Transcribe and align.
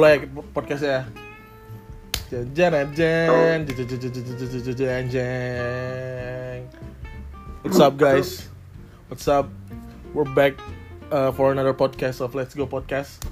mulai 0.00 0.24
podcastnya 0.56 1.04
jajan 2.32 2.72
jajan 2.96 3.28
jajan 4.64 4.88
anjing. 4.96 6.64
What's 7.60 7.76
up 7.76 8.00
guys? 8.00 8.48
What's 9.12 9.28
up? 9.28 9.52
We're 10.16 10.24
back 10.24 10.56
uh, 11.12 11.36
for 11.36 11.52
another 11.52 11.76
podcast 11.76 12.24
of 12.24 12.32
Let's 12.32 12.56
Go 12.56 12.64
Podcast. 12.64 13.28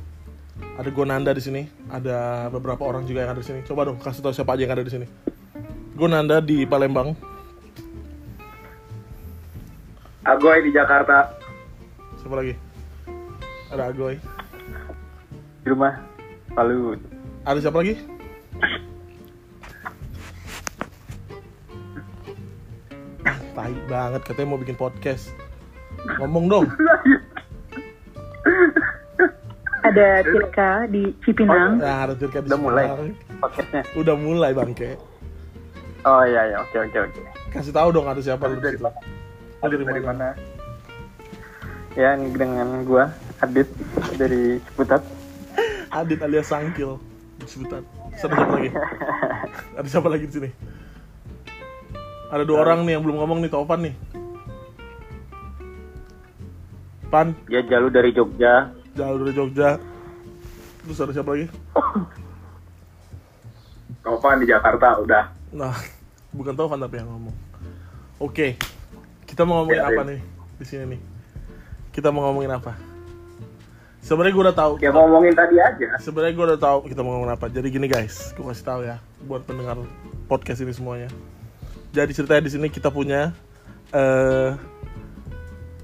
Ada 0.77 0.93
gue 0.93 1.05
Nanda 1.09 1.33
di 1.33 1.41
sini. 1.41 1.73
Ada 1.89 2.53
beberapa 2.53 2.85
orang 2.85 3.09
juga 3.09 3.25
yang 3.25 3.33
ada 3.33 3.41
di 3.41 3.49
sini. 3.49 3.65
Coba 3.65 3.89
dong 3.89 3.97
kasih 3.97 4.21
tahu 4.21 4.37
siapa 4.37 4.53
aja 4.53 4.69
yang 4.69 4.77
ada 4.77 4.85
di 4.85 4.93
sini. 4.93 5.09
Gue 5.97 6.09
Nanda 6.13 6.45
di 6.45 6.69
Palembang. 6.69 7.17
Agoy 10.21 10.69
di 10.69 10.77
Jakarta. 10.77 11.33
Siapa 12.21 12.37
lagi? 12.37 12.53
Ada 13.73 13.89
Agoy. 13.89 14.21
Di 15.65 15.73
rumah. 15.73 16.08
Palu 16.59 16.99
Ada 17.47 17.63
siapa 17.63 17.79
lagi? 17.79 17.95
Tai 23.55 23.75
banget 23.87 24.27
katanya 24.27 24.49
mau 24.51 24.59
bikin 24.59 24.75
podcast. 24.75 25.31
Ngomong 26.19 26.51
dong. 26.51 26.67
Ada 29.87 30.27
Tirka 30.27 30.91
di 30.91 31.15
Cipinang. 31.23 31.79
Nah, 31.79 32.11
ada 32.11 32.19
Tirka 32.19 32.43
di 32.43 32.51
udah 32.51 32.59
mulai 32.59 32.87
podcastnya 33.39 33.83
Udah 33.95 34.15
mulai 34.19 34.51
bangke. 34.51 34.99
oh 36.07 36.23
iya 36.27 36.43
iya 36.51 36.59
oke 36.59 36.75
oke 36.75 36.99
oke 37.11 37.21
Kasih 37.55 37.75
tahu 37.75 37.95
dong 37.95 38.07
ada 38.11 38.19
siapa 38.19 38.51
lu 38.51 38.59
di 38.59 38.63
dari 38.63 38.79
dari 38.79 39.83
dari 39.87 40.03
mana? 40.03 40.31
mana 40.35 41.99
ya 41.99 42.15
ini 42.15 42.31
dengan 42.35 42.87
gua 42.87 43.11
Adit 43.43 43.67
dari 44.15 44.63
Ciputat 44.63 45.18
Adit 45.91 46.21
alias 46.21 46.47
Sangkil. 46.47 46.99
Sebutan. 47.45 47.83
Ada 48.11 48.19
siapa 48.19 48.51
lagi? 48.51 48.71
Ada 49.75 49.89
siapa 49.89 50.09
lagi 50.11 50.25
di 50.27 50.35
sini? 50.35 50.51
Ada 52.29 52.45
dua 52.45 52.61
orang 52.61 52.85
nih 52.85 52.99
yang 52.99 53.03
belum 53.03 53.17
ngomong 53.19 53.39
nih, 53.41 53.49
Taufan 53.49 53.81
nih. 53.83 53.95
Pan, 57.09 57.33
dia 57.49 57.65
jalur 57.65 57.89
dari 57.89 58.13
Jogja 58.13 58.69
jauh 58.93 59.17
dari 59.17 59.33
Jogja. 59.33 59.79
Terus 60.83 60.99
ada 60.99 61.13
siapa 61.15 61.31
lagi? 61.31 61.47
Tovan 64.03 64.41
di 64.41 64.47
Jakarta 64.49 64.99
udah 64.99 65.25
Nah, 65.49 65.73
bukan 66.37 66.53
Taufan 66.53 66.83
tapi 66.83 66.99
yang 66.99 67.09
ngomong. 67.09 67.37
Oke, 68.19 68.59
kita 69.25 69.47
mau 69.47 69.63
ngomongin 69.63 69.79
Ya, 69.79 69.87
apa 69.87 70.03
ya. 70.03 70.09
nih 70.11 70.21
di 70.59 70.65
sini 70.67 70.85
nih? 70.97 71.01
Kita 71.95 72.11
mau 72.11 72.27
ngomongin 72.29 72.51
apa? 72.51 72.75
Sebenarnya 74.09 74.33
gue 74.33 74.45
udah 74.49 74.57
tahu. 74.57 74.73
ya 74.81 74.89
ngomongin 74.89 75.37
tadi 75.37 75.61
aja 75.61 76.01
Sebenarnya 76.01 76.33
gue 76.33 76.47
udah 76.49 76.61
tahu 76.61 76.79
kita 76.89 77.05
mau 77.05 77.21
ngomongin 77.21 77.37
apa. 77.37 77.53
Jadi 77.53 77.69
gini 77.69 77.93
guys, 77.93 78.33
gue 78.33 78.41
kasih 78.41 78.65
tahu 78.65 78.81
ya 78.89 78.97
buat 79.29 79.45
pendengar 79.45 79.77
podcast 80.33 80.65
ini 80.65 80.73
semuanya. 80.73 81.13
Jadi 81.93 82.17
ceritanya 82.17 82.49
di 82.49 82.53
sini 82.57 82.67
kita 82.73 82.89
punya 82.89 83.37
eh 83.93 84.57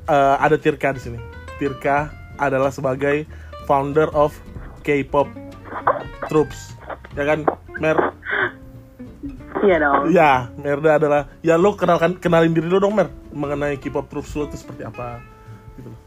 eh, 0.08 0.36
ada 0.40 0.56
Tirka 0.56 0.96
di 0.96 1.04
sini. 1.04 1.20
Tirka 1.60 2.08
adalah 2.40 2.72
sebagai 2.72 3.28
founder 3.68 4.08
of 4.16 4.32
K-pop 4.80 5.28
Troops. 6.32 6.80
Ya 7.20 7.28
kan, 7.28 7.44
Mer? 7.76 8.00
Iya 9.60 9.76
dong. 9.80 10.02
Ya, 10.12 10.48
Merda 10.56 10.96
adalah 10.96 11.28
ya 11.44 11.60
lo 11.60 11.76
kenalkan 11.76 12.16
kenalin 12.16 12.56
diri 12.56 12.72
lo 12.72 12.80
dong 12.80 12.96
Mer 12.96 13.12
mengenai 13.36 13.76
K-pop 13.76 14.08
Troops 14.08 14.32
lo 14.32 14.48
itu 14.48 14.56
seperti 14.56 14.84
apa 14.88 15.20
gitu 15.76 15.92
loh. 15.92 16.00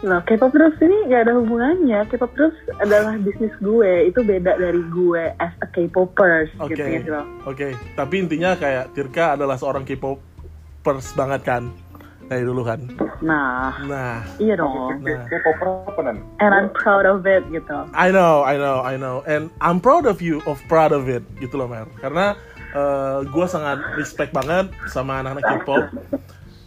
Loh, 0.00 0.16
K-pop 0.24 0.48
Troops 0.56 0.80
ini 0.80 1.12
gak 1.12 1.28
ada 1.28 1.36
hubungannya. 1.36 2.08
K-pop 2.08 2.32
Troops 2.32 2.56
adalah 2.80 3.20
bisnis 3.20 3.52
gue. 3.60 4.08
Itu 4.08 4.24
beda 4.24 4.56
dari 4.56 4.80
gue 4.88 5.28
as 5.36 5.52
a 5.60 5.68
K-popers 5.68 6.48
Oke. 6.56 6.72
gitu 6.72 6.88
ya, 6.88 7.20
loh. 7.20 7.26
Oke, 7.44 7.76
tapi 8.00 8.24
intinya 8.24 8.56
kayak 8.56 8.96
Tirka 8.96 9.36
adalah 9.36 9.60
seorang 9.60 9.84
K-popers 9.84 11.12
banget 11.12 11.44
kan. 11.44 11.68
Dari 12.30 12.46
dulu 12.46 12.62
kan. 12.62 12.86
Nah, 13.20 13.74
Nah, 13.90 14.22
iya 14.38 14.54
dong. 14.56 15.02
nah. 15.04 15.26
K-popper 15.26 15.68
apa 15.90 16.00
nan 16.00 16.22
And 16.38 16.54
I'm 16.54 16.70
proud 16.72 17.02
of 17.04 17.26
it 17.28 17.42
gitu. 17.52 17.90
I 17.92 18.08
know, 18.14 18.40
I 18.46 18.54
know, 18.56 18.80
I 18.80 18.94
know. 18.96 19.20
And 19.28 19.50
I'm 19.60 19.82
proud 19.82 20.06
of 20.06 20.22
you, 20.24 20.40
of 20.48 20.62
proud 20.70 20.94
of 20.94 21.10
it, 21.10 21.26
gitu 21.42 21.60
loh, 21.60 21.68
Mer. 21.68 21.90
Karena 22.00 22.38
gue 23.26 23.46
sangat 23.50 23.82
respect 24.00 24.30
banget 24.32 24.70
sama 24.88 25.20
anak-anak 25.20 25.44
K-pop. 25.44 25.84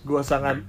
Gue 0.04 0.20
sangat 0.22 0.60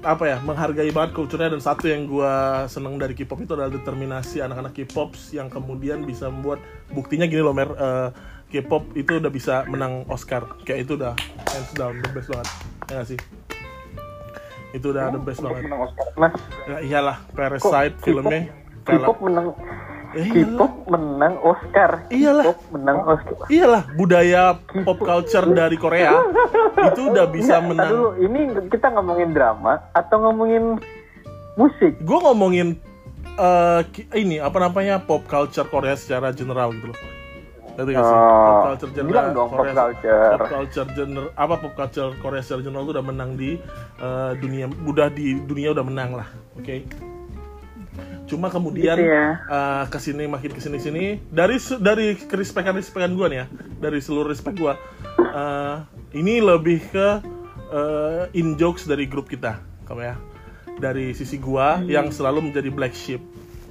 apa 0.00 0.24
ya 0.24 0.38
menghargai 0.40 0.88
banget 0.96 1.12
culture-nya 1.12 1.52
dan 1.52 1.60
satu 1.60 1.84
yang 1.84 2.08
gue 2.08 2.32
seneng 2.72 2.96
dari 2.96 3.12
K-pop 3.12 3.44
itu 3.44 3.52
adalah 3.52 3.68
determinasi 3.68 4.40
anak-anak 4.40 4.72
K-pop 4.72 5.12
yang 5.36 5.52
kemudian 5.52 6.08
bisa 6.08 6.32
membuat 6.32 6.64
buktinya 6.88 7.28
gini 7.28 7.44
loh 7.44 7.52
Mer 7.52 7.68
eh, 7.76 8.08
K-pop 8.50 8.96
itu 8.96 9.20
udah 9.20 9.30
bisa 9.30 9.62
menang 9.68 10.08
Oscar. 10.10 10.42
Kayak 10.66 10.88
itu 10.88 10.92
udah 10.98 11.12
hands 11.52 11.70
down 11.76 12.00
the 12.02 12.10
best 12.10 12.28
banget. 12.32 12.48
Ya 12.88 12.92
gak 12.98 13.06
sih? 13.12 13.18
Itu 14.74 14.86
udah 14.90 15.04
the 15.12 15.20
best 15.20 15.38
banget. 15.44 15.62
menang 15.68 15.80
Oscar 15.84 16.06
ya, 16.66 16.76
iyalah 16.80 17.16
Parasite 17.36 17.94
Kok 18.00 18.02
filmnya 18.02 18.40
K-pop 18.88 19.18
menang. 19.20 19.52
K-pop 20.10 20.72
menang 20.86 21.38
Oscar 21.40 21.90
Iyalah. 22.10 22.44
K-pop 22.50 22.60
menang 22.74 22.98
Oscar 23.04 23.46
Iyalah, 23.46 23.82
budaya 23.94 24.42
pop 24.82 24.98
culture 24.98 25.46
dari 25.46 25.76
Korea 25.76 26.18
itu 26.90 27.00
udah 27.08 27.26
bisa 27.26 27.58
Nggak, 27.58 27.68
menang. 27.70 27.90
dulu 27.90 28.08
ini 28.18 28.40
kita 28.68 28.90
ngomongin 28.90 29.30
drama 29.30 29.78
atau 29.92 30.16
ngomongin 30.20 30.82
musik 31.54 31.94
Gue 32.02 32.18
ngomongin 32.18 32.74
ki- 33.90 34.10
ini 34.14 34.36
apa 34.36 34.58
namanya 34.58 34.98
pop 34.98 35.22
culture 35.24 35.64
Korea 35.64 35.94
secara 35.94 36.28
general 36.30 36.74
gitu 36.74 36.90
loh. 36.90 36.98
Ngerti 37.70 37.90
gak 37.94 38.02
sih? 38.02 38.12
Oh, 38.12 38.44
pop 38.44 38.58
culture 38.66 38.92
general 38.92 39.26
dong 39.30 39.48
pop 39.48 39.58
Korea, 39.62 39.74
culture. 39.78 40.36
Pop 40.36 40.46
culture 40.50 40.88
general 40.92 41.28
apa 41.32 41.54
pop 41.56 41.72
culture 41.72 42.10
Korea 42.18 42.42
secara 42.42 42.60
general 42.60 42.82
itu 42.84 42.92
udah 42.92 43.06
menang 43.06 43.30
di 43.34 43.50
eh, 43.96 44.32
dunia 44.36 44.66
udah 44.84 45.08
di 45.08 45.38
dunia 45.40 45.70
udah 45.70 45.84
menang 45.86 46.18
lah. 46.18 46.28
Oke. 46.58 46.84
Cuma 48.30 48.46
kemudian 48.46 48.94
Gitu 48.94 49.10
ya. 49.10 49.42
eh, 49.42 49.84
ke 49.90 49.98
sini 49.98 50.24
makin 50.30 50.54
ke 50.54 50.60
sini 50.62 50.78
sini. 50.78 51.04
Dari 51.28 51.58
dari 51.82 52.14
kerespekan 52.14 52.78
respekan 52.78 53.18
gue 53.18 53.26
nih 53.26 53.38
ya. 53.42 53.46
Dari 53.82 53.98
seluruh 53.98 54.30
respect 54.30 54.54
gue 54.56 54.74
eh, 55.18 55.76
ini 56.14 56.38
lebih 56.38 56.78
ke 56.94 57.08
eh, 57.74 58.38
in 58.38 58.54
jokes 58.54 58.86
dari 58.86 59.10
grup 59.10 59.26
kita 59.26 59.58
kamu 59.86 60.06
ya 60.06 60.14
dari 60.80 61.12
sisi 61.12 61.36
gua 61.36 61.82
yang 61.84 62.08
selalu 62.08 62.48
menjadi 62.48 62.72
black 62.72 62.96
sheep. 62.96 63.20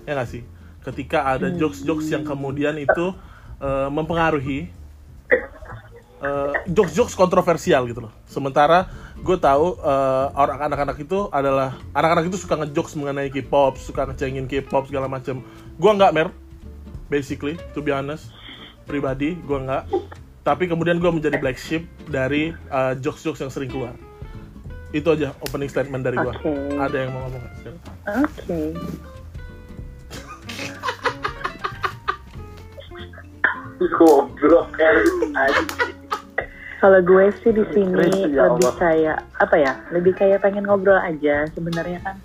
Ya 0.05 0.13
nggak 0.13 0.29
sih? 0.29 0.43
Ketika 0.85 1.25
ada 1.25 1.49
jokes 1.49 1.81
jokes 1.81 2.05
yang 2.11 2.21
kemudian 2.21 2.77
itu 2.77 3.15
eh, 3.59 3.89
mempengaruhi 3.89 4.69
jokes 6.67 6.93
jokes 6.95 7.15
kontroversial 7.15 7.87
gitu 7.87 8.03
loh. 8.07 8.13
Sementara 8.27 8.91
gue 9.19 9.37
tahu 9.39 9.79
eh, 9.79 10.27
orang 10.35 10.59
anak-anak 10.67 10.97
itu 10.99 11.31
adalah 11.31 11.75
anak-anak 11.95 12.27
itu 12.27 12.37
suka 12.39 12.59
ngejokes 12.59 12.95
mengenai 12.99 13.31
K-pop 13.31 13.79
suka 13.79 14.07
ngecengin 14.07 14.47
K-pop 14.47 14.87
segala 14.87 15.07
macam 15.07 15.43
gua 15.79 15.95
nggak 15.95 16.13
mer. 16.15 16.27
Basically 17.07 17.55
to 17.71 17.79
be 17.79 17.95
honest. 17.95 18.31
Pribadi 18.83 19.39
gua 19.47 19.59
nggak. 19.63 19.83
Tapi 20.43 20.67
kemudian 20.67 20.99
gua 20.99 21.11
menjadi 21.15 21.39
black 21.39 21.59
sheep 21.59 21.87
dari 22.11 22.51
eh, 22.51 22.93
jokes-jokes 22.99 23.39
yang 23.39 23.51
sering 23.51 23.71
keluar. 23.71 23.95
Itu 24.91 25.13
aja 25.13 25.31
opening 25.45 25.71
statement 25.71 26.03
dari 26.03 26.19
gua. 26.19 26.35
Oke. 26.35 26.51
ada 26.75 26.97
yang 26.99 27.11
mau 27.15 27.27
ngomong? 27.27 27.43
Oke. 28.27 28.59
goblok 33.79 34.75
Kalau 36.79 36.99
gue 36.99 37.25
sih 37.37 37.51
di 37.51 37.65
sini 37.69 38.07
ya 38.31 38.47
lebih 38.47 38.63
Allah. 38.65 38.73
kayak 38.77 39.17
apa 39.35 39.55
ya? 39.55 39.73
Lebih 39.89 40.15
kayak 40.15 40.39
pengen 40.39 40.63
ngobrol 40.63 40.95
aja. 40.95 41.43
Sebenarnya 41.49 41.99
kan 41.99 42.15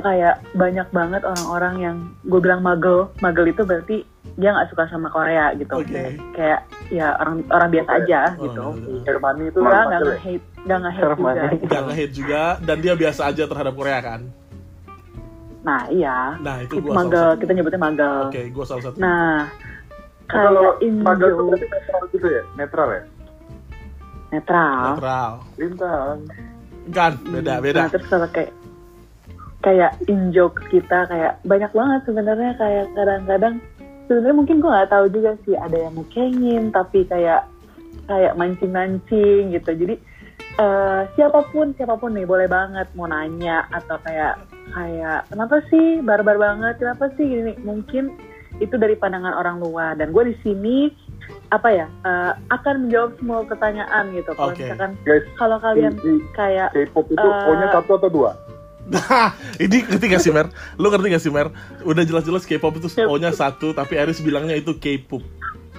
kayak 0.00 0.40
banyak 0.52 0.88
banget 0.88 1.22
orang-orang 1.22 1.74
yang 1.78 1.96
gue 2.22 2.40
bilang 2.40 2.60
magel. 2.60 3.12
Magel 3.20 3.46
itu 3.46 3.62
berarti 3.62 3.96
dia 4.32 4.48
nggak 4.50 4.72
suka 4.72 4.88
sama 4.88 5.06
Korea 5.06 5.52
gitu. 5.54 5.76
Oke. 5.76 6.16
Kayak 6.32 6.64
ya 6.88 7.12
orang 7.16 7.44
orang 7.48 7.68
biasa 7.70 7.90
aja 7.98 8.20
Oh, 8.32 8.42
gitu. 8.42 8.64
iya. 8.88 9.00
Germany 9.04 9.44
itu 9.46 9.58
Nggak 9.60 9.82
nggak 9.82 9.92
ya? 9.92 10.06
nge-hate, 10.06 10.44
nggak 10.58 10.78
nge-hate 10.78 10.96
juga. 10.96 11.12
Germany. 11.12 11.44
gitu. 11.52 11.66
nggak 11.68 11.82
nge-hate 11.82 12.14
juga 12.14 12.42
dan 12.60 12.76
dia 12.78 12.94
biasa 12.96 13.20
aja 13.28 13.44
terhadap 13.44 13.74
Korea 13.74 14.00
kan 14.00 14.20
Nah 15.62 15.80
iya. 15.86 16.18
nah 16.38 16.56
itu 16.58 16.74
Itu 16.74 16.82
gua 16.82 16.90
salah 16.90 17.04
magel. 17.04 17.28
satu 17.28 17.38
Kita 17.38 17.52
nyebutnya 17.52 17.80
magel. 17.82 18.14
oke 18.24 18.40
gua 18.50 18.64
salah 18.64 18.82
satu 18.82 18.96
Nah 18.96 19.36
kalau 20.24 20.66
kayak 20.74 20.96
magel 20.98 21.28
itu 21.28 21.36
Indo 21.36 21.44
berarti 21.46 21.66
netral 21.68 22.02
gitu 22.08 22.26
ya 22.26 22.42
netral 22.56 22.88
ya 22.90 23.02
netral. 24.32 24.96
netral. 24.96 25.32
Lintang 25.60 26.18
kan 26.90 27.14
beda 27.22 27.62
beda. 27.62 27.86
Nah, 27.86 27.90
terus 27.94 28.06
kalau 28.10 28.26
kayak 28.34 28.50
kayak 29.62 29.94
in 30.10 30.34
jokes 30.34 30.66
kita 30.74 31.06
kayak 31.06 31.38
banyak 31.46 31.70
banget 31.70 32.00
sebenarnya 32.02 32.52
kayak 32.58 32.86
kadang-kadang 32.98 33.54
sebenarnya 34.10 34.34
mungkin 34.34 34.58
gue 34.58 34.70
nggak 34.74 34.90
tahu 34.90 35.06
juga 35.14 35.38
sih 35.46 35.54
ada 35.54 35.76
yang 35.78 35.94
ngecengin 35.94 36.74
tapi 36.74 37.06
kayak 37.06 37.46
kayak 38.10 38.34
mancing-mancing 38.34 39.54
gitu. 39.54 39.70
Jadi 39.70 39.94
eh, 40.58 41.00
siapa 41.14 41.46
pun 41.54 41.70
siapa 41.78 41.94
pun 41.94 42.10
nih 42.18 42.26
boleh 42.26 42.50
banget 42.50 42.90
mau 42.98 43.06
nanya 43.06 43.70
atau 43.70 43.94
kayak 44.02 44.42
kayak 44.74 45.30
kenapa 45.30 45.62
sih? 45.70 46.02
Barbar 46.02 46.42
banget 46.42 46.82
kenapa 46.82 47.14
sih? 47.14 47.22
Gini 47.22 47.54
mungkin 47.62 48.10
itu 48.58 48.74
dari 48.74 48.98
pandangan 48.98 49.38
orang 49.38 49.62
luar. 49.62 49.94
Dan 49.94 50.10
gue 50.10 50.34
di 50.34 50.36
sini 50.42 50.90
apa 51.52 51.68
ya 51.68 51.86
eh, 52.08 52.32
akan 52.48 52.88
menjawab 52.88 53.10
semua 53.20 53.44
pertanyaan 53.44 54.04
gitu 54.16 54.32
kalau 54.32 54.56
Oke. 54.56 54.64
misalkan 54.64 54.96
Guys, 55.04 55.24
kalau 55.36 55.56
kalian 55.60 55.92
di 56.00 56.12
kayak 56.32 56.72
K-pop 56.72 57.06
itu 57.12 57.20
Eh, 57.20 57.48
O-nya 57.52 57.68
satu 57.68 58.00
atau 58.00 58.08
dua? 58.08 58.32
Nah, 58.82 59.30
ini 59.62 59.86
ngerti 59.86 60.10
gak 60.10 60.22
sih 60.26 60.32
Mer? 60.34 60.50
Lu 60.74 60.90
ngerti 60.90 61.12
gak 61.12 61.22
sih 61.22 61.30
Mer? 61.30 61.54
Udah 61.86 62.02
jelas-jelas 62.02 62.42
K-pop 62.48 62.82
itu 62.82 62.88
O-nya 63.06 63.30
satu, 63.30 63.70
tapi 63.70 63.94
Aris 63.94 64.18
bilangnya 64.18 64.58
itu 64.58 64.74
K-pop. 64.74 65.22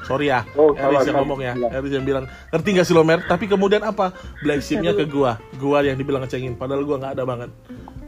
Sorry 0.08 0.32
ya, 0.32 0.48
Oh, 0.56 0.72
Aris 0.76 1.04
salah, 1.04 1.08
yang 1.12 1.18
ngomong 1.24 1.40
ya. 1.44 1.54
Salah. 1.56 1.72
Aris 1.80 1.92
yang 1.96 2.06
bilang, 2.08 2.26
ngerti 2.56 2.70
gak 2.80 2.86
sih 2.88 2.96
lo 2.96 3.04
Mer? 3.04 3.20
Tapi 3.28 3.52
kemudian 3.52 3.84
apa? 3.84 4.16
Black 4.40 4.64
sheep-nya 4.64 4.96
ke 4.96 5.04
gua. 5.04 5.36
Gua 5.60 5.84
yang 5.84 6.00
dibilang 6.00 6.24
ngecengin, 6.24 6.56
padahal 6.56 6.88
gua 6.88 6.96
nggak 7.00 7.14
ada 7.20 7.24
banget. 7.28 7.50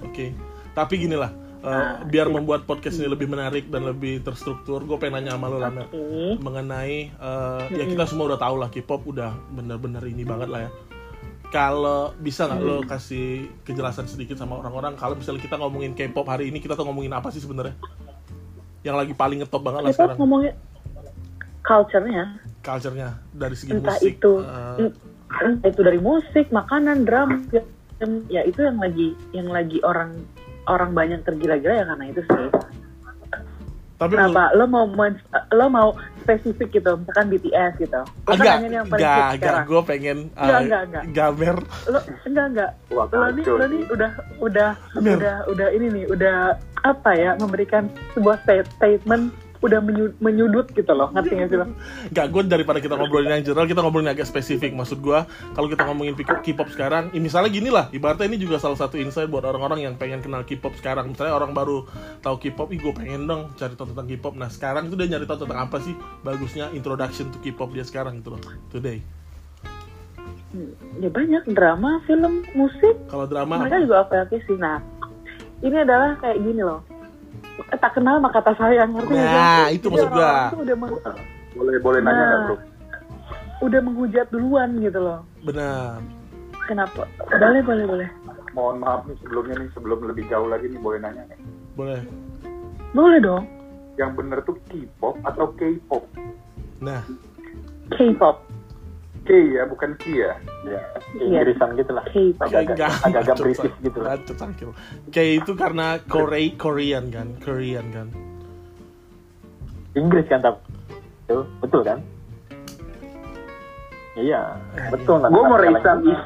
Oke. 0.03 0.31
Tapi 0.71 0.94
gini 0.95 1.15
lah, 1.19 1.31
eh, 1.65 2.06
biar 2.06 2.29
membuat 2.29 2.69
podcast 2.69 3.01
ini 3.01 3.09
lebih 3.09 3.25
menarik 3.25 3.67
dan 3.73 3.89
lebih 3.89 4.21
terstruktur, 4.21 4.85
gue 4.85 4.97
pengen 5.01 5.25
nanya 5.25 5.33
sama 5.35 5.50
lo 5.50 5.57
lah. 5.57 5.73
Mengenai, 6.38 7.09
eh, 7.09 7.63
ya 7.73 7.83
kita 7.89 8.06
semua 8.06 8.29
udah 8.29 8.39
tahu 8.39 8.56
lah 8.62 8.69
K-pop 8.69 9.01
udah 9.09 9.33
bener-bener 9.50 10.06
ini 10.06 10.21
banget 10.21 10.50
lah 10.53 10.62
ya. 10.69 10.71
Kalau 11.50 12.13
bisa 12.21 12.45
nggak 12.45 12.62
lo 12.62 12.83
kasih 12.85 13.50
kejelasan 13.63 14.06
sedikit 14.06 14.35
sama 14.35 14.59
orang-orang 14.59 14.94
kalau 15.00 15.17
misalnya 15.17 15.41
kita 15.41 15.56
ngomongin 15.57 15.97
K-pop 15.97 16.29
hari 16.29 16.53
ini 16.53 16.62
kita 16.62 16.77
tuh 16.77 16.85
ngomongin 16.85 17.13
apa 17.17 17.33
sih 17.33 17.41
sebenarnya? 17.41 17.73
Yang 18.85 18.95
lagi 19.01 19.13
paling 19.17 19.38
ngetop 19.41 19.62
banget 19.65 19.81
lah 19.81 19.91
kita 19.91 19.97
sekarang 19.97 20.19
ngomongin 20.21 20.53
culture-nya 21.65 22.38
culture-nya 22.62 23.09
dari 23.33 23.56
segi 23.57 23.73
entah 23.73 23.97
musik. 23.97 24.21
itu 24.21 24.31
en- 24.77 24.95
entah 25.41 25.69
itu 25.69 25.81
dari 25.81 25.97
musik 25.97 26.45
makanan 26.53 27.06
drama 27.06 27.41
film, 27.50 28.12
ya 28.29 28.45
itu 28.45 28.62
yang 28.62 28.77
lagi 28.77 29.07
yang 29.33 29.50
lagi 29.50 29.81
orang 29.81 30.13
orang 30.65 30.91
banyak 30.91 31.19
tergila-gila 31.21 31.73
ya 31.73 31.85
karena 31.85 32.06
itu 32.07 32.21
sih. 32.21 32.47
Tapi 33.95 34.12
kenapa? 34.12 34.51
Lo 34.51 34.67
mau 34.67 34.83
men- 34.85 35.23
lo 35.50 35.71
mau 35.71 35.95
spesifik 36.19 36.67
gitu 36.73 37.00
misalkan 37.00 37.31
BTS 37.31 37.79
gitu. 37.79 37.95
Lo 37.95 38.33
kan 38.33 38.35
enggak, 38.35 38.57
yang 38.67 38.85
paling 38.85 39.06
enggak, 39.07 39.27
enggak, 39.31 39.62
gue 39.63 39.81
pengen 39.88 40.17
eh, 40.27 40.41
Enggak, 40.41 40.59
enggak, 40.59 40.81
enggak. 40.83 41.03
gamer. 41.15 41.57
Lo 41.88 42.00
enggak 42.25 42.45
enggak. 42.51 42.71
Wah, 42.91 43.06
lo 43.07 43.27
nih 43.31 43.45
lo 43.47 43.65
nih 43.65 43.81
udah 43.88 44.12
udah 44.44 44.69
Bener. 45.00 45.15
udah 45.15 45.35
udah 45.47 45.67
ini 45.71 45.88
nih 45.94 46.06
udah 46.12 46.38
apa 46.83 47.12
ya 47.13 47.39
memberikan 47.39 47.88
sebuah 48.12 48.35
sta- 48.44 48.67
statement 48.75 49.31
udah 49.65 49.79
menyu- 49.81 50.15
menyudut 50.21 50.69
gitu 50.71 50.91
loh 50.94 51.09
ngerti 51.12 51.33
nggak 51.35 51.50
sih 51.50 51.57
lo 51.57 51.65
Enggak, 52.06 52.25
gue 52.31 52.41
daripada 52.45 52.79
kita 52.79 52.95
ngobrolin 52.95 53.31
yang 53.33 53.44
general, 53.44 53.65
kita 53.65 53.81
ngobrolin 53.81 54.09
agak 54.13 54.29
spesifik. 54.29 54.71
Maksud 54.77 55.01
gue, 55.01 55.19
kalau 55.57 55.67
kita 55.67 55.83
ngomongin 55.89 56.13
K-pop 56.15 56.69
sekarang, 56.69 57.09
ya 57.12 57.19
misalnya 57.19 57.50
gini 57.50 57.73
lah, 57.73 57.89
ibaratnya 57.89 58.29
ini 58.29 58.38
juga 58.38 58.62
salah 58.62 58.77
satu 58.77 58.95
insight 58.95 59.27
buat 59.27 59.44
orang-orang 59.44 59.89
yang 59.89 59.94
pengen 59.97 60.21
kenal 60.21 60.45
K-pop 60.45 60.77
sekarang. 60.77 61.12
Misalnya 61.12 61.33
orang 61.35 61.51
baru 61.51 61.83
tahu 62.21 62.38
K-pop, 62.39 62.69
ih 62.71 62.79
gue 62.79 62.94
pengen 62.94 63.25
dong 63.25 63.51
cari 63.57 63.73
tahu 63.73 63.91
tentang 63.91 64.07
K-pop. 64.07 64.33
Nah 64.38 64.50
sekarang 64.53 64.88
itu 64.88 64.95
dia 64.95 65.17
nyari 65.17 65.25
tahu 65.25 65.44
tentang 65.44 65.59
apa 65.65 65.77
sih 65.81 65.94
bagusnya 66.21 66.69
introduction 66.71 67.33
to 67.33 67.41
K-pop 67.41 67.73
dia 67.73 67.83
sekarang 67.83 68.21
gitu 68.21 68.38
loh, 68.38 68.41
today. 68.69 69.01
Ya 71.03 71.12
banyak 71.12 71.51
drama 71.51 72.00
film 72.07 72.47
musik 72.56 72.95
Kalau 73.12 73.27
drama, 73.27 73.59
mereka 73.59 73.83
juga 73.83 74.07
oke 74.07 74.39
sih 74.47 74.56
nah 74.56 74.79
ini 75.59 75.83
adalah 75.83 76.15
kayak 76.23 76.39
gini 76.39 76.63
loh 76.63 76.79
tak 77.73 77.91
kenal 77.93 78.17
maka 78.17 78.39
tak 78.39 78.55
sayang 78.55 78.91
ngerti? 78.91 79.13
Nah, 79.13 79.65
itu 79.69 79.85
Jadi 79.85 79.93
maksud 79.95 80.09
gua. 80.11 80.31
udah 80.53 80.75
meng- 80.75 81.03
Boleh 81.53 81.77
boleh 81.79 81.99
nanya 82.01 82.13
Nah. 82.13 82.27
nggak 82.27 82.41
bro? 82.45 82.55
udah 83.57 83.79
menghujat 83.81 84.27
duluan 84.29 84.69
gitu 84.77 84.99
loh 84.99 85.23
benar. 85.41 86.03
kenapa 86.65 87.07
boleh 87.31 87.61
boleh 87.63 87.85
boleh 87.87 88.09
Mohon 88.51 88.75
maaf 88.77 89.01
nih 89.03 89.15
sebelumnya 89.17 89.55
nih 89.57 89.69
sebelum 89.71 89.99
lebih 90.05 90.23
jauh 90.27 90.45
lagi 90.45 90.67
nih 90.67 90.77
boleh 90.77 90.99
nanya 90.99 91.23
nih. 91.25 91.39
Boleh. 91.73 92.01
boleh 92.91 93.19
dong 93.19 93.43
Yang 93.95 94.11
bener 94.13 94.37
tuh 94.41 94.55
K-pop 94.65 95.15
atau 95.23 95.47
K-pop? 95.53 96.03
Nah, 96.77 96.99
K-pop 97.89 98.43
K 99.25 99.30
ya 99.57 99.66
bukan 99.66 99.98
K 99.98 100.04
ya? 100.13 100.31
Ya. 100.63 100.80
Iya. 101.18 101.42
Inggrisan 101.42 101.69
gitu 101.74 101.92
lah. 101.98 102.06
Agak- 102.39 102.77
agak-agak 103.01 103.36
British 103.42 103.75
gitu 103.81 104.00
lah. 104.00 104.16
K 105.10 105.18
itu 105.42 105.51
karena 105.57 105.98
Korea, 106.06 106.54
Korean 106.56 107.10
kan, 107.10 107.33
Korean 107.42 107.86
kan. 107.89 108.07
Inggris 109.95 110.27
kan 110.30 110.44
tapi 110.44 110.60
betul, 111.25 111.42
betul 111.63 111.81
kan? 111.81 112.00
Iya, 114.16 114.56
Eh, 114.80 114.88
betul. 114.94 115.19
Gue 115.27 115.44
mau 115.44 115.60
some 115.83 116.07
is 116.07 116.19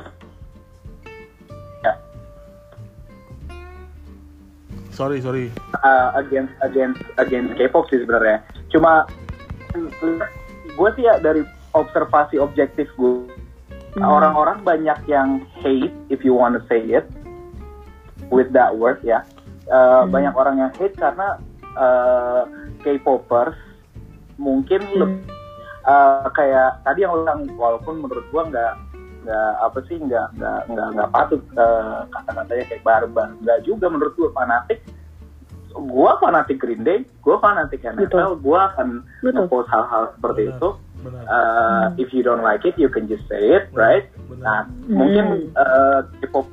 Sorry, 4.92 5.24
sorry. 5.24 5.48
uh, 5.80 6.12
against 6.19 6.51
against 6.60 7.00
against 7.16 7.56
K-pop 7.56 7.88
sih 7.88 8.04
sebenarnya. 8.04 8.44
Cuma 8.68 9.07
gue 10.75 10.90
sih 11.00 11.07
ya 11.07 11.16
dari 11.24 11.40
observasi 11.74 12.38
objektif 12.38 12.89
gue 12.95 13.25
Hmm. 13.89 14.06
orang-orang 14.06 14.62
banyak 14.62 15.00
yang 15.10 15.42
hate 15.66 15.89
if 16.13 16.21
you 16.21 16.38
want 16.38 16.54
to 16.54 16.62
say 16.69 16.77
it 16.94 17.10
with 18.30 18.54
that 18.54 18.69
word 18.77 19.01
ya. 19.01 19.25
Uh, 19.66 20.06
Hmm. 20.06 20.13
Banyak 20.13 20.33
orang 20.38 20.56
yang 20.62 20.71
hate 20.77 20.94
karena 20.94 21.42
uh, 21.74 22.45
K-popers 22.86 23.57
mungkin 24.38 24.81
Hmm. 24.94 25.25
uh, 25.83 26.30
kayak 26.31 26.86
tadi 26.86 27.01
yang 27.01 27.18
ulang 27.18 27.50
walaupun 27.57 28.06
menurut 28.06 28.25
gua 28.30 28.45
nggak 28.45 28.74
nggak 29.25 29.51
apa 29.57 29.80
sih 29.89 29.98
nggak 29.98 30.38
nggak 30.38 30.60
nggak 30.69 30.88
nggak 30.95 31.10
patut 31.12 31.42
uh, 31.57 32.06
kata-katanya 32.07 32.63
kayak 32.72 32.83
barbar 32.86 33.27
nggak 33.42 33.60
juga 33.65 33.86
menurut 33.89 34.13
gua 34.15 34.30
fanatik 34.31 34.80
gua 35.75 36.15
fanatik 36.18 36.57
Green 36.62 36.86
Day 36.86 37.04
gua 37.19 37.42
fanatik 37.42 37.83
NFL 37.83 38.38
gua 38.39 38.69
akan 38.74 39.01
Betul. 39.19 39.50
ngepost 39.50 39.69
hal-hal 39.69 40.13
seperti 40.15 40.42
Benar. 40.45 40.56
itu 40.56 40.69
Benar. 41.00 41.24
Uh, 41.25 41.86
if 41.96 42.12
you 42.12 42.19
don't 42.19 42.44
like 42.44 42.68
it 42.68 42.75
you 42.75 42.92
can 42.92 43.07
just 43.07 43.24
say 43.31 43.40
it 43.56 43.72
right 43.72 44.12
Benar. 44.28 44.44
nah 44.44 44.60
Hmm. 44.68 44.96
mungkin 45.00 45.25
uh, 45.56 46.04
K-pop 46.19 46.48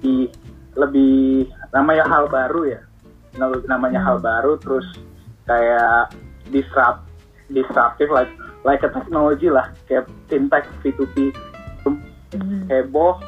lebih 0.00 0.32
lebih 0.78 1.50
namanya 1.70 2.04
hal 2.08 2.24
baru 2.26 2.62
ya 2.70 2.80
Nam- 3.36 3.66
namanya 3.66 4.00
hal 4.00 4.18
baru 4.18 4.56
terus 4.58 4.86
kayak 5.44 6.14
disrupt 6.50 7.02
disruptive 7.50 8.10
like 8.10 8.30
like 8.62 8.80
a 8.82 8.90
technology 8.90 9.50
lah 9.50 9.70
kayak 9.86 10.06
fintech 10.30 10.66
P2P 10.82 11.34
Hmm. 12.30 12.62
heboh 12.70 13.18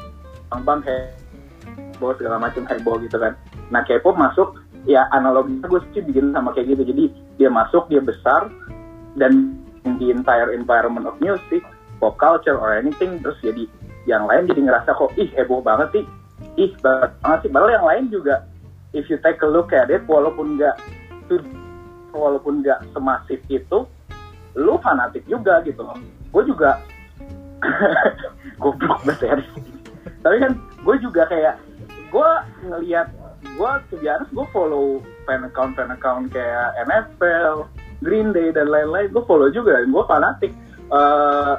bang 0.47 0.63
bang 0.63 0.79
heboh 0.87 2.15
segala 2.15 2.39
macam 2.39 2.63
heboh 2.71 2.95
gitu 3.03 3.19
kan 3.19 3.35
nah 3.67 3.83
K-pop 3.83 4.15
masuk 4.15 4.62
ya 4.83 5.07
analoginya 5.15 5.67
gue 5.67 5.81
sih 5.91 6.03
bikin 6.03 6.35
sama 6.35 6.51
kayak 6.51 6.75
gitu. 6.75 6.83
Jadi 6.87 7.03
dia 7.39 7.49
masuk 7.49 7.87
dia 7.87 8.03
besar 8.03 8.51
dan 9.19 9.57
di 9.99 10.11
entire 10.11 10.55
environment 10.55 11.07
of 11.07 11.15
music 11.19 11.63
pop 11.99 12.15
culture 12.19 12.55
or 12.55 12.75
anything 12.75 13.19
terus 13.19 13.37
jadi 13.43 13.67
yang 14.03 14.27
lain 14.27 14.47
jadi 14.47 14.67
ngerasa 14.67 14.91
kok 14.95 15.11
ih 15.15 15.29
heboh 15.35 15.63
banget 15.63 15.89
sih. 15.95 16.05
Ih 16.59 16.71
banget 16.83 17.39
sih. 17.47 17.49
Padahal 17.51 17.71
yang 17.71 17.87
lain 17.87 18.03
juga 18.11 18.43
if 18.91 19.07
you 19.07 19.17
take 19.23 19.39
a 19.41 19.49
look 19.49 19.71
at 19.71 19.87
it 19.87 20.03
walaupun 20.05 20.59
nggak 20.59 20.75
walaupun 22.13 22.61
nggak 22.61 22.83
semasif 22.93 23.41
itu 23.49 23.87
lu 24.53 24.77
fanatik 24.83 25.23
juga 25.25 25.63
gitu 25.65 25.81
loh. 25.81 25.97
Gue 26.29 26.43
juga 26.45 26.77
goblok 28.61 29.01
banget 29.07 29.19
ya. 29.23 29.35
Tapi 30.23 30.35
kan 30.39 30.51
gue 30.59 30.95
juga 30.99 31.23
kayak 31.31 31.55
gue 32.11 32.29
ngelihat 32.69 33.07
gue 33.43 33.71
sebenarnya 33.89 34.27
gue 34.29 34.45
follow 34.49 34.99
fan 35.23 35.43
account 35.43 35.75
fan 35.75 35.89
account 35.89 36.31
kayak 36.31 36.73
NFL 36.83 37.67
Green 38.01 38.31
Day 38.31 38.49
dan 38.49 38.67
lain-lain 38.67 39.11
gue 39.11 39.23
follow 39.23 39.47
juga 39.47 39.77
dan 39.77 39.91
gue 39.91 40.05
fanatik 40.05 40.53
Eh, 40.83 41.53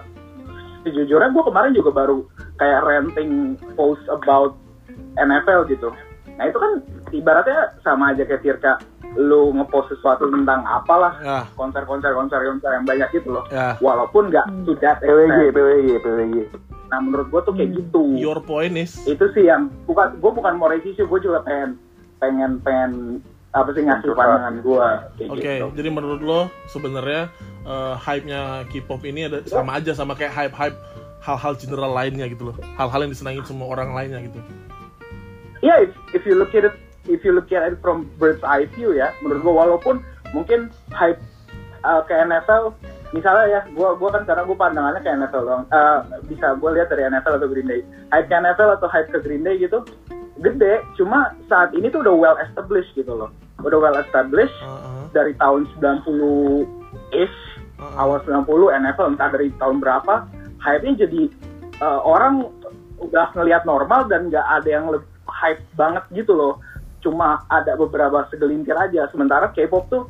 sejujurnya 0.85 1.33
gue 1.33 1.43
kemarin 1.43 1.73
juga 1.75 1.91
baru 1.91 2.23
kayak 2.55 2.81
renting 2.85 3.57
post 3.75 4.05
about 4.07 4.55
NFL 5.17 5.67
gitu 5.67 5.91
nah 6.35 6.47
itu 6.47 6.59
kan 6.59 6.73
ibaratnya 7.11 7.73
sama 7.81 8.11
aja 8.11 8.23
kayak 8.23 8.43
Tirka 8.43 8.79
lu 9.15 9.55
ngepost 9.55 9.95
sesuatu 9.95 10.27
tentang 10.27 10.67
apalah 10.67 11.15
Ya, 11.23 11.47
konser-konser 11.55 12.11
konser-konser 12.15 12.71
yang 12.75 12.83
banyak 12.83 13.07
gitu 13.15 13.31
loh 13.31 13.47
ya. 13.51 13.79
walaupun 13.79 14.31
nggak 14.31 14.43
that 14.83 14.99
PWG. 14.99 15.55
PWG, 15.55 15.89
PWG. 16.03 16.37
Nah 16.95 17.03
menurut 17.03 17.27
gue 17.27 17.41
tuh 17.43 17.53
kayak 17.59 17.75
Hmm. 17.75 17.79
gitu 17.83 18.03
Your 18.15 18.39
point 18.39 18.79
is, 18.79 18.95
itu 19.03 19.27
sih 19.35 19.51
yang 19.51 19.67
bukan 19.83 20.15
gue 20.23 20.31
bukan 20.31 20.55
mau 20.55 20.71
review 20.71 20.95
gue 20.95 21.19
juga 21.19 21.43
pengen 21.43 21.75
pengen 22.23 22.63
pengen 22.63 23.19
apa 23.51 23.75
sih 23.75 23.83
ngasih 23.83 24.15
pandangan 24.15 24.55
gue 24.63 24.87
oke. 25.27 25.43
gitu 25.43 25.67
Jadi 25.75 25.89
menurut 25.91 26.23
lo 26.23 26.41
sebenarnya 26.71 27.35
eh, 27.67 27.95
hype-nya 27.99 28.63
K-pop 28.71 29.03
ini 29.03 29.27
ada 29.27 29.43
sama 29.43 29.83
aja 29.83 29.91
sama 29.91 30.15
kayak 30.15 30.31
hype-hype 30.31 30.79
hal-hal 31.19 31.59
general 31.59 31.91
lainnya 31.91 32.31
gitu 32.31 32.53
loh. 32.53 32.57
Hal-hal 32.79 33.09
yang 33.09 33.11
disenangin 33.11 33.43
semua 33.43 33.67
orang 33.75 33.97
lainnya 33.97 34.23
gitu. 34.23 34.39
Iya, 35.65 35.89
if, 35.89 35.93
if 36.13 36.23
you 36.29 36.37
look 36.37 36.53
at 36.53 36.69
it, 36.69 36.77
if 37.09 37.25
you 37.25 37.33
look 37.33 37.49
at 37.49 37.65
it 37.65 37.81
from 37.81 38.07
bird's 38.21 38.45
eye 38.45 38.69
view 38.77 38.93
ya, 38.93 39.11
menurut 39.25 39.41
gue 39.41 39.55
walaupun 39.57 39.95
mungkin 40.37 40.69
hype 40.93 41.17
uh, 41.81 42.05
ke 42.05 42.13
NFL, 42.13 42.77
misalnya 43.15 43.47
ya, 43.47 43.61
gue 43.71 43.89
gua 43.95 44.11
kan 44.11 44.27
karena 44.27 44.43
gue 44.43 44.57
pandangannya 44.59 45.01
ke 45.01 45.11
NFL 45.15 45.45
doang, 45.47 45.65
Uh, 45.71 46.03
bisa 46.27 46.59
gue 46.59 46.71
lihat 46.75 46.91
dari 46.91 47.07
NFL 47.07 47.39
atau 47.39 47.47
Green 47.47 47.71
Day, 47.71 47.81
hype 48.11 48.27
ke 48.27 48.35
NFL 48.35 48.71
atau 48.83 48.89
hype 48.91 49.15
ke 49.15 49.19
Green 49.23 49.47
Day 49.47 49.55
gitu, 49.63 49.87
gede, 50.43 50.83
cuma 50.99 51.31
saat 51.47 51.71
ini 51.79 51.87
tuh 51.89 52.03
udah 52.03 52.15
well 52.19 52.37
established 52.43 52.91
gitu 52.99 53.15
loh. 53.15 53.31
udah 53.63 53.79
well 53.81 53.97
established 53.97 54.53
Heeh, 54.61 55.03
dari 55.15 55.33
tahun 55.39 55.65
90 55.81 56.67
ish 57.17 57.39
heeh. 57.81 57.95
awal 57.97 58.19
90 58.27 58.45
NFL 58.83 59.17
entah 59.17 59.31
dari 59.31 59.49
tahun 59.57 59.79
berapa 59.81 60.27
hype-nya 60.61 61.07
jadi 61.07 61.23
eh, 61.81 62.01
orang 62.05 62.45
udah 63.01 63.33
ngelihat 63.33 63.65
normal 63.65 64.05
dan 64.11 64.29
nggak 64.29 64.45
ada 64.45 64.69
yang 64.69 64.91
lebih 64.93 65.09
hype 65.25 65.63
banget 65.81 66.05
gitu 66.13 66.37
loh. 66.37 66.61
Cuma 67.01 67.41
ada 67.49 67.77
beberapa 67.77 68.25
segelintir 68.29 68.77
aja. 68.77 69.09
Sementara 69.13 69.49
K-pop 69.53 69.89
tuh 69.89 70.05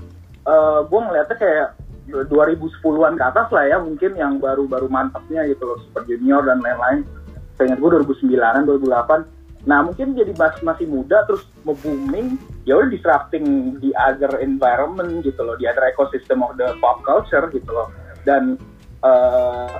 gue 0.84 1.00
ngeliatnya 1.00 1.36
kayak 1.40 1.68
2010-an 2.08 3.16
ke 3.16 3.24
atas 3.24 3.48
lah 3.48 3.64
ya 3.64 3.76
mungkin 3.80 4.12
yang 4.16 4.36
baru-baru 4.36 4.88
mantapnya 4.92 5.48
gitu 5.48 5.64
loh 5.64 5.78
Super 5.88 6.04
Junior 6.04 6.44
dan 6.44 6.60
lain-lain. 6.60 7.08
Saya 7.56 7.78
gue 7.78 7.88
2009-an 8.02 8.66
2008 8.66 9.44
nah 9.64 9.80
mungkin 9.80 10.12
jadi 10.12 10.36
mas- 10.36 10.60
masih 10.60 10.84
muda 10.84 11.24
terus 11.24 11.48
mau 11.64 11.72
booming 11.80 12.36
ya 12.68 12.76
udah 12.76 12.92
disrupting 12.92 13.80
di 13.80 13.96
other 13.96 14.36
environment 14.44 15.24
gitu 15.24 15.40
loh 15.40 15.56
di 15.56 15.64
other 15.64 15.88
ecosystem 15.88 16.44
of 16.44 16.52
the 16.60 16.68
pop 16.84 17.00
culture 17.00 17.48
gitu 17.48 17.70
loh. 17.72 17.88
Dan 18.28 18.60
eh, 19.00 19.72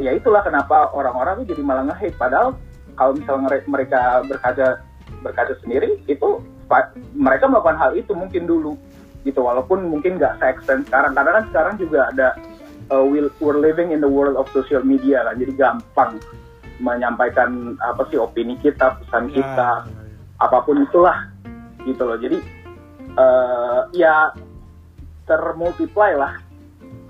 ya 0.00 0.12
itulah 0.12 0.44
kenapa 0.44 0.92
orang-orang 0.92 1.48
jadi 1.48 1.64
malah 1.64 1.88
nge-hate. 1.88 2.20
Padahal 2.20 2.52
kalau 3.00 3.16
misalnya 3.16 3.48
mereka 3.64 4.20
berkaca 4.28 4.84
berkaca 5.24 5.54
sendiri 5.64 6.00
itu 6.04 6.28
mereka 7.16 7.50
melakukan 7.50 7.80
hal 7.80 7.92
itu 7.98 8.12
mungkin 8.14 8.46
dulu 8.46 8.76
gitu. 9.26 9.40
Walaupun 9.44 9.88
mungkin 9.88 10.16
nggak 10.16 10.40
se 10.40 10.46
extend 10.48 10.86
sekarang. 10.88 11.12
Karena 11.12 11.40
kan 11.40 11.44
sekarang 11.52 11.74
juga 11.76 12.08
ada 12.12 12.28
uh, 12.90 13.04
we're 13.04 13.60
living 13.60 13.94
in 13.94 14.02
the 14.02 14.10
world 14.10 14.36
of 14.36 14.50
social 14.50 14.82
media 14.82 15.22
kan 15.24 15.38
jadi 15.38 15.52
gampang 15.54 16.18
menyampaikan 16.80 17.76
apa 17.84 18.08
sih 18.08 18.16
opini 18.16 18.56
kita 18.58 18.96
pesan 19.04 19.28
Ya, 19.30 19.34
kita 19.44 19.68
ya, 19.84 19.84
ya. 19.84 20.44
apa 20.48 20.58
pun 20.64 20.80
itulah 20.80 21.28
gitu 21.84 22.02
loh. 22.08 22.16
Jadi 22.16 22.40
eh, 23.16 23.80
ya 23.96 24.32
termultiply 25.28 26.16
lah. 26.16 26.40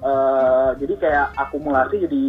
Eh, 0.00 0.71
jadi 0.83 0.95
kayak 0.99 1.26
akumulasi 1.38 2.02
jadi 2.09 2.23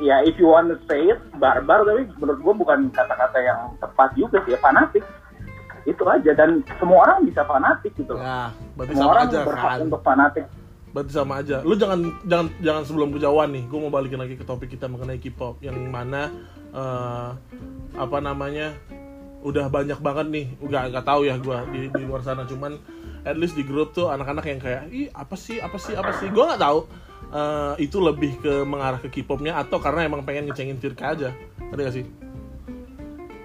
ya 0.00 0.22
if 0.24 0.38
you 0.40 0.48
want 0.48 0.70
to 0.70 0.76
say 0.88 1.12
it 1.12 1.20
barbar 1.36 1.84
tapi 1.84 2.08
menurut 2.16 2.40
gue 2.40 2.54
bukan 2.64 2.88
kata-kata 2.94 3.38
yang 3.42 3.60
tepat 3.80 4.12
juga 4.16 4.40
sih 4.48 4.56
ya 4.56 4.58
fanatik 4.64 5.04
itu 5.90 6.04
aja 6.06 6.30
dan 6.32 6.62
semua 6.78 7.04
orang 7.04 7.26
bisa 7.26 7.42
fanatik 7.42 7.92
gitu 7.98 8.14
loh 8.14 8.22
Ya, 8.22 8.54
berarti 8.78 8.92
semua 8.94 9.02
sama 9.02 9.12
orang 9.12 9.26
aja 9.26 9.38
berhak 9.42 9.70
kan. 9.70 9.80
untuk 9.84 10.00
fanatik 10.06 10.46
Berarti 10.90 11.12
sama 11.14 11.38
aja. 11.38 11.62
Lu 11.62 11.78
jangan 11.78 12.02
jangan 12.26 12.46
jangan 12.58 12.82
sebelum 12.82 13.14
kejauhan 13.14 13.54
nih. 13.54 13.62
Gue 13.70 13.78
mau 13.78 13.94
balikin 13.94 14.18
lagi 14.18 14.34
ke 14.34 14.42
topik 14.42 14.74
kita 14.74 14.90
mengenai 14.90 15.22
K-pop 15.22 15.62
yang 15.62 15.78
mana 15.86 16.26
eh, 16.74 17.30
apa 17.94 18.18
namanya 18.18 18.74
udah 19.46 19.70
banyak 19.70 20.02
banget 20.02 20.26
nih. 20.34 20.46
Udah 20.58 20.90
nggak 20.90 21.06
tahu 21.06 21.30
ya 21.30 21.38
gue 21.38 21.58
di, 21.70 21.80
di 21.94 22.02
luar 22.02 22.26
sana. 22.26 22.42
Cuman 22.42 22.74
at 23.22 23.38
least 23.38 23.54
di 23.54 23.62
grup 23.62 23.94
tuh 23.94 24.10
anak-anak 24.10 24.42
yang 24.50 24.58
kayak 24.58 24.82
ih 24.90 25.06
apa 25.14 25.38
sih 25.38 25.62
apa 25.62 25.78
sih 25.78 25.94
apa 25.94 26.10
sih. 26.18 26.26
Gue 26.26 26.42
nggak 26.42 26.58
tahu 26.58 26.78
eh, 27.38 27.74
itu 27.86 27.96
lebih 28.02 28.42
ke 28.42 28.66
mengarah 28.66 28.98
ke 28.98 29.14
K-popnya 29.14 29.62
atau 29.62 29.78
karena 29.78 30.10
emang 30.10 30.26
pengen 30.26 30.50
ngecengin 30.50 30.82
Tirka 30.82 31.14
aja. 31.14 31.30
Ada 31.70 31.86
gak 31.86 31.94
sih? 31.94 32.06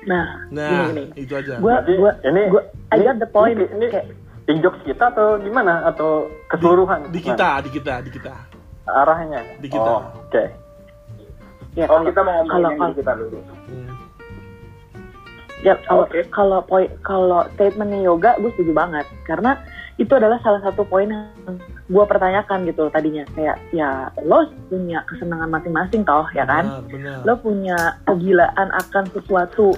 Nah, 0.06 0.26
Nah, 0.50 0.70
gini, 0.90 1.10
gini. 1.10 1.26
itu 1.26 1.34
aja. 1.34 1.58
Gua, 1.58 1.82
gua, 1.82 2.12
ini 2.22 2.42
gua, 2.48 2.62
I 2.90 2.96
ini- 2.96 3.04
got 3.04 3.18
the 3.18 3.28
point. 3.28 3.58
Ini, 3.58 3.66
ini 3.74 3.86
Kayak, 3.90 4.06
injok 4.46 4.76
kita 4.84 5.06
atau 5.10 5.38
gimana 5.38 5.82
atau 5.84 6.30
keseluruhan? 6.48 7.10
di 7.10 7.20
Nah, 7.20 7.26
kita, 7.26 7.50
di 7.62 7.70
kita, 7.72 7.94
di 8.02 8.10
kita. 8.12 8.34
arahnya. 8.86 9.42
Di 9.58 9.66
kita. 9.66 9.82
Oh, 9.82 10.02
Oke. 10.22 10.44
ya, 11.74 11.86
oh 11.86 11.98
kalau- 11.98 12.06
kita 12.06 12.20
mau 12.22 12.34
ngomongin 12.40 12.54
kalau- 12.78 12.94
di 12.94 12.96
kita 12.96 13.12
dulu 13.18 13.38
Hmm. 13.66 13.90
Ya 15.60 15.74
kalau 15.82 16.06
Oke. 16.06 16.22
kalau 16.30 16.60
poin 16.62 16.86
kalau 17.02 17.42
statementnya 17.52 18.06
yoga 18.06 18.38
gue 18.38 18.54
setuju 18.54 18.70
banget 18.72 19.10
karena 19.26 19.58
itu 19.98 20.14
adalah 20.14 20.38
salah 20.40 20.62
satu 20.62 20.86
poin 20.86 21.10
yang 21.10 21.58
gue 21.86 22.04
pertanyakan 22.06 22.66
gitu 22.66 22.90
tadinya. 22.90 23.24
Kayak 23.38 23.58
ya 23.70 24.10
lo 24.26 24.50
punya 24.70 25.06
kesenangan 25.06 25.50
masing-masing 25.54 26.02
toh 26.02 26.26
ya 26.34 26.46
kan? 26.46 26.86
Benar, 26.90 26.90
benar. 26.90 27.18
lo 27.26 27.34
punya 27.38 27.78
kegilaan 28.10 28.70
akan 28.74 29.06
sesuatu 29.14 29.78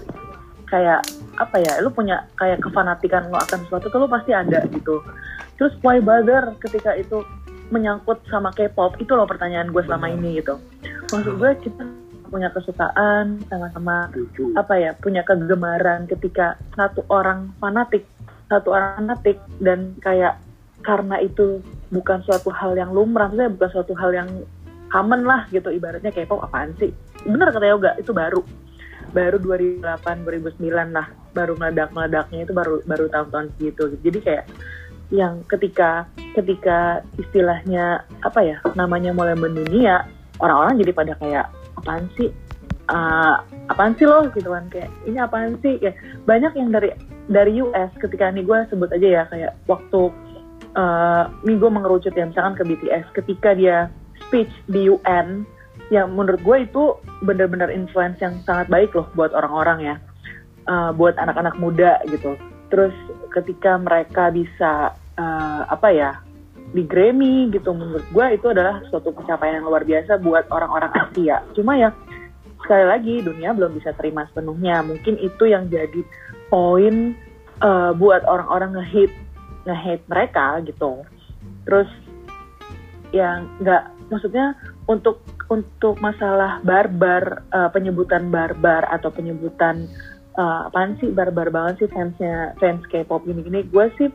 kayak 0.68 1.04
apa 1.40 1.56
ya 1.64 1.80
lo 1.80 1.92
punya 1.92 2.28
kayak 2.36 2.60
kefanatikan 2.64 3.32
lo 3.32 3.40
akan 3.40 3.60
sesuatu 3.68 3.92
tuh 3.92 4.00
lo 4.04 4.08
pasti 4.08 4.32
ada 4.32 4.64
gitu. 4.72 5.04
Terus 5.60 5.74
why 5.84 6.00
bother 6.00 6.56
ketika 6.64 6.96
itu 6.96 7.26
menyangkut 7.68 8.24
sama 8.32 8.56
K-pop? 8.56 8.96
Itu 9.04 9.18
loh 9.20 9.28
pertanyaan 9.28 9.76
gue 9.76 9.84
selama 9.84 10.08
Benar. 10.08 10.18
ini 10.24 10.30
gitu. 10.40 10.56
Maksud 11.12 11.34
gue 11.36 11.52
kita 11.60 11.84
punya 12.28 12.52
kesukaan 12.52 13.40
sama-sama 13.48 14.12
apa 14.60 14.74
ya 14.76 14.92
punya 15.00 15.24
kegemaran 15.24 16.04
ketika 16.12 16.60
satu 16.76 17.08
orang 17.08 17.56
fanatik 17.64 18.04
satu 18.52 18.76
orang 18.76 19.00
fanatik 19.00 19.40
dan 19.64 19.96
kayak 20.04 20.36
karena 20.84 21.24
itu 21.24 21.64
bukan 21.90 22.20
suatu 22.28 22.52
hal 22.52 22.76
yang 22.76 22.92
lumrah 22.92 23.32
maksudnya 23.32 23.52
bukan 23.54 23.70
suatu 23.72 23.94
hal 23.96 24.12
yang 24.12 24.30
common 24.92 25.28
lah 25.28 25.48
gitu. 25.52 25.68
Ibaratnya 25.72 26.12
K-pop 26.12 26.44
apaan 26.44 26.74
sih? 26.80 26.92
Bener 27.28 27.52
kata 27.52 27.68
Yoga 27.68 27.92
itu 28.00 28.12
baru. 28.16 28.42
Baru 29.12 29.38
2008 29.40 30.28
2009 30.28 30.96
lah. 30.96 31.08
Baru 31.32 31.54
meledak 31.60 31.92
meledaknya 31.96 32.48
itu 32.48 32.54
baru 32.56 32.84
baru 32.88 33.06
tahun-tahun 33.12 33.48
segitu. 33.56 33.94
Jadi 34.04 34.20
kayak 34.24 34.46
yang 35.08 35.40
ketika 35.48 36.04
ketika 36.36 37.00
istilahnya 37.16 38.04
apa 38.24 38.44
ya 38.44 38.58
namanya 38.76 39.16
mulai 39.16 39.40
mendunia 39.40 40.04
orang-orang 40.44 40.84
jadi 40.84 40.92
pada 40.92 41.14
kayak 41.20 41.46
apaan 41.80 42.12
sih? 42.20 42.32
Ah, 42.88 43.44
apaan 43.68 43.96
sih 44.00 44.08
lo? 44.08 44.28
Gitu 44.32 44.48
kan. 44.48 44.68
Kayak 44.72 44.92
ini 45.08 45.18
apaan 45.20 45.56
sih? 45.64 45.80
Ya 45.80 45.96
banyak 46.28 46.56
yang 46.56 46.72
dari 46.72 46.92
dari 47.28 47.60
US 47.60 47.92
ketika 48.00 48.32
nih 48.32 48.44
gue 48.44 48.60
sebut 48.72 48.88
aja 48.92 49.08
ya 49.08 49.24
kayak 49.28 49.52
waktu 49.68 50.12
gue 51.46 51.72
mengerucut 51.72 52.14
ya 52.14 52.26
misalkan 52.28 52.56
ke 52.60 52.64
BTS 52.64 53.06
ketika 53.16 53.56
dia 53.56 53.88
speech 54.28 54.52
di 54.68 54.92
UN 54.92 55.48
yang 55.88 56.12
menurut 56.14 56.44
gue 56.44 56.58
itu 56.68 56.84
benar-benar 57.24 57.72
influence 57.72 58.20
yang 58.20 58.36
sangat 58.44 58.68
baik 58.68 58.92
loh 58.92 59.08
buat 59.16 59.32
orang-orang 59.32 59.80
ya. 59.84 59.96
Eh, 60.68 60.92
buat 61.00 61.16
anak-anak 61.16 61.56
muda 61.64 62.04
gitu. 62.12 62.36
Terus 62.68 62.92
ketika 63.32 63.80
mereka 63.80 64.28
bisa 64.36 64.92
eh, 65.16 65.62
apa 65.64 65.88
ya 65.96 66.12
di 66.76 66.84
Grammy 66.84 67.48
gitu 67.56 67.72
menurut 67.72 68.04
gue 68.12 68.26
itu 68.36 68.52
adalah 68.52 68.84
suatu 68.92 69.16
pencapaian 69.16 69.64
yang 69.64 69.68
luar 69.72 69.88
biasa 69.88 70.20
buat 70.20 70.44
orang-orang 70.52 70.92
Asia. 70.92 71.40
Cuma 71.56 71.80
ya 71.80 71.96
sekali 72.60 72.84
lagi 72.84 73.16
dunia 73.24 73.56
belum 73.56 73.80
bisa 73.80 73.96
terima 73.96 74.28
sepenuhnya. 74.28 74.84
Mungkin 74.84 75.16
itu 75.24 75.48
yang 75.48 75.72
jadi 75.72 76.04
poin 76.52 77.16
eh, 77.64 77.92
buat 77.96 78.28
orang-orang 78.28 78.76
nge-hate 78.76 79.16
nge-hate 79.68 80.08
mereka 80.08 80.64
gitu 80.64 81.04
terus 81.68 81.92
yang 83.12 83.48
nggak 83.60 83.84
maksudnya 84.08 84.56
untuk 84.88 85.20
untuk 85.48 86.00
masalah 86.00 86.60
barbar 86.64 87.44
eh, 87.52 87.70
penyebutan 87.72 88.32
barbar 88.32 88.88
atau 88.88 89.12
penyebutan 89.12 89.88
eh, 90.34 90.60
apaan 90.68 90.96
sih 91.00 91.12
barbar 91.12 91.52
banget 91.52 91.84
sih 91.84 91.90
fansnya 91.92 92.56
fans 92.58 92.84
K-pop 92.88 93.28
ini 93.28 93.44
gini 93.44 93.60
gue 93.68 93.86
sih 94.00 94.08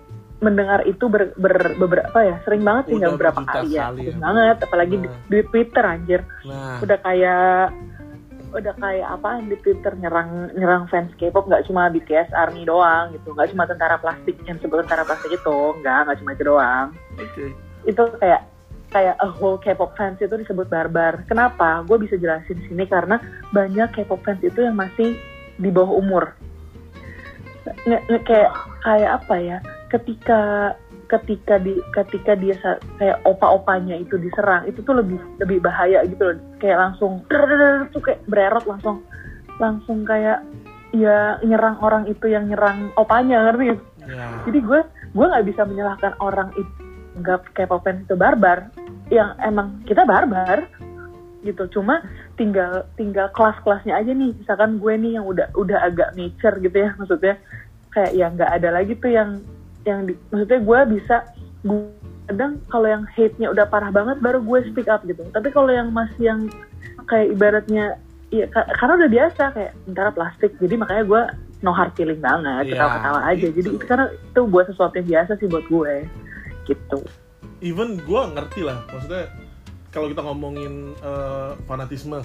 mendengar 0.42 0.82
itu 0.84 1.06
ber, 1.06 1.30
ber- 1.38 1.78
beberapa 1.78 2.18
ya 2.18 2.34
sering 2.42 2.66
banget 2.66 2.90
sih 2.90 2.94
nggak 2.98 3.14
beberapa 3.14 3.40
kali 3.46 3.78
ya 3.78 3.94
kali 3.94 4.10
sering 4.10 4.18
ya. 4.18 4.24
banget 4.26 4.56
apalagi 4.66 4.94
di, 4.98 5.06
Nah. 5.06 5.16
di 5.30 5.38
Twitter 5.46 5.84
anjir 5.86 6.20
Nah, 6.42 6.76
udah 6.82 6.98
kayak 6.98 7.62
udah 8.52 8.74
kayak 8.76 9.08
apa 9.08 9.40
di 9.48 9.56
Twitter 9.64 9.92
nyerang 9.96 10.52
nyerang 10.52 10.84
fans 10.92 11.08
K-pop 11.16 11.48
nggak 11.48 11.64
cuma 11.66 11.88
BTS 11.88 12.30
Army 12.36 12.68
doang 12.68 13.16
gitu. 13.16 13.32
Nggak 13.32 13.50
cuma 13.56 13.64
tentara 13.64 13.96
plastik 13.96 14.36
yang 14.44 14.60
sebut 14.60 14.84
tentara 14.84 15.08
plastik 15.08 15.32
itu 15.32 15.56
nggak 15.80 15.98
nggak 16.08 16.18
cuma 16.20 16.30
itu 16.36 16.44
doang. 16.44 16.86
Oke. 17.16 17.46
itu 17.82 18.02
kayak 18.22 18.46
kayak 18.92 19.16
a 19.18 19.26
whole 19.26 19.58
K-pop 19.58 19.96
fans 19.96 20.20
itu 20.20 20.36
disebut 20.36 20.68
barbar. 20.68 21.24
Kenapa? 21.26 21.82
Gue 21.88 21.98
bisa 21.98 22.14
jelasin 22.20 22.60
sini 22.68 22.84
karena 22.84 23.18
banyak 23.50 23.88
K-pop 23.96 24.20
fans 24.22 24.44
itu 24.44 24.60
yang 24.62 24.76
masih 24.76 25.16
di 25.56 25.68
bawah 25.72 25.96
umur. 25.98 26.36
Nge- 27.88 28.04
nge- 28.06 28.24
kayak 28.28 28.52
kayak 28.84 29.10
apa 29.22 29.36
ya? 29.40 29.58
Ketika 29.88 30.72
ketika 31.12 31.60
di 31.60 31.76
ketika 31.92 32.32
dia 32.32 32.56
kayak 32.96 33.20
opa-opanya 33.28 34.00
itu 34.00 34.16
diserang 34.16 34.64
itu 34.64 34.80
tuh 34.80 34.96
lebih 34.96 35.20
lebih 35.36 35.60
bahaya 35.60 36.00
gitu 36.08 36.32
loh. 36.32 36.40
Kayak 36.56 36.88
langsung 36.88 37.20
tuh 37.92 38.00
kayak 38.00 38.24
bererot 38.24 38.64
langsung 38.64 39.04
langsung 39.60 40.08
kayak 40.08 40.40
ya 40.96 41.36
nyerang 41.44 41.76
orang 41.84 42.08
itu 42.08 42.32
yang 42.32 42.48
nyerang 42.48 42.88
opanya 42.96 43.52
ngerti? 43.52 43.76
Ya. 44.02 44.26
jadi 44.50 44.58
gue 44.66 44.80
gue 45.14 45.26
nggak 45.30 45.46
bisa 45.46 45.62
menyalahkan 45.62 46.18
orang 46.18 46.50
itu 46.58 46.72
nggak 47.22 47.52
K-pop 47.52 47.84
fans 47.84 48.08
itu 48.08 48.16
barbar. 48.16 48.72
Yang 49.12 49.30
emang 49.44 49.68
kita 49.84 50.08
barbar 50.08 50.64
gitu. 51.44 51.68
Cuma 51.68 52.00
tinggal 52.40 52.88
tinggal 52.96 53.28
kelas-kelasnya 53.36 53.92
aja 54.00 54.12
nih. 54.16 54.32
Misalkan 54.32 54.80
gue 54.80 54.94
nih 54.96 55.20
yang 55.20 55.28
udah 55.28 55.52
udah 55.52 55.78
agak 55.84 56.16
mature 56.16 56.56
gitu 56.64 56.76
ya 56.88 56.90
maksudnya. 56.96 57.36
Kayak 57.92 58.12
ya 58.16 58.26
nggak 58.32 58.50
ada 58.56 58.68
lagi 58.72 58.92
tuh 58.96 59.12
yang 59.12 59.44
yang 59.84 60.00
di, 60.04 60.14
maksudnya 60.28 60.60
gue 60.60 60.80
bisa 60.92 61.16
gue 61.62 61.78
kadang 62.24 62.52
kalau 62.66 62.86
yang 62.86 63.04
hate-nya 63.08 63.48
udah 63.48 63.66
parah 63.66 63.90
banget 63.90 64.18
baru 64.18 64.38
gue 64.40 64.58
speak 64.68 64.86
up 64.86 65.02
gitu 65.02 65.22
tapi 65.30 65.50
kalau 65.50 65.68
yang 65.68 65.90
masih 65.90 66.22
yang 66.24 66.40
kayak 67.04 67.30
ibaratnya 67.30 67.98
ya 68.30 68.46
ka- 68.46 68.70
karena 68.72 68.94
udah 68.96 69.10
biasa 69.10 69.42
kayak 69.52 69.72
tentara 69.84 70.10
plastik 70.10 70.50
jadi 70.56 70.74
makanya 70.76 71.04
gue 71.04 71.22
no 71.60 71.70
hard 71.70 71.92
feeling 71.92 72.18
banget 72.18 72.64
Iya, 72.64 72.72
ketawa-ketawa 72.72 73.20
aja 73.24 73.38
itu. 73.44 73.54
jadi 73.54 73.68
itu 73.70 73.84
karena 73.84 74.06
itu 74.08 74.40
buat 74.44 74.66
sesuatu 74.66 74.94
yang 74.96 75.08
biasa 75.08 75.32
sih 75.36 75.46
buat 75.46 75.66
gue 75.66 75.94
gitu 76.64 76.98
even 77.60 77.98
gue 78.00 78.22
ngerti 78.32 78.60
lah 78.62 78.78
maksudnya 78.88 79.26
kalau 79.90 80.06
kita 80.08 80.22
ngomongin 80.22 80.72
eh, 80.96 81.50
fanatisme 81.64 82.22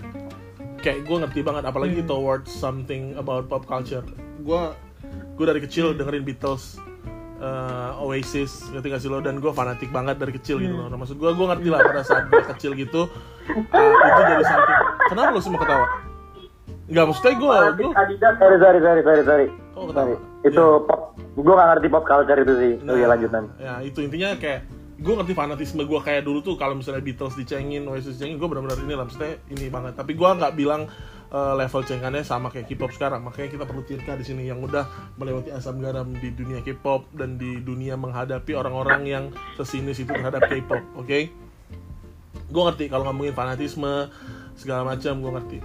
kayak 0.78 1.04
gue 1.04 1.18
ngerti 1.20 1.40
banget 1.42 1.64
apalagi 1.66 2.00
Hmm. 2.00 2.08
towards 2.08 2.50
something 2.50 3.14
about 3.16 3.46
pop 3.46 3.66
culture 3.66 4.06
gue 4.40 4.62
gue 5.36 5.46
dari 5.46 5.60
kecil 5.60 5.92
Hmm. 5.92 6.00
dengerin 6.00 6.24
Beatles 6.24 6.78
eh, 7.38 7.92
Oasis 8.00 8.52
ngerti 8.70 8.88
gak 8.88 9.00
sih 9.00 9.08
lo 9.08 9.20
dan 9.20 9.38
gue 9.38 9.50
fanatik 9.50 9.90
banget 9.90 10.18
dari 10.18 10.32
kecil 10.32 10.58
gitu 10.58 10.74
loh 10.74 10.86
Hmm. 10.86 10.92
nah, 10.92 11.00
maksud 11.00 11.16
gue 11.16 11.30
gue 11.30 11.46
ngerti 11.48 11.68
lah 11.68 11.80
pada 11.82 12.02
saat 12.02 12.26
gue 12.26 12.42
kecil 12.52 12.72
gitu 12.74 13.02
eh, 13.48 13.92
itu 14.04 14.22
jadi 14.24 14.44
something 14.44 14.80
kenapa 15.08 15.30
lo 15.32 15.40
semua 15.40 15.60
ketawa 15.60 15.88
Enggak, 16.88 17.04
maksudnya 17.06 17.36
gue 17.36 17.56
gue 17.76 17.90
Adidas 17.92 18.34
Sorry, 18.38 18.58
sorry, 18.58 18.80
sorry, 18.80 19.02
sorry, 19.04 19.24
sorry. 19.24 19.48
oh 19.74 19.86
ketawa 19.86 20.06
Sorry. 20.08 20.16
Itu 20.48 20.64
pop, 20.84 21.00
gue 21.36 21.54
gak 21.54 21.68
ngerti 21.70 21.88
pop 21.90 22.04
culture 22.04 22.40
itu 22.40 22.54
sih. 22.56 22.74
Nah, 22.80 22.92
oh 22.92 22.96
iya 22.96 23.08
lanjut 23.12 23.28
nanti. 23.28 23.52
Ya 23.60 23.74
itu 23.84 24.00
intinya 24.00 24.30
kayak 24.34 24.64
gue 24.98 25.14
ngerti 25.14 25.34
fanatisme 25.36 25.84
gue 25.84 26.00
kayak 26.00 26.24
dulu 26.24 26.40
tuh 26.40 26.56
kalau 26.56 26.74
misalnya 26.74 27.04
Beatles 27.04 27.36
dicengin, 27.36 27.84
Oasis 27.86 28.16
dicengin, 28.16 28.40
gue 28.40 28.48
benar-benar 28.48 28.80
ini 28.80 28.94
lah 28.96 29.04
maksudnya 29.04 29.36
ini 29.52 29.68
banget. 29.68 29.94
Tapi 29.94 30.16
gue 30.16 30.30
nggak 30.32 30.54
bilang 30.56 30.88
eh, 31.28 31.54
level 31.56 31.82
cengannya 31.82 32.22
sama 32.22 32.48
kayak 32.48 32.68
K-pop 32.68 32.92
sekarang. 32.92 33.22
Makanya 33.22 33.50
kita 33.50 33.64
perlu 33.64 33.82
Tirka 33.82 34.14
di 34.14 34.24
sini 34.24 34.46
yang 34.46 34.60
udah 34.60 34.88
melewati 35.16 35.50
asam 35.50 35.78
garam 35.78 36.12
di 36.14 36.30
dunia 36.30 36.60
K-pop 36.60 37.08
dan 37.12 37.36
di 37.36 37.60
dunia 37.60 37.94
menghadapi 37.94 38.52
orang-orang 38.52 39.02
yang 39.04 39.24
sesinis 39.56 39.98
itu 39.98 40.10
terhadap 40.10 40.46
K-pop, 40.46 40.82
oke? 40.96 41.20
Gue 42.48 42.62
ngerti 42.64 42.88
kalau 42.88 43.04
ngomongin 43.06 43.32
fanatisme 43.32 44.08
segala 44.54 44.88
macam, 44.88 45.14
gue 45.18 45.32
ngerti. 45.34 45.60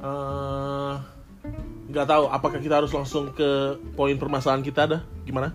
Eh, 0.00 0.94
nggak 1.84 2.06
tahu 2.06 2.24
apakah 2.26 2.56
kita 2.56 2.80
harus 2.80 2.90
langsung 2.90 3.28
ke 3.30 3.50
poin 3.92 4.16
permasalahan 4.16 4.60
kita 4.60 4.82
dah 4.86 5.00
gimana? 5.22 5.52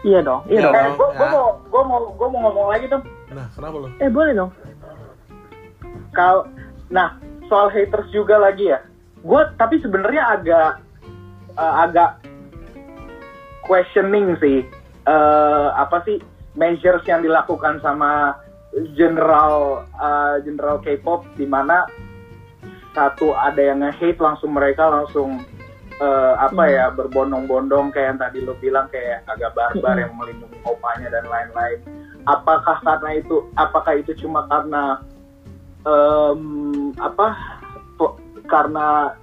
iya 0.00 0.22
dong 0.22 0.40
iya 0.46 0.62
Iya. 0.62 0.70
dong 0.70 0.74
Eh, 0.78 0.94
gue 0.94 1.08
Ya. 1.10 1.28
mau 1.28 1.46
gue 1.60 1.82
mau 1.84 2.00
gue 2.08 2.28
mau 2.30 2.40
ngomong 2.46 2.68
lagi 2.70 2.86
tuh 2.86 3.02
Nah, 3.28 3.46
kenapa 3.50 3.76
lo? 3.76 3.88
eh 3.98 4.06
boleh 4.08 4.32
dong 4.32 4.50
kalau 6.10 6.46
nah 6.88 7.18
soal 7.48 7.68
haters 7.72 8.08
juga 8.12 8.38
lagi 8.38 8.70
ya 8.70 8.80
gue 9.18 9.42
tapi 9.58 9.82
sebenarnya 9.82 10.22
agak 10.38 10.70
eh, 11.56 11.74
agak 11.82 12.10
questioning 13.66 14.36
sih 14.38 14.64
eh, 15.04 15.68
apa 15.74 16.00
sih 16.06 16.22
measures 16.54 17.04
yang 17.04 17.20
dilakukan 17.20 17.80
sama 17.82 18.36
general 18.94 19.84
eh, 19.96 20.44
general 20.44 20.78
K-pop 20.80 21.26
di 21.34 21.44
mana 21.48 21.84
satu 22.96 23.36
ada 23.36 23.60
yang 23.60 23.84
nge-hate 23.84 24.18
langsung 24.18 24.56
mereka 24.56 24.88
langsung 24.88 25.42
eh, 25.98 26.34
apa 26.38 26.62
Hmm. 26.66 26.74
ya 26.74 26.84
berbondong-bondong 26.94 27.90
kayak 27.90 28.14
yang 28.14 28.20
tadi 28.22 28.38
lo 28.46 28.54
bilang 28.58 28.86
kayak 28.90 29.26
agak 29.26 29.50
barbar 29.54 29.98
Hmm. 29.98 30.02
yang 30.06 30.12
melindungi 30.14 30.58
opanya 30.62 31.10
dan 31.10 31.26
lain-lain. 31.26 31.78
Apakah 32.28 32.78
karena 32.84 33.18
itu 33.18 33.46
apakah 33.56 33.98
itu 33.98 34.12
cuma 34.18 34.44
karena 34.46 35.00
em, 35.82 36.40
apa 36.96 37.26
po- 37.94 38.18
karena 38.44 39.14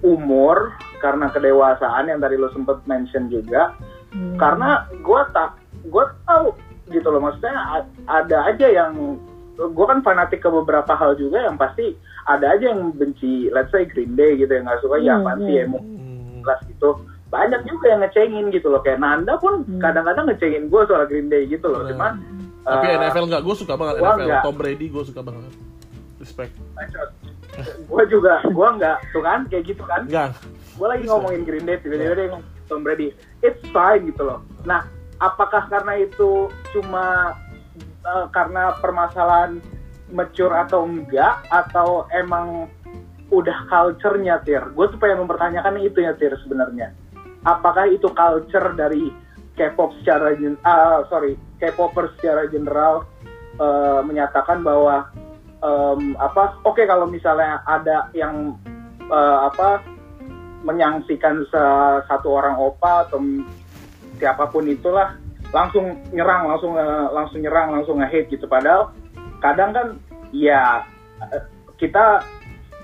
umur, 0.00 0.72
karena 0.98 1.28
kedewasaan 1.28 2.06
yang 2.06 2.18
tadi 2.18 2.34
lo 2.34 2.50
sempet 2.50 2.78
mention 2.84 3.26
juga 3.26 3.72
Hmm. 4.08 4.36
karena 4.36 4.68
gue 4.98 5.20
tak 5.30 5.52
gue 5.84 6.04
tahu 6.24 6.56
gitu 6.88 7.06
loh 7.06 7.20
maksudnya 7.20 7.84
ada 8.06 8.38
aja 8.46 8.66
yang 8.66 9.20
gue 9.54 9.86
kan 9.86 10.00
fanatik 10.00 10.40
ke 10.40 10.48
beberapa 10.48 10.88
hal 10.90 11.12
juga 11.14 11.42
yang 11.42 11.54
pasti 11.54 11.92
ada 12.24 12.56
aja 12.56 12.72
yang 12.72 12.88
benci 12.90 13.48
let's 13.48 13.68
say 13.68 13.84
Green 13.84 14.14
Day 14.14 14.32
gitu 14.34 14.48
yang 14.48 14.64
nggak 14.64 14.80
suka 14.80 14.96
ya 14.96 15.12
Hmm, 15.12 15.22
apaan 15.22 15.38
hmm. 15.38 15.46
sih 15.46 15.56
emo 15.60 15.78
Hmm. 15.78 16.40
kelas 16.40 16.60
gitu 16.66 16.90
banyak 17.28 17.60
juga 17.64 17.84
yang 17.86 18.00
ngecengin 18.00 18.46
gitu 18.48 18.66
loh 18.66 18.80
kayak 18.80 18.96
Nanda 18.98 19.36
pun 19.36 19.60
Hmm. 19.60 19.76
kadang-kadang 19.76 20.24
ngecengin 20.26 20.64
gue 20.66 20.82
soal 20.82 21.04
Green 21.04 21.28
Day 21.28 21.44
gitu 21.44 21.68
loh 21.68 21.84
Bener. 21.84 21.92
cuman 21.92 22.12
Tapi 22.68 22.84
eh, 22.84 22.96
NFL 23.00 23.24
nggak, 23.32 23.42
gue 23.42 23.54
suka 23.56 23.74
banget 23.80 23.94
gua 23.96 24.08
NFL. 24.12 24.26
nggak. 24.28 24.42
Tom 24.44 24.56
Brady 24.56 24.86
gue 24.92 25.02
suka 25.08 25.20
banget. 25.24 25.52
Respect. 26.18 26.52
gue 27.90 28.04
juga 28.06 28.38
gue 28.46 28.68
nggak 28.78 28.98
tuh 29.10 29.22
kan 29.22 29.40
kayak 29.50 29.64
gitu 29.66 29.82
kan 29.82 30.06
Enggak. 30.06 30.30
gue 30.78 30.86
lagi 30.86 31.04
Bisa. 31.06 31.10
ngomongin 31.14 31.42
Green 31.42 31.66
Day 31.66 31.78
tiba-tiba 31.82 32.14
dia 32.14 32.26
ngomong 32.30 32.46
Tom 32.70 32.80
Brady 32.86 33.10
it's 33.42 33.62
fine 33.74 34.06
gitu 34.06 34.22
loh 34.22 34.40
nah 34.62 34.86
apakah 35.18 35.66
karena 35.66 35.98
itu 35.98 36.46
cuma 36.70 37.34
eh, 37.82 38.26
karena 38.30 38.78
permasalahan 38.78 39.58
mature 40.14 40.54
atau 40.54 40.86
enggak 40.86 41.42
atau 41.50 42.06
emang 42.14 42.70
udah 43.28 43.58
culture-nya 43.68 44.40
Tir 44.46 44.72
gue 44.72 44.86
tuh 44.88 44.98
pengen 45.02 45.26
mempertanyakan 45.26 45.82
itu 45.82 46.00
ya 46.00 46.14
Tir 46.16 46.32
sebenarnya 46.40 46.94
apakah 47.44 47.90
itu 47.90 48.08
culture 48.14 48.72
dari 48.72 49.10
K-pop 49.58 49.98
secara 50.00 50.32
ah, 50.62 51.02
sorry 51.10 51.34
K-popers 51.58 52.14
secara 52.18 52.46
general 52.48 53.04
eh, 53.58 54.00
menyatakan 54.02 54.62
bahwa 54.62 55.10
em, 55.58 56.14
apa 56.16 56.58
oke 56.62 56.82
kalau 56.86 57.10
misalnya 57.10 57.60
ada 57.66 58.08
yang 58.14 58.54
eh, 59.02 59.38
apa 59.44 59.82
menyangsikan 60.62 61.46
se- 61.46 62.00
satu 62.06 62.34
orang 62.34 62.58
opa 62.58 63.06
atau 63.06 63.22
siapa 64.18 64.50
pun 64.50 64.66
itulah 64.66 65.14
langsung 65.54 65.98
nyerang 66.10 66.50
langsung 66.50 66.74
eh, 66.74 67.06
langsung 67.14 67.38
nyerang 67.42 67.74
langsung 67.74 67.96
nge-hate 68.02 68.34
gitu 68.34 68.46
padahal 68.46 68.90
kadang 69.38 69.70
kan 69.70 69.88
ya 70.34 70.82
kita 71.78 72.20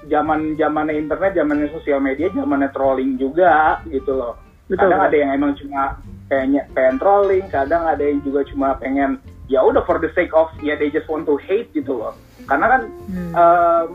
zaman 0.06 0.54
zamannya 0.54 0.96
internet 1.00 1.34
zamannya 1.34 1.68
sosial 1.74 1.98
media 1.98 2.30
zamannya 2.30 2.70
trolling 2.70 3.18
juga 3.18 3.82
gitu 3.90 4.14
loh 4.14 4.34
Betul, 4.64 4.80
kadang 4.80 5.00
betul. 5.02 5.08
ada 5.12 5.16
yang 5.20 5.30
emang 5.36 5.52
cuma 5.60 5.82
pengen 6.26 6.64
pengen 6.72 6.96
trolling 6.96 7.44
kadang 7.52 7.84
ada 7.84 8.00
yang 8.00 8.20
juga 8.24 8.44
cuma 8.48 8.74
pengen 8.80 9.20
ya 9.46 9.60
udah 9.60 9.84
for 9.84 10.00
the 10.00 10.08
sake 10.16 10.32
of 10.32 10.48
ya 10.64 10.72
they 10.74 10.88
just 10.88 11.04
want 11.06 11.28
to 11.28 11.36
hate 11.36 11.68
gitu 11.76 12.00
loh 12.00 12.16
karena 12.48 12.66
kan 12.68 12.82
Hmm. 13.08 13.32
em, 13.36 13.88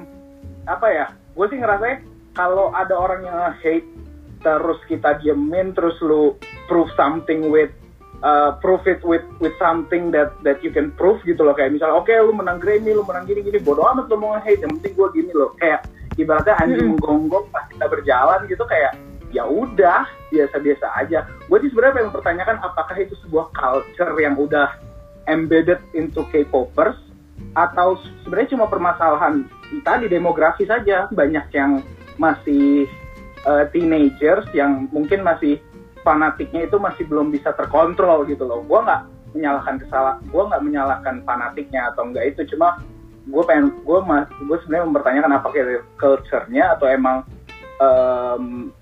apa 0.69 0.87
ya 0.89 1.05
gue 1.33 1.45
sih 1.49 1.57
ngerasa 1.57 2.05
kalau 2.37 2.69
ada 2.71 2.93
orang 2.93 3.25
yang 3.25 3.37
hate 3.57 3.87
terus 4.39 4.79
kita 4.85 5.17
diemin 5.19 5.73
terus 5.73 5.97
lu 5.99 6.37
prove 6.69 6.87
something 6.95 7.49
with 7.49 7.73
uh, 8.21 8.55
prove 8.61 8.85
it 8.85 9.01
with 9.03 9.25
with 9.41 9.51
something 9.57 10.13
that 10.13 10.31
that 10.45 10.61
you 10.63 10.71
can 10.71 10.93
prove 10.95 11.19
gitu 11.25 11.41
loh 11.43 11.51
kayak 11.57 11.75
misalnya 11.75 11.97
oke 11.97 12.13
lu 12.13 12.31
menang 12.31 12.61
Grammy 12.61 12.93
lu 12.93 13.03
menang 13.03 13.25
gini 13.27 13.43
gini 13.43 13.59
bodo 13.59 13.83
amat 13.89 14.07
lu 14.07 14.15
mau 14.21 14.37
hate 14.37 14.61
yang 14.63 14.77
penting 14.79 14.93
gue 14.95 15.07
gini 15.17 15.31
loh 15.33 15.51
kayak 15.57 15.83
ibaratnya 16.15 16.55
anjing 16.59 16.93
Mm-mm. 16.93 16.99
menggonggong 16.99 17.45
pas 17.49 17.65
kita 17.67 17.85
berjalan 17.89 18.39
gitu 18.47 18.63
kayak 18.63 18.93
ya 19.29 19.45
udah 19.45 20.05
biasa-biasa 20.33 20.87
aja. 20.97 21.25
Gue 21.49 21.61
sih 21.61 21.69
sebenarnya 21.69 21.95
pengen 22.01 22.09
mempertanyakan 22.13 22.57
apakah 22.65 22.97
itu 22.97 23.13
sebuah 23.25 23.53
culture 23.53 24.13
yang 24.17 24.35
udah 24.37 24.73
embedded 25.29 25.81
into 25.93 26.25
K-popers 26.33 26.97
atau 27.53 27.97
sebenarnya 28.25 28.57
cuma 28.57 28.65
permasalahan 28.69 29.45
tadi 29.85 30.09
demografi 30.09 30.65
saja. 30.65 31.09
Banyak 31.13 31.45
yang 31.53 31.81
masih 32.17 32.89
uh, 33.45 33.65
teenagers 33.71 34.45
yang 34.51 34.89
mungkin 34.89 35.21
masih 35.21 35.61
fanatiknya 36.01 36.65
itu 36.65 36.77
masih 36.81 37.05
belum 37.05 37.29
bisa 37.29 37.53
terkontrol 37.53 38.25
gitu 38.25 38.45
loh. 38.45 38.65
Gue 38.65 38.81
nggak 38.81 39.05
menyalahkan 39.37 39.77
kesalah 39.77 40.17
gue 40.25 40.41
nggak 40.41 40.63
menyalahkan 40.65 41.21
fanatiknya 41.21 41.93
atau 41.93 42.09
enggak 42.09 42.33
itu. 42.33 42.57
Cuma 42.57 42.81
gue 43.29 43.43
pengen 43.45 43.77
gue 43.85 43.99
mas 44.01 44.25
gue 44.41 44.57
sebenarnya 44.65 44.85
mempertanyakan 44.89 45.31
apakah 45.37 45.57
itu 45.61 45.85
culture-nya 46.01 46.73
atau 46.73 46.89
emang 46.89 47.21
em, 47.77 48.73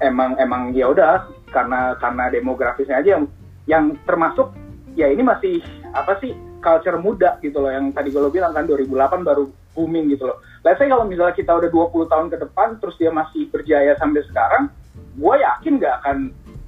emang 0.00 0.36
emang 0.36 0.72
ya 0.76 0.90
udah 0.92 1.28
karena 1.50 1.96
karena 1.96 2.24
demografisnya 2.28 3.00
aja 3.00 3.10
yang 3.16 3.24
yang 3.66 3.84
termasuk 4.04 4.52
ya 4.96 5.08
ini 5.08 5.22
masih 5.24 5.60
apa 5.92 6.18
sih 6.20 6.32
culture 6.60 6.98
muda 6.98 7.38
gitu 7.40 7.62
loh 7.62 7.70
yang 7.70 7.92
tadi 7.94 8.10
gue 8.10 8.32
bilang 8.32 8.52
kan 8.52 8.66
2008 8.66 9.22
baru 9.22 9.44
booming 9.76 10.08
gitu 10.10 10.26
loh. 10.26 10.40
Let's 10.64 10.80
say 10.80 10.88
kalau 10.88 11.04
misalnya 11.04 11.36
kita 11.36 11.52
udah 11.52 11.68
20 11.68 12.10
tahun 12.10 12.26
ke 12.32 12.36
depan 12.48 12.68
terus 12.80 12.96
dia 12.96 13.12
masih 13.12 13.46
berjaya 13.52 13.92
sampai 14.00 14.24
sekarang, 14.24 14.72
gue 15.14 15.34
yakin 15.36 15.72
nggak 15.78 15.94
akan 16.02 16.16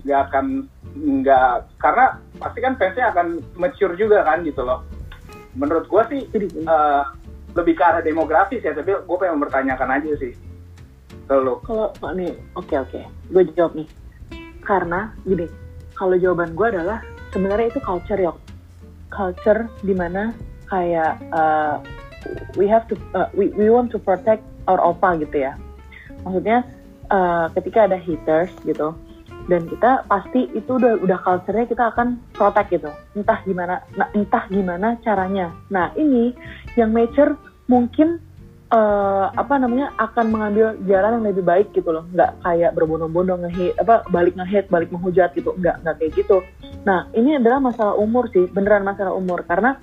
nggak 0.04 0.20
akan 0.28 0.46
nggak 0.94 1.52
karena 1.80 2.06
pasti 2.38 2.58
kan 2.60 2.74
fansnya 2.76 3.10
akan 3.10 3.26
mature 3.56 3.96
juga 3.96 4.22
kan 4.22 4.44
gitu 4.44 4.60
loh. 4.62 4.84
Menurut 5.56 5.88
gue 5.88 6.02
sih 6.12 6.20
eh, 6.36 7.02
lebih 7.56 7.74
ke 7.74 7.82
arah 7.82 8.04
demografis 8.04 8.62
ya, 8.62 8.76
tapi 8.76 8.92
gue 8.94 9.16
pengen 9.18 9.40
mempertanyakan 9.40 9.98
aja 9.98 10.12
sih 10.20 10.47
lo. 11.36 11.60
Kalau 11.68 11.92
oh, 11.92 12.12
nih, 12.16 12.32
oke 12.56 12.72
oke, 12.72 13.00
gue 13.04 13.42
jawab 13.52 13.76
nih. 13.76 13.88
Karena 14.64 15.12
gini, 15.28 15.44
kalau 15.92 16.16
jawaban 16.16 16.56
gue 16.56 16.66
adalah 16.72 17.04
sebenarnya 17.32 17.68
itu 17.68 17.80
culture 17.84 18.20
ya, 18.20 18.32
culture 19.12 19.68
di 19.84 19.92
mana 19.92 20.32
kayak 20.68 21.20
uh, 21.32 21.80
we 22.56 22.64
have 22.68 22.84
to 22.88 22.96
uh, 23.12 23.28
we 23.36 23.52
we 23.56 23.68
want 23.72 23.88
to 23.92 24.00
protect 24.00 24.44
our 24.68 24.80
opa 24.80 25.16
gitu 25.20 25.44
ya. 25.48 25.56
Maksudnya 26.24 26.64
uh, 27.08 27.48
ketika 27.56 27.88
ada 27.88 27.96
haters 27.96 28.52
gitu, 28.68 28.92
dan 29.48 29.64
kita 29.64 30.04
pasti 30.04 30.52
itu 30.52 30.76
udah 30.76 31.00
udah 31.00 31.18
culture-nya 31.24 31.64
kita 31.64 31.88
akan 31.92 32.20
protect 32.36 32.68
gitu. 32.68 32.90
Entah 33.16 33.40
gimana, 33.48 33.80
nah, 33.96 34.08
entah 34.12 34.44
gimana 34.52 35.00
caranya. 35.00 35.52
Nah 35.72 35.92
ini 35.96 36.36
yang 36.76 36.92
mature 36.92 37.40
mungkin 37.64 38.20
eh, 38.68 39.26
apa 39.33 39.54
namanya 39.57 39.92
akan 39.96 40.26
mengambil 40.28 40.76
jalan 40.85 41.20
yang 41.20 41.24
lebih 41.33 41.44
baik 41.44 41.68
gitu 41.72 41.88
loh. 41.92 42.04
Nggak 42.12 42.31
kayak 42.44 42.70
berbondong-bondong 42.76 43.48
ngehit 43.48 43.74
apa 43.81 44.04
balik 44.12 44.37
ngehit 44.37 44.68
balik 44.68 44.92
menghujat 44.92 45.33
gitu. 45.33 45.57
Nggak 45.57 45.85
nggak 45.85 45.96
kayak 46.00 46.12
gitu. 46.16 46.44
Nah 46.85 47.09
ini 47.16 47.37
adalah 47.40 47.59
masalah 47.61 47.94
umur 47.96 48.28
sih 48.33 48.44
beneran 48.48 48.85
masalah 48.85 49.16
umur. 49.16 49.44
Karena 49.48 49.76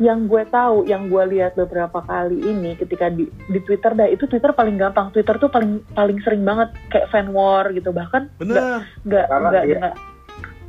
yang 0.00 0.26
gue 0.26 0.42
tahu 0.50 0.88
yang 0.90 1.06
gue 1.06 1.24
lihat 1.36 1.54
beberapa 1.54 2.02
kali 2.02 2.42
ini 2.42 2.74
ketika 2.74 3.06
di 3.06 3.28
di 3.46 3.58
Twitter 3.62 3.94
dah 3.94 4.08
itu 4.10 4.26
Twitter 4.26 4.50
paling 4.50 4.78
gampang. 4.78 5.14
Twitter 5.14 5.38
tuh 5.38 5.50
paling 5.50 5.82
paling 5.94 6.18
sering 6.26 6.42
banget 6.42 6.74
kayak 6.90 7.10
fan 7.10 7.30
war 7.30 7.70
gitu. 7.70 7.94
Bahkan 7.94 8.42
nggak 8.42 8.64
nggak 9.06 9.26
nggak 9.30 9.94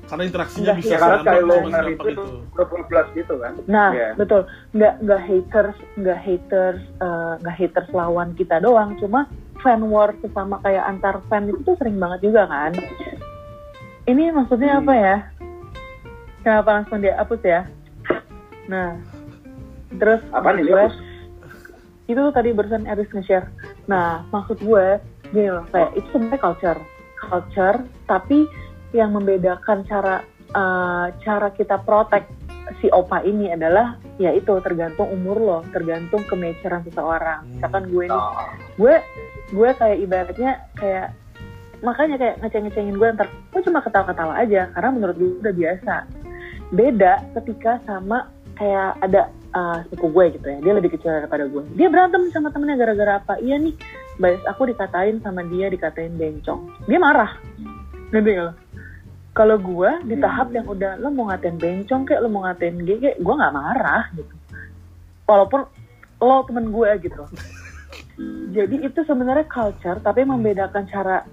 karena 0.03 0.23
interaksinya 0.25 0.65
Nggak, 0.65 0.77
bisa 0.77 0.89
ya, 0.89 0.97
karena 0.99 1.17
kayak 1.23 1.41
lo 1.41 1.53
segampang 1.55 1.87
itu 1.87 2.07
itu 2.11 2.23
20 2.53 2.89
plus 2.89 3.07
gitu 3.13 3.33
kan 3.39 3.53
Nah, 3.65 3.89
Iya. 3.91 4.09
betul. 4.13 4.41
Nggak 4.71 4.93
nggak 5.01 5.21
haters, 5.21 5.77
nggak 5.95 6.19
haters, 6.19 6.81
eh, 6.99 7.33
nggak 7.39 7.55
haters 7.55 7.89
lawan 7.91 8.29
kita 8.33 8.55
doang. 8.59 8.93
Cuma 8.97 9.25
fan 9.59 9.81
war 9.87 10.11
sesama 10.19 10.59
kayak 10.59 10.83
antar 10.83 11.23
fan 11.25 11.47
itu 11.47 11.59
tuh 11.63 11.75
sering 11.77 11.95
banget 11.95 12.19
juga 12.25 12.45
kan. 12.45 12.75
Ini 14.03 14.23
maksudnya 14.31 14.77
Hmm. 14.77 14.81
apa 14.81 14.93
ya? 14.93 15.17
Kenapa 16.43 16.69
langsung 16.73 16.99
dia 16.99 17.15
hapus 17.15 17.41
ya? 17.41 17.61
Nah, 18.67 18.99
terus 19.93 20.19
apa 20.29 20.51
nih 20.51 20.67
gue, 20.67 20.83
itu 22.05 22.19
tuh 22.19 22.33
tadi 22.33 22.51
barusan 22.51 22.83
Eris 22.83 23.07
nge-share. 23.09 23.47
Nah, 23.87 24.27
maksud 24.27 24.59
gue 24.59 24.99
gini 25.25 25.47
loh, 25.47 25.63
kayak 25.71 25.95
itu 25.95 26.07
sebenarnya 26.11 26.39
culture, 26.39 26.79
culture, 27.17 27.77
tapi 28.05 28.43
yang 28.93 29.11
membedakan 29.11 29.83
cara 29.89 30.21
eh, 30.53 31.05
cara 31.25 31.47
kita 31.51 31.81
protect 31.81 32.29
si 32.79 32.87
opa 32.93 33.19
ini 33.27 33.51
adalah 33.51 33.99
ya 34.21 34.31
itu 34.31 34.55
tergantung 34.63 35.11
umur 35.11 35.37
lo, 35.37 35.59
tergantung 35.75 36.23
kematuran 36.29 36.85
seseorang. 36.87 37.43
Hmm. 37.43 37.51
Misalkan 37.59 37.83
gue 37.91 38.05
nih, 38.07 38.23
gue 38.79 38.95
gue 39.53 39.69
kayak 39.75 39.97
ibaratnya 39.99 40.51
kayak 40.79 41.07
makanya 41.83 42.15
kayak 42.15 42.35
ngeceng-ngecengin 42.39 42.95
gue 42.95 43.09
ntar 43.19 43.27
gue 43.27 43.61
cuma 43.67 43.83
ketawa-ketawa 43.83 44.33
aja 44.39 44.71
karena 44.71 44.89
menurut 44.95 45.15
gue 45.19 45.29
udah 45.43 45.55
biasa. 45.55 45.95
Beda 46.73 47.21
ketika 47.41 47.83
sama 47.83 48.31
kayak 48.53 49.01
ada 49.01 49.21
uh, 49.57 49.81
sepupu 49.89 50.13
gue 50.13 50.25
gitu 50.39 50.47
ya 50.47 50.57
dia 50.61 50.73
lebih 50.73 50.95
kecil 50.95 51.11
daripada 51.11 51.43
gue. 51.51 51.63
Dia 51.75 51.91
berantem 51.91 52.31
sama 52.31 52.49
temennya 52.55 52.79
gara-gara 52.79 53.19
apa? 53.19 53.33
Iya 53.43 53.59
nih 53.59 53.75
bias 54.21 54.45
aku 54.47 54.71
dikatain 54.71 55.19
sama 55.19 55.43
dia 55.51 55.67
dikatain 55.67 56.15
bencong. 56.15 56.71
Dia 56.87 56.99
marah. 57.01 57.35
Ngerti 58.13 58.29
nggak 58.31 58.45
lo 58.47 58.62
kalau 59.33 59.57
gue 59.57 59.91
di 60.05 60.15
tahap 60.15 60.53
yang 60.53 60.69
udah 60.69 61.01
lo 61.01 61.09
mau 61.09 61.25
ngatain 61.27 61.57
bencong 61.57 62.05
kayak 62.05 62.21
lo 62.21 62.29
mau 62.29 62.45
ngatain 62.45 62.77
kayak 62.79 63.17
gue 63.17 63.33
nggak 63.33 63.53
marah 63.53 64.05
gitu. 64.13 64.33
Walaupun 65.25 65.65
lo 66.21 66.45
temen 66.45 66.69
gue 66.69 66.89
gitu. 67.01 67.23
Jadi 68.55 68.85
itu 68.85 68.99
sebenarnya 69.01 69.49
culture 69.49 69.97
tapi 69.99 70.21
membedakan 70.21 70.85
cara 70.85 71.25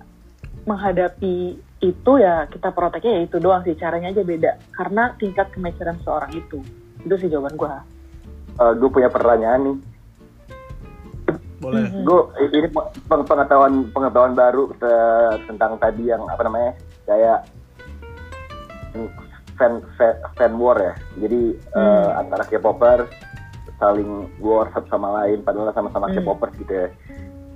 menghadapi 0.65 1.57
itu 1.81 2.13
ya 2.17 2.45
kita 2.49 2.73
proteknya 2.73 3.21
ya 3.21 3.23
itu 3.25 3.37
doang 3.37 3.61
sih 3.63 3.77
caranya 3.77 4.09
aja 4.09 4.25
beda. 4.25 4.51
Karena 4.73 5.13
tingkat 5.17 5.53
kemaceran 5.53 6.01
seorang 6.01 6.33
itu. 6.33 6.65
Itu 7.05 7.15
sih 7.17 7.29
jawaban 7.29 7.57
gue 7.57 7.73
gue 8.61 8.89
Eh, 8.89 8.93
punya 8.93 9.09
pertanyaan 9.09 9.61
nih. 9.63 9.77
boleh. 11.61 11.85
Gue 12.01 12.21
ini 12.49 12.69
peng- 12.73 13.25
pengetahuan 13.29 13.93
pengetahuan 13.93 14.33
baru 14.33 14.73
te- 14.81 15.45
tentang 15.45 15.77
tadi 15.77 16.09
yang 16.09 16.25
apa 16.25 16.41
namanya 16.41 16.73
kayak 17.05 17.45
fan 19.57 19.85
fan, 19.95 20.15
fan 20.35 20.53
war 20.57 20.79
ya. 20.79 20.95
Jadi 21.21 21.41
eh, 21.57 21.79
Hmm. 21.79 22.21
antara 22.21 22.45
K-popers 22.45 23.11
saling 23.81 24.29
war 24.39 24.69
satu 24.73 24.89
sama 24.89 25.25
lain 25.25 25.41
padahal 25.41 25.73
sama-sama 25.73 26.09
Hmm. 26.09 26.21
K-popers 26.21 26.55
gitu 26.59 26.73
ya. 26.73 26.89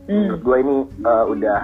Hmm. 0.07 0.29
Menurut 0.29 0.42
gue 0.42 0.57
ini 0.61 0.77
eh, 1.05 1.25
udah 1.29 1.61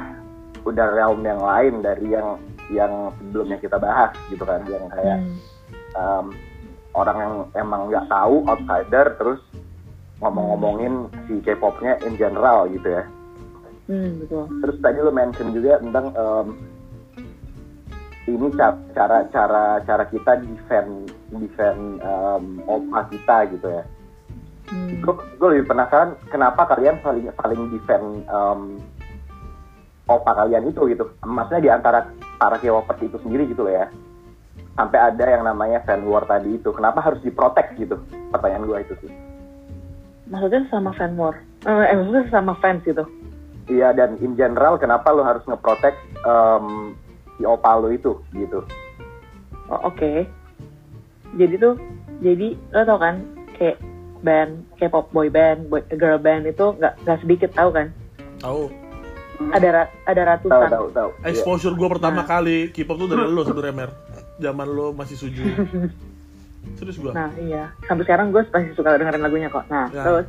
udah 0.61 0.87
realm 0.93 1.25
yang 1.25 1.41
lain 1.41 1.81
dari 1.81 2.07
yang 2.13 2.37
yang 2.71 2.93
sebelumnya 3.19 3.59
kita 3.59 3.77
bahas 3.77 4.13
gitu 4.29 4.45
kan 4.45 4.63
yang 4.69 4.87
kayak 4.89 5.19
Hmm. 5.19 5.37
um, 5.97 6.27
orang 6.95 7.19
yang 7.19 7.35
emang 7.57 7.87
nggak 7.87 8.07
tahu 8.07 8.43
outsider 8.47 9.07
terus 9.17 9.41
ngomong-ngomongin 10.21 11.09
si 11.25 11.41
K-popnya 11.41 11.97
in 12.05 12.15
general 12.15 12.69
gitu 12.69 12.93
ya. 12.93 13.05
Hmm, 13.89 14.23
betul 14.23 14.47
Terus 14.63 14.77
tadi 14.79 14.99
lo 15.01 15.11
mention 15.11 15.51
juga 15.51 15.81
tentang 15.81 16.15
um, 16.15 16.47
ini 18.29 18.49
ca- 18.53 18.81
cara 18.93 19.25
cara 19.33 19.81
cara 19.85 20.05
kita 20.09 20.45
defend 20.45 21.09
defend 21.33 22.03
um, 22.05 22.61
opa 22.69 23.09
kita 23.09 23.37
gitu 23.57 23.67
ya. 23.71 23.85
Hmm. 24.71 25.03
Gue 25.03 25.49
lebih 25.57 25.73
penasaran 25.73 26.15
kenapa 26.29 26.69
kalian 26.69 27.01
saling 27.01 27.33
saling 27.41 27.63
defend 27.73 28.27
um, 28.29 28.77
opa 30.05 30.37
kalian 30.45 30.69
itu 30.69 30.85
gitu. 30.93 31.09
Maksudnya 31.25 31.63
di 31.65 31.71
antara 31.71 32.11
para 32.37 32.61
K-popers 32.61 33.01
itu 33.03 33.17
sendiri 33.25 33.49
gitu 33.49 33.65
loh 33.65 33.75
ya. 33.75 33.87
Sampai 34.77 35.01
ada 35.03 35.25
yang 35.27 35.43
namanya 35.45 35.83
fan 35.83 36.07
war 36.07 36.25
tadi 36.25 36.57
itu. 36.57 36.71
Kenapa 36.71 37.03
harus 37.03 37.19
diprotek 37.21 37.75
gitu? 37.77 37.99
Pertanyaan 38.31 38.65
gue 38.69 38.79
itu 38.85 38.95
sih. 39.05 39.13
maksudnya 40.31 40.63
sama 40.71 40.95
fan 40.95 41.19
war 41.19 41.35
eh, 41.67 41.91
eh, 41.91 41.97
maksudnya 41.99 42.31
sama 42.31 42.55
fans 42.63 42.87
gitu 42.87 43.03
Iya 43.67 43.91
dan 43.95 44.15
in 44.19 44.35
general 44.35 44.79
kenapa 44.79 45.11
lo 45.11 45.23
harus 45.23 45.43
ngeprotek 45.47 45.95
um, 46.23 46.95
si 47.41 47.49
opa 47.49 47.73
lo 47.75 47.89
itu 47.89 48.21
gitu? 48.31 48.61
oh, 49.67 49.81
oke 49.83 50.29
jadi 51.35 51.55
tuh 51.57 51.75
jadi 52.21 52.53
lo 52.71 52.85
tau 52.85 52.99
kan 52.99 53.25
kayak 53.57 53.81
band 54.21 54.53
K-pop 54.77 55.09
boy 55.09 55.27
band 55.27 55.67
boy, 55.67 55.81
girl 55.91 56.19
band 56.19 56.45
itu 56.45 56.77
nggak 56.77 57.01
nggak 57.01 57.19
sedikit 57.19 57.51
tahu 57.51 57.73
kan 57.73 57.89
tahu 58.37 58.69
ada 59.49 59.69
ra- 59.73 59.93
ada 60.05 60.21
Tahu 60.37 60.53
ratusan 60.53 60.69
tahu 60.69 60.87
tahu. 60.93 61.11
Iya. 61.17 61.25
exposure 61.27 61.73
gue 61.73 61.89
pertama 61.89 62.21
Nah. 62.21 62.29
kali 62.29 62.69
K-pop 62.69 62.97
tuh 62.99 63.09
dari 63.09 63.25
lo 63.25 63.41
sebenarnya 63.41 63.73
mer 63.75 63.91
zaman 64.37 64.69
lo 64.69 64.93
masih 64.93 65.17
suju 65.17 65.41
serius 66.77 66.99
gue 66.99 67.09
Nah 67.09 67.33
iya, 67.39 67.73
sampai 67.83 68.05
sekarang 68.05 68.29
gue 68.29 68.45
masih 68.45 68.77
suka 68.77 68.93
dengerin 68.95 69.23
lagunya 69.23 69.49
kok. 69.49 69.65
Nah 69.67 69.89
Ya. 69.89 70.05
terus 70.05 70.27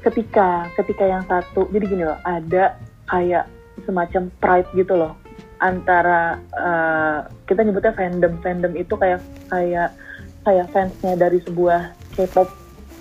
ketika 0.00 0.48
ketika 0.74 1.04
yang 1.04 1.22
satu, 1.24 1.66
jadi 1.68 1.84
gini 1.84 2.02
loh, 2.02 2.18
ada 2.20 2.74
kayak 3.06 3.46
semacam 3.80 4.22
pride 4.36 4.68
gitu 4.72 4.94
loh 4.94 5.14
antara 5.58 6.38
eh, 6.54 7.18
kita 7.46 7.66
nyebutnya 7.66 7.94
fandom. 7.94 8.32
Fandom 8.42 8.72
itu 8.74 8.94
kayak 8.94 9.20
kayak 9.50 9.90
kayak 10.46 10.66
fansnya 10.72 11.14
dari 11.18 11.38
sebuah 11.44 11.92
K-pop 12.16 12.48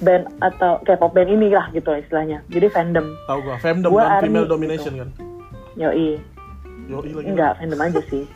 band 0.04 0.30
atau 0.44 0.78
K-pop 0.86 1.16
band 1.16 1.30
ini 1.32 1.50
lah 1.54 1.70
gitu 1.74 1.90
lah 1.90 2.00
istilahnya. 2.02 2.44
Jadi 2.52 2.68
fandom, 2.70 3.18
tahu 3.26 3.40
gue 3.46 3.56
fandom 3.64 3.90
Gua 3.90 4.06
kan 4.06 4.22
female 4.26 4.46
gitu. 4.46 4.54
domination 4.54 4.94
kan? 5.00 5.10
Yoi, 5.78 6.22
yo 6.90 6.98
lagi. 7.02 7.28
Enggak 7.30 7.52
fandom 7.62 7.80
aja 7.82 8.02
sih. 8.10 8.24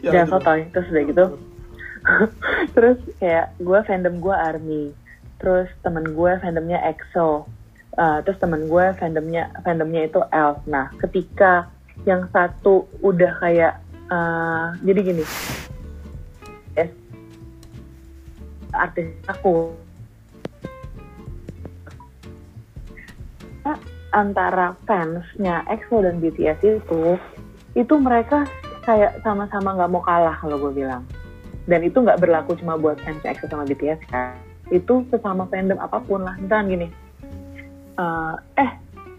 Ya, 0.00 0.08
jangan 0.08 0.24
gitu. 0.24 0.32
sotoy 0.40 0.60
terus 0.72 0.88
udah 0.88 1.04
gitu. 1.04 1.24
Terus 2.76 2.98
kayak 3.20 3.46
gue 3.60 3.78
fandom 3.84 4.14
gue 4.24 4.32
army. 4.32 4.84
Terus 5.36 5.68
temen 5.84 6.16
gue 6.16 6.32
fandomnya 6.40 6.80
EXO. 6.80 7.44
Uh, 7.96 8.20
terus 8.24 8.36
temen 8.40 8.68
gue 8.68 8.84
fandomnya 9.00 9.52
fandomnya 9.64 10.08
itu 10.08 10.20
ELF. 10.32 10.64
Nah 10.68 10.92
ketika 11.00 11.68
yang 12.04 12.28
satu 12.34 12.84
udah 13.00 13.32
kayak 13.40 13.80
uh, 14.12 14.76
jadi 14.84 15.00
gini. 15.00 15.24
Yes, 16.76 16.92
artis 18.76 19.08
aku. 19.30 19.72
Antara 24.16 24.72
fansnya 24.88 25.60
EXO 25.68 26.00
dan 26.00 26.24
BTS 26.24 26.60
itu 26.64 27.20
itu 27.76 27.94
mereka 28.00 28.48
kayak 28.86 29.20
sama-sama 29.20 29.76
nggak 29.76 29.92
mau 29.92 30.00
kalah 30.00 30.36
kalau 30.40 30.56
gue 30.56 30.84
bilang. 30.84 31.04
Dan 31.66 31.82
itu 31.82 32.00
nggak 32.00 32.22
berlaku 32.22 32.56
cuma 32.56 32.80
buat 32.80 32.96
fans 33.02 33.20
EXO 33.26 33.50
sama 33.50 33.68
BTS 33.68 34.00
kan. 34.08 34.38
Itu 34.72 35.04
sesama 35.12 35.44
fandom 35.52 35.76
apa 35.76 36.00
pun 36.00 36.24
lah. 36.24 36.38
Misalkan 36.40 36.72
gini 36.72 36.88
eh 37.96 38.34
eh 38.60 38.70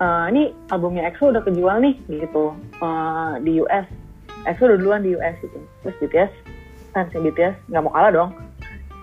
eh, 0.01 0.25
ini 0.31 0.43
albumnya 0.69 1.07
EXO 1.09 1.33
udah 1.33 1.43
kejual 1.43 1.77
nih 1.81 1.95
gitu. 2.09 2.53
Eh, 2.81 3.33
di 3.43 3.61
US 3.61 3.87
EXO 4.47 4.63
udah 4.71 4.77
duluan 4.79 5.01
di 5.03 5.13
US 5.17 5.35
gitu. 5.43 5.59
Terus 5.83 5.95
BTS 5.99 6.31
fansnya 6.95 7.19
BTS 7.21 7.55
nggak 7.69 7.83
mau 7.83 7.93
kalah 7.93 8.11
dong. 8.13 8.31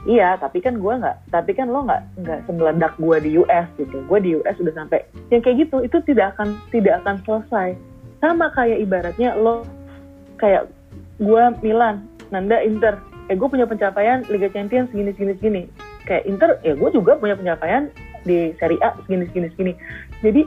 Iya 0.04 0.37
tapi 0.37 0.61
kan 0.61 0.76
gue 0.76 0.94
nggak 1.00 1.33
tapi 1.33 1.57
kan 1.57 1.72
lo 1.72 1.80
nggak 1.88 2.02
nggak 2.20 2.40
semeledak 2.44 2.92
gue 3.00 3.16
di 3.24 3.30
US 3.40 3.66
gitu. 3.80 3.96
Gue 4.09 4.18
di 4.20 4.30
US 4.40 4.57
udah 4.61 4.74
sampai 4.76 5.00
yang 5.33 5.40
kayak 5.40 5.68
gitu 5.68 5.80
itu 5.80 5.96
tidak 6.04 6.37
akan 6.37 6.57
tidak 6.72 7.00
akan 7.04 7.16
selesai. 7.24 7.68
Sama 8.20 8.52
kayak 8.52 8.85
ibaratnya 8.85 9.33
lo 9.37 9.64
kayak 10.37 10.68
gue 11.20 11.42
Milan 11.64 12.04
Nanda 12.28 12.61
Inter. 12.61 13.00
Eh 13.33 13.37
gue 13.37 13.48
punya 13.48 13.64
pencapaian 13.64 14.20
Liga 14.28 14.52
Champions 14.52 14.92
segini 14.92 15.16
segini 15.16 15.62
kayak 16.04 16.28
Inter 16.28 16.61
ya 16.61 16.76
gue 16.76 16.90
juga 16.92 17.16
punya 17.16 17.33
pencapaian 17.33 17.88
di 18.28 18.52
Serie 18.61 18.80
A 18.85 18.92
segini 19.04 19.24
segini 19.33 19.48
segini. 19.57 19.72
Jadi 20.20 20.42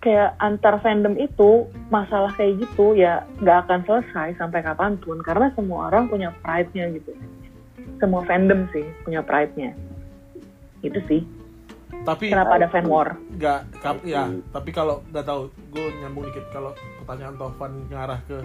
kayak 0.00 0.32
antar 0.38 0.80
fandom 0.80 1.12
itu 1.14 1.50
masalah 1.88 2.32
kayak 2.32 2.56
gitu 2.58 2.92
ya 2.94 3.20
nggak 3.38 3.58
akan 3.64 3.80
selesai 3.84 4.32
sampai 4.34 4.60
kapan 4.60 4.96
pun 4.96 5.20
karena 5.20 5.52
semua 5.52 5.86
orang 5.86 6.08
punya 6.08 6.32
pride-nya 6.40 6.88
gitu 6.90 7.12
semua 7.96 8.24
fandom 8.24 8.64
sih 8.70 8.84
punya 9.02 9.20
pride-nya 9.20 9.76
itu 10.80 10.96
sih 11.06 11.20
tapi 12.00 12.32
Kenapa 12.32 12.56
ada 12.56 12.64
fan 12.66 12.88
war? 12.88 13.12
nggak 13.30 13.60
kap- 13.78 14.00
ya 14.02 14.24
tapi 14.48 14.72
kalau 14.72 15.04
nggak 15.06 15.20
tahu 15.22 15.40
gue 15.68 15.86
nyambung 16.00 16.24
dikit 16.24 16.48
kalau 16.48 16.72
pertanyaan 16.96 17.36
Tovan 17.36 17.72
ngarah 17.86 18.20
ke 18.24 18.38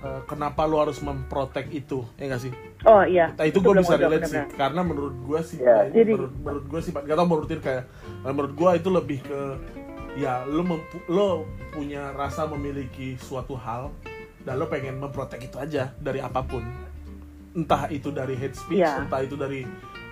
eh, 0.00 0.20
kenapa 0.26 0.66
lu 0.66 0.76
harus 0.76 0.98
memprotek 0.98 1.70
itu 1.70 2.02
ya 2.14 2.26
nggak 2.26 2.42
sih 2.42 2.54
Oh 2.86 3.02
iya. 3.02 3.34
Nah 3.34 3.42
itu 3.42 3.58
gue 3.58 3.74
belum 3.74 3.82
bisa 3.82 3.98
relate 3.98 4.26
sih 4.28 4.42
karena 4.54 4.80
menurut 4.80 5.14
gue 5.20 5.40
sih 5.42 5.58
Ya. 5.58 5.82
kayak- 5.82 5.90
Jadi- 5.92 6.12
menurut, 6.12 6.34
menurut 6.38 6.64
gue 6.64 6.80
sih 6.80 6.90
gak 6.92 7.10
tau 7.12 7.26
menurut 7.26 7.48
kayak 7.50 7.84
menurut 8.24 8.52
gue 8.52 8.70
itu 8.72 8.88
lebih 8.88 9.18
ke 9.20 9.40
ya 10.18 10.42
lo 10.44 10.66
mempu- 10.66 11.04
lo 11.06 11.28
punya 11.70 12.10
rasa 12.12 12.44
memiliki 12.44 13.14
suatu 13.16 13.54
hal 13.54 13.94
dan 14.40 14.54
lo 14.56 14.66
pengen 14.66 14.98
memprotek 14.98 15.44
itu 15.44 15.56
aja 15.56 15.94
dari 15.96 16.18
apa 16.18 16.42
pun 16.42 16.62
entah 17.54 17.86
itu 17.88 18.10
dari 18.10 18.34
hate 18.34 18.54
speech 18.54 18.82
Iya. 18.82 18.98
entah 19.00 19.20
itu 19.20 19.34
dari 19.34 19.62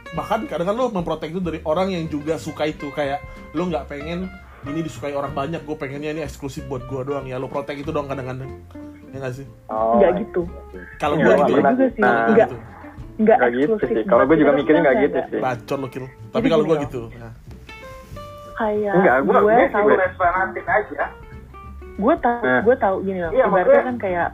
bahkan 0.08 0.46
kadang 0.46 0.66
kan 0.66 0.74
lo 0.74 0.86
memprotek 0.88 1.30
itu 1.30 1.40
dari 1.40 1.58
orang 1.60 1.90
yang 1.90 2.06
juga 2.06 2.36
suka 2.36 2.64
itu 2.64 2.86
kayak 2.88 3.18
lo 3.52 3.66
nggak 3.66 3.86
pengen 3.86 4.30
ini 4.64 4.80
disukai 4.80 5.10
orang 5.10 5.30
banyak 5.30 5.60
gue 5.60 5.74
pengennya 5.74 6.10
ini 6.12 6.22
eksklusif 6.22 6.62
buat 6.64 6.82
gue 6.84 7.02
doang 7.02 7.26
ya 7.26 7.36
lo 7.36 7.46
protek 7.46 7.76
itu 7.76 7.90
doang 7.90 8.06
kadang-kadang 8.06 8.50
ya 9.08 9.18
nggak 9.20 9.34
sih 9.34 9.46
Oh, 9.66 9.96
Nggak 9.96 10.12
gitu. 10.20 10.42
kalau 10.96 11.14
Iya, 11.16 11.24
gue 11.24 11.34
gitu 11.36 11.50
Nggak 11.56 11.62
ya. 11.62 11.70
juga 11.72 11.86
sih. 11.88 12.02
Nggak 12.02 12.46
gitu. 12.46 12.56
nggak 13.16 13.38
gitu 13.50 13.74
sih. 13.80 13.94
Kalau 14.04 14.24
gue 14.24 14.36
juga 14.36 14.52
mikirnya 14.52 14.82
nggak 14.82 14.96
gitu 15.00 15.18
sih. 15.26 15.40
bacot 15.40 15.78
lo 15.78 15.88
kill 15.88 16.06
tapi 16.30 16.46
kalau 16.46 16.64
gue 16.64 16.76
gitu 16.84 17.02
ya. 17.10 17.30
Kayak 18.56 18.92
Enggak, 18.94 19.16
gua- 19.22 19.34
gue 19.36 19.42
gua- 19.46 19.68
tahu. 19.70 19.86
Gue 19.86 20.08
fanatik 20.16 20.66
aja. 20.66 21.04
gue 21.96 22.14
tahu 22.18 22.40
Nah. 22.42 22.60
gue 22.60 22.76
tahu 22.76 22.96
gini 23.02 23.18
loh 23.18 23.32
Iya, 23.32 23.44
ibaratnya 23.46 23.82
kan 23.82 23.96
kayak 23.96 24.28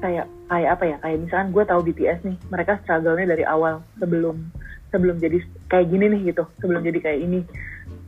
kayak 0.00 0.26
kayak 0.48 0.70
apa 0.72 0.84
ya 0.86 0.96
kayak 0.98 1.18
misalkan 1.20 1.48
gue 1.50 1.64
tahu 1.66 1.80
BTS 1.82 2.18
nih 2.22 2.36
mereka 2.48 2.72
struggle-nya 2.80 3.26
dari 3.28 3.44
awal 3.44 3.84
sebelum 3.94 4.48
sebelum 4.88 5.16
jadi 5.16 5.38
kayak 5.68 5.86
gini 5.86 6.08
nih 6.08 6.32
gitu 6.32 6.48
sebelum 6.56 6.80
jadi 6.80 6.98
kayak 6.98 7.20
ini 7.20 7.40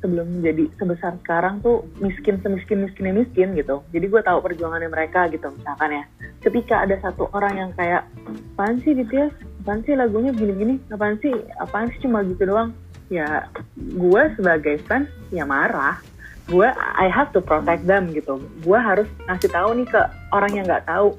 sebelum 0.00 0.40
jadi 0.40 0.66
sebesar 0.74 1.14
sekarang 1.20 1.60
tuh 1.60 1.84
miskin 2.00 2.40
semiskin 2.40 2.82
miskinnya 2.82 3.14
miskin 3.14 3.52
gitu. 3.52 3.84
Jadi 3.88 4.06
gue 4.08 4.18
tahu 4.20 4.40
perjuangannya 4.40 4.88
mereka 4.88 5.28
gitu 5.28 5.46
misalkan 5.52 5.92
ya. 5.92 6.04
Ketika 6.40 6.82
ada 6.82 6.96
satu 6.98 7.30
orang 7.30 7.54
yang 7.54 7.70
kayak 7.72 8.02
apaan 8.50 8.80
sih 8.80 8.96
BTS 8.96 9.30
apaan 9.60 9.84
sih 9.84 9.94
lagunya 9.94 10.32
gini-gini? 10.32 10.80
Apaan 10.88 11.20
sih 11.20 11.30
apaan 11.54 11.86
sih 11.88 12.02
cuma 12.02 12.24
gitu 12.24 12.42
doang 12.42 12.74
ya 13.12 13.44
gue 13.77 14.22
sebagai 14.35 14.81
fans 14.88 15.05
ya 15.29 15.44
marah. 15.44 16.01
Gue 16.48 16.66
I 16.96 17.07
have 17.07 17.29
to 17.37 17.44
protect 17.44 17.85
them 17.85 18.09
gitu. 18.11 18.40
Gue 18.64 18.79
harus 18.81 19.07
ngasih 19.29 19.53
tahu 19.53 19.77
nih 19.77 19.87
ke 19.87 20.01
orang 20.33 20.53
yang 20.57 20.64
nggak 20.64 20.88
tahu. 20.88 21.12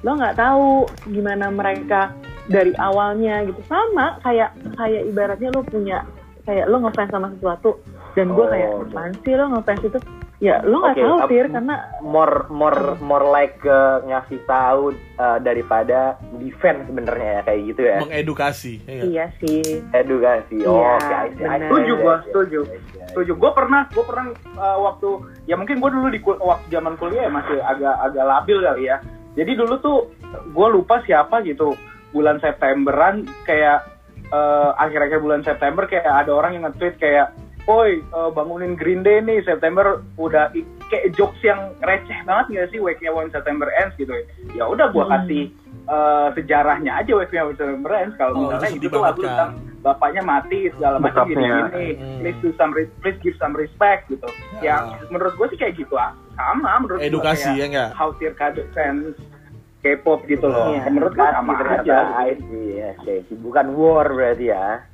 Lo 0.00 0.14
nggak 0.14 0.38
tahu 0.38 0.86
gimana 1.10 1.50
mereka 1.50 2.14
dari 2.46 2.70
awalnya 2.78 3.42
gitu. 3.44 3.60
Sama 3.66 4.22
kayak 4.22 4.54
kayak 4.78 5.02
ibaratnya 5.10 5.50
lo 5.50 5.66
punya 5.66 6.06
kayak 6.46 6.70
lo 6.70 6.80
ngefans 6.80 7.10
sama 7.10 7.28
sesuatu 7.34 7.82
dan 8.14 8.30
gue 8.30 8.44
Oh, 8.44 8.48
kayak 8.48 8.70
oke. 8.70 8.86
apaan 8.88 9.12
sih 9.20 9.34
lo 9.34 9.44
ngefans 9.50 9.82
itu 9.82 9.98
ya 10.44 10.60
lo 10.60 10.84
nggak 10.84 11.00
Oke, 11.00 11.04
tahu 11.08 11.16
ap- 11.24 11.30
tir 11.32 11.46
karena 11.48 11.76
more 12.04 12.44
more 12.52 13.00
more 13.00 13.24
like 13.32 13.56
ke 13.64 13.78
ngasih 14.04 14.44
tahu 14.44 14.92
uh, 15.16 15.40
daripada 15.40 16.20
defense 16.36 16.84
sebenarnya 16.84 17.40
ya 17.40 17.40
kayak 17.48 17.60
gitu 17.72 17.80
ya. 17.80 17.98
Mengedukasi 18.04 18.74
ya 18.84 19.02
iya 19.08 19.26
sih. 19.40 19.80
Edukasi. 19.96 20.60
Iya, 20.60 20.68
oh, 20.68 21.00
oke 21.00 21.08
I 21.08 21.32
see. 21.32 21.40
benar. 21.40 21.58
Setuju 21.64 21.92
gua, 21.96 22.16
setuju. 22.28 22.60
setuju. 23.08 23.32
Gue 23.40 23.50
pernah 23.56 23.88
gue 23.88 24.04
pernah 24.04 24.26
uh, 24.60 24.78
waktu 24.84 25.08
ya 25.48 25.56
mungkin 25.56 25.80
gue 25.80 25.90
dulu 25.96 26.08
di 26.12 26.20
kul- 26.20 26.42
waktu 26.44 26.66
zaman 26.68 27.00
kuliah 27.00 27.24
ya 27.24 27.32
masih 27.32 27.58
agak 27.64 27.94
agak 28.04 28.24
labil 28.28 28.58
kali 28.60 28.82
ya. 28.92 28.96
Jadi 29.32 29.52
dulu 29.56 29.74
tuh 29.80 29.98
gue 30.52 30.68
lupa 30.68 31.00
siapa 31.08 31.40
gitu. 31.48 31.72
Bulan 32.12 32.36
Septemberan 32.38 33.24
kayak 33.48 33.88
uh, 34.28 34.76
akhir-akhir 34.76 35.24
bulan 35.24 35.40
September 35.40 35.88
kayak 35.88 36.04
ada 36.04 36.30
orang 36.36 36.60
yang 36.60 36.68
nge-tweet 36.68 37.00
kayak 37.00 37.32
Oi, 37.64 38.04
uh, 38.10 38.28
bangunin 38.28 38.76
Green 38.76 39.00
Day 39.00 39.18
nih 39.18 39.40
September 39.40 40.04
udah 40.14 40.52
kayak 40.84 41.16
jokes 41.16 41.40
yang 41.40 41.56
receh 41.80 42.20
banget 42.22 42.46
nggak 42.50 42.68
sih 42.68 42.78
Wake 42.78 43.00
Me 43.00 43.08
Up 43.08 43.16
When 43.16 43.32
September 43.32 43.72
Ends 43.74 43.96
gitu 43.96 44.12
ya 44.52 44.68
udah 44.68 44.92
gue 44.92 45.00
Hmm. 45.00 45.12
kasih 45.16 45.42
uh, 45.86 46.28
sejarahnya 46.32 46.92
aja 46.94 47.12
Wake 47.14 47.32
Me 47.32 47.40
Up 47.40 47.48
When 47.48 47.56
September 47.56 47.92
Ends 47.94 48.14
kalau 48.14 48.32
Oh, 48.34 48.40
misalnya 48.46 48.68
itu 48.70 48.88
lagu 48.94 49.16
tentang 49.18 49.50
bapaknya 49.80 50.22
mati 50.22 50.68
segala 50.70 50.96
macam 50.98 51.24
Bokapnya. 51.24 51.40
gini-gini 51.72 51.88
Hmm. 51.94 52.18
please 52.20 52.38
do 52.38 52.50
some 52.54 52.72
please 53.00 53.18
give 53.18 53.36
some 53.38 53.54
respect 53.54 54.08
gitu 54.08 54.28
Ya. 54.60 54.84
ya 54.84 55.00
menurut 55.08 55.32
gue 55.34 55.46
sih 55.48 55.58
kayak 55.58 55.74
gitu 55.78 55.96
ah. 55.96 56.12
sama 56.34 56.68
menurut 56.78 57.00
gua 57.00 57.08
Edukasi, 57.08 57.48
kayak 57.48 57.56
ya 57.56 57.66
nggak? 57.70 57.90
how 57.94 58.08
tier 58.14 58.34
kado 58.34 58.60
fans 58.72 59.16
K-pop 59.80 60.24
gitu 60.26 60.44
loh 60.44 60.68
Iya. 60.70 60.84
menurut 60.86 61.12
gue 61.12 61.28
sama 61.30 61.52
ternyata 61.56 61.80
aja 61.80 61.96
I 62.18 62.36
see, 62.38 62.68
I 62.76 62.92
see. 63.24 63.34
bukan 63.34 63.72
war 63.72 64.04
berarti 64.06 64.48
ya 64.48 64.84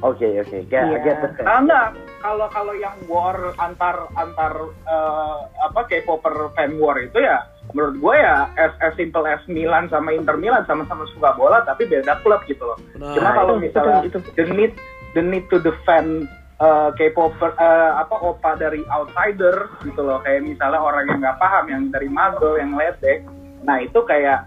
oke 0.00 0.26
oke 0.42 0.58
kayak 0.66 0.84
Iya. 0.86 0.98
get 1.00 1.16
the 1.20 1.28
sense. 1.34 1.46
Ah, 1.46 1.58
enggak 1.58 1.86
kalau 2.18 2.46
kalau 2.50 2.74
yang 2.74 2.96
war 3.06 3.36
antar 3.56 4.08
antar 4.12 4.52
eh, 4.84 5.38
apa 5.62 5.80
K-popper 5.86 6.52
fan 6.52 6.76
war 6.76 6.96
itu 6.98 7.16
ya 7.16 7.44
menurut 7.70 7.96
gue 7.96 8.14
ya 8.16 8.46
as, 8.56 8.72
as 8.80 8.94
simple 8.94 9.22
as 9.22 9.40
Milan 9.46 9.86
sama 9.88 10.10
Inter 10.10 10.34
Milan 10.34 10.62
sama-sama 10.64 11.06
suka 11.10 11.34
bola 11.34 11.62
tapi 11.62 11.86
beda 11.86 12.18
klub 12.20 12.42
gitu 12.44 12.62
loh 12.62 12.78
Benar. 12.94 13.14
cuma 13.14 13.30
kalau 13.32 13.54
Betul, 13.58 13.64
misalnya 13.66 13.98
betul, 14.06 14.20
the 14.34 14.44
need 14.48 14.72
the 15.14 15.22
need 15.22 15.44
to 15.48 15.58
defend 15.58 16.26
uh, 16.58 16.90
K-popper 16.94 17.52
uh, 17.54 18.00
apa 18.00 18.16
opa 18.16 18.54
dari 18.54 18.82
outsider 18.86 19.70
gitu 19.82 20.00
loh 20.00 20.18
kayak 20.20 20.42
misalnya 20.42 20.78
orang 20.78 21.04
yang 21.06 21.18
nggak 21.20 21.38
paham 21.38 21.64
yang 21.66 21.82
dari 21.90 22.08
mago 22.08 22.54
yang 22.54 22.74
ledek 22.74 23.22
nah 23.62 23.78
itu 23.78 23.98
kayak 24.02 24.46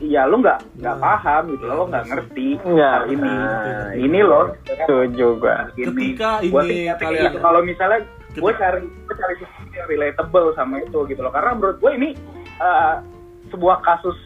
iya 0.00 0.28
lu 0.28 0.44
nggak 0.44 0.58
nggak 0.80 0.96
Nah. 0.96 1.02
paham 1.02 1.42
gitu 1.56 1.64
loh 1.64 1.74
lo 1.80 1.84
nggak 1.88 2.04
Iya, 2.04 2.12
ngerti 2.12 2.48
Iya, 2.66 2.90
hal 2.92 3.04
ini. 3.08 3.32
Nah, 3.32 3.88
ini 3.96 4.20
loh. 4.20 4.44
Setuju 4.66 5.26
gua. 5.40 5.56
Ini 5.72 5.84
Ketika 5.88 6.30
ini 6.44 6.52
ngerti 6.90 7.04
kalian- 7.04 7.32
gitu. 7.32 7.38
kalau 7.40 7.60
misalnya 7.64 8.00
gue 8.36 8.52
cari 8.52 8.80
gue 8.84 9.14
cari 9.16 9.34
sesuatu 9.40 9.72
yang 9.72 9.88
relatable 9.88 10.48
sama 10.52 10.74
itu 10.84 10.98
gitu 11.08 11.20
loh. 11.24 11.32
Karena 11.32 11.50
menurut 11.56 11.76
gue 11.80 11.92
ini 11.96 12.10
uh, 12.60 13.00
sebuah 13.48 13.80
kasus 13.80 14.16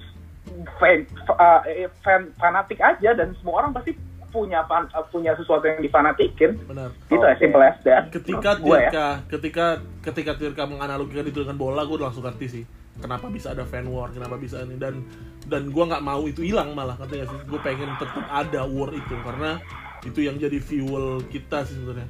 fan, 0.82 1.06
uh, 1.30 1.62
eh, 1.70 1.86
fan 2.02 2.34
fanatik 2.42 2.82
aja 2.82 3.14
dan 3.14 3.38
semua 3.38 3.62
orang 3.62 3.70
pasti 3.70 3.94
punya 4.34 4.66
fan, 4.66 4.90
uh, 4.90 5.06
punya 5.10 5.38
sesuatu 5.38 5.62
yang 5.70 5.78
difanatikin. 5.78 6.58
Benar. 6.66 6.90
Gitu 7.06 7.22
as 7.22 7.38
Oke. 7.38 7.42
simple 7.46 7.62
as 7.62 7.78
that. 7.86 8.10
Ketika 8.10 8.58
ya. 8.58 9.22
Ketika 9.30 9.66
ketika 10.02 10.32
Tirka 10.34 10.66
menganalogikan 10.66 11.22
itu 11.22 11.46
dengan 11.46 11.54
bola 11.54 11.86
gue 11.86 11.94
langsung 12.02 12.26
ngerti 12.26 12.46
sih 12.50 12.64
kenapa 13.00 13.26
bisa 13.32 13.56
ada 13.56 13.64
fan 13.64 13.88
war 13.88 14.12
kenapa 14.12 14.36
bisa 14.36 14.62
ini 14.62 14.76
dan 14.76 15.02
dan 15.48 15.72
gue 15.72 15.84
nggak 15.84 16.04
mau 16.04 16.22
itu 16.28 16.44
hilang 16.44 16.76
malah 16.76 16.94
katanya 17.00 17.26
sih? 17.32 17.38
Gue 17.48 17.60
pengen 17.64 17.90
tetap 17.96 18.22
ada 18.28 18.62
war 18.68 18.92
itu 18.92 19.14
karena 19.24 19.58
itu 20.04 20.20
yang 20.24 20.36
jadi 20.36 20.60
fuel 20.60 21.24
kita 21.32 21.64
sih 21.66 21.74
sebenarnya. 21.80 22.08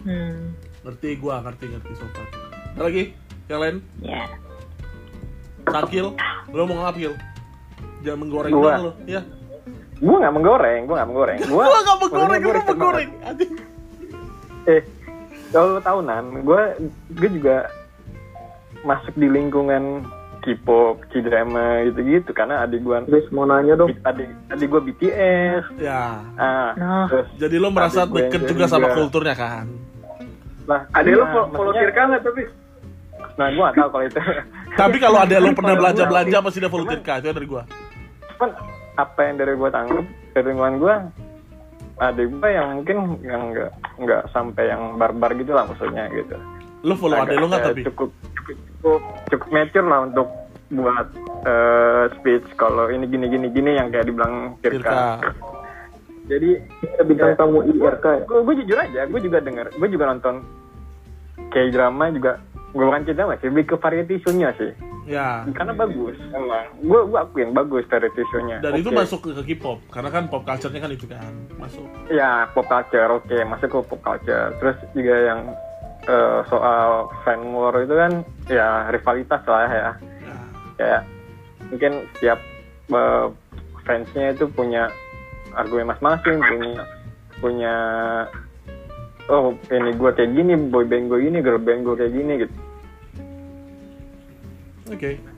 Hmm, 0.00 0.56
ngerti 0.84 1.08
gue 1.16 1.34
ngerti 1.34 1.64
ngerti 1.70 1.92
sopan 1.96 2.26
ada 2.70 2.82
lagi? 2.86 3.04
Yang 3.50 3.60
lain? 3.60 3.76
Ya. 4.00 4.22
Sakil 5.70 6.06
lo 6.50 6.62
mau 6.66 6.88
ngapil 6.88 7.12
jangan 8.00 8.18
menggoreng 8.26 8.52
Gua. 8.54 8.74
lo 8.80 8.92
ya. 9.06 9.20
Gua 10.00 10.16
nggak 10.18 10.34
menggoreng 10.34 10.80
gua 10.88 10.94
nggak 10.98 11.10
menggoreng. 11.12 11.38
Gua 11.46 11.64
gue 11.68 11.80
nggak 11.84 11.98
menggoreng 12.00 12.40
gue 12.40 12.54
menggoreng. 12.74 13.10
eh 14.68 14.82
kalau 15.50 15.76
lo 15.76 15.80
tahu 15.82 15.98
nan 16.06 16.24
gue 16.46 16.62
gue 17.16 17.28
juga 17.32 17.66
masuk 18.82 19.14
di 19.14 19.26
lingkungan 19.26 20.04
K-pop, 20.40 21.04
K-drama 21.06 21.84
gitu-gitu. 21.84 22.30
Karena 22.30 22.64
adik 22.64 22.80
gue 22.80 22.96
Terus 23.06 23.28
mau 23.28 23.44
nanya 23.44 23.76
dong. 23.76 23.92
Adik 24.02 24.28
adik 24.48 24.66
gue 24.66 24.80
BTS 24.88 25.64
ya. 25.76 26.24
Ah 26.34 26.72
Nah. 26.74 27.06
terus 27.06 27.28
jadi 27.36 27.56
lo 27.56 27.68
merasa 27.68 28.02
Adik 28.02 28.14
deket 28.28 28.40
yang 28.40 28.50
juga 28.50 28.64
sama 28.66 28.86
juga. 28.86 28.96
kulturnya 28.96 29.34
kan? 29.34 29.66
Lah 30.64 30.80
ada 30.90 31.04
iya, 31.04 31.16
lo 31.16 31.24
follow 31.50 31.72
Tirka 31.72 32.02
nggak 32.06 32.22
tapi. 32.22 32.42
Nah 33.32 33.46
gue 33.48 33.62
gak 33.62 33.74
tahu 33.74 33.88
kalau 33.90 34.04
itu. 34.06 34.20
Tapi 34.72 34.96
kalau 34.98 35.18
ada 35.18 35.36
lo 35.36 35.50
pernah 35.50 35.74
belanja 35.74 36.02
gua- 36.02 36.10
belanja 36.10 36.36
pasti 36.40 36.58
dia 36.58 36.68
follow 36.68 36.86
Tirka 36.86 37.12
itu 37.18 37.28
dari 37.28 37.48
gue 37.48 37.64
cuman 38.32 38.56
apa 38.96 39.20
yang 39.20 39.36
dari 39.36 39.52
gue 39.52 39.68
tangkap 39.68 40.04
dari 40.32 40.44
lingkungan 40.48 40.74
gue 40.78 40.94
adik 42.00 42.26
gue 42.30 42.48
yang 42.48 42.68
mungkin 42.72 42.96
yang 43.20 43.42
nggak 43.50 43.70
nggak 43.98 44.22
sampai 44.30 44.64
yang 44.66 44.96
barbar 44.96 45.36
gitu 45.36 45.52
lah 45.52 45.68
maksudnya 45.68 46.08
gitu 46.08 46.40
lo 46.80 46.94
follow 46.96 47.20
ada 47.20 47.34
lo 47.36 47.46
nggak 47.48 47.60
eh, 47.60 47.68
tapi 47.68 47.80
cukup 47.84 48.10
cukup 48.36 48.56
cukup, 48.80 49.00
cukup 49.28 49.48
mature 49.52 49.86
lah 49.86 50.00
untuk 50.08 50.28
buat 50.70 51.08
eh, 51.44 52.04
speech 52.16 52.46
kalau 52.54 52.86
ini 52.88 53.04
gini 53.10 53.26
gini 53.26 53.46
gini 53.50 53.70
yang 53.76 53.90
kayak 53.90 54.06
dibilang 54.06 54.54
Tirka. 54.62 55.18
Jadi 56.30 56.62
bintang 57.10 57.34
tamu 57.34 57.66
IRK 57.66 58.22
gue 58.22 58.38
gue 58.46 58.54
jujur 58.62 58.78
aja, 58.78 59.02
gue 59.02 59.20
juga 59.20 59.42
denger, 59.42 59.74
gue 59.74 59.88
juga 59.90 60.14
nonton 60.14 60.46
kayak 61.50 61.74
drama 61.74 62.06
juga. 62.14 62.38
Gue 62.70 62.86
bukan 62.86 63.02
cinta 63.02 63.26
sih, 63.42 63.50
lebih 63.50 63.74
ke 63.74 63.76
variety 63.82 64.14
show-nya 64.22 64.54
sih. 64.54 64.70
ya 65.10 65.42
Karena 65.50 65.74
bagus, 65.74 66.14
emang. 66.30 66.70
Gue 66.86 67.02
gue 67.10 67.18
akuin 67.18 67.50
bagus 67.50 67.82
variety 67.90 68.22
show-nya. 68.30 68.62
dan 68.62 68.78
itu 68.78 68.94
Oke. 68.94 68.98
masuk 69.02 69.18
ke 69.26 69.42
K-pop 69.42 69.82
karena 69.90 70.06
kan 70.14 70.30
pop 70.30 70.46
culture-nya 70.46 70.78
kan 70.78 70.92
itu 70.94 71.06
kan 71.10 71.34
masuk 71.58 71.82
Ya 72.14 72.46
pop 72.54 72.70
culture, 72.70 73.10
oke, 73.10 73.36
masuk 73.50 73.66
ke 73.66 73.78
pop 73.90 74.00
culture. 74.06 74.54
Terus 74.62 74.76
juga 74.94 75.16
yang 75.18 75.40
eh, 76.10 76.38
soal 76.50 77.06
fan 77.22 77.40
war 77.54 77.74
itu 77.78 77.94
kan 77.94 78.12
ya 78.50 78.90
rivalitas 78.90 79.42
lah 79.46 79.62
ya. 79.62 79.70
ya 79.70 79.92
Kayak 80.80 81.02
mungkin 81.70 81.92
setiap 82.18 82.38
eh, 82.90 83.26
fansnya 83.86 84.34
itu 84.34 84.50
punya 84.50 84.90
argumen 85.54 85.94
masing-masing, 85.94 86.38
punya 86.42 86.72
punya 87.40 87.74
oh 89.30 89.54
ini 89.70 89.90
gue 89.94 90.10
kayak 90.12 90.34
gini 90.34 90.52
boy 90.68 90.84
band 90.84 91.08
ini 91.14 91.38
girl 91.40 91.62
band 91.62 91.86
kayak 91.86 92.12
gini 92.12 92.32
gitu 92.44 92.56
Oke. 94.90 95.10
orang 95.16 95.29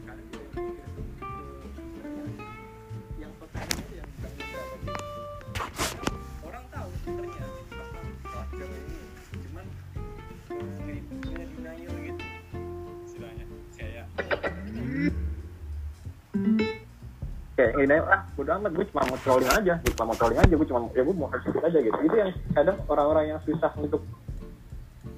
bodo 18.43 18.59
amat 18.59 18.73
gue 18.75 18.87
cuma 18.91 19.03
mau 19.07 19.19
trolling 19.23 19.53
aja 19.55 19.75
gue 19.79 19.93
cuma 19.95 20.11
mau 20.11 20.17
trolling 20.19 20.41
aja 20.43 20.55
gue 20.59 20.67
cuma 20.67 20.81
ya 20.91 21.03
gue 21.07 21.15
mau 21.15 21.31
ikut 21.31 21.63
aja 21.63 21.79
gitu. 21.79 21.99
Itu 22.03 22.17
yang 22.19 22.31
kadang 22.59 22.77
orang-orang 22.91 23.25
yang 23.31 23.41
susah 23.47 23.71
untuk 23.79 24.03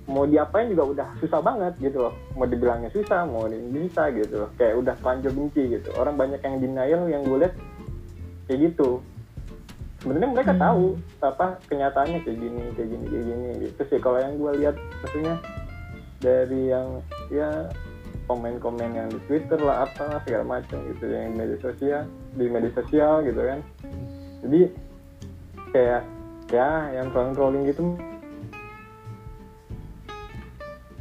mau 0.04 0.28
diapain 0.28 0.68
juga 0.68 0.84
udah 0.84 1.08
susah 1.24 1.40
banget 1.40 1.72
gitu 1.80 2.04
loh. 2.04 2.14
Mau 2.36 2.44
dibilangnya 2.44 2.92
susah 2.92 3.24
mau 3.24 3.48
bisa 3.48 4.12
gitu 4.12 4.44
loh. 4.44 4.50
Kayak 4.60 4.84
udah 4.84 4.94
panjang 5.00 5.32
benci 5.32 5.62
gitu. 5.72 5.88
Orang 5.96 6.20
banyak 6.20 6.44
yang 6.44 6.60
denial 6.60 7.02
yang 7.08 7.24
gue 7.24 7.38
lihat 7.48 7.54
kayak 8.44 8.60
gitu. 8.68 9.00
Sebenarnya 10.04 10.28
mereka 10.36 10.52
tahu 10.60 11.00
apa 11.24 11.56
kenyataannya 11.64 12.20
kayak 12.28 12.36
gini 12.36 12.62
kayak 12.76 12.88
gini 12.92 13.04
kayak 13.08 13.24
gini 13.24 13.48
gitu 13.64 13.80
sih. 13.88 13.98
Kalau 14.04 14.20
yang 14.20 14.36
gue 14.36 14.52
lihat 14.60 14.76
maksudnya 15.00 15.34
dari 16.20 16.60
yang 16.68 17.00
ya 17.32 17.72
komen-komen 18.28 18.92
yang 18.92 19.08
di 19.08 19.20
Twitter 19.24 19.56
lah 19.64 19.88
apa 19.88 20.20
segala 20.28 20.60
macam 20.60 20.76
gitu 20.92 21.08
yang 21.08 21.32
di 21.32 21.40
media 21.40 21.56
sosial 21.64 22.04
di 22.34 22.44
media 22.50 22.72
sosial 22.74 23.22
gitu 23.26 23.40
kan 23.40 23.60
jadi 24.44 24.60
kayak 25.74 26.02
ya 26.52 26.68
yang 26.94 27.06
trolling 27.10 27.34
trolling 27.34 27.62
gitu 27.66 27.82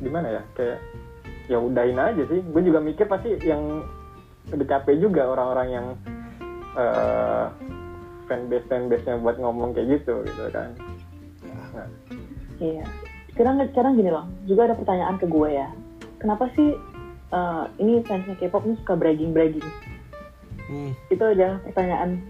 gimana 0.02 0.28
ya 0.40 0.42
kayak 0.58 0.80
ya 1.52 1.58
udahin 1.60 2.00
aja 2.00 2.24
sih 2.28 2.40
gue 2.40 2.62
juga 2.64 2.80
mikir 2.80 3.06
pasti 3.08 3.36
yang 3.44 3.84
udah 4.52 4.68
capek 4.68 5.00
juga 5.00 5.28
orang-orang 5.28 5.68
yang 5.72 5.88
eh 6.74 7.46
fanbase 8.28 8.68
fanbase 8.68 9.06
nya 9.06 9.20
buat 9.20 9.38
ngomong 9.38 9.76
kayak 9.76 10.02
gitu 10.02 10.24
gitu 10.26 10.44
kan 10.52 10.72
nah, 11.76 11.88
Iya. 12.62 12.86
Sekarang 13.34 13.60
sekarang 13.74 13.98
gini 13.98 14.14
loh, 14.14 14.30
juga 14.46 14.70
ada 14.70 14.76
pertanyaan 14.78 15.18
ke 15.18 15.26
gue 15.26 15.50
ya. 15.52 15.68
Kenapa 16.22 16.48
sih 16.54 16.78
eh, 17.34 17.64
ini 17.82 18.06
fansnya 18.06 18.38
K-pop 18.38 18.64
ini 18.64 18.78
suka 18.80 18.94
bragging 18.94 19.34
bragging? 19.34 19.66
Hmm. 20.70 20.92
Itu 21.12 21.24
aja 21.24 21.60
pertanyaan. 21.66 22.22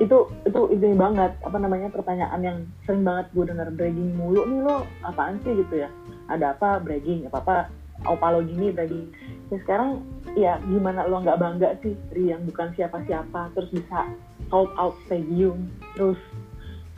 Itu 0.00 0.26
itu 0.42 0.60
ini 0.74 0.96
banget 0.98 1.38
apa 1.46 1.56
namanya 1.60 1.88
pertanyaan 1.92 2.40
yang 2.42 2.58
sering 2.82 3.06
banget 3.06 3.30
gue 3.30 3.44
denger 3.46 3.68
bragging 3.78 4.10
mulu 4.18 4.42
nih 4.48 4.60
lo 4.64 4.76
apaan 5.06 5.38
sih 5.46 5.54
gitu 5.54 5.86
ya? 5.86 5.88
Ada 6.30 6.58
apa 6.58 6.82
bragging 6.82 7.30
apa 7.30 7.38
apa? 7.44 7.56
Opa 8.10 8.34
lo 8.34 8.42
gini 8.42 8.74
bragging. 8.74 9.10
Ya 9.54 9.56
sekarang 9.62 10.02
ya 10.34 10.58
gimana 10.66 11.06
lo 11.06 11.22
nggak 11.22 11.38
bangga 11.38 11.78
sih 11.84 11.94
dari 12.10 12.34
yang 12.34 12.42
bukan 12.48 12.74
siapa-siapa 12.74 13.54
terus 13.54 13.70
bisa 13.70 14.10
sold 14.50 14.72
out 14.76 14.98
stadium 15.06 15.70
terus 15.94 16.18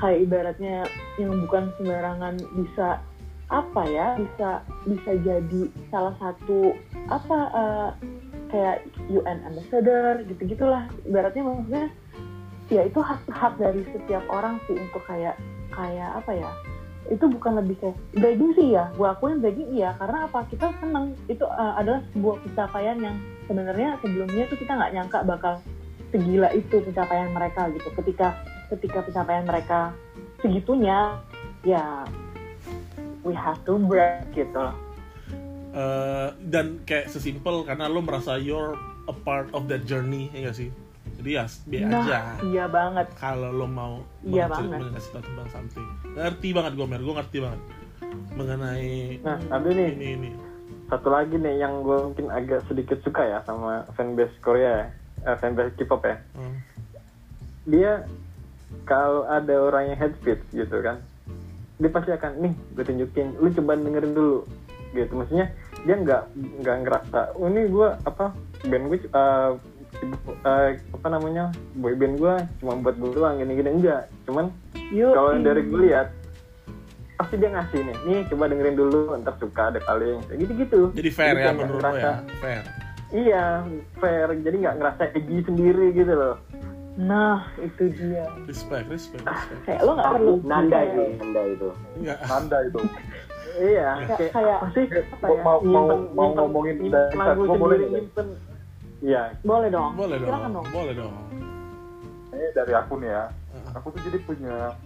kayak 0.00 0.28
ibaratnya 0.28 0.84
yang 1.16 1.32
bukan 1.44 1.72
sembarangan 1.80 2.36
bisa 2.56 3.00
apa 3.46 3.82
ya 3.86 4.18
bisa 4.18 4.60
bisa 4.84 5.12
jadi 5.22 5.62
salah 5.94 6.14
satu 6.18 6.74
apa 7.06 7.38
eh, 7.54 7.88
kayak 8.50 8.86
UN 9.10 9.38
ambassador 9.46 10.22
gitu 10.26 10.42
gitulah 10.56 10.86
ibaratnya 11.06 11.42
maksudnya 11.42 11.86
ya 12.66 12.82
itu 12.82 12.98
hak 12.98 13.22
hak 13.30 13.54
dari 13.62 13.86
setiap 13.94 14.26
orang 14.26 14.58
sih 14.66 14.74
untuk 14.74 15.02
kayak 15.06 15.38
kayak 15.70 16.10
apa 16.18 16.32
ya? 16.34 16.50
Itu 17.06 17.30
bukan 17.30 17.62
lebih 17.62 17.78
kayak 17.78 17.96
bragging 18.18 18.52
sih 18.58 18.68
ya. 18.74 18.90
Gue 18.98 19.06
akuin 19.06 19.38
bragging 19.38 19.70
iya. 19.70 19.94
Karena 19.94 20.26
apa? 20.26 20.42
Kita 20.50 20.74
seneng. 20.82 21.14
Itu 21.30 21.46
eh, 21.46 21.74
adalah 21.78 22.02
sebuah 22.10 22.36
pencapaian 22.42 22.98
yang 22.98 23.16
sebenarnya 23.46 23.88
sebelumnya 24.02 24.44
tuh 24.50 24.58
kita 24.58 24.72
nggak 24.74 24.92
nyangka 24.98 25.18
bakal 25.22 25.54
segila 26.10 26.48
itu 26.50 26.76
pencapaian 26.82 27.30
mereka 27.30 27.70
gitu. 27.70 27.88
Ketika 28.02 28.34
ketika 28.74 28.98
pencapaian 29.06 29.46
mereka 29.46 29.94
segitunya 30.42 31.14
ya 31.62 32.02
we 33.22 33.34
have 33.34 33.58
to 33.62 33.78
brag 33.78 34.26
gitu 34.34 34.54
loh 34.54 34.85
Eh, 35.76 36.28
dan 36.48 36.80
kayak 36.82 37.12
sesimpel 37.12 37.60
karena 37.62 37.84
lo 37.84 38.00
merasa 38.00 38.40
you're 38.40 38.72
a 39.04 39.14
part 39.14 39.52
of 39.52 39.68
that 39.68 39.84
journey 39.84 40.32
ya 40.32 40.48
gak 40.48 40.56
sih? 40.56 40.72
Jadi 41.16 41.30
ya 41.32 41.44
be 41.64 41.76
nah 41.80 42.00
aja. 42.00 42.18
iya 42.42 42.64
banget. 42.64 43.06
Kalau 43.14 43.52
lo 43.52 43.68
mau 43.68 44.00
Iya 44.20 44.48
banget. 44.48 44.80
ngasih 44.88 45.10
tau 45.12 45.20
tentang 45.20 45.48
something. 45.52 45.86
Ngerti 46.12 46.48
banget 46.50 46.72
gue 46.74 46.86
mer. 46.86 47.00
Gue 47.00 47.14
ngerti 47.14 47.38
banget 47.40 47.60
mengenai 48.32 49.20
nah 49.20 49.36
ada 49.50 49.68
nih 49.68 49.92
ini 49.92 50.06
ini. 50.16 50.30
satu 50.86 51.10
lagi 51.10 51.34
nih 51.34 51.58
yang 51.58 51.82
gue 51.82 51.98
mungkin 51.98 52.30
agak 52.30 52.62
sedikit 52.64 53.02
suka 53.02 53.26
ya 53.26 53.38
sama 53.44 53.84
fanbase 53.92 54.32
Korea 54.40 54.72
ya. 54.80 54.86
Eh, 55.24 55.36
fanbase 55.36 55.76
K-pop 55.76 56.00
ya. 56.04 56.16
Hmm. 56.32 56.56
dia 57.64 58.06
kalau 58.84 59.26
ada 59.26 59.52
orang 59.58 59.90
yang 59.90 59.98
head 59.98 60.14
fit 60.22 60.38
gitu 60.48 60.78
kan 60.80 61.02
dia 61.76 61.90
pasti 61.90 62.10
akan 62.10 62.32
nih 62.40 62.52
gue 62.72 62.84
tunjukin. 62.86 63.36
Lu 63.36 63.52
coba 63.52 63.76
dengerin 63.76 64.14
dulu. 64.14 64.38
Gitu. 64.88 65.12
Maksudnya 65.12 65.52
dia 65.86 65.96
nggak 65.96 66.22
nggak 66.60 66.76
ngerasa 66.82 67.20
oh 67.38 67.46
ini 67.46 67.70
gue 67.70 67.88
apa 68.04 68.34
band 68.66 68.84
gue 68.90 68.98
uh, 69.14 69.54
uh, 70.42 70.68
apa 70.74 71.06
namanya 71.08 71.54
boy 71.78 71.94
band 71.94 72.18
gue 72.18 72.34
cuma 72.60 72.74
buat 72.82 72.96
gue 72.98 73.10
doang 73.14 73.38
gini 73.38 73.52
gini 73.54 73.70
enggak 73.80 74.10
cuman 74.26 74.50
kalau 74.92 75.30
dari 75.38 75.62
gue 75.62 75.80
lihat 75.88 76.10
pasti 77.16 77.40
dia 77.40 77.48
ngasih 77.48 77.80
nih 77.80 77.96
nih 78.04 78.20
coba 78.28 78.44
dengerin 78.52 78.76
dulu 78.76 79.16
ntar 79.24 79.34
suka 79.40 79.72
deh 79.72 79.82
paling 79.88 80.20
kayak 80.28 80.38
gitu 80.44 80.52
gitu 80.60 80.80
jadi 80.92 81.10
fair 81.14 81.32
ya 81.32 81.32
kayak 81.32 81.46
nggak 81.54 81.56
menurut 81.64 81.80
lo 81.80 81.88
ngerasa, 81.88 82.10
ya? 82.10 82.14
Fair. 82.42 82.64
Iya 83.14 83.62
fair. 84.02 84.28
Jadi 84.42 84.56
nggak 84.66 84.76
ngerasa 84.82 85.02
edgy 85.14 85.38
sendiri 85.46 85.86
gitu 85.94 86.12
loh. 86.12 86.36
Nah 86.98 87.46
itu 87.62 87.92
dia. 87.94 88.26
Respect 88.50 88.90
respect 88.90 89.22
respect. 89.22 89.60
Kayak 89.62 89.80
lo 89.86 89.92
nggak 89.94 90.10
perlu 90.18 90.34
Nanda 90.42 90.78
itu 90.82 91.02
Nanda 91.22 91.42
itu. 91.46 91.68
Enggak 92.02 92.18
Nanda 92.26 92.58
itu. 92.66 92.80
iya 93.58 93.90
Kayak- 94.06 94.32
kayak 94.32 94.56
apa 94.56 94.66
sih 94.70 94.84
apa 94.86 95.26
ya? 95.26 95.40
Mau- 95.40 95.60
mau- 95.60 95.60
Nyimpen- 95.60 95.86
mau 95.86 96.22
nyimpen- 96.22 96.36
ngomongin 96.36 96.74
nyimpen 96.76 96.92
dari 96.92 97.16
lagu 97.16 97.42
boleh 97.46 97.56
sendiri 97.76 97.84
nyimpen 97.94 98.26
iya 99.00 99.22
boleh 99.42 99.68
dong 99.68 99.90
boleh 99.94 100.16
dong 100.16 100.28
silakan 100.28 100.50
dong 100.52 100.66
boleh 100.70 100.94
dong 100.94 101.14
Ini 102.26 102.52
dari 102.52 102.68
aku 102.70 103.00
nih 103.00 103.08
ya. 103.08 103.24
Aku 103.72 103.88
tuh 103.88 104.00
jadi 104.04 104.20
punya 104.20 104.76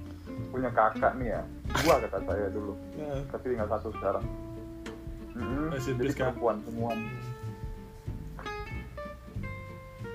punya 0.49 0.71
kakak 0.71 1.19
nih 1.19 1.35
ya. 1.35 1.43
Dua 1.83 1.99
kata 1.99 2.23
saya 2.23 2.47
dulu. 2.47 2.79
Nah, 2.95 3.27
Tapi 3.27 3.45
tinggal 3.51 3.67
satu 3.67 3.91
sekarang. 3.91 4.23
Mhm, 5.35 5.75
in 5.75 5.83
Jadi 5.99 6.15
perempuan 6.15 6.63
semua. 6.63 6.95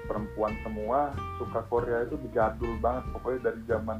Perempuan 0.06 0.54
semua 0.62 1.00
suka 1.36 1.60
Korea 1.66 2.06
itu 2.06 2.16
dijadul 2.24 2.78
banget. 2.80 3.04
Pokoknya 3.12 3.40
dari 3.52 3.62
zaman 3.66 3.98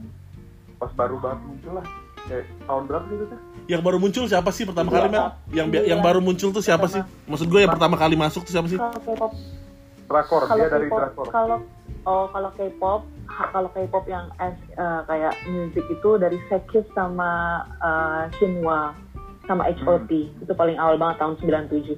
pas 0.78 0.92
baru 0.94 1.18
banget 1.18 1.40
muncul 1.44 1.74
lah. 1.76 1.88
Kayak 2.26 2.46
tahun 2.64 2.84
berapa 2.86 3.06
gitu 3.08 3.26
tuh? 3.28 3.40
yang 3.66 3.82
baru 3.82 3.98
muncul 3.98 4.26
siapa 4.26 4.50
sih 4.52 4.62
pertama 4.62 4.90
kali 4.90 5.10
Mel? 5.10 5.26
yang 5.50 5.68
bi- 5.68 5.82
yang 5.84 5.98
Iya. 5.98 6.06
baru 6.06 6.20
muncul 6.20 6.50
tuh 6.50 6.62
siapa 6.62 6.86
sih? 6.86 7.02
Maksud 7.26 7.48
gue 7.48 7.60
yang 7.60 7.72
pertama 7.72 7.96
kali 7.96 8.14
masuk 8.14 8.46
tuh 8.46 8.54
siapa 8.54 8.68
sih? 8.68 8.78
K-pop. 8.78 9.34
Drakor, 10.06 10.42
kalau 10.44 10.54
dia 10.56 10.70
dari 10.70 10.86
Drakor. 10.86 11.26
kalau 11.28 11.58
oh 12.04 12.30
kalau 12.30 12.50
K-pop 12.52 13.02
kalau 13.52 13.70
K-pop 13.70 14.06
yang 14.06 14.30
as, 14.38 14.54
eh, 14.72 15.02
kayak 15.04 15.34
musik 15.48 15.82
itu 15.84 16.10
dari 16.16 16.38
Sekis 16.46 16.86
sama 16.92 17.30
eh, 17.80 18.24
Shinhwa 18.38 18.94
sama 19.44 19.66
HOT 19.68 20.12
itu 20.36 20.54
paling 20.54 20.78
awal 20.78 20.98
banget 20.98 21.18
tahun 21.20 21.34
97 21.40 21.98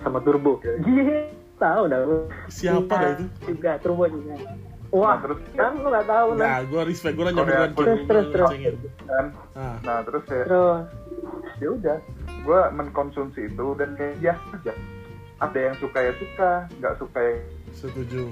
sama 0.00 0.18
Turbo 0.20 0.62
Gih, 0.62 1.26
tahu 1.56 1.82
dah 1.84 1.98
lu. 2.00 2.30
Siapa 2.46 2.86
dah 2.92 3.10
itu? 3.12 3.26
juga 3.44 3.74
Turbo 3.80 4.06
juga 4.06 4.38
wah 4.92 5.16
Nah, 5.16 5.22
terus 5.22 5.38
kan 5.54 5.72
lu 5.78 5.88
nggak 5.88 6.06
tahu 6.08 6.28
nah 6.36 6.46
nah 6.46 6.58
gue 6.66 6.82
respect 6.86 7.14
gue 7.16 7.24
nanya 7.24 7.42
beneran 7.42 7.70
terus, 7.74 8.00
terus, 8.06 8.26
terus. 8.32 8.50
kan. 9.06 9.26
nah 9.54 9.74
Nah, 9.82 9.98
terus 10.04 10.22
kayak 10.28 10.46
terus. 10.46 10.84
ya 11.62 11.68
udah 11.72 11.98
gue 12.46 12.60
mengkonsumsi 12.78 13.40
itu 13.50 13.66
dan 13.80 13.98
kayak 13.98 14.14
biasa 14.22 14.44
aja. 14.62 14.74
Ada 15.36 15.58
yang 15.58 15.76
suka 15.82 15.98
ya 15.98 16.12
suka. 16.16 16.50
Nggak 16.78 16.94
suka 17.02 17.18
ya 17.18 17.36
setuju 17.76 18.22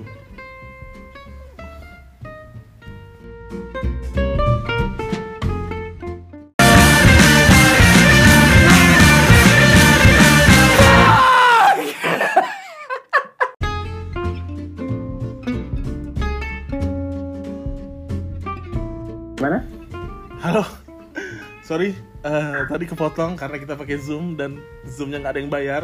sorry 21.64 21.96
eh, 22.22 22.60
tadi 22.68 22.84
kepotong 22.84 23.34
karena 23.34 23.56
kita 23.56 23.74
pakai 23.74 23.96
zoom 23.96 24.36
dan 24.36 24.60
zoomnya 24.84 25.18
nggak 25.18 25.32
ada 25.32 25.40
yang 25.40 25.52
bayar 25.52 25.82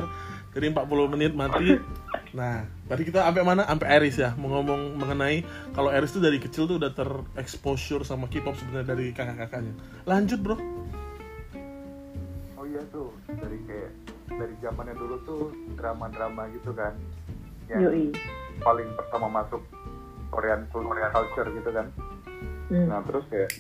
jadi 0.53 0.71
40 0.71 1.13
menit 1.17 1.33
mati 1.33 1.81
nah 2.31 2.63
Tadi 2.91 3.07
kita 3.07 3.23
sampai 3.23 3.47
mana? 3.47 3.63
Sampai 3.71 3.87
Eris 3.87 4.19
ya. 4.19 4.35
Mau 4.35 4.51
ngomong 4.51 4.99
mengenai 4.99 5.47
kalau 5.71 5.95
Eris 5.95 6.11
tuh 6.11 6.19
dari 6.19 6.43
kecil 6.43 6.67
tuh 6.67 6.75
udah 6.75 6.91
terexposure 6.91 8.03
sama 8.03 8.27
K-pop 8.27 8.59
sebenarnya 8.59 8.99
dari 8.99 9.15
kakak-kakaknya. 9.15 9.79
Lanjut, 10.11 10.43
Bro. 10.43 10.59
oh 12.59 12.67
iya 12.67 12.83
tuh 12.91 13.15
dari 13.31 13.63
kayak 13.63 13.91
dari 14.27 14.55
zamannya 14.59 14.99
dulu 14.99 15.17
tuh 15.23 15.43
drama-drama 15.79 16.51
gitu 16.51 16.75
kan 16.75 16.99
yang 17.71 17.87
Yoi. 17.87 18.11
paling 18.59 18.91
pertama 18.99 19.31
masuk 19.31 19.63
Korean 20.35 20.67
Korean 20.75 21.15
culture 21.15 21.47
gitu 21.47 21.71
kan 21.71 21.87
Hmm. 22.71 22.87
nah 22.87 23.03
terus 23.03 23.27
kayak 23.27 23.51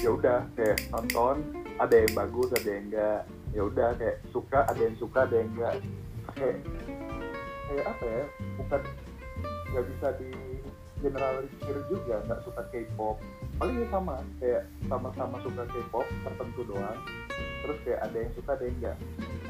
ya 0.00 0.08
udah 0.16 0.38
kayak 0.56 0.88
nonton 0.88 1.44
ada 1.76 1.94
yang 1.94 2.12
bagus 2.16 2.48
ada 2.56 2.68
yang 2.68 2.84
enggak. 2.88 3.20
Ya 3.52 3.62
udah 3.68 3.88
kayak 4.00 4.16
suka 4.32 4.64
ada 4.64 4.80
yang 4.80 4.96
suka 4.96 5.18
ada 5.28 5.36
yang 5.36 5.50
enggak. 5.52 5.74
Kayak 6.32 6.58
kayak 7.68 7.84
apa 7.88 8.04
ya 8.04 8.24
bukan 8.56 8.80
nggak 9.72 9.84
bisa 9.88 10.08
di 10.20 10.30
generalisir 11.02 11.76
juga 11.90 12.16
nggak 12.24 12.40
suka 12.46 12.62
K-pop. 12.72 13.16
Paling 13.60 13.76
ya 13.84 13.86
sama 13.92 14.16
kayak 14.40 14.64
sama-sama 14.88 15.36
suka 15.44 15.62
K-pop 15.68 16.06
tertentu 16.24 16.60
doang. 16.64 17.00
Terus 17.62 17.78
kayak 17.84 18.00
ada 18.08 18.16
yang 18.16 18.32
suka 18.32 18.50
ada 18.56 18.64
yang 18.64 18.76
enggak. 18.80 18.96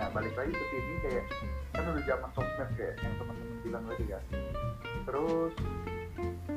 Nah 0.01 0.09
balik 0.11 0.34
lagi 0.34 0.53
ke 0.53 0.64
sini 0.74 0.95
kayak 1.07 1.24
kan 1.72 1.84
udah 1.86 2.05
zaman 2.05 2.30
sosmed 2.34 2.70
kayak 2.74 2.95
yang 3.01 3.14
teman-teman 3.20 3.59
bilang 3.62 3.84
tadi 3.86 4.05
kan. 4.11 4.22
Terus 5.07 5.55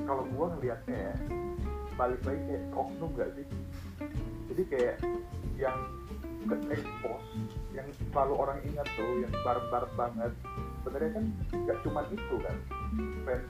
kalau 0.05 0.23
gua 0.33 0.47
ngelihatnya 0.57 0.97
ya 0.97 1.15
balik 1.95 2.21
lagi 2.27 2.41
kayak 2.43 2.63
oknum 2.75 3.11
gak 3.15 3.31
sih 3.39 3.47
jadi 4.55 4.63
kayak 4.71 4.95
yang 5.59 5.75
ke 6.47 6.55
expose 6.71 7.27
yang 7.75 7.83
selalu 8.15 8.33
orang 8.39 8.57
ingat 8.63 8.87
tuh 8.95 9.19
yang 9.19 9.33
barbar 9.43 9.83
banget. 9.99 10.31
Sebenarnya 10.79 11.11
kan 11.19 11.25
gak 11.67 11.77
cuma 11.83 12.01
itu 12.07 12.35
kan 12.39 12.55
fans 13.27 13.47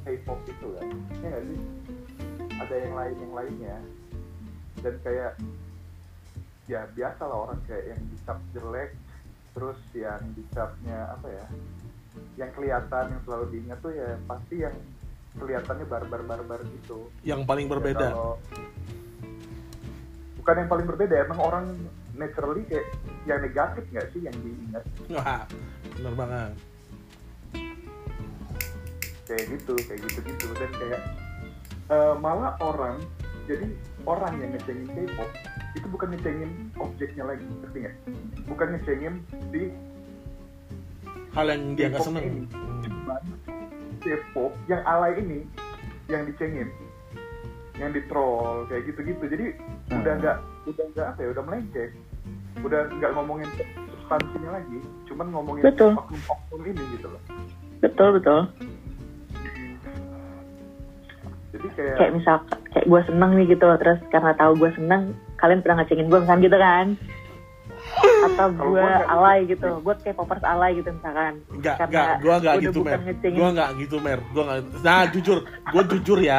K-pop 0.00 0.40
itu 0.48 0.66
kan. 0.80 0.86
Ya 1.20 1.26
nggak 1.28 1.44
sih? 1.44 1.60
Ada 2.56 2.74
yang 2.88 2.94
lain 2.96 3.16
yang 3.20 3.34
lainnya. 3.36 3.76
Dan 4.80 4.94
kayak 5.04 5.32
ya 6.64 6.88
biasa 6.88 7.20
lah 7.20 7.38
orang 7.44 7.60
kayak 7.68 7.84
yang 7.92 8.00
dicap 8.08 8.38
jelek 8.56 8.90
terus 9.52 9.80
yang 9.92 10.22
dicapnya 10.32 11.18
apa 11.18 11.26
ya 11.28 11.46
yang 12.38 12.50
kelihatan 12.54 13.10
yang 13.12 13.22
selalu 13.26 13.44
diingat 13.52 13.78
tuh 13.82 13.92
ya 13.92 14.16
pasti 14.24 14.62
yang 14.62 14.72
kelihatannya 15.36 15.84
barbar-barbar 15.84 16.64
gitu. 16.80 17.12
Yang 17.28 17.44
paling 17.44 17.66
Ya, 17.68 17.70
berbeda. 17.76 18.06
kalau- 18.08 18.38
bukan 20.40 20.54
yang 20.64 20.68
paling 20.72 20.86
berbeda 20.88 21.14
emang 21.28 21.40
orang 21.40 21.64
naturally 22.16 22.64
kayak 22.64 22.88
yang 23.28 23.44
negatif 23.44 23.84
nggak 23.92 24.08
sih 24.16 24.20
yang 24.24 24.36
diingat 24.40 24.84
Wah, 25.12 25.44
bener 25.96 26.14
banget. 26.16 26.52
kayak 29.30 29.44
gitu 29.46 29.78
kayak 29.86 30.00
gitu 30.10 30.18
gitu 30.26 30.46
dan 30.58 30.70
kayak 30.74 31.00
eh, 31.86 32.14
malah 32.18 32.58
orang 32.58 32.98
jadi 33.46 33.66
orang 34.08 34.32
yang 34.42 34.50
ngecengin 34.58 34.90
K-pop 34.90 35.30
itu 35.78 35.86
bukan 35.86 36.08
ngecengin 36.18 36.50
objeknya 36.82 37.24
lagi 37.30 37.44
ngerti 37.46 37.78
nggak 37.86 37.96
bukan 38.50 38.68
ngecengin 38.74 39.14
si 39.54 39.70
Hal 41.30 41.46
yang 41.46 41.78
dia 41.78 41.94
nggak 41.94 42.02
seneng. 42.02 42.50
Hmm. 42.50 43.14
K-pop 44.02 44.50
yang 44.66 44.82
alay 44.82 45.14
ini 45.22 45.46
yang 46.10 46.26
dicengin 46.26 46.74
yang 47.80 47.92
di 47.96 48.02
troll 48.06 48.68
kayak 48.68 48.84
gitu-gitu 48.92 49.24
jadi 49.24 49.46
udah 49.90 50.12
nggak 50.20 50.36
udah 50.68 50.84
nggak 50.92 51.06
apa 51.16 51.18
ya 51.24 51.28
udah 51.32 51.44
melenceng 51.48 51.92
udah 52.60 52.80
nggak 52.92 53.10
ngomongin 53.16 53.48
substansinya 53.88 54.50
lagi 54.60 54.78
cuman 55.08 55.26
ngomongin 55.32 55.62
Betul. 55.64 55.96
oknum-oknum 55.96 56.62
ini 56.68 56.82
gitu 57.00 57.08
loh 57.08 57.22
Betul, 57.80 58.20
betul. 58.20 58.40
jadi 61.50 61.68
kayak 61.72 61.96
Kayak 61.96 62.12
misal, 62.12 62.36
kayak 62.76 62.86
gue 62.86 63.00
seneng 63.08 63.30
nih 63.40 63.46
gitu, 63.56 63.66
terus 63.80 63.98
karena 64.12 64.36
tahu 64.36 64.52
gue 64.60 64.70
seneng, 64.76 65.16
kalian 65.40 65.64
pernah 65.64 65.80
ngecengin 65.80 66.12
gue 66.12 66.20
kan 66.28 66.38
gitu 66.44 66.56
kan? 66.60 66.86
Atau 68.00 68.48
gue 68.52 68.80
gitu. 68.84 69.12
alay 69.12 69.38
gitu, 69.48 69.68
gue 69.80 69.94
kayak 70.00 70.16
popers 70.16 70.44
alay 70.44 70.70
gitu 70.76 70.88
misalkan. 70.92 71.34
Enggak, 71.52 71.76
enggak, 71.86 72.08
gua 72.20 72.34
enggak 72.40 72.54
gitu, 72.64 72.78
Mer. 72.80 72.98
Gua 73.32 73.48
enggak 73.52 73.70
gitu, 73.80 73.96
Mer. 74.00 74.18
Gua 74.32 74.42
enggak. 74.44 74.58
Nah, 74.84 75.02
jujur, 75.12 75.38
gua 75.72 75.82
jujur 75.84 76.18
ya. 76.20 76.38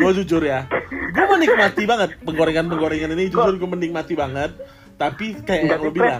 Gua 0.00 0.10
jujur 0.12 0.42
ya. 0.44 0.60
Gua 1.14 1.24
menikmati 1.36 1.82
banget 1.88 2.10
penggorengan-penggorengan 2.22 3.10
ini, 3.16 3.24
jujur 3.32 3.54
gua 3.56 3.70
menikmati 3.76 4.14
banget. 4.16 4.52
Tapi 4.98 5.38
kayak 5.46 5.62
yang 5.70 5.80
lo 5.80 5.92
bilang, 5.94 6.18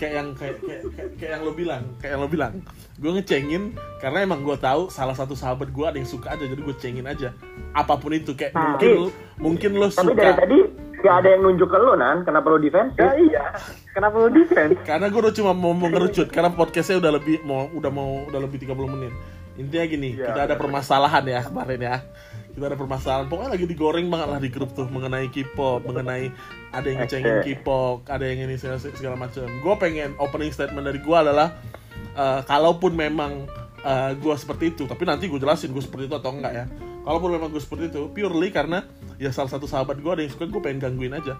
kayak 0.00 0.12
yang 0.16 0.28
kayak, 0.32 0.56
kayak, 0.64 0.82
kayak, 0.96 1.10
kayak 1.20 1.30
yang 1.36 1.42
lo 1.44 1.52
bilang, 1.52 1.82
kayak 2.00 2.12
yang 2.16 2.22
lo 2.24 2.30
bilang. 2.32 2.52
Gue 2.98 3.10
ngecengin 3.14 3.76
karena 4.00 4.18
emang 4.24 4.42
gue 4.42 4.56
tahu 4.58 4.88
salah 4.88 5.12
satu 5.12 5.36
sahabat 5.36 5.70
gue 5.70 5.86
ada 5.86 6.00
yang 6.00 6.08
suka 6.08 6.32
aja, 6.32 6.42
jadi 6.48 6.56
gue 6.56 6.76
cengin 6.80 7.06
aja. 7.06 7.36
Apa 7.76 8.00
pun 8.00 8.16
itu, 8.16 8.32
kayak 8.32 8.56
Nah, 8.56 8.74
mungkin 8.74 8.90
lo, 8.96 9.08
mungkin 9.38 9.70
lo 9.76 9.86
Tapi 9.92 10.16
dari 10.16 10.32
suka. 10.32 10.40
tadi 10.40 10.58
gak 11.04 11.14
ada 11.24 11.28
yang 11.34 11.42
nunjuk 11.46 11.68
ke 11.70 11.78
lu 11.78 11.94
nan, 11.94 12.26
kenapa 12.26 12.46
lu 12.50 12.58
defense? 12.58 12.92
ya 12.98 13.14
iya 13.14 13.44
kenapa 13.94 14.18
lu 14.18 14.28
defense 14.34 14.78
Karena 14.88 15.06
gue 15.10 15.20
udah 15.20 15.34
cuma 15.34 15.52
mau 15.54 15.72
mau 15.74 15.88
ngerucut 15.90 16.28
karena 16.30 16.50
podcastnya 16.50 16.98
udah 16.98 17.12
lebih 17.18 17.42
mau 17.46 17.70
udah 17.70 17.90
mau 17.92 18.26
udah 18.26 18.40
lebih 18.42 18.62
30 18.62 18.94
menit. 18.94 19.12
Intinya 19.58 19.86
gini, 19.90 20.08
Iya, 20.14 20.30
kita 20.30 20.40
ada 20.46 20.54
permasalahan 20.54 21.24
ya 21.26 21.40
kemarin 21.42 21.80
ya. 21.82 21.96
Kita 22.54 22.64
ada 22.70 22.78
permasalahan. 22.78 23.26
Pokoknya 23.26 23.50
lagi 23.58 23.66
digoreng 23.66 24.06
banget 24.06 24.28
lah 24.30 24.38
di 24.38 24.50
grup 24.54 24.70
tuh 24.70 24.86
mengenai 24.86 25.26
K-pop, 25.34 25.82
mengenai 25.82 26.30
ada 26.70 26.86
yang 26.86 27.02
ngecengin. 27.02 27.42
K-pop, 27.42 28.06
ada 28.06 28.22
yang 28.22 28.46
ini 28.46 28.54
segala, 28.54 28.78
segala 28.78 29.16
macam. 29.18 29.50
Gue 29.50 29.74
pengen 29.82 30.14
opening 30.22 30.54
statement 30.54 30.86
dari 30.86 31.02
gue 31.02 31.16
adalah 31.18 31.58
eh, 32.14 32.40
kalaupun 32.46 32.94
memang 32.94 33.46
gue 34.18 34.34
seperti 34.36 34.74
itu, 34.74 34.84
tapi 34.84 35.06
nanti 35.08 35.30
gue 35.30 35.40
jelasin 35.40 35.72
gue 35.72 35.80
seperti 35.80 36.10
itu 36.10 36.16
atau 36.18 36.34
enggak 36.34 36.52
ya. 36.52 36.64
Kalaupun 37.02 37.30
memang 37.34 37.48
gue 37.52 37.62
seperti 37.62 37.92
itu, 37.92 38.10
purely 38.12 38.48
karena 38.50 38.84
ya 39.16 39.30
salah 39.34 39.50
satu 39.50 39.66
sahabat 39.66 39.98
gue 39.98 40.12
ada 40.12 40.22
yang 40.24 40.32
suka, 40.32 40.46
gue 40.46 40.60
pengen 40.62 40.78
gangguin 40.82 41.14
aja. 41.14 41.34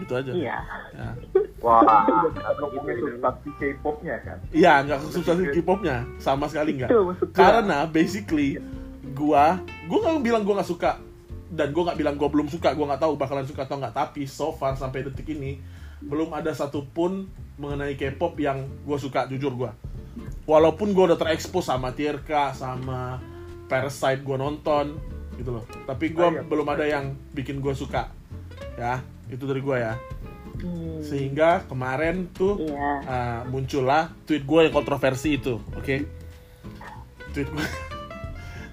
Gitu 0.00 0.12
aja. 0.16 0.32
Iya. 0.32 0.58
Ya. 0.96 1.10
Wah, 1.60 1.84
ngomongin 2.56 2.96
substansi 3.04 3.50
K-popnya 3.60 4.16
kan 4.24 4.40
Iya, 4.48 4.80
nggak 4.80 4.96
ke 4.96 5.06
substansi 5.12 5.44
K-popnya 5.60 6.08
sama 6.16 6.48
sekali 6.48 6.80
nggak. 6.80 6.88
Karena 7.36 7.84
basically 7.84 8.56
gua, 9.12 9.60
gua 9.84 9.98
nggak 10.00 10.24
bilang 10.24 10.42
gua 10.48 10.60
nggak 10.60 10.70
suka 10.72 10.96
dan 11.52 11.76
gua 11.76 11.92
nggak 11.92 11.98
bilang 12.00 12.16
gua 12.16 12.32
belum 12.32 12.48
suka, 12.48 12.72
gua 12.72 12.96
nggak 12.96 13.02
tahu 13.04 13.12
bakalan 13.20 13.44
suka 13.44 13.68
atau 13.68 13.76
nggak. 13.76 13.92
Tapi 13.92 14.24
so 14.24 14.56
far 14.56 14.72
sampai 14.80 15.04
detik 15.04 15.28
ini 15.36 15.60
belum 16.00 16.32
ada 16.32 16.56
satupun 16.56 17.28
mengenai 17.60 17.92
K-pop 17.92 18.40
yang 18.40 18.64
gua 18.88 18.96
suka, 18.96 19.28
jujur 19.28 19.52
gua. 19.52 19.76
Walaupun 20.48 20.96
gua 20.96 21.12
udah 21.12 21.20
terekspos 21.20 21.68
sama 21.68 21.92
Tirka, 21.92 22.56
sama 22.56 23.20
Parasite 23.70 24.20
gua 24.20 24.36
nonton 24.36 24.98
gitu 25.34 25.50
loh. 25.52 25.64
Tapi 25.86 26.10
gua 26.10 26.28
Ah, 26.28 26.32
iya. 26.34 26.42
belum 26.42 26.66
ada 26.68 26.84
yang 26.84 27.04
bikin 27.30 27.58
gua 27.58 27.72
suka. 27.72 28.10
Ya, 28.74 28.98
itu 29.28 29.46
dari 29.46 29.60
gua 29.60 29.78
ya. 29.78 29.94
Hmm, 30.58 31.00
Sehingga 31.00 31.64
kemarin 31.64 32.28
tuh 32.30 32.60
Iya. 32.60 32.90
uh, 33.02 33.40
muncullah 33.46 34.12
tweet 34.22 34.44
gue 34.44 34.60
yang 34.62 34.74
kontroversi 34.74 35.40
itu, 35.40 35.56
oke? 35.72 35.96
Tweet 37.32 37.48
gue, 37.48 37.66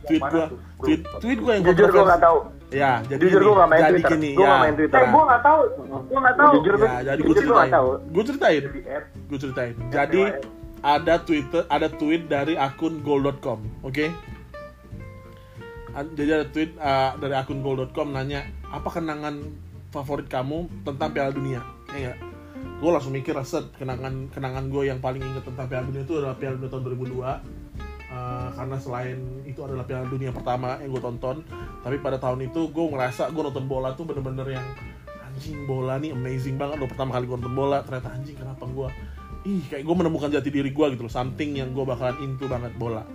tweet 0.04 0.20
gue, 0.22 0.46
tweet, 0.78 1.02
tweet 1.22 1.40
gue 1.40 1.52
yang 1.54 1.64
jujur 1.64 1.88
kontroversi. 1.88 1.96
gua 1.96 2.06
gak 2.10 2.22
tahu. 2.22 2.38
Ya, 2.68 2.92
jadi 3.06 3.22
Jujur 3.24 3.40
gini, 3.40 3.48
gua 3.48 3.56
gak 3.56 3.70
main 3.70 3.80
jadi 3.80 3.92
Twitter. 3.94 4.12
gini, 4.12 4.30
Gua 4.30 4.44
ya. 4.44 4.50
gak 4.50 4.60
main 4.60 4.76
Twitter. 4.76 4.98
eh 4.98 5.08
gue 5.08 5.24
nggak 5.24 5.42
tahu 5.42 5.62
gue 5.88 6.20
nggak 6.20 6.36
tahu 6.36 6.52
Jujur 6.58 6.74
Ya, 6.76 6.92
jadi 7.06 7.22
gue 7.24 7.36
ceritain, 7.38 7.56
nggak 7.56 7.72
tahu. 7.72 7.90
gue 8.12 8.24
ceritain, 8.26 8.64
gue 9.24 9.38
ceritain. 9.40 9.74
Jadi 9.88 10.22
ada 10.78 11.16
Twitter, 11.18 11.62
ada 11.66 11.88
tweet 11.90 12.22
dari 12.28 12.54
akun 12.54 13.00
goal.com, 13.00 13.60
oke? 13.82 14.06
An- 14.06 14.18
Jadi 15.98 16.30
ada 16.30 16.46
tweet 16.46 16.78
uh, 16.78 17.18
dari 17.18 17.34
akun 17.34 17.66
goal.com 17.66 18.14
nanya 18.14 18.46
apa 18.70 18.86
kenangan 18.94 19.42
favorit 19.90 20.30
kamu 20.30 20.70
tentang 20.86 21.10
Piala 21.10 21.34
Dunia, 21.34 21.66
ya? 21.96 22.14
Gue 22.78 22.94
langsung 22.94 23.18
mikir 23.18 23.34
set 23.42 23.74
kenangan 23.82 24.30
kenangan 24.30 24.70
gue 24.70 24.86
yang 24.86 25.02
paling 25.02 25.24
inget 25.24 25.42
tentang 25.42 25.66
Piala 25.66 25.90
Dunia 25.90 26.06
itu 26.06 26.14
adalah 26.22 26.38
Piala 26.38 26.56
Dunia 26.62 26.72
tahun 26.72 26.84
2002 26.86 27.78
Uh, 28.08 28.50
karena 28.56 28.80
selain 28.80 29.20
itu 29.44 29.60
adalah 29.68 29.84
Piala 29.84 30.08
Dunia 30.08 30.32
pertama 30.32 30.80
yang 30.80 30.96
gue 30.96 31.04
tonton, 31.04 31.44
tapi 31.84 32.00
pada 32.00 32.16
tahun 32.16 32.48
itu 32.48 32.72
gue 32.72 32.86
ngerasa 32.88 33.36
gue 33.36 33.44
nonton 33.44 33.68
bola 33.68 34.00
tuh 34.00 34.08
bener-bener 34.08 34.56
yang 34.56 34.64
anjing 35.38 35.70
bola 35.70 36.02
nih 36.02 36.18
amazing 36.18 36.58
banget 36.58 36.82
loh 36.82 36.90
pertama 36.90 37.14
kali 37.14 37.30
gue 37.30 37.38
nonton 37.38 37.54
bola 37.54 37.86
ternyata 37.86 38.10
anjing 38.10 38.34
kenapa 38.34 38.66
gue 38.66 38.90
ih 39.46 39.62
kayak 39.70 39.86
gue 39.86 39.96
menemukan 40.02 40.34
jati 40.34 40.50
diri 40.50 40.74
gue 40.74 40.86
gitu 40.98 41.06
loh 41.06 41.14
something 41.14 41.62
yang 41.62 41.78
gue 41.78 41.86
bakalan 41.86 42.18
into 42.26 42.50
banget 42.50 42.74
bola 42.74 43.06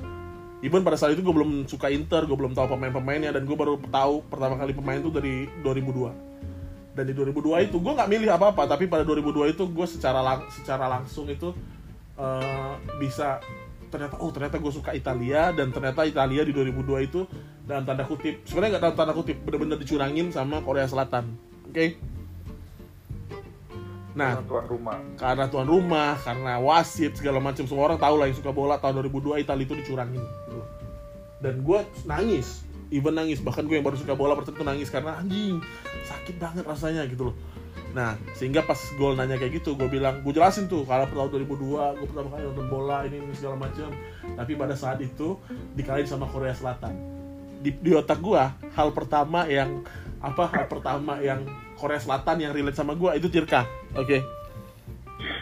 even 0.62 0.86
pada 0.86 0.94
saat 0.94 1.18
itu 1.18 1.22
gue 1.26 1.34
belum 1.34 1.66
suka 1.66 1.90
Inter 1.90 2.24
gue 2.24 2.38
belum 2.38 2.54
tahu 2.54 2.78
pemain-pemainnya 2.78 3.34
dan 3.34 3.42
gue 3.42 3.56
baru 3.58 3.76
tahu 3.82 4.22
pertama 4.30 4.54
kali 4.56 4.72
pemain 4.72 4.98
itu 5.02 5.10
dari 5.10 5.50
2002 5.60 6.94
dan 6.94 7.04
di 7.08 7.12
2002 7.12 7.68
itu 7.68 7.76
gue 7.82 7.92
nggak 7.92 8.08
milih 8.08 8.30
apa-apa 8.30 8.70
tapi 8.70 8.86
pada 8.86 9.02
2002 9.02 9.58
itu 9.58 9.64
gue 9.66 9.86
secara 9.90 10.22
lang 10.22 10.46
secara 10.54 10.86
langsung 10.86 11.26
itu 11.26 11.50
eh, 12.16 12.74
bisa 13.02 13.42
ternyata 13.92 14.16
oh 14.22 14.30
ternyata 14.32 14.56
gue 14.56 14.72
suka 14.72 14.96
Italia 14.96 15.52
dan 15.52 15.68
ternyata 15.68 16.08
Italia 16.08 16.46
di 16.46 16.52
2002 16.54 17.08
itu 17.10 17.20
dalam 17.66 17.84
tanda 17.84 18.08
kutip 18.08 18.40
sebenarnya 18.48 18.78
nggak 18.78 18.84
dalam 18.88 18.96
tanda 18.96 19.12
kutip 19.12 19.36
bener-bener 19.44 19.76
dicurangin 19.76 20.32
sama 20.32 20.64
Korea 20.64 20.88
Selatan 20.88 21.36
oke 21.68 22.11
Nah, 24.12 24.36
Karena 24.36 24.44
tuan 24.44 24.66
rumah 24.68 24.98
karena 25.16 25.44
tuan 25.48 25.66
rumah, 25.68 26.10
karena 26.20 26.52
wasit 26.60 27.16
segala 27.16 27.40
macam 27.40 27.64
semua 27.64 27.88
orang 27.88 27.96
tahu 27.96 28.14
lah 28.20 28.26
yang 28.28 28.36
suka 28.36 28.52
bola 28.52 28.76
tahun 28.76 29.08
2002 29.08 29.40
Italia 29.40 29.64
itu 29.64 29.74
dicurangin. 29.80 30.24
Dan 31.40 31.64
gue 31.64 31.80
nangis, 32.04 32.62
even 32.92 33.16
nangis 33.16 33.40
bahkan 33.40 33.64
gue 33.64 33.80
yang 33.80 33.82
baru 33.82 33.96
suka 33.96 34.12
bola 34.12 34.36
pertama 34.36 34.60
itu 34.60 34.64
nangis 34.68 34.88
karena 34.92 35.16
anjing 35.16 35.58
sakit 36.04 36.36
banget 36.36 36.64
rasanya 36.68 37.08
gitu 37.08 37.32
loh. 37.32 37.36
Nah 37.96 38.20
sehingga 38.36 38.62
pas 38.62 38.78
gol 39.00 39.16
nanya 39.16 39.40
kayak 39.40 39.64
gitu 39.64 39.74
gue 39.74 39.88
bilang 39.88 40.20
gue 40.20 40.32
jelasin 40.32 40.68
tuh 40.68 40.84
kalau 40.84 41.08
tahun 41.08 41.48
2002 41.48 41.98
gue 41.98 42.06
pertama 42.08 42.28
kali 42.36 42.42
nonton 42.46 42.66
bola 42.68 42.96
ini, 43.08 43.16
ini 43.18 43.34
segala 43.34 43.56
macam. 43.58 43.88
Tapi 44.36 44.52
pada 44.54 44.74
saat 44.76 45.00
itu 45.00 45.40
dikalahin 45.74 46.06
sama 46.06 46.28
Korea 46.28 46.52
Selatan. 46.52 46.94
Di, 47.64 47.74
di 47.80 47.90
otak 47.96 48.20
gue 48.20 48.42
hal 48.76 48.88
pertama 48.92 49.48
yang 49.48 49.82
apa 50.22 50.46
hal 50.54 50.70
pertama 50.70 51.18
yang 51.18 51.42
Korea 51.82 51.98
Selatan 51.98 52.38
yang 52.38 52.54
relate 52.54 52.78
sama 52.78 52.94
gue 52.94 53.10
itu 53.18 53.26
Tirka, 53.26 53.66
oke? 53.98 54.42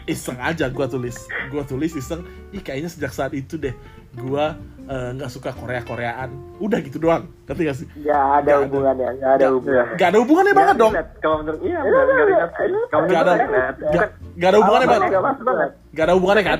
iseng 0.05 0.37
aja 0.41 0.69
gue 0.69 0.85
tulis. 0.89 1.17
Gue 1.49 1.63
tulis 1.65 1.93
iseng 1.93 2.21
ih 2.53 2.61
kayaknya 2.61 2.89
sejak 2.89 3.13
saat 3.13 3.33
itu 3.33 3.57
deh 3.57 3.73
gue 4.11 4.45
eh, 4.91 5.09
nggak 5.15 5.29
suka 5.31 5.55
Korea 5.55 5.81
Koreaan 5.85 6.29
udah 6.57 6.79
gitu 6.81 6.97
doang. 6.97 7.29
Ngerti 7.47 7.61
gak 7.65 7.77
sih? 7.77 7.87
Nggak 7.87 8.01
Nggak 8.01 8.41
ada. 8.41 8.51
ada. 8.51 8.63
hubungannya, 8.65 9.09
nggak 9.17 9.31
ada 9.37 9.47
hubungannya. 9.53 9.93
nggak 9.95 10.09
ada 10.09 10.17
hubungannya 10.19 10.53
banget 10.53 10.75
dong. 10.77 10.93
Kalau 11.21 11.35
menurut 11.41 11.61
iya, 11.63 11.79
benar, 11.81 12.03
nggak 12.05 13.21
ada 13.21 13.33
nggak 13.33 14.09
nggak 14.37 14.49
ada 14.49 14.57
hubungannya 14.59 14.87
banget 14.89 15.09
nggak 15.09 15.69
nggak 15.93 16.05
ada 16.05 16.13
hubungannya 16.17 16.43
kan? 16.45 16.59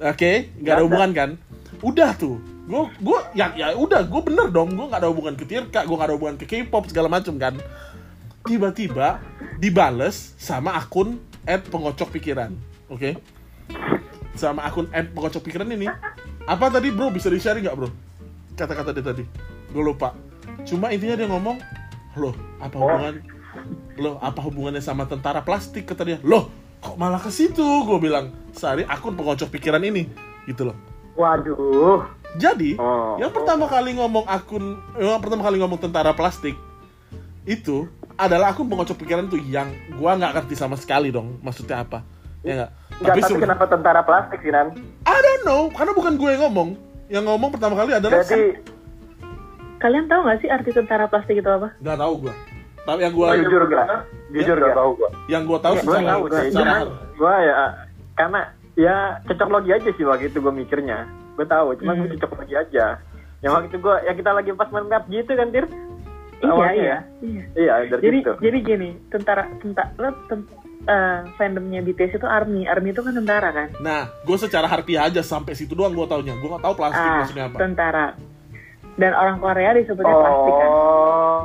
Oke 0.00 0.32
nggak 0.60 0.74
ada 0.74 0.84
hubungan 0.84 1.10
kan? 1.12 1.30
Udah 1.80 2.10
tuh. 2.16 2.36
Gue 2.70 2.86
gue 3.02 3.18
ya 3.34 3.46
ya 3.56 3.66
udah 3.74 4.00
gue 4.04 4.20
bener 4.24 4.46
dong. 4.52 4.72
Gue 4.74 4.86
nggak 4.88 5.00
ada 5.00 5.08
hubungan 5.10 5.34
ke 5.36 5.44
Tirka 5.46 5.84
gue 5.84 5.96
nggak 5.96 6.08
ada 6.10 6.16
hubungan 6.16 6.36
ke 6.40 6.44
K-pop 6.48 6.88
segala 6.90 7.08
macem 7.08 7.36
kan 7.36 7.54
tiba-tiba 8.44 9.20
dibales 9.60 10.32
sama 10.40 10.76
akun 10.76 11.20
at 11.44 11.64
pengocok 11.68 12.16
pikiran 12.16 12.52
oke? 12.90 13.16
Sama 14.34 14.64
akun 14.66 14.88
at 14.90 15.10
pengocok 15.12 15.42
pikiran 15.46 15.68
ini. 15.70 15.86
Apa 16.48 16.72
tadi 16.72 16.90
bro? 16.90 17.12
Bisa 17.12 17.28
di 17.28 17.38
share 17.38 17.60
nggak 17.60 17.76
bro? 17.76 17.88
Kata-kata 18.56 18.90
dia 18.96 19.04
tadi. 19.04 19.24
Gue 19.70 19.82
lupa. 19.84 20.16
Cuma 20.66 20.90
intinya 20.90 21.16
dia 21.16 21.28
ngomong 21.30 21.56
loh 22.18 22.34
apa 22.58 22.74
hubungan 22.74 23.14
loh 23.94 24.18
apa 24.18 24.40
hubungannya 24.42 24.82
sama 24.82 25.06
tentara 25.06 25.44
plastik? 25.46 25.86
kata 25.86 26.02
dia. 26.02 26.18
Loh 26.26 26.50
kok 26.80 26.96
malah 26.96 27.20
ke 27.20 27.30
situ? 27.30 27.64
Gue 27.84 27.98
bilang 28.00 28.32
sehari 28.56 28.82
akun 28.88 29.14
pengocok 29.14 29.52
pikiran 29.52 29.82
ini. 29.84 30.08
Gitu 30.48 30.66
loh. 30.66 30.76
Waduh. 31.18 32.06
jadi 32.38 32.78
Oh. 32.78 33.18
yang 33.18 33.34
pertama 33.34 33.66
kali 33.66 33.90
ngomong 33.98 34.22
akun 34.30 34.78
yang 34.94 35.18
pertama 35.18 35.42
kali 35.42 35.58
ngomong 35.58 35.82
tentara 35.82 36.14
plastik 36.14 36.54
itu 37.50 37.90
adalah 38.14 38.50
akun 38.50 38.64
pengocok 38.64 38.96
pikiran 38.96 39.26
tuh 39.26 39.40
yang 39.40 39.66
gua 39.92 40.14
nggak 40.14 40.32
ngerti 40.36 40.54
sama 40.54 40.74
sekali 40.74 41.10
dong 41.10 41.40
maksudnya 41.40 41.82
apa 41.82 42.06
ya 42.40 42.54
nggak 42.56 42.70
Nggak, 43.00 43.10
tapi 43.10 43.20
sebe- 43.24 43.40
kenapa 43.40 43.64
tentara 43.64 44.00
plastik 44.00 44.38
sih, 44.38 44.52
Nan? 44.52 44.76
I 45.02 45.18
don't 45.18 45.42
know 45.42 45.62
karena 45.68 45.90
bukan 45.90 46.14
gue 46.14 46.28
yang 46.28 46.42
ngomong 46.42 46.68
yang 47.08 47.24
ngomong 47.24 47.48
pertama 47.48 47.74
kali 47.74 47.90
adalah 47.92 48.20
Berarti, 48.20 48.60
Kalian 49.78 50.04
tahu 50.06 50.20
nggak 50.20 50.38
sih 50.38 50.48
arti 50.48 50.70
tentara 50.70 51.04
plastik 51.06 51.34
itu 51.34 51.48
apa? 51.48 51.72
nggak 51.76 51.96
tahu 51.96 52.14
gua 52.20 52.34
tapi 52.80 53.00
yang 53.02 53.12
gua 53.12 53.26
jujur 53.34 53.62
gak? 53.66 53.86
Jujur 54.30 54.56
nggak 54.56 54.68
gak? 54.68 54.76
tahu 54.76 54.90
gua 54.94 55.08
yang 55.26 55.42
gua 55.44 55.58
tahu 55.58 55.74
Gue 55.74 55.84
secara, 55.86 56.04
tahu 56.06 56.22
sih, 56.26 56.48
secara 56.50 56.52
cuman 56.52 56.80
gue 57.14 57.34
ya 57.40 57.54
karena 58.14 58.40
ya 58.74 58.96
cocok 59.22 59.48
logi 59.50 59.70
aja 59.70 59.90
sih 59.90 60.04
waktu 60.04 60.24
itu 60.26 60.38
gue 60.38 60.52
mikirnya. 60.54 60.98
Gue 61.32 61.46
tahu, 61.46 61.72
cuma 61.74 61.92
gue 61.94 62.04
Hmm. 62.04 62.14
cocok 62.16 62.30
logi 62.38 62.54
aja. 62.54 62.86
Yang 63.40 63.52
waktu 63.54 63.66
itu 63.68 63.78
gue, 63.78 63.96
ya 64.02 64.12
kita 64.12 64.30
lagi 64.30 64.50
pas 64.52 64.68
main 64.70 64.86
map 64.86 65.04
gitu 65.06 65.30
kan, 65.30 65.48
Tir? 65.48 65.66
Iya, 66.40 66.52
iya. 66.72 66.72
ya? 66.72 66.98
iya. 67.20 67.44
Iya, 67.52 67.72
dari 67.92 68.02
Jadi 68.02 68.18
situ. 68.24 68.32
jadi 68.40 68.58
gini, 68.64 68.88
tentara 69.12 69.44
tentara 69.60 69.92
lo 70.00 70.08
eh, 70.88 71.20
fandomnya 71.36 71.80
BTS 71.84 72.16
itu 72.16 72.26
army, 72.26 72.64
army 72.64 72.96
itu 72.96 73.04
kan 73.04 73.12
tentara 73.12 73.52
kan? 73.52 73.68
nah 73.84 74.08
gue 74.24 74.36
secara 74.40 74.64
harfiah 74.64 75.04
aja 75.12 75.20
sampai 75.20 75.52
situ 75.52 75.76
doang 75.76 75.92
gua 75.92 76.08
taunya 76.08 76.32
gua 76.40 76.56
nggak 76.56 76.64
tahu 76.64 76.74
plastik 76.80 77.04
ah, 77.04 77.16
maksudnya 77.20 77.44
apa 77.52 77.56
tentara. 77.60 78.06
Dan 79.00 79.12
orang 79.16 79.40
Korea 79.40 79.70
disebutnya 79.76 80.12
plastik 80.12 80.54
kan? 80.56 80.68
Oh. 80.68 81.40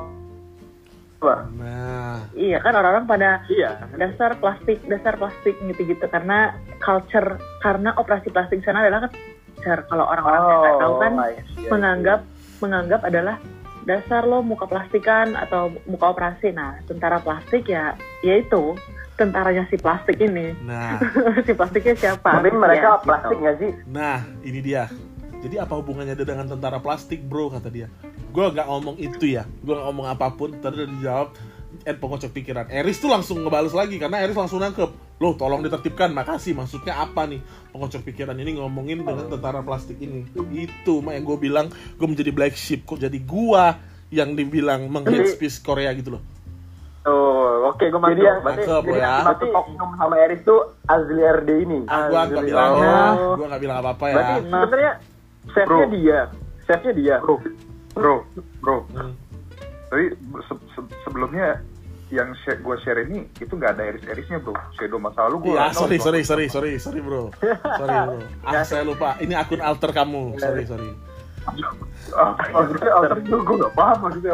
Wah, 1.23 1.41
nah 1.55 2.19
Iya 2.35 2.59
kan 2.59 2.75
orang-orang 2.75 3.07
pada 3.07 3.29
iya. 3.47 3.79
dasar 3.95 4.35
plastik, 4.37 4.83
dasar 4.91 5.15
plastik 5.15 5.55
gitu-gitu 5.63 6.03
karena 6.11 6.51
culture 6.83 7.39
karena 7.63 7.95
operasi 7.95 8.27
plastik 8.29 8.59
sana 8.67 8.83
adalah 8.83 9.07
kan 9.07 9.11
culture. 9.55 9.81
Kalau 9.87 10.05
orang-orang 10.05 10.41
yang 10.43 10.59
nggak 10.61 10.77
tahu 10.83 10.93
kan 10.99 11.13
I 11.15 11.19
see, 11.19 11.39
I 11.39 11.43
see. 11.55 11.69
menganggap 11.71 12.19
menganggap 12.59 13.01
adalah 13.07 13.35
dasar 13.85 14.25
lo 14.25 14.41
muka 14.41 14.65
plastikan 14.65 15.33
atau 15.33 15.69
muka 15.85 16.11
operasi. 16.11 16.51
Nah, 16.51 16.81
tentara 16.83 17.17
plastik 17.17 17.65
ya 17.65 17.93
yaitu 18.21 18.73
tentaranya 19.15 19.63
si 19.69 19.77
plastik 19.77 20.19
ini. 20.19 20.51
nah 20.61 20.99
si 21.47 21.53
plastiknya 21.53 21.95
siapa? 21.95 22.41
Tapi 22.41 22.51
mereka 22.51 22.99
Ya, 22.99 23.01
plastik 23.01 23.37
gitu. 23.37 23.41
nggak 23.41 23.57
sih? 23.61 23.71
Nah, 23.87 24.17
ini 24.41 24.59
dia. 24.59 24.83
Jadi 25.39 25.55
apa 25.55 25.77
hubungannya 25.77 26.17
dia 26.17 26.25
dengan 26.25 26.49
tentara 26.49 26.81
plastik, 26.81 27.21
bro? 27.23 27.47
Kata 27.47 27.69
dia. 27.69 27.87
Gue 28.33 28.49
nggak 28.49 28.65
ngomong 28.65 28.97
itu 28.97 29.29
ya. 29.29 29.45
Gue 29.61 29.77
nggak 29.77 29.87
ngomong 29.87 30.07
apa 30.09 30.27
pun. 30.29 30.49
Tadi 30.57 30.83
udah 30.83 30.89
dijawab. 30.91 31.27
Ed 31.85 31.97
pengocok 31.97 32.33
pikiran. 32.33 32.65
Eris 32.67 32.97
tuh 32.97 33.07
langsung 33.07 33.37
ngebales 33.39 33.69
lagi 33.71 33.95
karena 33.95 34.17
Eris 34.19 34.33
langsung 34.33 34.57
nangkep. 34.57 34.89
Loh, 35.15 35.33
tolong 35.33 35.61
ditertibkan. 35.61 36.09
Makasih. 36.11 36.51
Maksudnya 36.51 36.97
apa 36.97 37.23
nih? 37.23 37.37
Pengocok 37.69 38.01
pikiran 38.03 38.33
ini 38.35 38.57
ngomongin 38.57 38.99
dengan 38.99 39.29
tentara 39.29 39.61
plastik 39.61 39.95
ini. 39.97 40.25
Itu 40.51 40.99
mah 40.99 41.13
yang 41.13 41.23
gue 41.23 41.37
bilang. 41.39 41.69
Gue 41.69 42.07
menjadi 42.07 42.29
black 42.29 42.53
sheep. 42.53 42.83
Kok 42.83 42.99
jadi 42.99 43.19
gua 43.21 43.77
yang 44.09 44.33
dibilang 44.33 44.85
menghate 44.87 45.23
Jadi- 45.23 45.31
speech 45.31 45.61
Korea 45.61 45.93
gitu 45.93 46.13
loh. 46.13 46.23
Oh, 47.03 47.69
oke, 47.69 47.85
gue 47.85 47.95
masuk. 47.95 48.11
Jadi 48.11 48.23
yang 48.23 48.39
Berarti, 48.41 48.61
Mantap, 48.65 48.81
jadi 48.81 48.89
ya. 48.89 48.97
yang 48.97 49.13
Berarti 49.21 49.45
berarti, 49.45 49.61
oknum 49.61 49.89
sama 49.93 50.15
Eris 50.19 50.41
tuh 50.41 50.61
Azli 50.83 51.21
RD 51.21 51.49
ini. 51.61 51.79
Ah, 51.85 52.03
gue 52.03 52.17
nggak 52.17 52.43
bilang 52.43 52.71
Oh. 52.71 52.81
ya. 52.81 52.97
Gue 53.37 53.45
nggak 53.45 53.61
bilang 53.61 53.77
apa-apa 53.79 54.05
ya. 54.05 54.15
berarti 54.15 54.33
sebenarnya 54.41 54.91
chefnya 55.47 55.85
dia. 55.87 56.19
Chefnya 56.65 56.93
dia. 56.93 57.15
bro 57.21 57.35
bro 57.93 58.15
bro 58.59 58.77
Hmm. 58.91 59.13
tapi 59.87 60.11
se- 60.43 60.65
se- 60.73 60.91
sebelumnya 61.05 61.61
yang 62.13 62.29
share, 62.45 62.61
gue 62.61 62.75
share 62.85 63.01
ini 63.09 63.25
itu 63.41 63.49
nggak 63.49 63.77
ada 63.77 63.83
iris-irisnya 63.89 64.37
bro 64.37 64.53
shadow 64.77 65.01
masa 65.01 65.25
lalu 65.25 65.49
gue 65.49 65.57
Iya, 65.57 65.73
sorry, 65.73 65.97
sorry, 65.97 66.21
sorry, 66.21 66.45
sorry, 66.53 66.71
sorry 66.77 67.01
bro, 67.01 67.33
sorry 67.41 67.97
bro. 68.05 68.17
Ah, 68.45 68.61
saya 68.61 68.85
lupa. 68.85 69.17
Ini 69.17 69.33
akun 69.33 69.57
alter 69.57 69.89
kamu. 69.89 70.37
Sorry, 70.37 70.69
sorry. 70.69 70.93
ah, 72.13 72.37
maksudnya 72.53 72.91
alter 72.93 73.17
itu 73.25 73.35
gue 73.41 73.55
nggak 73.57 73.73
paham 73.73 73.97
maksudnya. 74.05 74.33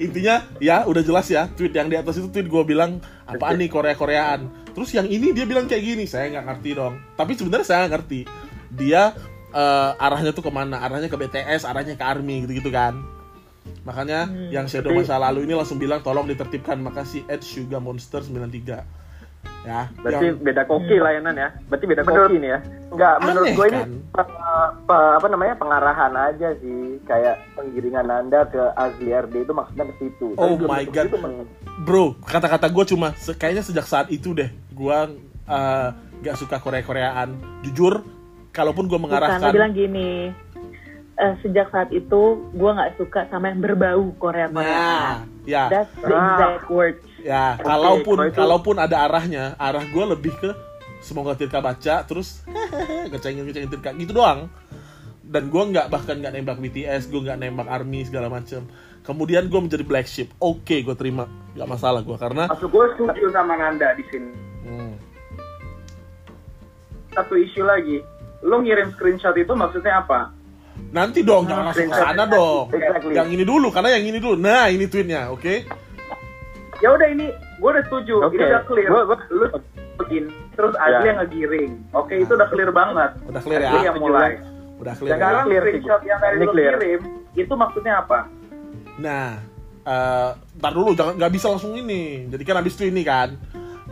Intinya, 0.00 0.34
ya 0.56 0.88
udah 0.88 1.02
jelas 1.04 1.28
ya. 1.28 1.44
Tweet 1.52 1.76
yang 1.76 1.92
di 1.92 1.96
atas 2.00 2.16
itu 2.16 2.32
tweet 2.32 2.48
gue 2.48 2.62
bilang 2.64 3.04
apaan 3.28 3.60
nih 3.60 3.68
Korea 3.68 3.92
Koreaan. 3.92 4.48
Terus 4.72 4.96
yang 4.96 5.04
ini 5.12 5.36
dia 5.36 5.44
bilang 5.44 5.68
kayak 5.68 5.84
gini. 5.84 6.08
Saya 6.08 6.32
nggak 6.32 6.56
ngerti 6.56 6.70
dong. 6.72 6.96
Tapi 7.20 7.36
sebenarnya 7.36 7.66
saya 7.68 7.78
nggak 7.84 7.92
ngerti. 8.00 8.20
Dia 8.72 9.12
eh, 9.52 9.90
arahnya 10.00 10.32
tuh 10.32 10.40
ke 10.40 10.52
mana? 10.52 10.80
Arahnya 10.80 11.12
ke 11.12 11.20
BTS, 11.20 11.68
arahnya 11.68 12.00
ke 12.00 12.04
Army 12.04 12.48
gitu-gitu 12.48 12.72
kan. 12.72 13.15
Makanya 13.84 14.26
yang 14.50 14.66
Shadow 14.66 14.90
Tapi- 14.90 15.02
masa 15.02 15.16
lalu 15.18 15.46
ini 15.46 15.54
langsung 15.54 15.78
bilang 15.78 16.00
tolong 16.00 16.26
ditertibkan. 16.26 16.78
Makasih 16.78 17.24
Ed 17.26 17.42
Sugar 17.42 17.78
Monster 17.78 18.20
93. 18.20 18.82
Ya, 19.62 19.90
Berarti 19.98 20.26
yang- 20.30 20.38
beda 20.42 20.62
koki 20.66 20.96
layanan 20.98 21.34
ya. 21.34 21.48
Berarti 21.66 21.84
beda 21.86 22.02
Menurut- 22.02 22.30
koki 22.30 22.38
nih 22.38 22.50
ya. 22.50 22.60
Enggak, 22.86 23.14
menurut 23.18 23.46
gue 23.50 23.66
ini 23.66 23.78
kan? 23.78 23.88
pe- 24.14 24.32
pe- 24.86 25.12
apa 25.18 25.26
namanya 25.26 25.54
pengarahan 25.54 26.12
aja 26.14 26.48
sih, 26.56 26.78
kayak 27.02 27.34
penggiringan 27.54 28.06
anda 28.06 28.46
ke 28.46 28.62
Azli 28.74 29.10
RD 29.10 29.42
itu 29.42 29.52
maksudnya 29.52 29.84
ke 29.86 29.94
situ. 29.98 30.26
Tapi 30.34 30.40
Oh 30.40 30.54
belum 30.56 30.70
my 30.70 30.84
God. 30.86 31.06
itu 31.08 31.18
Bro, 31.82 32.04
kata-kata 32.22 32.66
gue 32.68 32.84
cuma 32.86 33.10
se- 33.14 33.34
kayaknya 33.34 33.62
sejak 33.62 33.84
saat 33.84 34.06
itu 34.08 34.30
deh, 34.32 34.50
gue 34.70 34.98
uh, 35.46 35.88
gak 36.22 36.36
suka 36.36 36.56
Korea-Koreaan. 36.56 37.34
Jujur, 37.62 38.02
kalaupun 38.50 38.86
gue 38.86 38.94
Bukan, 38.94 39.02
mengarahkan, 39.10 39.50
bilang 39.50 39.74
gini. 39.74 40.30
Eh, 41.16 41.34
sejak 41.40 41.68
saat 41.68 41.88
itu 41.90 42.22
gue 42.50 42.70
nggak 42.70 42.96
suka 42.96 43.24
sama 43.26 43.48
yang 43.48 43.60
berbau 43.60 44.12
Korea 44.16 44.46
Korea. 44.46 44.68
nah, 44.68 45.14
ya, 45.42 45.64
That's 45.66 45.92
the 45.96 46.08
Ah. 46.08 46.36
exact 46.36 46.66
word. 46.68 46.96
ya, 47.18 47.46
Oke, 47.54 47.64
kalaupun 47.64 48.16
kalau 48.16 48.26
itu- 48.26 48.36
kalaupun 48.36 48.76
ada 48.76 48.96
arahnya, 49.02 49.44
arah 49.56 49.82
gue 49.82 50.04
lebih 50.06 50.32
ke 50.34 50.50
semoga 50.98 51.32
Tirka 51.32 51.58
baca, 51.58 52.02
terus 52.02 52.44
ngecengin 53.10 53.44
ngecengin 53.44 53.70
Tirka 53.70 53.90
gitu 53.94 54.12
doang. 54.12 54.52
Dan 55.22 55.48
gue 55.48 55.62
nggak 55.66 55.88
bahkan 55.88 56.14
nggak 56.16 56.32
nembak 56.32 56.60
BTS, 56.60 57.08
gue 57.08 57.18
nggak 57.20 57.40
nembak 57.40 57.66
ARMY 57.66 58.04
segala 58.04 58.28
macem. 58.28 58.62
Kemudian 59.02 59.46
gue 59.46 59.60
menjadi 59.60 59.82
black 59.82 60.04
sheep. 60.04 60.30
Oke, 60.36 60.82
gue 60.82 60.94
terima, 60.94 61.26
nggak 61.52 61.66
masalah 61.68 61.98
gue 62.00 62.14
karena 62.14 62.46
Masuk 62.46 62.68
gue 62.68 62.84
setuju 62.92 63.30
sama 63.30 63.54
Nanda 63.54 63.90
di 63.92 64.04
sini. 64.04 64.30
hmm, 64.62 64.92
Satu 67.10 67.34
isu 67.34 67.64
lagi. 67.64 68.04
Lo 68.42 68.60
ngirim 68.60 68.92
screenshot 68.92 69.32
itu 69.32 69.50
maksudnya 69.50 70.04
apa? 70.04 70.35
Nanti 70.90 71.20
dong 71.20 71.44
jangan 71.44 71.64
langsung 71.68 71.88
ke 71.88 71.96
sana 71.96 72.24
dong. 72.24 72.64
Exactly. 72.70 73.14
Yang 73.14 73.28
ini 73.34 73.44
dulu 73.44 73.68
karena 73.68 73.90
yang 73.94 74.04
ini 74.06 74.18
dulu. 74.18 74.36
Nah, 74.36 74.66
ini 74.66 74.84
tweetnya, 74.86 75.28
oke? 75.28 75.54
Ya 76.76 76.88
udah 76.92 77.08
ini, 77.08 77.26
gue 77.32 77.70
udah 77.70 77.84
setuju. 77.84 78.14
Oke. 78.22 78.36
Ini 78.36 78.44
udah 78.46 78.62
clear. 78.64 78.88
Gua- 78.88 79.06
gua- 79.06 79.28
Lu 79.28 79.46
begini, 79.96 80.28
terus 80.52 80.76
Adli 80.76 80.92
Ya. 80.94 81.08
yang 81.08 81.18
ngegiring. 81.18 81.72
Oke, 81.90 82.14
itu 82.18 82.32
udah 82.32 82.48
clear 82.48 82.70
banget. 82.70 83.10
Udah 83.24 83.40
clear 83.40 83.60
ya? 83.60 83.70
Adli 83.70 83.80
yang 83.84 83.96
mulai. 83.96 84.30
Udah 84.76 84.94
clear. 84.94 85.08
ya? 85.08 85.16
Sekarang 85.16 85.44
clear 85.46 85.62
sih, 85.62 85.70
screenshot 85.72 86.02
yang 86.04 86.18
tadi 86.20 86.36
lu 86.36 86.46
clear. 86.52 86.72
kirim, 86.76 87.00
itu 87.34 87.54
maksudnya 87.54 87.94
apa? 87.98 88.18
Nah, 88.96 89.28
eh 89.82 90.30
ntar 90.54 90.72
dulu 90.72 90.92
jangan 90.92 91.16
nggak 91.16 91.32
bisa 91.32 91.46
langsung 91.48 91.72
ini. 91.72 92.28
Jadi 92.28 92.42
kan 92.44 92.56
habis 92.56 92.76
itu 92.76 92.84
ini 92.86 93.00
kan. 93.00 93.40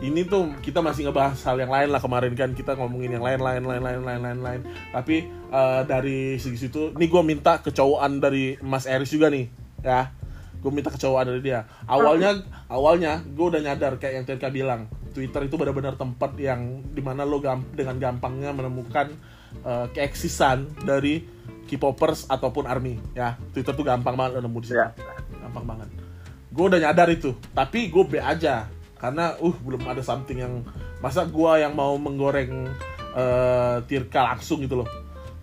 Ini 0.03 0.27
tuh 0.27 0.51
kita 0.59 0.83
masih 0.83 1.07
ngebahas 1.07 1.39
hal 1.47 1.55
yang 1.55 1.71
lain 1.71 1.87
lah 1.87 2.03
kemarin 2.03 2.35
kan. 2.35 2.51
Kita 2.51 2.75
ngomongin 2.75 3.15
yang 3.15 3.23
lain 3.23 3.39
lain 3.39 3.63
lain 3.63 3.81
lain 3.83 4.01
lain 4.03 4.21
lain 4.21 4.39
lain. 4.43 4.61
Tapi 4.91 5.15
eh, 5.31 5.81
dari 5.87 6.35
segi 6.35 6.67
situ 6.67 6.91
ini 6.91 7.07
gue 7.07 7.23
minta 7.23 7.63
kecowokan 7.63 8.19
dari 8.19 8.59
Mas 8.59 8.83
Eris 8.83 9.07
juga 9.07 9.31
nih 9.31 9.47
ya. 9.79 10.11
Gue 10.59 10.71
minta 10.75 10.91
kecowokan 10.91 11.31
dari 11.31 11.41
dia. 11.47 11.63
Awalnya 11.87 12.43
awalnya 12.67 13.23
gue 13.23 13.45
udah 13.55 13.61
nyadar 13.63 13.95
kayak 13.95 14.13
yang 14.19 14.25
Tirka 14.27 14.51
bilang 14.51 14.91
Twitter 15.15 15.47
itu 15.47 15.55
benar-benar 15.55 15.95
tempat 15.95 16.35
yang 16.35 16.83
di 16.91 16.99
mana 16.99 17.23
lo 17.23 17.39
gam- 17.39 17.71
dengan 17.71 17.95
gampangnya 17.95 18.51
menemukan 18.51 19.15
eh, 19.63 19.87
keeksisan 19.95 20.83
dari 20.83 21.23
K-popers 21.71 22.27
ataupun 22.27 22.67
army 22.67 22.99
ya. 23.15 23.39
Twitter 23.55 23.71
tuh 23.71 23.87
gampang 23.87 24.19
banget 24.19 24.37
lo 24.37 24.41
nemu 24.43 24.59
di 24.59 24.67
situ. 24.67 24.75
Ya. 24.75 24.91
gampang 25.47 25.63
banget. 25.63 25.87
Gue 26.51 26.65
udah 26.67 26.83
nyadar 26.83 27.07
itu 27.07 27.31
tapi 27.55 27.87
gue 27.87 28.03
be 28.03 28.19
aja 28.19 28.67
karena 29.05 29.37
uh 29.37 29.55
belum 29.61 29.85
ada 29.85 30.01
something 30.01 30.41
yang 30.41 30.65
masa 30.97 31.29
gue 31.29 31.51
yang 31.61 31.77
mau 31.77 31.93
menggoreng 32.01 32.65
eh, 33.13 33.77
Tirka 33.85 34.33
langsung 34.33 34.65
gitu 34.65 34.81
loh. 34.81 34.89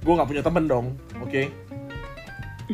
Gue 0.03 0.19
nggak 0.19 0.27
punya 0.27 0.43
temen 0.43 0.67
dong 0.67 0.87
oke? 1.23 1.43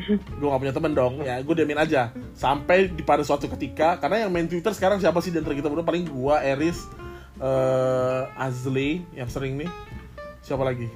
Gue 0.09 0.47
gak 0.47 0.63
punya 0.63 0.73
temen 0.73 0.93
dong 0.95 1.21
ya 1.27 1.45
gue 1.45 1.55
diamin 1.59 1.77
aja. 1.77 2.09
Sampai 2.33 2.89
di 2.89 3.05
pada 3.05 3.21
suatu 3.21 3.51
ketika 3.53 4.01
karena 4.01 4.25
yang 4.25 4.31
main 4.33 4.49
Twitter 4.49 4.73
sekarang 4.73 4.97
siapa 4.97 5.21
sih 5.21 5.29
di 5.29 5.43
antara 5.43 5.53
kita 5.53 5.69
berdua? 5.69 5.85
Paling 5.85 6.09
gue 6.09 6.37
Eris 6.41 6.89
eh 7.37 8.23
Azli 8.39 9.05
yang 9.13 9.29
sering 9.29 9.61
nih. 9.61 9.69
Siapa 10.41 10.65
lagi? 10.65 10.89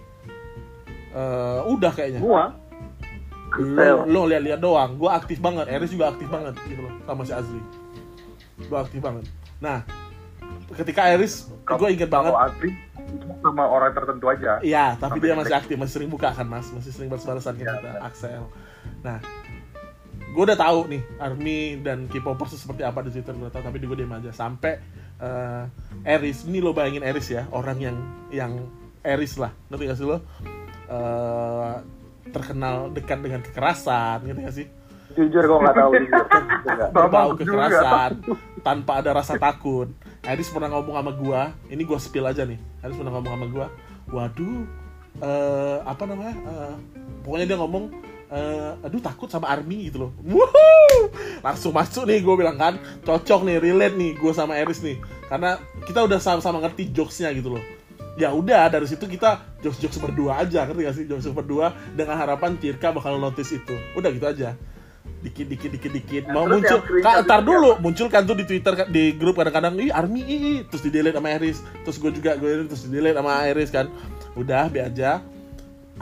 Eh, 1.12 1.60
udah 1.68 1.92
kayaknya. 1.92 2.20
Gua? 2.22 2.56
Lo, 3.58 4.08
lo 4.08 4.20
lihat-lihat 4.30 4.60
doang. 4.62 4.96
Gue 4.96 5.10
aktif 5.12 5.42
banget. 5.42 5.68
Eris 5.68 5.92
juga 5.92 6.14
aktif 6.14 6.30
banget 6.30 6.56
gitu 6.64 6.80
loh 6.80 6.94
sama 7.04 7.22
si 7.26 7.32
Azli. 7.36 7.62
Gue 8.70 8.78
aktif 8.78 9.02
banget 9.02 9.26
nah 9.62 9.86
ketika 10.74 11.06
Eris 11.14 11.46
gue 11.62 11.88
inget 11.88 12.10
banget 12.10 12.34
itu 13.12 13.28
sama 13.44 13.64
orang 13.68 13.92
tertentu 13.92 14.26
aja. 14.30 14.62
Iya, 14.64 14.96
tapi 14.96 15.20
Sampai 15.20 15.26
dia 15.28 15.34
masih 15.36 15.54
aktif, 15.56 15.74
masih 15.76 15.94
sering 16.00 16.10
buka 16.10 16.32
kan 16.32 16.46
mas, 16.48 16.70
masih 16.72 16.90
sering 16.94 17.08
balas-balasan 17.12 17.60
ke 17.60 17.64
Iya, 17.66 17.74
kita. 17.76 17.90
Axel. 18.00 18.44
Nah, 19.04 19.18
gue 20.32 20.42
udah 20.42 20.56
tahu 20.56 20.88
nih 20.88 21.02
Army 21.20 21.76
dan 21.82 22.08
K-popers 22.08 22.56
seperti 22.56 22.82
apa 22.86 23.04
di 23.04 23.10
Twitter 23.12 23.36
gue 23.36 23.50
tahu, 23.52 23.62
tapi 23.62 23.76
gue 23.82 23.96
diam 23.98 24.12
aja 24.16 24.32
sampai 24.32 24.80
eh, 25.20 25.64
Eris, 26.08 26.48
ini 26.48 26.64
lo 26.64 26.72
bayangin 26.72 27.04
Eris 27.04 27.28
ya, 27.28 27.44
orang 27.52 27.78
yang 27.82 27.96
yang 28.32 28.52
Eris 29.04 29.36
lah, 29.36 29.52
ngerti 29.68 29.84
gak 29.92 29.98
sih 29.98 30.06
lo? 30.08 30.18
Eh, 30.88 31.74
terkenal 32.32 32.88
dekat 32.96 33.18
dengan 33.20 33.44
kekerasan, 33.44 34.24
ngerti 34.24 34.40
gak 34.40 34.56
sih? 34.56 34.66
Jujur 35.12 35.44
gue 35.44 35.58
nggak 35.60 35.76
tahu 35.76 35.90
jujur. 36.00 36.24
Berbau 36.96 37.36
juga. 37.36 38.16
Tanpa 38.62 39.02
ada 39.02 39.10
rasa 39.12 39.36
takut. 39.36 39.90
Eris 40.22 40.48
pernah 40.48 40.70
ngomong 40.70 40.94
sama 40.94 41.12
gua, 41.12 41.40
ini 41.66 41.82
gua 41.82 41.98
spill 41.98 42.26
aja 42.26 42.46
nih. 42.46 42.58
Eris 42.80 42.96
pernah 42.96 43.12
ngomong 43.18 43.32
sama 43.34 43.46
gua, 43.50 43.66
waduh, 44.10 44.62
eh 45.18 45.78
apa 45.82 46.02
namanya? 46.06 46.34
eh, 46.34 46.74
pokoknya 47.26 47.46
dia 47.50 47.58
ngomong, 47.58 47.84
eh, 48.30 48.86
aduh 48.86 49.02
takut 49.02 49.28
sama 49.28 49.50
army 49.50 49.90
gitu 49.90 50.08
loh. 50.08 50.10
Wuhuu! 50.22 51.10
Langsung 51.42 51.74
masuk 51.74 52.06
nih, 52.06 52.22
gue 52.22 52.34
bilang 52.38 52.54
kan, 52.54 52.78
cocok 53.02 53.42
nih, 53.42 53.58
relate 53.58 53.98
nih, 53.98 54.14
gue 54.14 54.32
sama 54.32 54.54
Eris 54.54 54.78
nih, 54.78 55.02
karena 55.26 55.58
kita 55.82 56.06
udah 56.06 56.22
sama-sama 56.22 56.62
ngerti 56.62 56.94
jokesnya 56.94 57.34
gitu 57.34 57.58
loh. 57.58 57.64
Ya 58.14 58.28
udah 58.30 58.68
dari 58.68 58.84
situ 58.84 59.08
kita 59.08 59.40
jokes-jokes 59.64 59.98
berdua 59.98 60.44
aja, 60.44 60.68
ngerti 60.68 60.80
gak 60.84 60.94
sih? 60.94 61.04
Jokes 61.08 61.32
berdua 61.32 61.72
dengan 61.96 62.14
harapan 62.20 62.60
Tirka 62.60 62.92
bakal 62.92 63.16
notice 63.16 63.56
itu. 63.56 63.74
Udah 63.96 64.12
gitu 64.12 64.28
aja 64.28 64.54
dikit 65.22 65.46
dikit 65.46 65.70
dikit 65.70 65.92
dikit. 65.94 66.22
Mau 66.34 66.44
terus 66.50 66.66
muncul 66.66 66.78
Kak, 66.98 67.14
itu 67.14 67.22
tar 67.24 67.40
siapa? 67.40 67.48
dulu. 67.48 67.70
muncul 67.78 68.06
kan 68.10 68.22
tuh 68.26 68.36
di 68.36 68.44
twitter 68.44 68.74
di 68.90 69.14
grup 69.14 69.38
kadang-kadang 69.38 69.78
ih 69.78 69.94
army 69.94 70.22
ih, 70.26 70.40
ih." 70.42 70.58
terus 70.66 70.82
di 70.82 70.90
delete 70.90 71.14
sama 71.14 71.30
Iris 71.38 71.58
terus 71.86 71.96
gue 72.02 72.10
juga 72.10 72.34
gue 72.34 72.66
terus 72.66 72.82
di 72.86 72.90
delete 72.90 73.16
sama 73.16 73.32
Iris 73.46 73.70
kan. 73.70 73.86
Udah 74.34 74.66
be 74.66 74.82
aja. 74.82 75.22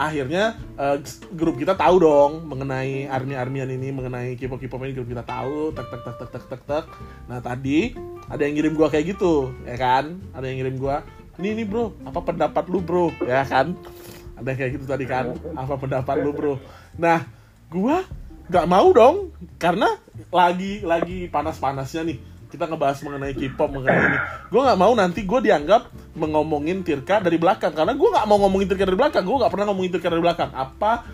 Akhirnya 0.00 0.56
eh, 0.80 0.96
grup 1.36 1.60
kita 1.60 1.76
tahu 1.76 2.00
dong 2.00 2.48
mengenai 2.48 3.04
army 3.12 3.36
armyan 3.36 3.68
ini 3.68 3.92
mengenai 3.92 4.38
K-pop 4.40 4.56
K-pop 4.56 4.80
ini 4.88 4.96
grup 4.96 5.08
kita 5.12 5.24
tahu. 5.28 5.76
Tek 5.76 5.86
tek 5.92 6.00
tek 6.00 6.16
tek 6.16 6.28
tek 6.32 6.44
tek 6.48 6.62
tek. 6.64 6.84
Nah 7.28 7.38
tadi 7.44 7.92
ada 8.30 8.40
yang 8.40 8.56
ngirim 8.56 8.72
gua 8.72 8.88
kayak 8.88 9.16
gitu 9.16 9.52
ya 9.68 9.76
kan? 9.76 10.16
Ada 10.32 10.48
yang 10.48 10.64
ngirim 10.64 10.76
gua 10.80 11.04
ini 11.40 11.60
nih 11.60 11.66
bro 11.68 11.92
apa 12.08 12.20
pendapat 12.24 12.64
lu 12.72 12.80
bro? 12.80 13.12
Ya 13.28 13.44
kan? 13.44 13.76
Ada 14.40 14.56
kayak 14.56 14.80
gitu 14.80 14.84
tadi 14.88 15.04
kan? 15.04 15.36
Apa 15.52 15.76
pendapat 15.76 16.16
lu 16.24 16.32
bro? 16.32 16.54
Nah 16.96 17.28
gua 17.68 18.00
nggak 18.50 18.66
mau 18.66 18.90
dong 18.90 19.30
karena 19.62 19.94
lagi 20.34 20.82
lagi 20.82 21.30
panas-panasnya 21.30 22.02
nih. 22.02 22.18
Kita 22.50 22.66
ngebahas 22.66 22.98
mengenai 23.06 23.30
K-pop 23.38 23.70
mengenai 23.70 24.10
ini. 24.10 24.18
Gue 24.50 24.60
nggak 24.66 24.78
mau 24.82 24.90
nanti 24.98 25.22
gue 25.22 25.38
dianggap 25.38 25.86
mengomongin 26.18 26.82
Tirka 26.82 27.22
dari 27.22 27.38
belakang. 27.38 27.70
Karena 27.70 27.94
gue 27.94 28.08
nggak 28.10 28.26
mau 28.26 28.42
ngomongin 28.42 28.66
Tirka 28.74 28.90
dari 28.90 28.98
belakang. 28.98 29.22
Gue 29.22 29.38
nggak 29.38 29.52
pernah 29.54 29.66
ngomongin 29.70 29.90
Tirka 29.94 30.10
dari 30.10 30.22
belakang. 30.26 30.50
Apa 30.50 31.06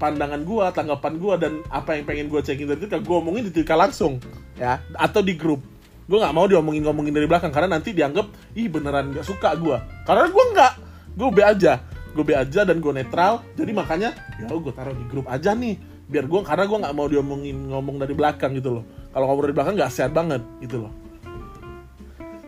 pandangan 0.00 0.40
gue 0.40 0.64
tanggapan 0.72 1.12
gue 1.20 1.34
dan 1.36 1.52
apa 1.68 2.00
yang 2.00 2.04
pengen 2.08 2.26
gue 2.32 2.40
cekin 2.40 2.64
dari 2.64 2.80
Tirka 2.80 2.96
gue 3.04 3.12
omongin 3.12 3.44
di 3.44 3.52
Tirka 3.52 3.76
langsung. 3.76 4.16
Ya. 4.56 4.80
Atau 4.96 5.20
di 5.20 5.36
grup. 5.36 5.60
Gue 6.08 6.16
nggak 6.16 6.32
mau 6.32 6.48
diomongin 6.48 6.88
ngomongin 6.88 7.12
dari 7.12 7.28
belakang. 7.28 7.52
Karena 7.52 7.76
nanti 7.76 7.92
dianggap 7.92 8.56
ih 8.56 8.72
beneran 8.72 9.12
nggak 9.12 9.28
suka 9.28 9.52
gue 9.60 9.76
karena 10.08 10.32
gue 10.32 10.44
nggak. 10.56 10.72
Gue 11.12 11.28
be 11.28 11.44
aja. 11.44 11.84
Gue 12.16 12.24
be 12.24 12.32
aja 12.32 12.64
dan 12.64 12.80
gue 12.80 12.92
netral. 12.96 13.44
Jadi 13.52 13.68
makanya 13.76 14.16
ya 14.40 14.48
gue 14.48 14.72
taruh 14.72 14.96
di 14.96 15.04
grup 15.12 15.28
aja 15.28 15.52
nih 15.52 15.92
biar 16.04 16.24
gue 16.28 16.40
karena 16.44 16.64
gue 16.68 16.78
nggak 16.84 16.94
mau 16.94 17.06
diomongin 17.08 17.56
ngomong 17.72 17.96
dari 18.00 18.14
belakang 18.16 18.56
gitu 18.56 18.80
loh. 18.80 18.84
Kalau 19.12 19.24
ngomong 19.30 19.44
dari 19.48 19.54
belakang 19.56 19.74
nggak 19.78 19.92
sehat 19.92 20.12
banget 20.12 20.42
gitu 20.60 20.88
loh. 20.88 20.92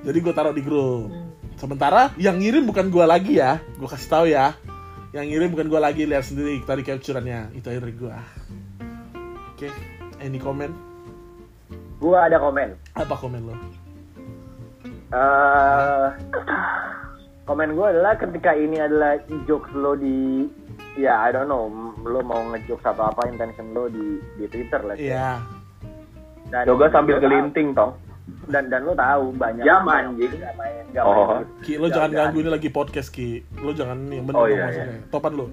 Jadi 0.07 0.19
gue 0.23 0.33
taruh 0.33 0.55
di 0.55 0.63
grup. 0.63 1.11
Sementara 1.57 2.13
yang 2.21 2.37
ngirim 2.37 2.69
bukan 2.69 2.93
gue 2.93 3.05
lagi 3.05 3.41
ya. 3.41 3.59
Gue 3.81 3.89
kasih 3.89 4.11
tahu 4.13 4.27
ya. 4.29 4.55
Yang 5.17 5.25
ngirim 5.33 5.49
bukan 5.57 5.67
gue 5.73 5.81
lagi 5.81 6.03
lihat 6.05 6.25
sendiri 6.29 6.61
tadi 6.63 6.85
capturannya. 6.85 7.57
Itu 7.57 7.73
akhirnya 7.73 7.85
dari 7.89 7.97
gue 7.97 8.17
oke 9.57 9.69
any 10.21 10.37
comment? 10.37 10.75
Gue 11.97 12.13
ada 12.13 12.37
komen. 12.37 12.77
apa 12.93 13.15
komen 13.17 13.41
lo? 13.49 13.57
Eh 15.17 16.07
komen 17.49 17.73
gue 17.73 17.87
adalah 17.89 18.21
ketika 18.21 18.53
ini 18.53 18.77
adalah 18.77 19.17
jokes 19.49 19.73
lo 19.73 19.97
di 19.97 20.45
ya 20.97 21.15
I 21.21 21.31
don't 21.31 21.47
know 21.47 21.69
lo 22.01 22.21
mau 22.21 22.41
ngejokes 22.49 22.85
atau 22.85 23.07
apa 23.07 23.29
intention 23.29 23.71
lo 23.71 23.87
di 23.87 24.17
di 24.35 24.47
Twitter 24.47 24.81
lah 24.81 24.97
iya 24.97 25.41
dan 26.47 26.65
yoga 26.65 26.89
sambil 26.89 27.19
gelinting 27.19 27.73
tong 27.73 27.93
dan 28.47 28.67
dan 28.67 28.83
lo 28.83 28.93
tahu 28.93 29.31
banyak 29.35 29.63
Jam, 29.63 29.85
yang 29.85 30.15
anjing. 30.15 30.33
nggak 30.33 30.55
main 30.57 30.83
nggak 30.91 31.05
Oh. 31.05 31.39
main 31.39 31.47
Ki 31.61 31.77
lo 31.77 31.87
jangan 31.87 32.11
ganggu 32.11 32.39
ini 32.41 32.51
lagi 32.51 32.69
podcast 32.69 33.09
Ki 33.09 33.29
lo 33.57 33.71
jangan 33.71 33.99
nih 34.03 34.19
bener 34.21 34.35
Oh, 34.35 34.47
iya, 34.47 34.65
maksudnya 34.65 34.99
topan 35.09 35.33
lo 35.35 35.47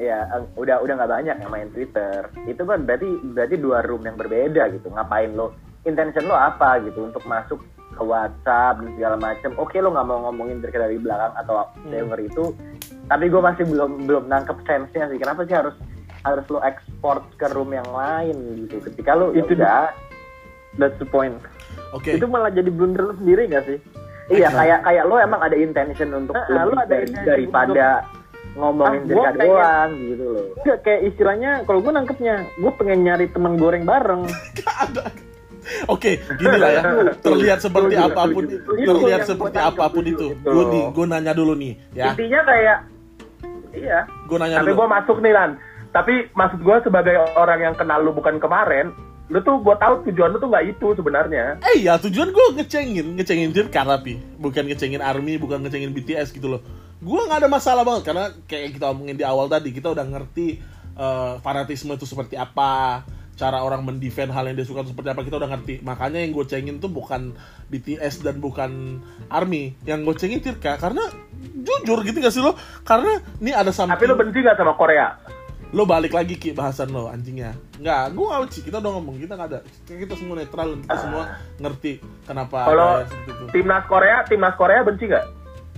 Iya, 0.00 0.16
eh, 0.32 0.42
udah 0.56 0.80
udah 0.80 0.94
nggak 0.96 1.12
banyak 1.12 1.36
yang 1.36 1.52
main 1.52 1.68
Twitter. 1.68 2.24
Itu 2.48 2.64
kan 2.64 2.88
berarti 2.88 3.04
berarti 3.22 3.56
dua 3.60 3.84
room 3.84 4.00
yang 4.00 4.16
berbeda 4.16 4.72
gitu. 4.72 4.88
Ngapain 4.88 5.36
lo? 5.36 5.52
Intention 5.84 6.24
lo 6.24 6.32
apa 6.32 6.80
gitu 6.80 7.04
untuk 7.04 7.20
masuk 7.28 7.60
ke 8.00 8.04
WhatsApp 8.06 8.80
dan 8.80 8.90
segala 8.94 9.16
macam. 9.16 9.50
Oke 9.56 9.76
lo 9.76 9.92
nggak 9.92 10.06
mau 10.06 10.18
ngomongin 10.24 10.58
dari 10.58 10.72
dari 10.74 10.96
belakang 10.96 11.36
atau 11.36 11.54
Hmm. 11.76 11.92
denger 11.92 12.18
itu, 12.22 12.44
tapi 13.04 13.28
gue 13.28 13.40
masih 13.40 13.64
belum 13.66 14.08
belum 14.08 14.24
nangkep 14.26 14.56
sense-nya 14.64 15.04
sih. 15.06 15.20
Kenapa 15.20 15.44
sih 15.44 15.52
harus 15.52 15.76
harus 16.20 16.44
lo 16.48 16.60
ekspor 16.60 17.20
ke 17.34 17.46
room 17.50 17.70
yang 17.70 17.86
lain 17.86 18.36
gitu? 18.58 18.80
Ketika 18.82 19.12
lo 19.12 19.30
ya 19.30 19.40
Itu 19.42 19.52
udah, 19.54 19.92
that's 20.74 20.96
the 20.96 21.04
point 21.04 21.34
oke 21.90 22.06
itu 22.06 22.22
malah 22.24 22.46
jadi 22.48 22.70
blunder 22.70 23.02
lo 23.02 23.14
sendiri 23.16 23.50
gak 23.50 23.66
sih 23.66 23.78
iya 24.30 24.46
kayak 24.48 24.86
kayak 24.86 25.02
lo 25.02 25.18
emang 25.18 25.42
ada 25.42 25.58
intention 25.58 26.14
untuk 26.14 26.30
Ah, 26.32 26.46
lebih 26.46 26.62
lo 26.62 26.76
ada 26.76 26.86
dari- 26.86 27.10
intention 27.10 27.26
daripada 27.26 27.86
ngomongin 28.52 29.02
Ah, 29.02 29.06
pengen- 29.26 29.38
doang 29.40 29.90
gitu 30.00 30.24
loh. 30.28 30.46
Enggak, 30.56 30.78
kayak 30.82 31.00
istilahnya 31.04 31.50
kalau 31.64 31.80
gue 31.80 31.90
nangkepnya 31.90 32.34
gue 32.52 32.72
pengen 32.76 33.00
nyari 33.02 33.26
teman 33.26 33.54
goreng 33.56 33.82
bareng 33.82 34.22
Oke, 35.86 36.18
gini 36.36 36.56
lah 36.56 36.70
ya. 36.70 36.82
Terlihat 37.18 37.58
seperti 37.60 37.94
apa 37.94 38.22
pun, 38.26 38.44
terlihat 38.66 39.20
seperti 39.24 39.58
apa 39.58 39.84
pun 39.86 40.04
itu. 40.04 40.34
Itu 40.34 40.42
Gue 40.42 40.64
nih, 40.66 40.84
gue 40.90 41.04
nanya 41.06 41.32
dulu 41.32 41.54
nih, 41.54 41.72
ya. 41.92 42.12
intinya 42.12 42.40
kayak 42.42 42.78
iya 43.70 44.02
Gue 44.26 44.36
nanya 44.36 44.60
Tapi 44.60 44.70
dulu. 44.70 44.78
gue 44.82 44.86
masuk 44.88 45.16
nih 45.20 45.32
Lan. 45.32 45.50
Tapi 45.90 46.14
maksud 46.32 46.60
gue 46.60 46.76
sebagai 46.82 47.14
orang 47.34 47.60
yang 47.60 47.74
kenal 47.74 47.98
lu 47.98 48.10
bukan 48.10 48.38
kemarin, 48.38 48.94
lu 49.26 49.42
tuh 49.42 49.58
gue 49.58 49.74
tahu 49.74 50.06
tujuan 50.06 50.30
lu 50.30 50.38
tuh 50.38 50.46
nggak 50.46 50.66
itu 50.70 50.86
sebenarnya. 50.94 51.58
Eh 51.66 51.82
ya 51.82 51.98
tujuan 51.98 52.30
gue 52.30 52.46
ngecengin, 52.58 53.18
ngecengin 53.18 53.50
Dirka 53.50 53.82
tapi 53.82 54.18
bukan 54.38 54.70
ngecengin 54.70 55.02
Army, 55.02 55.34
bukan 55.34 55.62
ngecengin 55.62 55.90
BTS 55.90 56.30
gitu 56.30 56.46
loh. 56.46 56.62
Gue 57.02 57.18
nggak 57.26 57.42
ada 57.42 57.50
masalah 57.50 57.82
banget 57.82 58.06
karena 58.06 58.30
kayak 58.46 58.78
kita 58.78 58.86
omongin 58.86 59.18
di 59.18 59.26
awal 59.26 59.50
tadi 59.50 59.74
kita 59.74 59.90
udah 59.90 60.06
ngerti 60.06 60.62
eh, 60.94 61.32
fanatisme 61.42 61.90
itu 61.90 62.06
seperti 62.06 62.38
apa, 62.38 63.02
cara 63.40 63.64
orang 63.64 63.80
mendefend 63.88 64.28
hal 64.36 64.44
yang 64.44 64.60
dia 64.60 64.68
suka 64.68 64.84
seperti 64.84 65.08
apa 65.16 65.24
kita 65.24 65.40
udah 65.40 65.48
ngerti. 65.48 65.80
Makanya 65.80 66.20
yang 66.20 66.36
gue 66.36 66.44
cengin 66.44 66.76
tuh 66.76 66.92
bukan 66.92 67.32
BTS 67.72 68.20
dan 68.20 68.36
bukan 68.36 69.00
Army, 69.32 69.72
yang 69.88 70.04
gue 70.04 70.12
cengin 70.12 70.44
Tirka 70.44 70.76
karena 70.76 71.00
jujur 71.64 72.04
gitu 72.04 72.20
gak 72.20 72.34
sih 72.36 72.44
lo? 72.44 72.52
Karena 72.84 73.16
ini 73.40 73.56
ada 73.56 73.72
something. 73.72 73.96
Tapi 73.96 74.04
lu 74.04 74.20
benci 74.20 74.44
gak 74.44 74.60
sama 74.60 74.76
Korea? 74.76 75.16
lo 75.70 75.86
balik 75.86 76.18
lagi 76.18 76.34
ki 76.34 76.50
bahasan 76.50 76.90
lo 76.90 77.06
anjingnya 77.06 77.54
nggak 77.78 78.18
gue 78.18 78.26
nggak 78.26 78.50
Ci. 78.50 78.60
kita 78.66 78.82
udah 78.82 78.90
ngomong 78.98 79.22
kita 79.22 79.38
nggak 79.38 79.50
ada 79.54 79.60
kita 79.86 80.14
semua 80.18 80.34
netral 80.42 80.68
kita 80.82 80.96
semua 80.98 81.22
ngerti 81.62 81.92
kenapa 82.26 82.66
Kalau 82.66 82.90
timnas 83.54 83.84
Korea, 83.86 84.26
timnas 84.26 84.54
Korea 84.58 84.82
benci 84.82 85.06
nggak? 85.06 85.26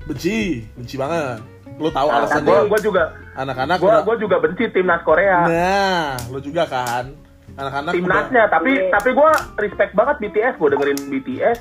benci 0.09 0.65
benci 0.81 0.97
banget 0.97 1.45
lo 1.77 1.93
tahu 1.93 2.09
alasannya 2.09 2.73
gue 2.73 2.81
juga 2.81 3.13
anak-anak 3.37 3.77
gue 3.81 4.17
juga 4.17 4.37
benci 4.41 4.65
timnas 4.73 5.05
Korea. 5.05 5.45
nah 5.45 6.17
lo 6.33 6.41
juga 6.41 6.65
kan 6.65 7.13
anak-anak 7.55 7.93
Timnasnya, 7.93 8.45
tapi 8.49 8.71
tapi 8.89 9.11
gue 9.11 9.31
respect 9.59 9.93
banget 9.93 10.17
BTS, 10.19 10.55
gue 10.57 10.69
dengerin 10.71 10.99
BTS. 11.09 11.59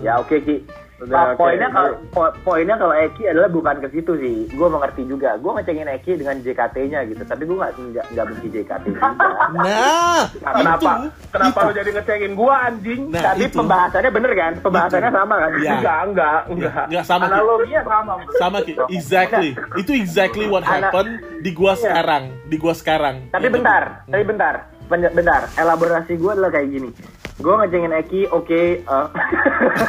Ya 0.00 0.16
oke 0.16 0.36
Ki. 0.38 0.56
Udah, 0.96 1.10
Pak, 1.10 1.26
oke. 1.26 1.38
poinnya 1.42 1.68
kalau 1.68 1.90
po- 2.08 2.34
poinnya 2.46 2.78
kalau 2.78 2.94
Eki 2.94 3.26
adalah 3.26 3.50
bukan 3.50 3.82
ke 3.82 3.88
situ 3.90 4.14
sih. 4.14 4.46
Gue 4.48 4.70
mengerti 4.70 5.02
juga. 5.04 5.34
Gue 5.36 5.50
ngecengin 5.52 5.90
Eki 5.90 6.12
dengan 6.16 6.38
JKT-nya 6.38 7.02
gitu. 7.04 7.22
Tapi 7.26 7.42
gue 7.42 7.56
nggak 7.56 7.72
nggak 7.74 8.04
nggak 8.14 8.24
benci 8.24 8.46
JKT 8.48 8.84
juga. 8.88 9.10
nah 9.58 10.22
Kenapa? 10.54 10.90
itu, 11.02 11.08
Kenapa 11.28 11.58
itu. 11.58 11.66
lo 11.66 11.72
jadi 11.74 11.90
ngecengin 11.92 12.32
gue 12.32 12.52
anjing? 12.54 13.00
Nah, 13.10 13.22
Tapi 13.26 13.42
itu. 13.42 13.56
pembahasannya 13.58 14.10
bener 14.12 14.32
kan? 14.32 14.52
Pembahasannya 14.62 15.10
sama 15.10 15.34
kan? 15.36 15.50
Iya. 15.56 15.72
Enggak, 15.74 16.00
enggak, 16.06 16.38
enggak. 16.46 16.84
Enggak, 16.86 17.04
sama, 17.04 17.24
Ki. 17.24 17.32
Analoginya 17.32 17.82
sama. 17.84 18.12
sama 18.38 18.58
Ki. 18.62 18.72
exactly 18.88 19.48
itu 19.74 19.90
exactly 19.92 20.46
what 20.46 20.62
Anak- 20.62 20.88
happened 20.88 21.12
di 21.42 21.50
gua 21.50 21.74
sekarang 21.74 22.22
di 22.46 22.56
gua 22.56 22.72
sekarang 22.72 23.28
Tapi 23.28 23.44
Itu- 23.44 23.54
bentar, 23.58 23.82
tapi 24.06 24.24
bentar, 24.24 24.54
Ben- 24.54 24.73
bentar. 24.86 25.48
Elaborasi 25.54 26.14
gue 26.14 26.30
adalah 26.30 26.50
kayak 26.50 26.68
gini. 26.68 26.90
Gue 27.36 27.50
ngecengin 27.52 27.92
Eki, 27.94 28.20
oke. 28.28 28.62
eh, 28.78 29.06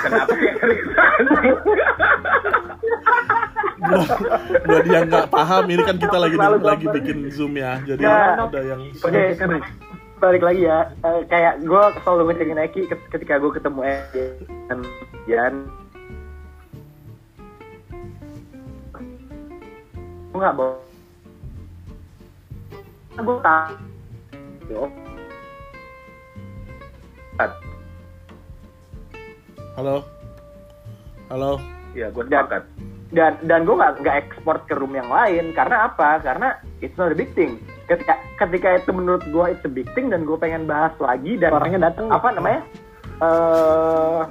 Kenapa 0.02 0.34
sih? 0.34 0.52
gua 4.66 4.80
dia 4.82 5.00
nggak 5.06 5.28
paham 5.30 5.64
ini 5.68 5.82
kan 5.84 5.96
kita 5.96 6.18
lagi 6.18 6.36
Selalu 6.36 6.58
lagi 6.60 6.86
bikin 6.89 7.18
zoom 7.30 7.54
ya 7.54 7.78
jadi 7.84 8.02
Ya. 8.02 8.34
ada 8.39 8.60
yang 8.64 8.82
Oke, 8.98 9.22
balik 10.18 10.41
lagi 10.41 10.62
ya. 10.64 10.89
Eh, 11.04 11.22
kayak 11.28 11.62
gue 11.62 11.84
selalu 12.02 12.22
ngecengin 12.26 12.60
Eki 12.62 12.82
ket- 12.88 13.08
ketika 13.12 13.38
gue 13.38 13.52
ketemu 13.52 13.80
Eki 13.84 14.26
dan 14.66 14.80
Jan. 15.26 15.54
Gue 20.28 20.39
nggak 20.39 20.56
bawa. 20.56 20.76
Gue 23.16 23.38
tak. 23.39 23.70
Yo. 24.66 24.89
halo 29.76 29.99
halo 31.28 31.51
Iya, 31.91 32.07
gue 32.11 32.24
sepakat. 32.28 32.63
dan 33.11 33.39
dan 33.41 33.63
gue 33.63 33.72
nggak 33.72 33.93
nggak 33.99 34.16
ekspor 34.22 34.59
ke 34.68 34.76
room 34.76 34.91
yang 34.93 35.07
lain 35.07 35.51
karena 35.51 35.88
apa? 35.88 36.20
Karena 36.20 36.47
it's 36.80 36.95
not 36.95 37.07
a 37.07 37.16
big 37.16 37.32
thing. 37.32 37.55
Ketika 37.86 38.16
ketika 38.38 38.80
itu 38.80 38.91
menurut 38.91 39.24
gue 39.26 39.45
it's 39.47 39.63
a 39.63 39.72
big 39.72 39.88
thing 39.93 40.07
dan 40.07 40.24
gue 40.24 40.36
pengen 40.36 40.63
bahas 40.66 40.91
lagi 40.97 41.36
dan 41.36 41.51
Orangnya 41.51 41.91
datang. 41.91 42.07
apa 42.07 42.28
namanya? 42.32 42.61
eh 43.16 44.22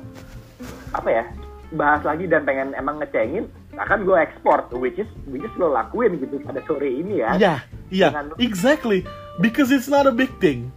apa 0.93 1.09
ya? 1.09 1.25
Bahas 1.73 2.03
lagi 2.05 2.25
dan 2.25 2.45
pengen 2.45 2.73
emang 2.75 3.01
ngecengin 3.01 3.49
akan 3.75 4.07
gue 4.07 4.17
ekspor 4.17 4.71
which 4.77 4.97
is 4.97 5.09
which 5.27 5.43
is 5.43 5.53
lo 5.59 5.71
lakuin 5.71 6.17
gitu 6.17 6.39
pada 6.41 6.63
sore 6.65 6.87
ini 6.87 7.21
ya. 7.21 7.31
iya 7.37 7.55
iya 7.91 8.09
Dengan- 8.15 8.39
exactly 8.39 9.03
because 9.39 9.71
it's 9.71 9.91
not 9.91 10.07
a 10.07 10.15
big 10.15 10.31
thing 10.39 10.71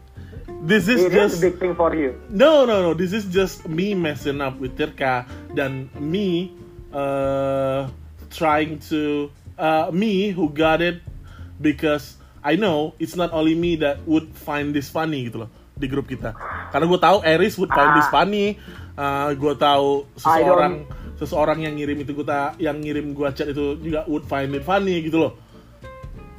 this 0.65 0.89
is 0.89 1.05
It 1.05 1.13
is 1.13 1.13
just 1.13 1.33
a 1.37 1.43
big 1.45 1.61
thing 1.61 1.77
for 1.77 1.93
you. 1.93 2.17
No, 2.33 2.65
no, 2.65 2.81
no. 2.81 2.97
This 2.97 3.13
is 3.13 3.29
just 3.29 3.69
me 3.69 3.93
messing 3.93 4.41
up 4.41 4.57
with 4.57 4.73
Tirka 4.73 5.21
dan 5.53 5.85
me 6.01 6.49
uh, 6.89 7.85
trying 8.33 8.81
to 8.89 9.29
uh, 9.61 9.93
me 9.93 10.33
who 10.33 10.49
got 10.49 10.81
it 10.81 11.05
because 11.61 12.17
I 12.41 12.57
know 12.57 12.97
it's 12.97 13.13
not 13.13 13.29
only 13.37 13.53
me 13.53 13.77
that 13.85 14.01
would 14.09 14.33
find 14.33 14.73
this 14.73 14.89
funny 14.89 15.29
gitu 15.29 15.45
loh 15.45 15.49
di 15.77 15.85
grup 15.85 16.09
kita. 16.09 16.33
Karena 16.73 16.89
gue 16.89 16.99
tahu 16.99 17.17
Eris 17.21 17.53
would 17.61 17.69
find 17.69 17.93
this 17.93 18.09
Ah. 18.09 18.23
funny. 18.25 18.57
Uh, 18.97 19.37
gue 19.37 19.53
tahu 19.53 20.09
I 20.25 20.41
seseorang 20.41 20.73
seseorang 21.17 21.65
yang 21.65 21.73
ngirim 21.75 21.97
itu 22.01 22.13
gue 22.13 22.25
yang 22.61 22.77
ngirim 22.79 23.11
gue 23.11 23.27
chat 23.33 23.49
itu 23.49 23.77
juga 23.81 24.05
would 24.05 24.23
find 24.25 24.53
it 24.53 24.63
funny 24.63 25.01
gitu 25.01 25.17
loh. 25.17 25.33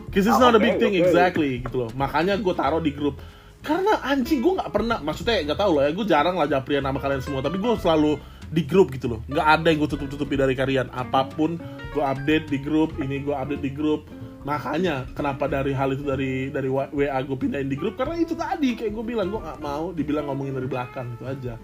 Cause 0.08 0.24
it's 0.24 0.40
Ah, 0.40 0.48
not 0.48 0.56
a 0.56 0.62
big 0.62 0.80
thing 0.80 0.96
exactly 0.96 1.60
gitu 1.60 1.84
loh. 1.84 1.90
Makanya 1.92 2.40
gue 2.40 2.54
taruh 2.56 2.80
di 2.80 2.96
grup. 2.96 3.20
Karena 3.60 4.00
anjing 4.00 4.40
gue 4.40 4.56
nggak 4.56 4.70
pernah, 4.72 5.02
maksudnya 5.04 5.44
nggak 5.44 5.58
tahu 5.60 5.70
loh 5.76 5.82
ya. 5.84 5.90
Gue 5.92 6.06
jarang 6.08 6.38
lah 6.38 6.48
japrian 6.48 6.80
sama 6.80 6.98
kalian 7.02 7.20
semua. 7.20 7.44
Tapi 7.44 7.60
gue 7.60 7.72
selalu 7.76 8.16
di 8.48 8.62
grup 8.64 8.88
gitu 8.96 9.12
loh. 9.12 9.20
Nggak 9.28 9.46
ada 9.46 9.66
yang 9.68 9.78
gue 9.84 9.90
tutup 9.92 10.08
tutupi 10.08 10.40
dari 10.40 10.56
kalian. 10.56 10.88
Apa 10.94 11.28
pun 11.28 11.60
gue 11.92 12.00
update 12.00 12.48
di 12.48 12.58
grup. 12.62 12.96
Ini 12.96 13.20
gue 13.20 13.34
update 13.36 13.60
di 13.60 13.72
grup. 13.74 14.08
Makanya 14.48 15.04
kenapa 15.12 15.44
dari 15.44 15.76
hal 15.76 15.92
itu 15.92 16.08
dari 16.08 16.48
dari 16.48 16.70
wa- 16.72 16.88
gue 16.88 17.36
pindahin 17.36 17.68
di 17.68 17.76
grup 17.76 18.00
karena 18.00 18.16
itu 18.16 18.32
tadi 18.32 18.78
kayak 18.78 18.96
gue 18.96 19.04
bilang 19.04 19.28
gue 19.28 19.40
nggak 19.44 19.60
mau 19.60 19.92
dibilang 19.92 20.24
ngomongin 20.30 20.56
dari 20.56 20.68
belakang 20.70 21.12
itu 21.20 21.24
aja. 21.28 21.54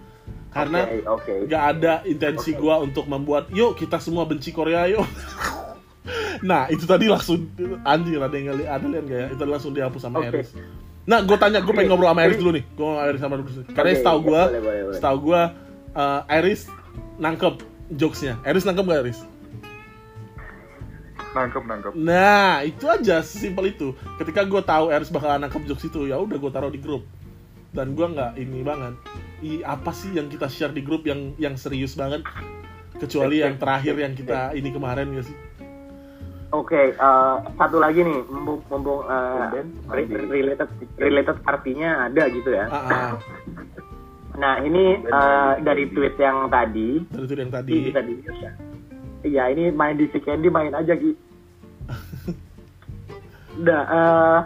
Karena 0.55 0.87
Oke, 0.87 1.03
oke. 1.03 1.33
nggak 1.51 1.63
ada 1.75 1.93
intensi 2.07 2.55
gua 2.55 2.79
untuk 2.79 3.11
membuat 3.11 3.51
yuk 3.51 3.75
kita 3.75 3.99
semua 3.99 4.23
benci 4.23 4.55
Korea 4.55 4.87
yuk. 4.87 5.03
Nah 6.45 6.69
itu 6.69 6.85
tadi 6.85 7.09
langsung 7.09 7.49
anjing 7.81 8.21
ada 8.21 8.29
yang 8.35 8.53
ngeli- 8.53 8.69
ada 8.69 8.85
lihat 8.85 9.05
gak 9.07 9.17
ya 9.17 9.27
itu 9.33 9.41
langsung 9.41 9.73
dihapus 9.73 10.01
sama 10.05 10.21
Oke. 10.21 10.29
Eris. 10.29 10.53
Nah 11.07 11.25
gue 11.25 11.37
tanya 11.39 11.63
gue 11.65 11.73
pengen 11.73 11.89
ngobrol 11.89 12.11
sama 12.13 12.21
Eris 12.27 12.37
dulu 12.37 12.51
nih. 12.53 12.63
Gue 12.77 12.85
sama 12.85 13.01
Eris 13.09 13.21
sama 13.23 13.35
dulu 13.41 13.49
karena 13.73 13.89
Oke, 13.89 13.99
setahu 14.03 14.19
gue 14.21 14.41
setahu 14.93 15.17
gue 15.25 15.41
eh, 15.95 16.21
Eris 16.37 16.61
nangkep 17.17 17.55
jokesnya. 17.89 18.33
Eris 18.45 18.63
nangkep 18.67 18.85
gak 18.85 19.01
Eris? 19.01 19.19
Nangkep 21.33 21.63
nangkep. 21.67 21.91
Nah 21.97 22.63
itu 22.63 22.85
aja 22.85 23.19
simpel 23.25 23.73
itu. 23.73 23.91
Ketika 24.15 24.45
gue 24.45 24.61
tahu 24.61 24.85
Eris 24.93 25.09
bakalan 25.09 25.41
nangkep 25.41 25.65
jokes 25.65 25.89
itu 25.89 26.05
ya 26.05 26.15
udah 26.15 26.37
gue 26.37 26.51
taruh 26.53 26.69
di 26.69 26.79
grup. 26.79 27.01
Dan 27.75 27.91
gue 27.91 28.07
nggak 28.07 28.37
ini 28.37 28.61
banget 28.61 28.93
i 29.45 29.51
apa 29.61 29.93
sih 29.93 30.17
yang 30.17 30.25
kita 30.25 30.49
share 30.49 30.73
di 30.73 30.81
grup 30.81 31.05
yang 31.05 31.37
yang 31.37 31.53
serius 31.53 31.93
banget 31.93 32.25
kecuali 32.97 33.45
yang 33.45 33.61
terakhir 33.61 33.93
yang 33.93 34.17
kita 34.17 34.57
ini 34.57 34.69
kemarin 34.73 35.13
ya 35.13 35.21
sih 35.21 35.37
Oke, 36.53 36.95
eh, 36.95 37.35
satu 37.59 37.83
lagi 37.83 37.99
nih, 37.99 38.21
mumpung, 38.31 38.63
mumpung 38.71 39.03
eh, 39.11 39.65
related 39.91 40.69
related 40.95 41.35
artinya 41.43 42.07
ada 42.07 42.31
gitu 42.31 42.47
ya. 42.53 42.69
ah, 42.71 42.79
ah. 42.79 43.11
Nah 44.39 44.63
ini 44.63 45.03
eh, 45.03 45.53
dari 45.63 45.91
tweet 45.91 46.15
yang 46.15 46.47
tadi, 46.47 47.03
dari 47.11 47.23
itu 47.27 47.33
yang 47.35 47.51
tadi 47.51 47.71
Iya, 47.75 47.91
tadi. 47.91 48.13
Iya 49.25 49.43
ini 49.51 49.63
main 49.73 49.99
di 49.99 50.07
si 50.11 50.19
Candy 50.21 50.47
main 50.47 50.71
aja 50.71 50.95
Ki. 50.95 51.11
Udah 53.59 53.83
eh, 53.99 54.39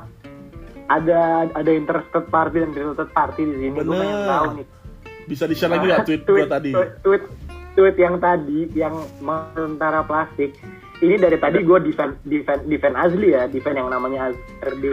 ada 0.89 1.22
ada 1.54 1.72
interested 1.74 2.26
party 2.34 2.58
dan 2.64 2.74
related 2.74 3.10
party 3.14 3.41
di 3.43 3.56
sini. 3.70 3.78
Gue 3.86 3.93
pengen 3.93 4.22
tahu 4.26 4.45
nih. 4.58 4.68
Bisa 5.30 5.45
di 5.45 5.53
share 5.53 5.69
lagi 5.69 5.86
nggak 5.86 6.05
tweet 6.09 6.23
gue 6.25 6.45
tadi 6.49 6.71
Tweet, 6.73 6.91
tweet, 7.05 7.23
tweet 7.77 7.95
yang 8.01 8.17
tadi 8.17 8.59
yang 8.73 8.95
tentara 9.53 10.01
plastik. 10.01 10.57
Ini 10.99 11.15
dari 11.15 11.39
tadi 11.39 11.63
gue 11.63 11.80
defend 11.80 12.19
defend 12.27 12.67
defend 12.67 12.97
Azli 12.97 13.32
ya, 13.32 13.47
defend 13.47 13.77
yang 13.77 13.88
namanya 13.88 14.34
ini 14.67 14.91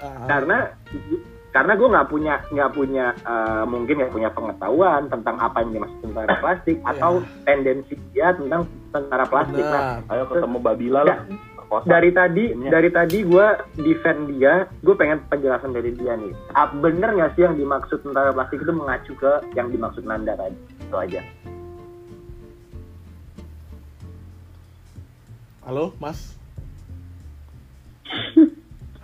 Ah, 0.00 0.24
karena 0.24 0.72
karena 1.52 1.72
gue 1.76 1.88
nggak 1.90 2.08
punya 2.08 2.34
nggak 2.54 2.70
punya 2.72 3.12
eh, 3.26 3.64
mungkin 3.66 4.00
nggak 4.00 4.14
punya 4.14 4.30
pengetahuan 4.32 5.10
tentang 5.10 5.36
apa 5.42 5.60
yang 5.60 5.76
dimaksud 5.76 6.00
tentara 6.06 6.34
plastik 6.40 6.78
atau 6.86 7.20
tendensi 7.44 7.98
dia 8.14 8.32
tentang 8.32 8.64
tentara 8.94 9.26
plastik. 9.26 9.60
Nah, 9.60 10.00
Benar. 10.06 10.12
ayo 10.14 10.24
ketemu 10.30 10.58
Babila 10.62 11.00
lah 11.04 11.18
Perkosa. 11.70 11.86
dari 11.86 12.10
tadi 12.10 12.44
Timnya. 12.50 12.70
dari 12.74 12.90
tadi 12.90 13.18
gue 13.22 13.46
defend 13.78 14.26
dia 14.34 14.66
gue 14.82 14.94
pengen 14.98 15.22
penjelasan 15.30 15.70
dari 15.70 15.94
dia 15.94 16.18
nih. 16.18 16.34
Ah, 16.50 16.66
bener 16.66 17.14
nggak 17.14 17.38
sih 17.38 17.46
yang 17.46 17.54
dimaksud 17.54 18.02
tentara 18.02 18.34
plastik 18.34 18.58
itu 18.58 18.74
mengacu 18.74 19.14
ke 19.14 19.38
yang 19.54 19.70
dimaksud 19.70 20.02
Nanda 20.02 20.34
tadi? 20.34 20.58
Itu 20.82 20.96
aja. 20.98 21.22
Halo 25.62 25.94
mas? 26.02 26.34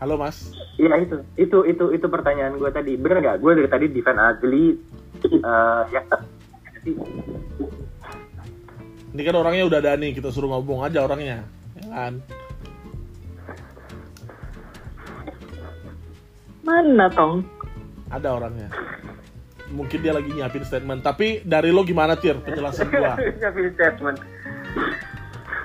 Halo 0.03 0.19
mas? 0.19 0.51
Iya 0.75 1.07
itu. 1.07 1.23
Itu 1.39 1.59
itu 1.71 1.85
itu 1.95 2.07
pertanyaan 2.11 2.59
gue 2.59 2.71
tadi. 2.75 2.99
Bener 2.99 3.23
nggak? 3.23 3.47
Gue 3.47 3.63
dari 3.63 3.71
tadi 3.71 3.87
defend 3.95 4.19
Azli 4.19 4.75
eh, 5.23 5.83
ya. 5.95 6.03
Ini 9.15 9.23
kan 9.23 9.39
orangnya 9.39 9.71
udah 9.71 9.79
ada 9.79 9.95
nih 9.95 10.19
kita 10.19 10.35
suruh 10.35 10.51
ngomong 10.51 10.83
aja 10.83 11.07
orangnya. 11.07 11.47
Ya 11.79 11.87
kan 11.95 12.15
Mana 16.67 17.07
tong? 17.09 17.47
ada 18.07 18.39
orangnya 18.39 18.71
mungkin 19.67 19.99
dia 19.99 20.15
lagi 20.15 20.31
nyiapin 20.31 20.63
statement 20.63 21.03
tapi 21.03 21.43
dari 21.43 21.75
lo 21.75 21.83
gimana 21.83 22.15
tir 22.15 22.39
penjelasan 22.39 22.87
gua 22.87 23.19
Nyiapin 23.39 23.67
statement 23.75 24.19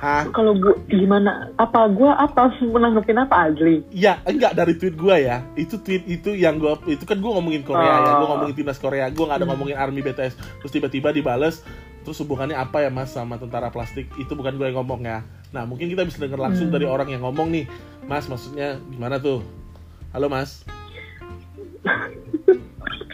Hah? 0.02 0.26
Kalau 0.34 0.58
gua 0.58 0.74
gimana? 0.90 1.54
Apa 1.62 1.86
gua 1.86 2.18
apa 2.18 2.50
menanggepin 2.58 3.22
apa 3.22 3.54
Azli? 3.54 3.86
Ya, 3.94 4.18
enggak 4.26 4.58
dari 4.58 4.74
tweet 4.74 4.98
gua 4.98 5.22
ya. 5.22 5.46
Itu 5.54 5.78
tweet 5.78 6.10
itu 6.10 6.34
yang 6.34 6.58
gua 6.58 6.82
itu 6.90 7.06
kan 7.06 7.22
gua 7.22 7.38
ngomongin 7.38 7.62
Korea 7.62 8.02
ya, 8.02 8.12
gua 8.18 8.26
Oh. 8.26 8.30
ngomongin 8.34 8.58
timnas 8.58 8.82
Korea, 8.82 9.14
gua 9.14 9.30
nggak 9.30 9.46
ada 9.46 9.48
ngomongin 9.54 9.78
Army 9.78 10.02
BTS. 10.02 10.34
Terus 10.58 10.74
tiba-tiba 10.74 11.14
dibales, 11.14 11.62
terus 12.02 12.18
hubungannya 12.18 12.58
apa 12.58 12.82
ya 12.82 12.90
Mas 12.90 13.14
sama 13.14 13.38
tentara 13.38 13.70
plastik? 13.70 14.10
Itu 14.18 14.34
bukan 14.34 14.58
gue 14.58 14.74
yang 14.74 14.82
ngomong 14.82 15.06
ya. 15.06 15.22
Nah, 15.54 15.70
mungkin 15.70 15.86
kita 15.86 16.02
bisa 16.02 16.18
dengar 16.18 16.50
langsung 16.50 16.74
dari 16.74 16.90
orang 16.90 17.06
yang 17.06 17.22
ngomong 17.22 17.54
nih. 17.54 17.70
Mas, 18.10 18.26
maksudnya 18.26 18.82
gimana 18.90 19.22
tuh? 19.22 19.46
Halo 20.18 20.34
Mas. 20.34 20.66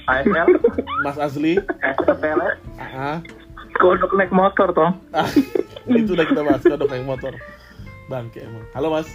ASL, 0.08 0.48
Mas 1.06 1.18
Azli. 1.18 1.60
ASL 1.84 2.40
Ah, 2.80 3.20
Kodok 3.76 4.16
naik 4.16 4.32
motor 4.32 4.72
toh. 4.72 4.92
ah. 5.12 5.28
itu 5.88 6.12
udah 6.12 6.26
kita 6.26 6.42
bahas 6.42 6.64
kodok 6.64 6.88
naik 6.88 7.06
motor. 7.06 7.34
Bangke 8.08 8.42
emang. 8.42 8.64
Halo 8.72 8.88
Mas. 8.90 9.08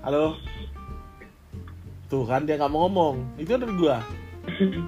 Halo. 0.00 0.36
Tuh 2.06 2.28
kan 2.28 2.44
dia 2.44 2.54
nggak 2.54 2.68
mau 2.68 2.86
ngomong. 2.86 3.24
Itu 3.36 3.56
dari 3.56 3.74
gua. 3.74 3.98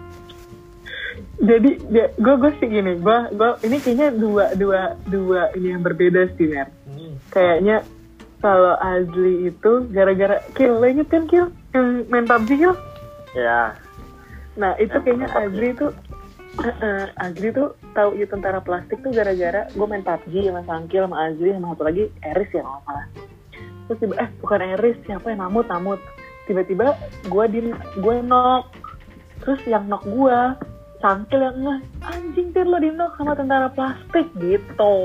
jadi 1.40 1.70
gue 2.14 2.34
gue 2.36 2.52
sih 2.58 2.68
gini 2.68 2.94
gue 2.96 3.18
gue 3.32 3.50
ini 3.62 3.76
kayaknya 3.78 4.08
dua 4.12 4.50
dua 4.54 4.80
dua 5.06 5.50
ini 5.54 5.70
yang 5.70 5.82
berbeda 5.82 6.26
sih 6.34 6.46
Mer 6.46 6.66
Hmm. 6.84 7.14
kayaknya 7.30 7.82
kalau 8.38 8.74
Azli 8.76 9.48
itu 9.48 9.72
gara-gara 9.90 10.42
kill 10.52 10.74
lo 10.74 10.86
inget 10.86 11.06
kan 11.06 11.26
kill 11.26 11.50
yang 11.70 12.06
main 12.06 12.22
PUBG 12.24 12.50
kill 12.56 12.74
ya. 13.34 13.74
Nah 14.54 14.72
itu 14.78 14.94
kayaknya 15.02 15.28
Azli 15.34 15.74
itu 15.74 15.86
eh, 16.62 17.06
Azli 17.18 17.48
tuh 17.50 17.74
tahu 17.94 18.14
itu 18.18 18.30
tentara 18.30 18.62
plastik 18.62 19.02
tuh 19.02 19.10
gara-gara 19.10 19.66
gue 19.74 19.86
main 19.86 20.04
PUBG 20.06 20.50
sama 20.50 20.62
Sangkil 20.66 21.02
sama 21.06 21.16
Azli 21.30 21.50
sama 21.50 21.66
satu 21.74 21.82
lagi 21.86 22.04
Eris 22.22 22.50
ya 22.54 22.62
kalau 22.62 22.82
salah. 22.86 23.06
Terus 23.84 23.98
tiba 24.00 24.14
eh 24.16 24.28
bukan 24.40 24.60
Eris 24.62 24.96
siapa 25.04 25.26
yang 25.34 25.40
namut 25.42 25.66
namut. 25.66 26.00
Tiba-tiba 26.46 26.94
gue 27.26 27.44
di 27.50 27.60
gue 27.98 28.16
knock. 28.22 28.70
Terus 29.42 29.60
yang 29.66 29.90
knock 29.90 30.04
gue 30.06 30.38
Sangkil 31.02 31.40
yang 31.42 31.58
nge 31.60 31.76
anjing 32.00 32.48
tir 32.54 32.64
lo 32.64 32.78
di 32.80 32.90
knock 32.94 33.12
sama 33.18 33.36
tentara 33.36 33.68
plastik 33.74 34.30
gitu. 34.38 34.96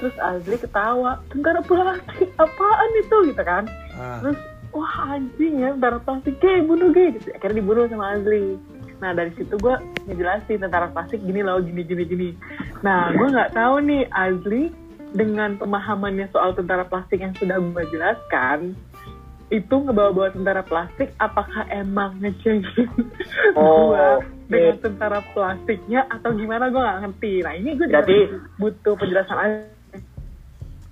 Terus 0.00 0.16
Azli 0.18 0.56
ketawa 0.56 1.20
tentara 1.30 1.60
plastik 1.62 2.32
apaan 2.40 2.90
itu? 3.00 3.16
Gitu 3.30 3.42
kan. 3.44 3.64
Ah. 3.96 4.20
terus 4.20 4.36
wah 4.76 5.16
anjing 5.16 5.64
ya 5.64 5.72
tentara 5.72 5.98
plastik 5.98 6.36
gay 6.38 6.60
bunuh 6.60 6.92
gay 6.92 7.16
gitu. 7.16 7.32
Akhirnya 7.32 7.64
dibunuh 7.64 7.88
sama 7.88 8.12
Azli. 8.14 8.60
Nah 9.00 9.12
dari 9.12 9.32
situ 9.36 9.56
gue 9.56 9.74
ngejelasin 10.08 10.60
tentara 10.60 10.88
plastik 10.92 11.20
gini 11.24 11.40
loh 11.40 11.60
gini 11.60 11.80
gini 11.84 12.04
gini. 12.04 12.28
Nah 12.84 13.12
gue 13.12 13.28
nggak 13.32 13.56
tahu 13.56 13.80
nih 13.80 14.04
Azli 14.12 14.68
dengan 15.16 15.56
pemahamannya 15.56 16.28
soal 16.28 16.52
tentara 16.52 16.84
plastik 16.84 17.24
yang 17.24 17.32
sudah 17.40 17.56
gue 17.56 17.82
jelaskan 17.88 18.76
itu 19.46 19.78
ngebawa-bawa 19.78 20.34
tentara 20.34 20.58
plastik 20.66 21.14
apakah 21.22 21.70
emang 21.70 22.18
ngecengin 22.18 22.66
Oh, 23.54 23.94
gue 23.94 24.58
dengan 24.58 24.76
tentara 24.82 25.22
plastiknya 25.30 26.02
atau 26.10 26.34
gimana? 26.34 26.66
Gue 26.66 26.82
nggak 26.82 26.98
ngerti. 27.06 27.32
Nah 27.46 27.52
ini 27.54 27.70
gue 27.78 27.86
Jadi- 27.86 28.26
butuh 28.58 28.98
penjelasan 28.98 29.38
aja 29.38 29.75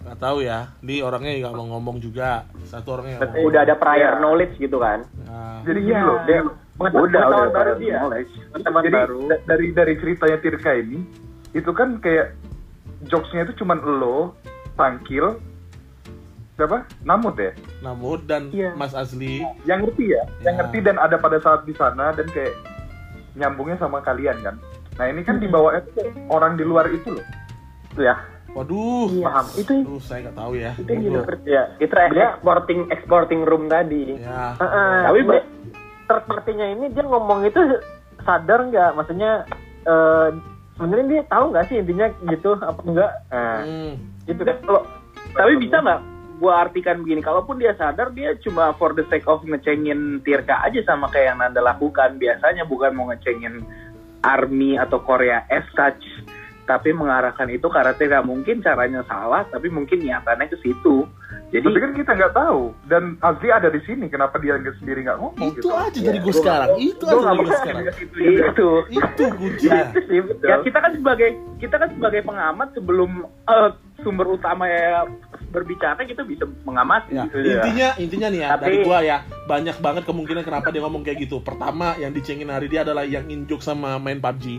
Nggak 0.05 0.19
tahu 0.21 0.39
ya. 0.41 0.69
Ini 0.79 1.01
orangnya 1.01 1.33
nggak 1.41 1.55
mau 1.55 1.67
ngomong 1.67 1.97
juga. 1.99 2.45
Satu 2.63 2.89
orangnya 2.95 3.25
mau 3.25 3.49
Udah 3.49 3.61
ada 3.65 3.75
prior 3.75 4.21
knowledge 4.21 4.55
gitu 4.59 4.77
kan. 4.77 5.01
Nah, 5.25 5.65
Jadi 5.65 5.81
Iya. 5.81 5.89
gini 5.89 6.03
loh, 6.03 6.19
dia 6.23 6.39
Pengetahuan 6.75 7.09
udah 7.09 7.23
udah 7.25 7.45
baru 7.51 7.73
dia. 7.79 7.97
knowledge. 7.99 8.33
Pengetahuan 8.51 8.83
jadi 8.83 8.97
baru. 9.01 9.19
da- 9.27 9.43
dari 9.47 9.67
dari 9.73 9.95
ceritanya 9.97 10.39
Tirka 10.39 10.73
ini 10.75 10.99
itu 11.51 11.71
kan 11.73 11.89
kayak 11.99 12.37
jokesnya 13.05 13.43
itu 13.45 13.65
cuman 13.65 13.79
lo, 13.81 14.37
Tangkil, 14.75 15.39
siapa? 16.55 16.85
Namut 17.01 17.39
ya? 17.39 17.55
Namud 17.81 18.27
dan 18.27 18.51
Iya. 18.51 18.75
Mas 18.75 18.93
Azli. 18.93 19.41
Yang 19.65 19.89
ngerti 19.89 20.05
ya, 20.11 20.23
yang 20.43 20.55
Ya. 20.55 20.61
ngerti 20.61 20.79
dan 20.83 20.97
ada 20.99 21.17
pada 21.17 21.39
saat 21.39 21.65
di 21.65 21.73
sana 21.73 22.11
dan 22.11 22.27
kayak 22.27 22.53
nyambungnya 23.35 23.79
sama 23.79 23.99
kalian 24.01 24.37
kan. 24.43 24.57
Nah 24.95 25.07
ini 25.07 25.23
kan 25.23 25.39
dibawa 25.39 25.81
orang 26.29 26.55
di 26.55 26.63
luar 26.63 26.87
itu 26.89 27.09
loh. 27.09 27.27
Itu 27.89 28.03
ya. 28.03 28.19
Waduh, 28.55 29.11
Iya, 29.11 29.27
Paham. 29.27 29.47
itu 29.57 29.73
Aduh, 29.83 29.99
saya 29.99 30.19
nggak 30.23 30.37
tahu 30.39 30.53
ya. 30.55 30.71
itu 30.73 30.89
yang 30.89 31.03
Ya, 31.45 31.63
itu 31.77 31.95
exporting 31.99 32.81
exporting 32.89 33.41
room 33.43 33.67
tadi. 33.67 34.15
Ya. 34.15 34.55
Heeh. 34.55 34.99
Tapi, 35.05 35.19
third 36.05 36.25
party-nya 36.25 36.67
ini 36.71 36.87
dia 36.89 37.03
ngomong 37.03 37.43
itu 37.43 37.59
sadar 38.23 38.63
nggak? 38.65 38.95
Maksudnya 38.95 39.43
eh, 39.83 40.29
sebenarnya 40.73 41.07
dia 41.11 41.23
tahu 41.27 41.45
nggak 41.51 41.67
sih 41.67 41.77
intinya 41.77 42.07
gitu 42.25 42.55
apa 42.57 42.81
enggak? 42.81 43.13
Nah, 43.29 43.59
Hmm. 43.61 43.93
gitu 44.25 44.43
kan. 44.43 44.57
kalau 44.63 44.83
tapi 45.35 45.53
bisa 45.59 45.77
nggak 45.77 46.01
gua 46.35 46.53
artikan 46.63 47.01
begini 47.01 47.21
kalaupun 47.21 47.59
dia 47.59 47.75
sadar 47.75 48.11
dia 48.11 48.35
cuma 48.41 48.71
for 48.73 48.91
the 48.91 49.03
sake 49.05 49.25
of 49.25 49.43
ngecengin 49.43 50.19
Tirka 50.21 50.63
aja 50.63 50.79
sama 50.85 51.07
kayak 51.07 51.27
yang 51.29 51.39
Nanda 51.39 51.61
lakukan 51.61 52.17
biasanya 52.17 52.65
bukan 52.65 52.91
mau 52.93 53.07
ngecengin 53.07 53.67
Army 54.21 54.75
atau 54.75 54.99
Korea 54.99 55.45
as 55.49 55.63
such 55.71 56.01
tapi 56.65 56.97
mengarahkan 56.97 57.49
itu 57.49 57.69
karena 57.69 57.93
tidak 57.93 58.23
mungkin 58.25 58.61
caranya 58.61 59.05
salah 59.05 59.45
tapi 59.49 59.69
mungkin 59.69 60.01
niatannya 60.01 60.49
ke 60.49 60.57
situ 60.61 61.05
jadi 61.55 61.71
Tapi 61.71 61.79
kan 61.79 61.93
kita 61.95 62.11
nggak 62.19 62.35
tahu 62.35 62.61
dan 62.91 63.15
Azli 63.23 63.47
ada 63.47 63.71
di 63.71 63.79
sini. 63.87 64.11
Kenapa 64.11 64.43
dia 64.43 64.59
nggak 64.59 64.75
sendiri 64.83 65.07
nggak 65.07 65.19
ngomong 65.23 65.55
Itu 65.55 65.62
gitu? 65.62 65.69
aja 65.71 65.99
dari 66.03 66.19
gue 66.19 66.35
sekarang. 66.35 66.69
Itu 66.83 67.05
aja 67.07 67.15
dari 67.23 67.39
gue 67.39 67.55
sekarang. 67.55 67.85
itu 68.43 68.69
Itu 68.91 69.23
kuncinya. 69.39 69.83
Itu 69.95 70.23
betul. 70.27 70.49
ya 70.51 70.57
kita 70.67 70.79
kan 70.83 70.93
sebagai 70.99 71.29
kita 71.62 71.77
kan 71.79 71.89
sebagai 71.95 72.21
pengamat 72.27 72.69
sebelum 72.75 73.11
eh, 73.47 73.71
sumber 74.03 74.27
utama 74.35 74.67
ya 74.67 75.07
berbicara 75.55 76.03
kita 76.03 76.27
bisa 76.27 76.43
mengamati 76.67 77.15
Ya, 77.15 77.31
gitu 77.31 77.39
ya. 77.39 77.62
intinya 77.62 77.89
intinya 78.03 78.29
nih 78.35 78.41
ya 78.43 78.49
Tapi- 78.51 78.65
dari 78.67 78.77
gua 78.83 78.99
ya 79.01 79.17
banyak 79.47 79.77
banget 79.79 80.03
kemungkinan 80.03 80.43
kenapa 80.43 80.75
dia 80.75 80.83
ngomong 80.83 81.07
kayak 81.07 81.23
gitu. 81.23 81.39
Pertama 81.39 81.95
yang 82.03 82.11
dicengin 82.11 82.51
hari 82.51 82.67
dia 82.67 82.83
adalah 82.83 83.07
yang 83.07 83.31
injuk 83.31 83.62
sama 83.62 83.95
main 84.03 84.19
PUBG. 84.19 84.59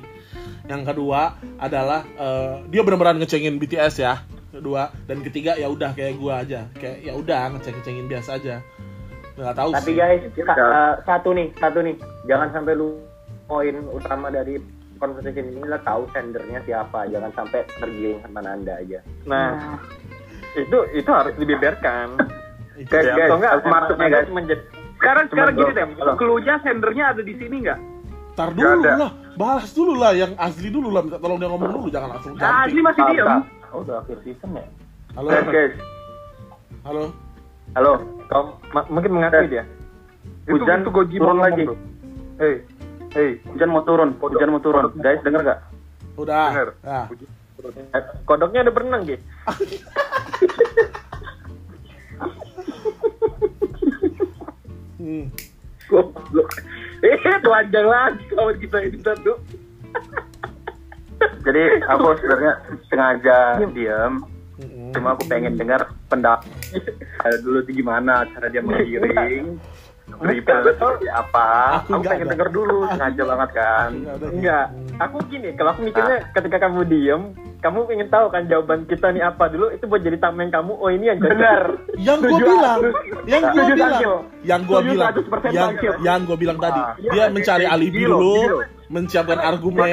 Yang 0.66 0.82
kedua 0.88 1.22
adalah 1.57 2.01
eh, 2.07 2.55
dia 2.68 2.82
benar-benar 2.82 3.16
ngecengin 3.18 3.57
BTS 3.57 3.95
ya. 3.99 4.13
Kedua 4.49 4.88
dan 5.03 5.20
ketiga 5.22 5.53
ya 5.53 5.68
udah 5.68 5.91
kayak 5.91 6.16
gua 6.16 6.41
aja. 6.41 6.66
Kayak 6.74 6.97
ya 7.01 7.13
udah 7.13 7.53
ngeceng-ngecengin 7.53 8.07
biasa 8.07 8.39
aja. 8.39 8.63
Nggak 9.36 9.51
tahu 9.53 9.70
Tapi 9.74 9.91
sih. 9.91 9.95
guys, 9.95 10.22
ka- 10.39 10.55
eh, 10.55 10.93
satu 11.03 11.30
nih, 11.32 11.47
satu 11.55 11.80
nih, 11.80 11.95
jangan 12.24 12.49
sampai 12.49 12.74
lu 12.74 13.03
poin 13.45 13.76
utama 13.91 14.32
dari 14.32 14.57
conversation 14.95 15.51
ini 15.51 15.68
lah 15.68 15.84
tahu 15.84 16.07
sendernya 16.09 16.63
siapa, 16.63 17.03
jangan 17.11 17.30
sampai 17.36 17.68
tergiring 17.76 18.24
sama 18.24 18.39
Nanda 18.39 18.80
aja. 18.80 19.03
Nah, 19.28 19.76
itu 20.55 20.78
itu 20.93 21.09
harus 21.11 21.36
dibeberkan. 21.36 22.16
Itu 22.76 22.91
Guys, 22.91 23.07
ya. 23.07 23.16
guys, 23.16 23.32
enggak, 23.32 23.53
maksudnya, 23.63 24.07
guys. 24.09 24.28
menjadi 24.28 24.63
sekarang 24.95 25.26
sekarang 25.32 25.53
Cuman 25.55 25.63
gini 25.63 25.80
deh 25.95 26.16
clue-nya 26.16 26.55
sendernya 26.59 27.05
ada 27.11 27.22
di 27.24 27.34
sini 27.36 27.55
nggak 27.63 27.80
Tar 28.36 28.51
dulu 28.51 28.67
ada. 28.83 28.91
lah, 28.99 29.11
bahas 29.33 29.71
dulu 29.71 29.95
lah 29.95 30.11
yang 30.11 30.36
asli 30.36 30.67
dulu 30.67 30.91
lah, 30.91 31.01
minta 31.01 31.15
tolong 31.15 31.39
dia 31.39 31.47
ngomong 31.47 31.71
dulu, 31.71 31.88
jangan 31.88 32.09
langsung 32.11 32.36
nah 32.36 32.67
asli 32.67 32.79
masih 32.79 33.03
diem 33.09 33.27
Oh, 33.71 33.79
udah 33.79 33.99
akhir 33.99 34.17
season 34.21 34.49
ya? 34.53 34.63
Halo, 35.13 35.27
Guys, 35.29 35.47
guys, 35.49 35.73
halo. 36.83 37.03
halo, 37.71 37.91
kau 38.27 38.43
ma- 38.71 38.88
mungkin 38.88 39.11
mengakui 39.13 39.47
dia. 39.49 39.63
Itu, 40.45 40.55
Hujan 40.57 40.83
itu 40.83 40.91
Goji 40.91 41.15
turun 41.15 41.39
lagi. 41.39 41.63
bro. 41.63 41.75
Hey, 42.36 42.55
hey, 43.11 43.29
hujan 43.45 43.69
mau 43.69 43.83
turun 43.83 44.09
hujan 44.17 44.49
mau 44.49 44.59
turun 44.59 44.91
guys 44.95 45.19
denger 45.21 45.41
nggak 45.41 45.59
Udah. 46.15 46.51
denger. 46.51 46.69
Ya. 46.83 46.99
Eh, 47.91 48.03
Kodoknya 48.23 48.59
ada 48.61 48.71
berenang, 48.71 49.03
Gi. 49.03 49.15
Hmm. 54.95 55.27
goblok 55.86 56.49
eh 57.06 57.38
telanjang 57.43 57.88
lagi 57.88 58.24
kawan 58.34 58.56
kita 58.58 58.78
ini 58.82 58.97
satu 59.06 59.34
Jadi 61.16 61.64
aku 61.88 62.12
sebenarnya 62.20 62.53
sengaja 62.91 63.38
diam, 63.72 64.28
Mm-mm. 64.60 64.91
cuma 64.91 65.16
aku 65.16 65.24
pengen 65.32 65.56
dengar 65.56 65.88
pendapat. 66.12 66.51
Dulu 67.39 67.64
tuh 67.64 67.72
gimana 67.72 68.28
cara 68.36 68.51
dia 68.51 68.60
menggiring, 68.60 69.56
dribble 70.18 70.61
seperti 70.66 71.07
apa. 71.07 71.47
Aku 71.82 71.89
Aku, 71.95 72.03
pengen 72.03 72.28
ada. 72.28 72.32
denger 72.36 72.49
dulu, 72.51 72.78
sengaja 72.91 73.24
banget 73.26 73.49
kan. 73.53 73.89
Enggak. 74.22 74.66
Aku 74.95 75.18
gini, 75.28 75.49
kalau 75.53 75.70
aku 75.72 75.82
mikirnya 75.84 76.18
ketika 76.32 76.57
kamu 76.61 76.80
diem, 76.86 77.22
kamu 77.59 77.80
ingin 77.89 78.07
tahu 78.07 78.30
kan 78.30 78.45
jawaban 78.45 78.86
kita 78.86 79.09
nih 79.09 79.24
apa 79.24 79.49
dulu, 79.49 79.68
itu 79.70 79.84
buat 79.84 79.99
jadi 79.99 80.18
tameng 80.18 80.49
kamu, 80.49 80.72
oh 80.72 80.88
ini 80.88 81.05
yang 81.09 81.20
benar. 81.20 81.61
Yang 81.97 82.20
Setuju, 82.22 82.43
bilang, 82.45 82.80
yang 83.26 83.43
Setuju, 83.43 83.74
bilang, 83.74 83.93
yang 84.45 84.61
Setuju, 84.61 84.86
bilang, 84.86 85.11
100% 85.11 85.51
yang 85.51 85.72
yang 85.99 86.20
gua 86.24 86.38
bilang 86.38 86.57
tadi, 86.57 86.78
Ah. 86.78 86.93
dia 87.01 87.26
mencari 87.28 87.66
alibi 87.66 87.97
gini 87.97 88.07
loh, 88.07 88.20
dulu, 88.22 88.57
menyiapkan 88.88 89.39
argumen, 89.41 89.89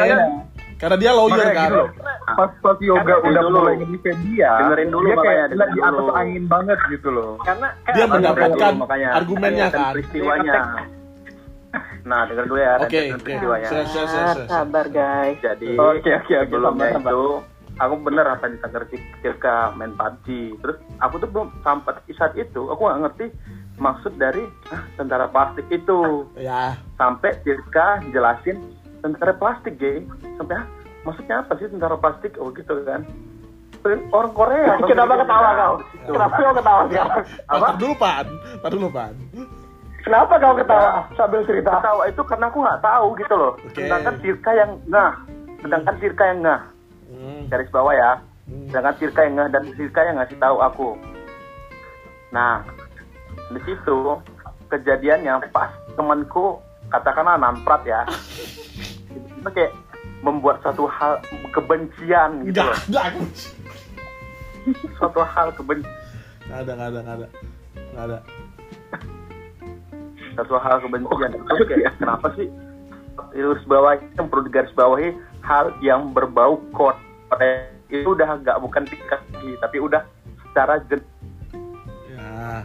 karena 0.82 0.96
dia 0.98 1.12
lawyer 1.12 1.38
Makanya 1.38 1.54
kan. 1.54 1.70
loh, 1.70 1.86
pas 2.28 2.50
pas 2.58 2.78
yoga 2.82 3.14
udah 3.22 3.42
dulu. 3.44 3.56
mulai 3.56 3.74
ngedefend 3.78 4.18
dia, 4.26 4.50
Dengerin 4.58 4.88
dulu 4.90 5.06
dia 5.06 5.14
kayak 5.14 5.22
makanya, 5.22 5.46
gila 5.46 5.46
di 5.46 5.54
dengerin 5.70 5.86
atas 5.86 5.94
dulu. 5.96 6.12
angin 6.12 6.44
banget 6.44 6.78
gitu 6.90 7.08
loh. 7.08 7.30
Karena 7.40 7.68
kan 7.78 7.92
Dia 7.92 8.02
apa- 8.02 8.12
mendapatkan 8.12 8.58
Dulu, 8.68 8.82
makanya. 8.82 9.08
argumennya 9.14 9.66
Dan 9.66 9.78
kan. 9.78 9.90
peristiwanya. 9.94 10.54
Nah, 12.02 12.20
denger 12.26 12.44
dulu 12.44 12.58
ya. 12.58 12.74
Oke, 12.76 12.98
rentetan 13.08 13.38
oke. 13.40 13.62
Ah, 13.62 13.84
share. 13.86 14.44
sabar 14.44 14.86
guys 14.90 15.38
Jadi 15.40 15.68
Oke, 15.72 16.10
oke, 16.12 16.32
oke, 16.34 16.34
sebelumnya 16.44 16.90
sabar, 16.90 16.98
sabar. 16.98 17.12
itu 17.14 17.22
aku 17.72 17.94
bener 18.02 18.26
apa 18.26 18.44
yang 18.44 18.58
ngerti 18.60 18.96
ketika 19.16 19.54
main 19.72 19.92
PUBG. 19.94 20.26
Terus 20.58 20.76
aku 20.98 21.14
tuh 21.16 21.28
belum 21.30 21.48
sampai 21.62 21.94
di 22.02 22.12
saat 22.12 22.34
itu 22.34 22.62
aku 22.66 22.82
nggak 22.82 23.00
ngerti 23.00 23.26
maksud 23.78 24.12
dari 24.16 24.42
ah, 24.68 24.82
tentara 24.92 25.30
plastik 25.30 25.64
itu. 25.70 26.26
Ya, 26.34 26.74
Sampai 26.92 27.38
Tirka 27.40 28.02
jelasin 28.10 28.58
tentara 29.02 29.34
plastik, 29.34 29.76
gay. 29.76 30.06
Sampai 30.38 30.62
ah, 30.62 30.66
maksudnya 31.02 31.42
apa 31.42 31.52
sih 31.58 31.66
tentara 31.68 31.98
plastik? 31.98 32.38
Oh 32.38 32.54
gitu 32.54 32.80
kan. 32.86 33.02
Orang 34.14 34.30
Korea. 34.30 34.78
Kenapa 34.86 35.18
ketawa 35.26 35.50
kau? 35.58 35.74
Kenapa 36.06 36.34
kau 36.38 36.54
ketawa 36.54 36.82
sekarang? 36.86 37.24
Oh, 37.50 37.58
tar 37.58 37.74
dulu 37.74 37.94
pan, 37.98 38.26
dulu 38.70 38.88
pan. 38.94 39.14
Kenapa 40.06 40.34
kau 40.38 40.54
ketawa 40.54 40.90
sambil 41.18 41.42
cerita? 41.46 41.82
Ketawa 41.82 42.02
itu 42.06 42.22
karena 42.22 42.46
aku 42.46 42.58
nggak 42.62 42.82
tahu 42.82 43.06
gitu 43.18 43.34
loh. 43.34 43.52
Oke. 43.58 43.82
Sedangkan 43.82 44.14
Tirka 44.22 44.50
yang 44.54 44.70
ngah, 44.86 45.12
sedangkan 45.66 45.94
Tirka 45.98 46.24
yang 46.30 46.40
ngah, 46.46 46.60
Hmm. 47.12 47.42
garis 47.50 47.70
bawah 47.74 47.94
ya. 47.94 48.12
Hmm. 48.46 48.66
Sedangkan 48.70 48.94
Tirka 49.02 49.20
yang 49.26 49.34
ngah 49.38 49.48
dan 49.50 49.64
Tirka 49.74 50.00
yang 50.06 50.16
ngasih 50.22 50.38
tahu 50.38 50.56
aku. 50.62 50.88
Nah, 52.30 52.62
di 53.50 53.60
situ 53.66 53.98
kejadiannya 54.70 55.50
pas 55.50 55.74
temanku 55.98 56.62
katakanlah 56.86 57.34
namprat 57.36 57.82
ya. 57.82 58.06
Itu 59.42 59.50
kayak 59.50 59.72
membuat 60.22 60.62
suatu 60.62 60.86
hal 60.86 61.18
kebencian 61.50 62.46
gitu 62.46 62.62
loh. 62.62 62.78
enggak. 62.86 63.06
Suatu 64.96 65.20
hal 65.26 65.50
kebencian. 65.58 65.90
Nggak 66.46 66.58
ada, 66.62 66.72
nggak 66.78 66.88
ada, 66.88 66.98
nggak 67.02 67.16
ada. 67.18 67.28
Nggak 67.92 68.04
ada. 68.06 68.18
satu 70.32 70.56
hal 70.56 70.80
kebencian 70.80 71.28
terus 71.28 71.68
kayak 71.68 71.92
kenapa 72.00 72.32
sih 72.40 72.48
garis 73.36 73.64
bawah 73.68 73.92
yang 74.16 74.26
perlu 74.32 74.42
digaris 74.48 74.72
bawahi 74.72 75.12
hal 75.44 75.76
yang 75.84 76.08
berbau 76.16 76.56
kode 76.72 77.68
itu 77.92 78.16
udah 78.16 78.40
nggak 78.40 78.56
bukan 78.64 78.88
tingkat 78.88 79.20
tapi 79.60 79.76
udah 79.76 80.02
secara 80.48 80.80
gen 80.88 81.04
Ya. 82.12 82.64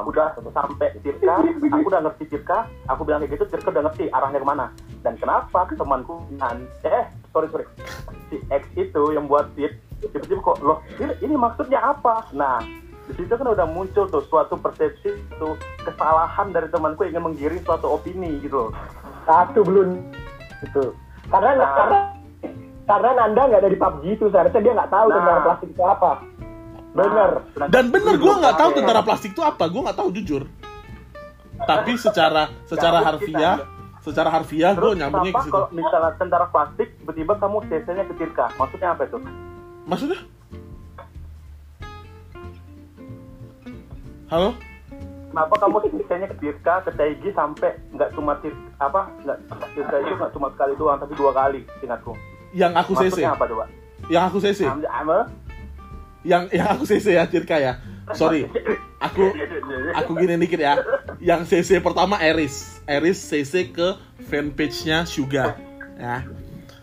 Aku 0.00 0.08
udah 0.14 0.32
sampai 0.54 0.88
Tirka 1.04 1.34
aku 1.44 1.86
udah 1.88 2.00
ngerti 2.08 2.24
Tirka 2.32 2.58
aku 2.88 3.00
bilang 3.04 3.20
kayak 3.24 3.36
gitu 3.36 3.44
Tirka 3.52 3.68
udah 3.68 3.82
ngerti 3.90 4.04
arahnya 4.08 4.40
ke 4.40 4.46
mana 4.46 4.66
dan 5.04 5.14
kenapa 5.18 5.68
temanku 5.68 6.24
eh 6.86 7.04
sorry 7.34 7.48
sorry 7.52 7.64
si 8.32 8.40
X 8.48 8.62
itu 8.78 9.02
yang 9.12 9.28
buat 9.28 9.52
tip 9.52 9.76
tiba-tiba 10.00 10.42
kok 10.42 10.58
loh 10.62 10.78
ini, 10.98 11.12
ini 11.22 11.34
maksudnya 11.36 11.78
apa 11.78 12.26
nah 12.32 12.58
di 13.02 13.12
situ 13.18 13.34
kan 13.34 13.50
udah 13.50 13.66
muncul 13.66 14.06
tuh 14.06 14.22
suatu 14.30 14.54
persepsi 14.56 15.10
tuh 15.36 15.58
kesalahan 15.82 16.54
dari 16.54 16.70
temanku 16.70 17.02
ingin 17.02 17.26
menggiring 17.26 17.60
suatu 17.66 17.98
opini 17.98 18.38
gitu 18.40 18.70
loh 18.70 18.72
Satu 19.22 19.62
belum 19.62 20.02
itu. 20.62 20.84
Karena 21.30 21.50
Nah. 21.58 21.70
karena 21.78 21.98
karena 22.82 23.10
Nanda 23.14 23.42
nggak 23.46 23.60
ada 23.62 23.70
di 23.70 23.78
PUBG 23.78 24.04
itu 24.18 24.26
seharusnya 24.30 24.60
dia 24.62 24.72
nggak 24.74 24.90
tahu 24.90 25.06
Nah. 25.10 25.14
tentang 25.18 25.38
plastik 25.46 25.68
itu 25.70 25.82
apa. 25.82 26.10
Bener. 26.92 27.30
Nah, 27.56 27.66
Dan 27.72 27.88
bener 27.88 28.14
gue 28.16 28.34
nggak 28.36 28.54
tahu 28.54 28.70
Oke. 28.70 28.76
tentara 28.78 29.00
plastik 29.00 29.30
itu 29.32 29.40
apa, 29.40 29.64
gue 29.64 29.80
nggak 29.80 29.96
tahu 29.96 30.08
jujur. 30.12 30.42
Tapi 31.62 31.92
secara 31.96 32.52
secara 32.66 32.98
harfiah, 33.00 33.56
secara 34.00 34.28
harfiah 34.28 34.72
gue 34.74 34.92
nyambungnya 34.94 35.32
ke 35.32 35.42
situ. 35.42 35.54
kalau 35.54 35.68
misalnya 35.70 36.12
tentara 36.18 36.46
plastik 36.46 36.88
tiba-tiba 36.98 37.32
kamu 37.38 37.58
CC-nya 37.64 38.04
ke 38.04 38.14
Tirka? 38.14 38.46
Maksudnya 38.54 38.88
apa 38.92 39.02
itu? 39.06 39.16
Maksudnya? 39.84 40.20
Halo? 44.28 44.50
Kenapa 45.32 45.54
kamu 45.56 45.76
CC-nya 45.86 46.26
ke 46.28 46.36
Tirka, 46.36 46.74
ke 46.84 46.90
Taigi 46.92 47.30
sampai 47.32 47.72
nggak 47.90 48.10
cuma 48.12 48.36
tir 48.40 48.52
apa 48.76 49.08
nggak 49.22 49.38
Tirka 49.72 49.96
itu 49.98 50.12
nggak 50.12 50.32
cuma 50.34 50.48
sekali 50.50 50.72
doang 50.76 50.98
tapi 51.00 51.12
dua 51.16 51.32
kali 51.32 51.60
ingatku. 51.80 52.12
Yang 52.52 52.72
aku 52.76 52.92
CC, 52.92 53.04
Maksudnya 53.16 53.32
apa 53.32 53.44
coba? 53.48 53.64
yang 54.10 54.22
aku 54.26 54.38
CC, 54.42 54.60
Am- 54.66 54.82
am- 54.82 55.30
yang 56.22 56.46
yang 56.50 56.66
aku 56.74 56.86
CC 56.86 57.18
ya 57.18 57.26
Tirka 57.26 57.58
ya. 57.58 57.78
Sorry, 58.14 58.46
aku 58.98 59.30
aku 59.94 60.10
gini 60.18 60.38
dikit 60.38 60.58
ya. 60.58 60.78
Yang 61.22 61.54
CC 61.54 61.78
pertama 61.78 62.18
Eris, 62.18 62.82
Eris 62.86 63.18
CC 63.22 63.70
ke 63.70 63.94
fanpage-nya 64.26 65.06
Suga, 65.06 65.54
ya. 65.98 66.26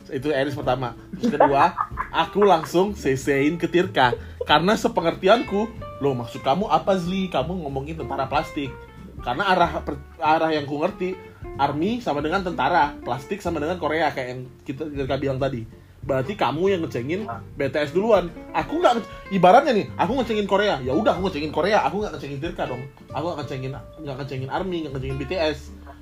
Itu 0.09 0.33
Eris 0.33 0.57
pertama. 0.57 0.95
Terus 1.19 1.37
kedua, 1.37 1.75
aku 2.09 2.41
langsung 2.41 2.97
CC-in 2.97 3.59
ke 3.59 3.69
Tirka 3.69 4.15
karena 4.49 4.73
sepengertianku, 4.73 5.69
lo 6.01 6.17
maksud 6.17 6.41
kamu 6.41 6.65
apa 6.71 6.97
Zli? 6.97 7.29
Kamu 7.29 7.61
ngomongin 7.67 7.99
tentara 7.99 8.25
plastik. 8.25 8.73
Karena 9.19 9.51
arah 9.51 9.83
arah 10.17 10.49
yang 10.49 10.65
ku 10.65 10.79
ngerti, 10.79 11.13
army 11.59 11.99
sama 11.99 12.23
dengan 12.23 12.41
tentara, 12.41 12.95
plastik 13.03 13.43
sama 13.43 13.59
dengan 13.59 13.77
Korea 13.77 14.09
kayak 14.09 14.27
yang 14.33 14.41
kita 14.65 14.87
Tirka 14.89 15.19
bilang 15.19 15.37
tadi. 15.37 15.67
Berarti 16.03 16.33
kamu 16.33 16.73
yang 16.73 16.81
ngecengin 16.85 17.27
BTS 17.59 17.93
duluan. 17.93 18.31
Aku 18.55 18.79
nggak 18.79 19.03
ibaratnya 19.29 19.75
nih, 19.75 19.85
aku 19.99 20.17
ngecengin 20.19 20.47
Korea. 20.49 20.79
Ya 20.81 20.95
udah 20.95 21.13
aku 21.17 21.29
ngecengin 21.29 21.51
Korea, 21.53 21.83
aku 21.85 22.01
nggak 22.01 22.17
ngecengin 22.17 22.39
Tirka 22.39 22.63
dong. 22.65 22.81
Aku 23.13 23.23
nggak 23.29 23.39
ngecengin 23.45 23.71
nggak 23.75 24.15
ngecengin 24.23 24.49
army, 24.49 24.87
nggak 24.87 24.93
ngecengin 24.97 25.17
BTS. 25.21 25.59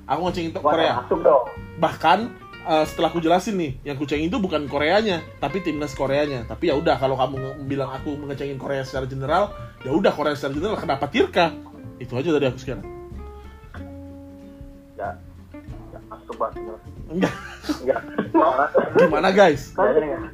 Aku 0.08 0.22
ngecengin 0.30 0.52
Korea 0.56 1.04
bahkan 1.78 2.34
eh, 2.66 2.86
setelah 2.90 3.14
aku 3.14 3.22
jelasin 3.22 3.56
nih 3.58 3.72
yang 3.86 3.98
kucengin 3.98 4.28
itu 4.34 4.42
bukan 4.42 4.66
Koreanya 4.66 5.22
tapi 5.38 5.62
timnas 5.62 5.94
Koreanya 5.94 6.44
tapi 6.50 6.74
ya 6.74 6.76
udah 6.76 6.98
kalau 6.98 7.16
kamu 7.16 7.70
bilang 7.70 7.94
aku 7.94 8.18
mengecengin 8.18 8.58
Korea 8.58 8.82
secara 8.82 9.06
general 9.06 9.54
ya 9.86 9.94
udah 9.94 10.12
Korea 10.12 10.34
secara 10.34 10.58
general 10.58 10.78
kenapa 10.78 11.06
Tirka 11.08 11.54
itu 12.02 12.14
aja 12.18 12.30
dari 12.34 12.46
aku 12.50 12.60
sekarang 12.62 12.97
banget. 16.36 16.60
enggak 17.08 17.34
Enggak. 17.80 18.02
gimana 19.00 19.30
guys 19.32 19.72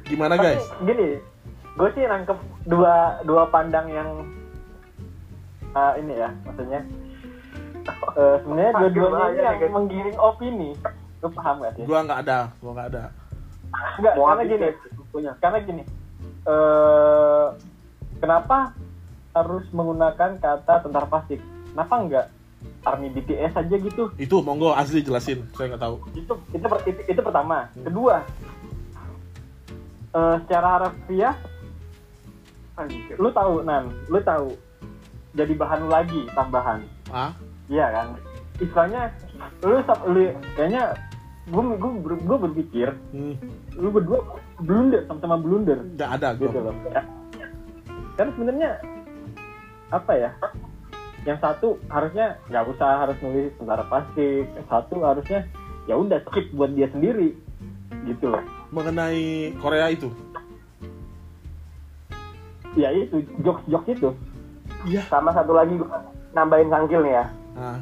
gimana 0.02 0.34
tapi 0.34 0.44
guys 0.50 0.64
Gini, 0.82 1.08
gue 1.74 1.88
sih 1.94 2.02
nangkep 2.02 2.38
dua 2.66 2.94
dua 3.22 3.46
pandang 3.48 3.86
yang 3.86 4.08
uh, 5.72 5.94
ini 5.94 6.14
ya, 6.18 6.30
maksudnya 6.42 6.80
uh, 8.14 8.36
sebenarnya 8.42 8.72
dua-duanya 8.90 9.26
ini 9.54 9.62
yang 9.62 9.72
menggiring 9.72 10.18
opini. 10.18 10.70
Lu 11.22 11.28
paham 11.32 11.62
gak 11.62 11.72
sih? 11.76 11.84
gua 11.84 12.04
nggak 12.04 12.20
ada 12.26 12.38
gua 12.58 12.72
nggak 12.76 12.88
ada 12.94 13.04
Enggak, 13.98 14.14
karena 14.14 14.42
gini, 14.46 14.64
ya, 14.64 14.72
bukunya. 14.94 15.32
karena 15.42 15.58
gini. 15.66 15.82
eh 16.44 17.46
kenapa 18.20 18.70
harus 19.34 19.66
menggunakan 19.74 20.30
kata 20.38 20.74
tentara 20.86 21.06
plastik? 21.10 21.42
Kenapa 21.74 21.94
enggak 21.98 22.26
army 22.84 23.08
BTS 23.10 23.52
aja 23.56 23.76
gitu? 23.80 24.12
itu 24.20 24.36
monggo 24.44 24.76
asli 24.76 25.00
jelasin. 25.00 25.42
Saya 25.56 25.74
nggak 25.74 25.82
tahu. 25.82 25.96
Itu 26.12 26.34
itu 26.52 26.66
itu, 26.86 27.00
itu 27.08 27.20
pertama. 27.24 27.68
Kedua, 27.72 28.22
eh 30.14 30.36
secara 30.44 30.68
harfiah 30.78 31.34
lu 33.18 33.30
tahu 33.30 33.62
nan 33.62 33.90
lu 34.10 34.18
tahu 34.22 34.54
jadi 35.34 35.52
bahan 35.56 35.88
lagi 35.90 36.28
tambahan. 36.36 36.84
Ah 37.10 37.32
iya 37.66 37.90
kan? 37.90 38.06
Istilahnya 38.60 39.02
lu, 39.66 39.82
lu 40.10 40.22
kayaknya 40.54 40.94
gue 41.44 41.62
gue 41.76 41.90
gue 42.24 42.38
berpikir 42.48 42.88
hmm, 43.12 43.34
lu 43.76 43.88
berdua 43.90 44.20
blunder 44.62 45.02
sama-sama 45.08 45.36
blunder. 45.40 45.78
Nggak 45.98 46.10
ada 46.20 46.28
gua. 46.36 46.46
Gitu 46.46 46.58
loh. 46.60 46.74
Kan 48.14 48.26
sebenarnya 48.38 48.70
apa 49.92 50.12
ya 50.16 50.30
yang 51.24 51.40
satu 51.40 51.80
harusnya 51.88 52.36
nggak 52.46 52.64
usah 52.68 53.00
harus 53.00 53.16
nulis 53.18 53.52
tentara 53.56 53.84
plastik 53.84 54.44
yang 54.46 54.66
satu 54.68 55.00
harusnya 55.00 55.48
ya 55.84 55.96
udah 55.96 56.20
skip 56.28 56.52
buat 56.52 56.72
dia 56.72 56.88
sendiri. 56.88 57.32
Gitu 58.04 58.28
loh. 58.28 58.44
Mengenai 58.68 59.52
Korea 59.58 59.88
itu? 59.88 60.12
Ya 62.74 62.90
itu 62.90 63.22
jokes 63.40 63.64
jokes 63.64 63.88
itu. 63.88 64.10
Iya. 64.84 65.06
Sama 65.08 65.32
satu 65.32 65.54
lagi 65.54 65.78
gua 65.78 66.04
nambahin 66.34 66.68
sangkil 66.68 67.00
nih 67.00 67.14
ya. 67.14 67.26
ah. 67.56 67.78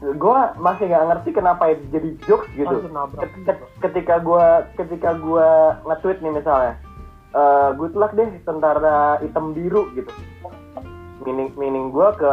Gue 0.00 0.38
masih 0.56 0.88
nggak 0.88 1.06
ngerti 1.12 1.30
kenapa 1.30 1.68
itu 1.68 1.84
jadi 1.92 2.08
jokes 2.24 2.48
gitu. 2.56 2.72
Ket- 3.20 3.36
ket- 3.44 3.68
Ketika 3.80 4.14
gue 4.16 4.46
ketika 4.74 5.10
gue 5.12 5.48
nge-tweet 5.84 6.18
nih 6.20 6.32
misalnya, 6.32 6.72
eh 7.34 7.68
good 7.76 7.92
luck 7.92 8.16
deh 8.16 8.28
tentara 8.40 9.20
hitam 9.20 9.52
biru 9.52 9.92
gitu. 9.92 10.08
Meaning 11.24 11.52
meaning 11.56 11.92
gue 11.92 12.08
ke 12.16 12.30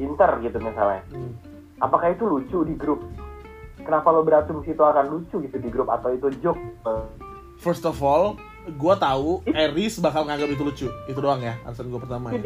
Inter 0.00 0.30
gitu 0.44 0.58
misalnya. 0.60 1.02
hmm. 1.12 1.32
Apakah 1.80 2.12
itu 2.12 2.24
lucu 2.24 2.64
di 2.64 2.74
grup? 2.76 3.04
Kenapa 3.80 4.08
lo 4.10 4.24
berasumsi 4.26 4.72
itu 4.74 4.82
akan 4.82 5.06
lucu 5.12 5.36
gitu 5.44 5.56
di 5.60 5.68
grup? 5.68 5.88
Atau 5.92 6.12
itu 6.16 6.28
joke? 6.40 6.60
first 7.56 7.88
of 7.88 7.96
all 8.04 8.36
gua 8.76 8.98
tahu 9.00 9.40
Eris 9.48 9.96
bakal 10.02 10.26
nganggap 10.26 10.48
itu 10.52 10.62
lucu. 10.64 10.88
Itu 11.08 11.18
doang 11.22 11.40
ya 11.40 11.56
alasan 11.64 11.88
gua 11.88 12.00
pertama 12.02 12.34
ya. 12.34 12.40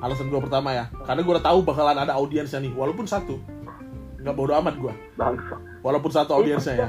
alasan 0.00 0.26
gua 0.32 0.40
pertama 0.40 0.68
ya. 0.72 0.84
Karena 1.04 1.20
gua 1.22 1.32
udah 1.38 1.46
tahu 1.46 1.58
bakalan 1.62 1.98
ada 1.98 2.12
audiensnya 2.16 2.58
nih. 2.62 2.72
Walaupun 2.74 3.04
satu. 3.06 3.36
Nggak 4.22 4.34
bodo 4.34 4.52
amat 4.58 4.74
gua. 4.80 4.94
Bangsa. 5.14 5.56
walaupun 5.86 6.10
satu 6.10 6.34
audiensnya 6.34 6.74
ya. 6.74 6.88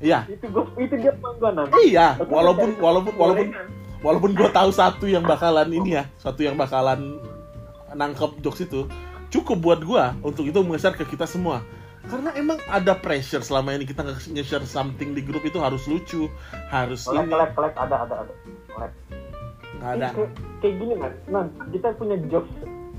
iya. 0.00 0.18
Itu 0.24 0.48
gua 0.48 0.64
itu 0.80 0.94
dia 0.96 1.12
poin 1.20 1.36
gua 1.36 1.52
nan 1.52 1.68
iya 1.84 2.16
walaupun 2.24 2.72
walaupun 2.80 3.12
walaupun 3.20 3.52
walaupun 4.02 4.34
gua 4.34 4.50
tahu 4.50 4.70
satu 4.70 5.06
yang 5.06 5.22
bakalan 5.22 5.70
ini 5.70 5.96
ya 5.96 6.04
satu 6.16 6.42
yang 6.42 6.54
bakalan 6.54 7.18
nangkep 7.90 8.38
jokes 8.40 8.62
itu 8.62 8.84
cukup 9.28 9.58
buat 9.58 9.80
gua 9.80 10.12
untuk 10.20 10.44
itu 10.44 10.58
mengeser 10.60 10.92
ke 10.92 11.04
kita 11.04 11.24
semua. 11.24 11.64
Karena 12.02 12.34
emang 12.34 12.58
ada 12.66 12.92
pressure 12.92 13.40
selama 13.40 13.72
ini 13.72 13.86
kita 13.86 14.02
nge- 14.02 14.34
nge-share 14.34 14.66
something 14.66 15.14
di 15.14 15.22
grup 15.22 15.40
itu 15.40 15.56
harus 15.56 15.86
lucu 15.86 16.26
harus 16.66 17.06
Kolek, 17.06 17.22
ini. 17.22 17.30
kolek, 17.30 17.50
kolek, 17.54 17.74
ada, 17.76 17.96
ada, 18.02 18.14
ada. 18.20 18.34
Ada. 19.80 20.08
Kayak, 20.10 20.30
kayak 20.58 20.74
gini 20.76 20.94
nan 21.26 21.46
kita 21.70 21.94
punya 21.94 22.18
jokes 22.26 22.50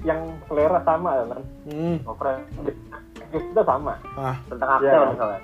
yang 0.03 0.19
selera 0.47 0.79
sama 0.83 1.15
kan 1.27 1.41
Hmm. 1.65 1.97
kita 3.29 3.61
sama. 3.63 3.93
Ah, 4.15 4.35
tentang 4.47 4.69
Iya. 4.79 4.87
aktor 4.87 5.03
misalnya 5.11 5.39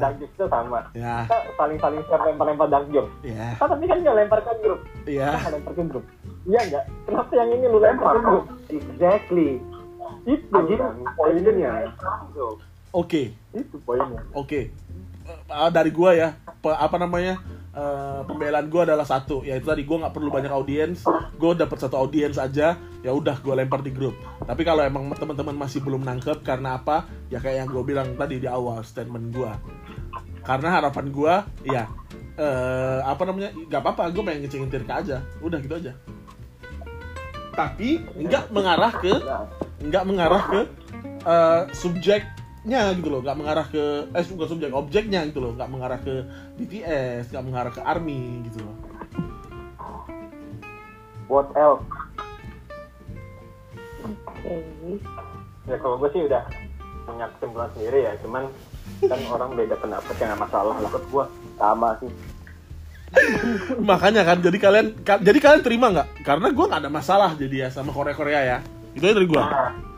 dark 0.00 0.14
jokes 0.20 0.32
kita 0.36 0.46
sama. 0.48 0.80
Ya, 0.96 1.26
kita 1.26 1.36
saling 1.58 1.78
saling 1.82 2.02
share 2.08 2.22
lempar 2.24 2.46
lempar 2.48 2.68
dark 2.72 2.86
jokes 2.88 3.12
ya, 3.26 3.56
kita 3.56 3.64
tapi 3.68 3.84
kan 3.88 3.98
nggak 4.00 4.16
lempar 4.16 4.38
ke 4.40 4.52
grup. 4.62 4.80
Ya. 5.04 5.28
kita 5.28 5.38
nggak 5.42 5.54
lempar 5.58 5.72
ke 5.74 5.82
grup. 5.88 6.04
Iya 6.42 6.60
nggak? 6.70 6.84
Kenapa 7.06 7.32
yang 7.36 7.48
ini 7.52 7.66
lu 7.68 7.78
lempar 7.78 8.14
ke 8.16 8.20
grup 8.24 8.44
exactly. 8.72 9.50
Itu. 10.22 10.54
Kan 10.54 10.94
poinnya. 11.18 11.72
Oke, 12.92 13.32
itu 13.56 13.76
poinnya. 13.82 14.20
Oke. 14.36 14.70
Eh, 15.26 15.70
dari 15.72 15.90
gua 15.94 16.12
ya, 16.12 16.28
apa 16.60 16.96
namanya? 17.00 17.40
Eh, 17.72 18.20
pembelaan 18.28 18.68
gua 18.68 18.84
adalah 18.84 19.06
satu, 19.08 19.42
yaitu 19.42 19.66
tadi 19.68 19.82
gua 19.88 20.06
nggak 20.06 20.14
perlu 20.14 20.28
banyak 20.28 20.52
audiens, 20.52 21.04
gua 21.40 21.56
dapat 21.56 21.78
satu 21.80 21.96
audiens 21.96 22.36
aja, 22.36 22.76
ya 23.00 23.10
udah 23.12 23.40
gua 23.40 23.58
lempar 23.58 23.80
di 23.80 23.92
grup. 23.92 24.16
Tapi 24.44 24.62
kalau 24.62 24.84
emang 24.84 25.08
teman-teman 25.16 25.56
masih 25.56 25.80
belum 25.80 26.04
nangkep 26.04 26.44
karena 26.44 26.78
apa? 26.80 27.08
Ya 27.32 27.40
kayak 27.40 27.66
yang 27.66 27.68
gua 27.72 27.82
bilang 27.84 28.08
tadi 28.14 28.40
di 28.40 28.48
awal 28.48 28.84
statement 28.84 29.32
gua. 29.32 29.56
Karena 30.42 30.68
harapan 30.74 31.06
gua, 31.08 31.34
ya 31.64 31.88
eh, 32.36 33.00
apa 33.04 33.22
namanya? 33.24 33.50
Gak 33.70 33.80
apa-apa, 33.80 34.12
gua 34.12 34.22
pengen 34.28 34.46
ngecengin 34.46 34.70
Tirka 34.70 34.94
aja, 35.00 35.18
udah 35.40 35.58
gitu 35.60 35.74
aja. 35.76 35.92
Tapi 37.52 38.00
nggak 38.16 38.48
mengarah 38.48 38.92
ke 38.96 39.12
nggak 39.82 40.04
mengarah 40.08 40.42
ke 40.48 40.60
eh, 41.28 41.62
subjeknya 42.62 42.94
gitu 42.94 43.08
loh 43.10 43.20
nggak 43.26 43.38
mengarah 43.42 43.66
ke 43.66 43.84
eh 44.14 44.24
bukan 44.30 44.46
subjek 44.46 44.70
objeknya 44.70 45.20
gitu 45.26 45.38
loh 45.42 45.52
nggak 45.58 45.70
mengarah 45.70 45.98
ke 45.98 46.14
BTS 46.62 47.34
nggak 47.34 47.44
mengarah 47.50 47.72
ke 47.74 47.82
ARMY 47.82 48.46
gitu 48.46 48.62
loh. 48.62 48.76
What 51.26 51.50
else 51.58 51.82
Oke. 54.02 54.54
ya 55.66 55.76
kalau 55.78 55.98
gue 55.98 56.10
sih 56.14 56.22
udah 56.26 56.42
punya 57.02 57.26
kesimpulan 57.34 57.70
sendiri 57.74 57.98
ya 58.06 58.12
cuman 58.22 58.46
kan 59.10 59.18
orang 59.34 59.50
beda 59.58 59.74
pendapat 59.82 60.14
ya 60.14 60.24
nggak 60.30 60.42
masalah 60.46 60.74
lah. 60.78 60.86
Menurut 60.86 61.06
gua 61.10 61.24
sama 61.58 61.98
sih. 61.98 62.10
Makanya 63.90 64.22
kan 64.22 64.38
jadi 64.38 64.58
kalian 64.62 64.86
ka- 65.02 65.22
jadi 65.22 65.38
kalian 65.42 65.62
terima 65.66 65.86
nggak? 65.90 66.22
Karena 66.22 66.46
gue 66.54 66.64
nggak 66.64 66.82
ada 66.86 66.90
masalah 66.90 67.30
jadi 67.34 67.66
ya 67.66 67.68
sama 67.74 67.90
Korea 67.90 68.14
Korea 68.14 68.40
ya. 68.46 68.58
Itu 68.94 69.02
aja 69.02 69.18
dari 69.18 69.26
gue 69.26 69.42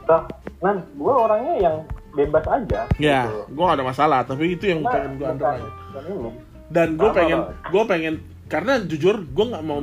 nah 0.04 0.20
man 0.60 0.84
gue 1.00 1.12
orangnya 1.12 1.54
yang 1.60 1.76
bebas 2.14 2.44
aja 2.46 2.80
ya 2.96 3.26
gitu. 3.26 3.52
gue 3.52 3.64
nggak 3.66 3.78
ada 3.82 3.86
masalah 3.86 4.18
tapi 4.22 4.54
itu 4.54 4.64
yang 4.70 4.80
Nah, 4.86 4.92
pengen 4.94 5.12
gue 5.18 5.26
underline 5.28 5.66
ini. 6.04 6.30
Dan 6.70 6.88
gue 6.96 7.10
pengen 7.12 7.38
gue 7.68 7.82
pengen 7.84 8.14
karena 8.48 8.72
jujur 8.80 9.26
gue 9.26 9.44
nggak 9.50 9.64
mau 9.66 9.80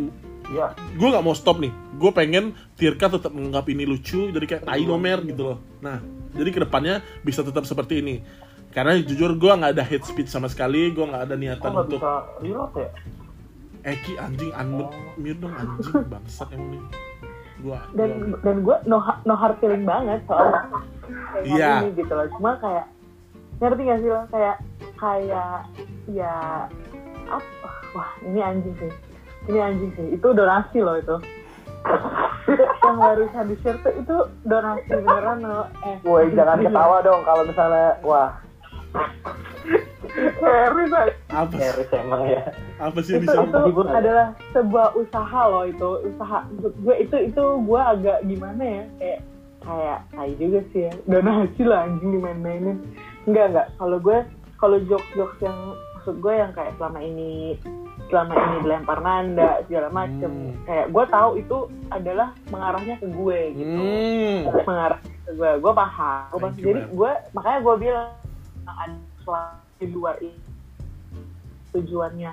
ya 0.52 0.74
gue 0.76 1.08
nggak 1.08 1.24
mau 1.24 1.36
stop 1.36 1.60
nih. 1.62 1.72
Gue 2.02 2.12
pengen 2.12 2.58
Tirka 2.76 3.12
tetap 3.12 3.32
menganggap 3.32 3.70
ini 3.70 3.84
lucu 3.86 4.32
jadi 4.34 4.46
kayak 4.48 4.64
tai 4.66 4.84
nomer 4.88 5.22
gitu 5.28 5.54
loh. 5.54 5.58
Nah 5.84 6.02
jadi 6.32 6.50
ke 6.50 6.60
depannya 6.64 7.04
bisa 7.22 7.44
tetap 7.46 7.68
seperti 7.68 8.02
ini. 8.02 8.16
Karena 8.72 8.96
jujur 8.96 9.36
gue 9.36 9.52
nggak 9.52 9.76
ada 9.76 9.84
hate 9.84 10.08
speech 10.08 10.32
sama 10.32 10.48
sekali 10.48 10.96
gue 10.96 11.06
nggak 11.06 11.24
ada 11.28 11.36
niatan 11.36 11.70
nggak 11.70 11.86
untuk 11.92 12.00
bisa 12.00 12.60
ya? 12.80 12.90
Eki 13.82 14.14
anjing 14.22 14.52
unmute 14.54 14.94
mute 15.18 15.40
dong 15.42 15.54
anjing 15.58 16.06
bangsat 16.12 16.48
emang 16.54 16.78
nih 16.78 17.11
gue 17.62 17.78
dan 17.94 18.10
dan 18.42 18.56
gue 18.62 18.76
no, 18.86 18.98
no 19.24 19.34
hard 19.34 19.58
feeling 19.62 19.86
banget 19.86 20.22
soalnya 20.26 20.66
kayak 21.32 21.46
Iya. 21.46 21.72
ini 21.84 21.90
gitu 21.96 22.12
loh. 22.12 22.28
Cuma 22.38 22.58
kayak 22.58 22.86
ngerti 23.60 23.82
gak 23.88 24.00
sih 24.02 24.10
lo? 24.10 24.22
Kayak 24.30 24.56
kayak 24.98 25.56
ya 26.10 26.36
apa 27.30 27.70
wah 27.94 28.10
ini 28.24 28.40
anjing 28.40 28.76
sih. 28.78 28.92
Ini 29.48 29.60
anjing 29.60 29.92
sih. 29.96 30.08
Itu 30.16 30.34
donasi 30.34 30.80
loh 30.82 30.98
itu. 30.98 31.16
Yang 32.84 32.98
barusan 33.00 33.46
di 33.48 33.56
share 33.64 33.80
tuh 33.80 33.94
itu 33.96 34.16
donasi 34.44 34.92
beneran 34.92 35.40
lo 35.42 35.66
eh 35.82 35.98
Woi 36.04 36.30
jangan 36.36 36.60
ketawa 36.60 37.00
dong 37.02 37.22
kalau 37.24 37.44
misalnya 37.48 37.96
wah 38.04 38.38
Harris 40.42 40.92
apa 41.32 41.56
emang 41.96 42.28
ya. 42.28 42.44
Apa 42.82 43.00
sih 43.00 43.16
itu 43.18 43.24
bisa 43.24 43.40
itu 43.48 43.82
adalah 43.88 44.36
sebuah 44.52 44.88
usaha 45.00 45.42
loh 45.48 45.66
itu 45.66 45.90
usaha. 46.12 46.44
Gue 46.60 46.96
itu 47.00 47.16
itu 47.32 47.44
gue 47.64 47.82
agak 47.82 48.20
gimana 48.28 48.64
ya 48.64 48.84
kayak 49.00 49.20
kayak 49.62 50.00
kayak 50.12 50.36
juga 50.38 50.60
sih 50.74 50.82
ya. 50.90 50.94
Donasi 51.08 51.64
lah 51.64 51.88
anjing 51.88 52.10
dimain-mainin. 52.20 52.78
Enggak 53.30 53.46
enggak. 53.56 53.68
Kalau 53.80 53.98
gue 54.04 54.18
kalau 54.60 54.78
jokes 54.86 55.10
jokes 55.16 55.40
yang 55.40 55.58
maksud 55.98 56.16
gue 56.20 56.34
yang 56.34 56.52
kayak 56.52 56.74
selama 56.82 57.00
ini 57.00 57.56
selama 58.10 58.34
ini 58.36 58.56
dilempar 58.68 59.00
nanda 59.00 59.64
segala 59.70 59.88
macem. 59.94 60.32
Hmm. 60.32 60.54
kayak 60.68 60.88
gue 60.92 61.04
tahu 61.08 61.32
itu 61.40 61.58
adalah 61.94 62.36
mengarahnya 62.52 62.96
ke 63.00 63.08
gue 63.08 63.40
gitu. 63.56 63.80
Hmm. 63.80 64.40
mengarah 64.68 65.00
ke 65.00 65.32
gue. 65.32 65.52
Gue 65.64 65.74
paham. 65.74 66.28
Gue 66.36 66.40
paham. 66.44 66.60
Jadi 66.60 66.82
gue 66.92 67.12
makanya 67.32 67.60
gue 67.64 67.76
bilang 67.80 68.21
ada 68.68 68.98
selain 69.24 69.62
di 69.82 69.88
luar 69.90 70.16
ini 70.22 70.40
tujuannya 71.72 72.32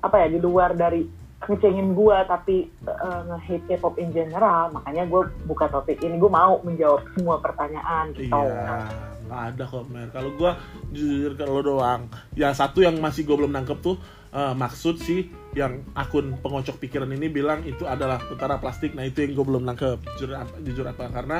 apa 0.00 0.16
ya 0.24 0.26
di 0.32 0.38
luar 0.40 0.74
dari 0.74 1.06
ngecengin 1.40 1.96
gue 1.96 2.16
tapi 2.28 2.56
uh, 2.84 3.24
nge-hate 3.32 3.64
K-pop 3.80 3.96
in 3.96 4.12
general 4.12 4.68
makanya 4.76 5.08
gue 5.08 5.22
buka 5.48 5.72
topik 5.72 5.96
ini 6.04 6.20
gue 6.20 6.28
mau 6.28 6.60
menjawab 6.60 7.00
semua 7.16 7.40
pertanyaan 7.40 8.12
gitu 8.12 8.28
Iya, 8.28 8.84
nggak 9.24 9.42
ada 9.56 9.64
kok 9.64 9.84
Mer. 9.88 10.08
Kalau 10.12 10.30
gue 10.36 10.52
jujur 10.92 11.32
lo 11.48 11.60
doang. 11.64 12.12
Ya 12.36 12.52
satu 12.52 12.84
yang 12.84 13.00
masih 13.00 13.24
gue 13.24 13.36
belum 13.40 13.56
nangkep 13.56 13.78
tuh 13.80 13.96
eh, 14.30 14.54
maksud 14.54 14.96
sih 15.02 15.30
yang 15.58 15.82
akun 15.98 16.38
pengocok 16.38 16.78
pikiran 16.78 17.10
ini 17.10 17.26
bilang 17.26 17.66
itu 17.66 17.86
adalah 17.86 18.22
tentara 18.22 18.56
plastik. 18.62 18.94
Nah 18.94 19.06
itu 19.06 19.26
yang 19.26 19.34
gue 19.34 19.44
belum 19.46 19.62
nangkep. 19.66 19.98
Jujur 20.18 20.38
apa, 20.38 20.54
jujur 20.62 20.86
apa? 20.86 21.04
Karena 21.10 21.38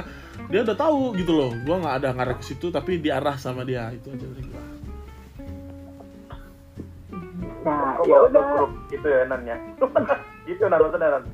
dia 0.50 0.66
udah 0.66 0.76
tahu 0.76 1.14
gitu 1.14 1.32
loh. 1.34 1.50
Gue 1.62 1.76
nggak 1.78 1.96
ada 2.02 2.08
ngarah 2.14 2.36
ke 2.38 2.44
situ 2.44 2.74
tapi 2.74 2.98
diarah 2.98 3.38
sama 3.38 3.62
dia. 3.62 3.90
Itu 3.94 4.10
aja 4.10 4.26
dari 4.26 4.44
gue. 4.44 4.64
nah 7.60 8.00
ya 8.08 8.24
udah 8.24 8.42
grup 8.56 8.72
gitu 8.88 9.04
ya 9.04 9.28
Nan 9.28 9.44
ya 9.44 9.56
gitu 10.48 10.64
Nan 10.64 10.80
maksudnya 10.80 11.08
Nan 11.20 11.24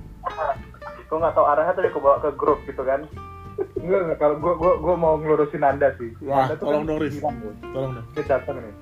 kok 1.07 1.17
nggak 1.23 1.35
tahu 1.39 1.47
arahnya 1.47 1.73
tapi 1.79 1.89
kok 1.95 2.03
bawa 2.03 2.19
ke 2.19 2.31
grup 2.35 2.61
gitu 2.67 2.83
kan 2.83 3.07
Enggak, 3.57 4.01
enggak. 4.05 4.19
Kalau 4.21 4.37
gua, 4.37 4.53
gua, 4.61 4.73
gua 4.85 4.95
mau 5.01 5.15
ngelurusin 5.17 5.65
Nanda 5.65 5.89
sih. 5.97 6.13
Wah, 6.29 6.45
Nanda 6.45 6.61
tuh 6.61 6.69
tolong 6.69 6.85
kan 6.85 6.91
dong, 6.93 6.99
Riz. 7.01 7.17
Tolong 7.25 7.93
dong. 7.97 8.07
Dia 8.13 8.25
datang 8.29 8.57
nih. 8.61 8.75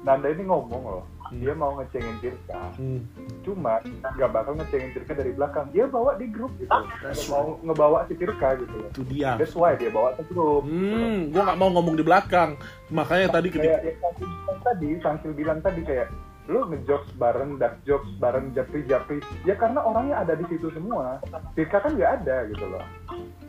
Nanda 0.00 0.26
ini 0.32 0.42
ngomong 0.48 0.82
loh. 0.88 1.04
Dia 1.32 1.52
mau 1.52 1.76
ngecengin 1.76 2.16
Tirka. 2.24 2.62
Hmm. 2.80 3.00
Cuma 3.44 3.80
nggak 3.84 4.30
bakal 4.32 4.52
ngecengin 4.56 4.90
Tirka 4.96 5.12
dari 5.12 5.32
belakang. 5.36 5.68
Dia 5.70 5.84
bawa 5.84 6.16
di 6.16 6.26
grup 6.32 6.52
gitu. 6.56 6.72
Nggak 6.72 7.28
mau 7.28 7.60
ngebawa 7.60 7.98
si 8.08 8.14
Tirka 8.16 8.48
gitu 8.56 8.74
loh. 8.74 8.90
Itu 8.90 9.02
dia. 9.08 9.36
That's 9.36 9.52
why 9.52 9.76
dia 9.76 9.92
bawa 9.92 10.16
ke 10.16 10.24
grup. 10.32 10.64
Hmm, 10.64 11.28
gue 11.30 11.42
nggak 11.42 11.58
mau 11.60 11.68
ngomong 11.72 11.94
di 12.00 12.04
belakang. 12.04 12.56
Makanya 12.88 13.28
tadi 13.28 13.48
kayak 13.52 13.84
ketika 13.84 13.84
yang 13.84 14.00
Samsul 14.00 14.28
bilang 14.32 14.60
tadi, 14.64 14.88
Samsul 15.00 15.32
bilang 15.36 15.60
tadi 15.60 15.80
kayak 15.84 16.08
lu 16.48 16.64
ngejokes 16.64 17.12
bareng, 17.20 17.60
dark 17.60 17.76
jokes 17.84 18.08
bareng, 18.16 18.56
japri 18.56 18.80
japri. 18.88 19.20
Ya 19.44 19.52
karena 19.52 19.84
orangnya 19.84 20.24
ada 20.24 20.32
di 20.32 20.48
situ 20.48 20.72
semua. 20.72 21.20
Tirka 21.52 21.84
kan 21.84 21.92
nggak 21.92 22.24
ada 22.24 22.48
gitu 22.48 22.64
loh. 22.64 22.84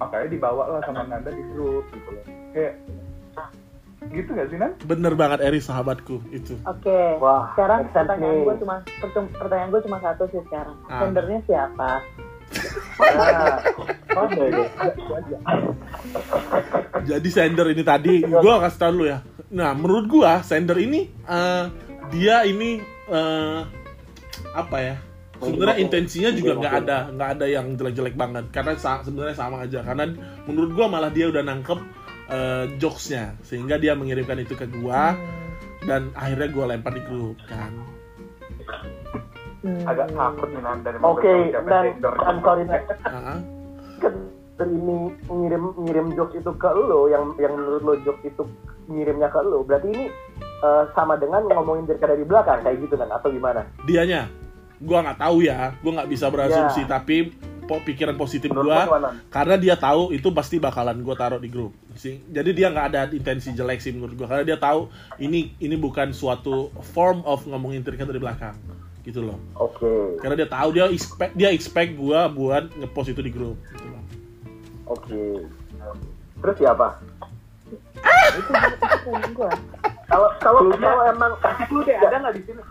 Makanya 0.03 0.27
dibawa 0.27 0.63
lah 0.67 0.81
sama 0.83 1.07
Nanda 1.07 1.31
di 1.31 1.43
grup 1.55 1.87
gitu 1.95 2.09
loh. 2.11 2.25
Kayak 2.51 2.75
gitu 4.01 4.29
nggak 4.29 4.47
sih 4.47 4.57
Nan? 4.57 4.71
bener 4.81 5.13
banget 5.13 5.39
Eri 5.41 5.59
sahabatku 5.59 6.23
itu. 6.29 6.55
oke 6.61 6.99
Wah, 7.19 7.51
sekarang 7.51 7.83
pertanyaan 7.89 8.37
gue 8.41 8.55
cuma 8.57 8.75
pertanyaan 9.35 9.69
gue 9.69 9.81
cuma 9.83 9.97
satu 9.99 10.23
sih 10.27 10.41
sekarang 10.41 10.75
Ah. 10.85 11.03
sendernya 11.03 11.39
siapa 11.43 11.89
ya 12.97 13.51
Jadi 17.01 17.29
sender 17.29 17.67
ini 17.69 17.83
tadi, 17.83 18.13
gue 18.21 18.53
kasih 18.59 18.79
tau 18.79 18.91
dulu 18.91 19.05
ya. 19.05 19.19
Nah, 19.49 19.71
menurut 19.71 20.05
gue 20.07 20.31
sender 20.41 20.77
ini 20.77 21.05
eh, 21.23 21.65
dia 22.09 22.41
ini 22.43 22.81
eh, 23.05 23.59
apa 24.51 24.77
ya? 24.79 24.95
Sebenarnya 25.37 25.77
intensinya 25.79 26.31
juga 26.33 26.51
nggak 26.57 26.73
ada 26.83 26.97
nggak 27.11 27.29
ada 27.31 27.45
yang 27.47 27.65
jelek-jelek 27.71 28.11
banget 28.13 28.49
karena 28.49 28.75
sa- 28.75 28.99
sebenarnya 28.99 29.37
sama 29.37 29.63
aja 29.63 29.79
karena 29.79 30.11
menurut 30.43 30.73
gue 30.73 30.85
malah 30.85 31.07
dia 31.07 31.29
udah 31.29 31.39
nangkep 31.41 31.79
eh, 32.29 32.65
jokesnya 32.77 33.35
sehingga 33.41 33.75
dia 33.75 33.93
mengirimkan 33.93 34.39
itu 34.39 34.53
ke 34.53 34.65
gue 34.65 35.01
dan 35.83 36.13
akhirnya 36.13 36.49
gue 36.49 36.65
lempar 36.65 36.93
di 36.93 37.01
grup 37.03 37.37
kan. 37.45 37.73
Hmm. 39.59 39.83
agak 39.83 40.07
takut 40.15 40.47
nih 40.55 40.63
dari 40.87 40.97
Oke, 41.03 41.51
dan 41.51 41.85
dan 41.99 42.35
sorry 42.39 42.63
kan 44.59 44.67
ini 44.75 45.11
ngirim 45.31 45.63
ngirim 45.79 46.07
jokes 46.15 46.35
itu 46.35 46.51
ke 46.55 46.67
lo 46.67 47.07
yang 47.07 47.31
yang 47.39 47.55
menurut 47.55 47.83
lo 47.83 47.93
jokes 48.03 48.23
itu 48.23 48.43
ngirimnya 48.87 49.31
ke 49.31 49.39
lo 49.39 49.63
berarti 49.63 49.87
ini 49.87 50.05
eh, 50.63 50.83
sama 50.95 51.15
dengan 51.15 51.47
ngomongin 51.47 51.87
Tirka 51.87 52.11
dari 52.11 52.27
belakang 52.27 52.59
kayak 52.63 52.83
gitu 52.83 52.95
kan 52.99 53.07
atau 53.07 53.31
gimana? 53.31 53.63
dianya, 53.83 54.27
gue 54.79 54.97
nggak 54.99 55.19
tahu 55.19 55.43
ya, 55.43 55.71
gue 55.79 55.91
nggak 55.91 56.11
bisa 56.11 56.27
berasumsi 56.27 56.81
Ya. 56.83 56.87
tapi 56.99 57.17
pikiran 57.77 58.17
positif 58.17 58.49
gue 58.49 58.79
karena 59.29 59.55
dia 59.55 59.77
tahu 59.77 60.09
itu 60.09 60.33
pasti 60.33 60.57
bakalan 60.57 60.97
gue 60.97 61.13
taruh 61.13 61.37
di 61.37 61.45
grup 61.45 61.69
sih 61.93 62.17
jadi 62.25 62.49
dia 62.49 62.67
nggak 62.73 62.85
ada 62.89 63.01
intensi 63.13 63.53
jelek 63.53 63.77
sih 63.77 63.93
menurut 63.93 64.17
gue 64.17 64.25
karena 64.25 64.41
dia 64.41 64.57
tahu 64.57 64.89
ini 65.21 65.53
ini 65.61 65.77
bukan 65.77 66.09
suatu 66.09 66.73
form 66.89 67.21
of 67.21 67.45
ngomongin 67.45 67.85
Tirka 67.85 68.09
dari 68.09 68.17
belakang 68.17 68.57
gitu 69.05 69.21
loh 69.21 69.37
Oke, 69.55 70.17
karena 70.19 70.35
dia 70.35 70.49
tahu 70.49 70.69
dia 70.73 70.85
expect 70.89 71.33
dia 71.37 71.49
expect 71.53 71.93
gue 71.93 72.19
buat 72.33 72.67
ngepost 72.73 73.13
itu 73.13 73.21
di 73.21 73.31
grup 73.31 73.55
gitu 73.69 73.85
loh. 73.85 74.03
oke. 74.89 75.21
Terus 76.39 76.55
siapa? 76.55 76.87
itu 78.31 78.49
itu 78.49 79.09
gue 79.35 79.49
Kalau 80.09 80.29
kalau 80.41 80.61
kalau 80.73 81.03
emang 81.05 81.31
kasih 81.43 81.65
clue 81.69 81.83
deh 81.85 81.95
ada 81.95 82.15
nggak 82.17 82.33
di 82.33 82.41
sini 82.47 82.61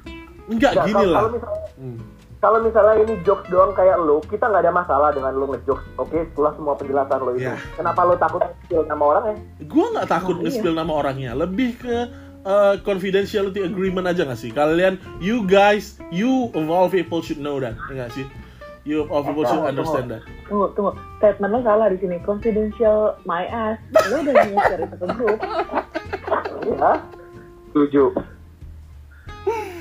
Enggak 0.49 0.73
Nggak, 0.75 0.87
gini 0.89 1.05
lah. 1.05 1.21
Kalau 1.21 1.31
misalnya, 1.37 1.61
Hmm. 1.79 1.99
Kalau 2.39 2.63
misalnya 2.63 3.03
ini 3.03 3.19
jokes 3.23 3.47
doang 3.49 3.75
kayak 3.75 3.99
lo, 3.99 4.23
kita 4.23 4.47
nggak 4.47 4.63
ada 4.63 4.71
masalah 4.71 5.11
dengan 5.11 5.35
lo 5.35 5.51
ngejokes. 5.51 5.87
Oke, 5.97 6.23
setelah 6.31 6.55
semua 6.55 6.75
penjelasan 6.75 7.19
lo 7.19 7.31
itu. 7.33 7.45
Ya. 7.45 7.59
Kenapa 7.75 8.01
lo 8.03 8.15
takut 8.15 8.43
spill 8.63 8.85
nama 8.85 9.05
orang 9.05 9.25
ya? 9.27 9.35
Gue 9.65 9.87
nggak 9.91 10.07
takut 10.07 10.35
Oh, 10.35 10.41
iya. 10.41 10.45
nge-spill 10.47 10.75
nama 10.75 10.93
orangnya, 10.93 11.31
lebih 11.35 11.75
ke 11.77 11.97
uh, 12.43 12.79
confidentiality 12.81 13.61
agreement 13.61 14.07
aja 14.07 14.23
nggak 14.23 14.39
sih? 14.39 14.51
Kalian, 14.51 14.97
you 15.19 15.43
guys, 15.43 15.99
you 16.09 16.49
of 16.53 16.67
all 16.67 16.87
people 16.87 17.19
should 17.19 17.39
know 17.39 17.59
that, 17.59 17.75
ya 17.91 18.07
nggak 18.07 18.15
sih? 18.15 18.27
You 18.87 19.03
of 19.03 19.11
all 19.11 19.21
people 19.21 19.43
should 19.43 19.59
Tunggu, 19.59 19.73
understand 19.75 20.07
that. 20.09 20.23
tunggu 20.49 20.73
tunggu 20.73 20.91
statement 21.21 21.53
lo 21.53 21.61
salah 21.61 21.93
di 21.93 22.01
sini 22.01 22.17
confidential 22.25 23.21
my 23.23 23.45
ass 23.45 23.77
lo 24.09 24.25
udah 24.25 24.33
nge-share 24.49 24.81
itu 24.81 24.97
ke 24.97 25.07
grup 25.13 25.39
Iya. 26.65 26.91
setuju 27.69 28.05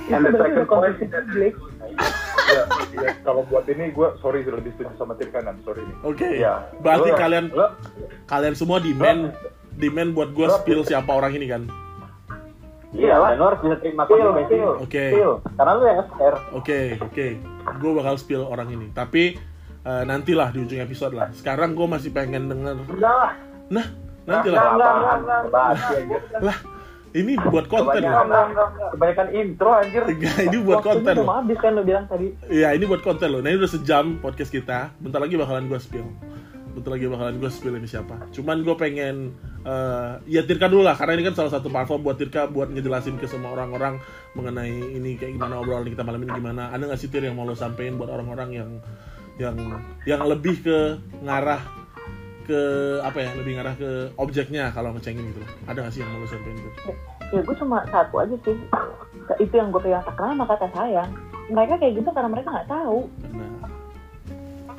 itu 0.04 0.12
And 0.12 0.24
the 0.24 0.32
second 0.36 0.68
point 0.68 0.96
ya, 2.48 2.64
ya, 2.98 3.12
kalau 3.22 3.44
buat 3.44 3.66
ini 3.66 3.90
gue 3.90 4.08
sorry 4.18 4.42
lebih 4.42 4.72
setuju 4.74 4.96
sama 4.96 5.14
tim 5.14 5.30
kanan 5.30 5.60
sorry 5.62 5.82
nih 5.82 5.96
Oke, 6.02 6.30
Iya. 6.38 6.72
berarti 6.80 7.10
Lo- 7.10 7.18
kalian 7.18 7.46
lo- 7.52 7.74
kalian 8.26 8.54
semua 8.54 8.80
demand 8.80 9.36
demand 9.74 10.10
buat 10.12 10.30
gue 10.32 10.48
spill 10.56 10.82
siapa 10.82 11.12
orang 11.12 11.34
ini 11.34 11.46
kan? 11.46 11.64
Iya 12.90 13.14
lah. 13.14 13.30
Dan 13.30 13.38
lo 13.38 13.46
harus 13.46 13.60
bisa 13.62 13.76
terima 13.78 14.04
konsekuensinya. 14.06 14.68
Oke. 14.80 15.06
Karena 15.54 15.72
lo 15.72 15.84
yang 15.84 15.98
nge-share. 16.00 16.38
Oke, 16.52 16.80
oke, 16.98 17.26
gue 17.76 17.92
bakal 17.94 18.16
spill 18.16 18.44
orang 18.44 18.72
ini. 18.72 18.88
Tapi 18.90 19.36
uh, 19.84 20.02
nantilah 20.02 20.50
di 20.50 20.64
ujung 20.64 20.80
episode 20.80 21.12
lah. 21.12 21.28
Sekarang 21.32 21.76
gue 21.76 21.84
masih 21.84 22.10
pengen 22.10 22.48
denger. 22.48 22.80
Udah 22.88 23.14
lah. 23.14 23.32
Nah, 23.68 23.86
nanti 24.24 24.48
Enggak, 24.50 24.56
lah. 24.58 24.72
enggak, 24.72 24.92
enggak, 24.96 25.18
enggak. 25.20 25.42
Bahas 25.52 25.80
ya, 25.84 26.00
gitu. 26.02 26.26
Lah, 26.42 26.58
ini 27.16 27.34
buat 27.40 27.72
konten 27.72 28.04
Kebanyakan, 28.04 28.28
loh. 28.28 28.68
kebanyakan 28.96 29.28
intro 29.32 29.72
anjir. 29.72 30.04
Enggak, 30.04 30.38
ini 30.44 30.58
buat 30.60 30.84
waktunya 30.84 30.96
konten 31.00 31.14
loh. 31.16 31.26
habis 31.32 31.58
kan 31.60 31.72
lo 31.76 31.82
bilang 31.84 32.06
tadi 32.06 32.28
Iya, 32.52 32.70
ini 32.76 32.84
buat 32.84 33.02
konten 33.02 33.28
loh. 33.32 33.40
Nah, 33.40 33.50
ini 33.52 33.58
udah 33.64 33.72
sejam 33.72 34.06
podcast 34.20 34.52
kita. 34.52 34.92
Bentar 35.00 35.24
lagi 35.24 35.40
bakalan 35.40 35.72
gue 35.72 35.80
spill. 35.80 36.08
Bentar 36.76 36.92
lagi 36.94 37.06
bakalan 37.08 37.36
gue 37.40 37.50
spill 37.50 37.74
ini 37.80 37.88
siapa. 37.88 38.28
Cuman 38.30 38.62
gue 38.62 38.76
pengen 38.78 39.34
eh, 39.64 40.12
ya 40.30 40.42
Tirka 40.44 40.68
dulu 40.68 40.86
lah, 40.86 40.94
karena 40.94 41.18
ini 41.18 41.24
kan 41.26 41.34
salah 41.34 41.52
satu 41.54 41.72
platform 41.72 42.06
buat 42.06 42.18
Tirka 42.20 42.46
buat 42.52 42.70
ngejelasin 42.70 43.18
ke 43.18 43.26
semua 43.26 43.56
orang-orang 43.56 43.98
mengenai 44.38 44.70
ini 44.94 45.18
kayak 45.18 45.34
gimana 45.40 45.58
obrolan 45.58 45.88
kita 45.90 46.04
malam 46.06 46.22
ini 46.22 46.32
gimana. 46.38 46.70
Ada 46.70 46.92
nggak 46.92 47.00
sih 47.00 47.10
Tir 47.10 47.26
yang 47.26 47.34
mau 47.34 47.48
lo 47.48 47.58
sampein 47.58 47.98
buat 47.98 48.12
orang-orang 48.12 48.50
yang 48.54 48.70
yang 49.38 49.58
yang 50.06 50.22
lebih 50.26 50.66
ke 50.66 50.78
ngarah 51.22 51.62
ke 52.48 52.62
apa 53.04 53.18
ya 53.20 53.30
lebih 53.36 53.60
ngarah 53.60 53.76
ke 53.76 53.92
objeknya 54.16 54.72
kalau 54.72 54.96
ngecengin 54.96 55.36
gitu 55.36 55.44
loh. 55.44 55.52
Ada 55.68 55.78
nggak 55.84 55.94
sih 55.94 56.00
yang 56.02 56.12
mau 56.16 56.24
lo 56.24 56.28
sampein 56.32 56.56
gitu? 56.56 56.92
ya 57.28 57.40
gue 57.44 57.56
cuma 57.60 57.78
satu 57.92 58.16
aja 58.24 58.36
sih. 58.48 58.56
Itu 59.44 59.54
yang 59.60 59.76
gue 59.76 59.82
pegang 59.84 60.08
terkenal 60.08 60.34
sama 60.34 60.46
kata 60.48 60.68
sayang. 60.72 61.12
Mereka 61.52 61.74
kayak 61.84 61.94
gitu 62.00 62.10
karena 62.16 62.30
mereka 62.32 62.48
nggak 62.56 62.72
tahu. 62.72 63.00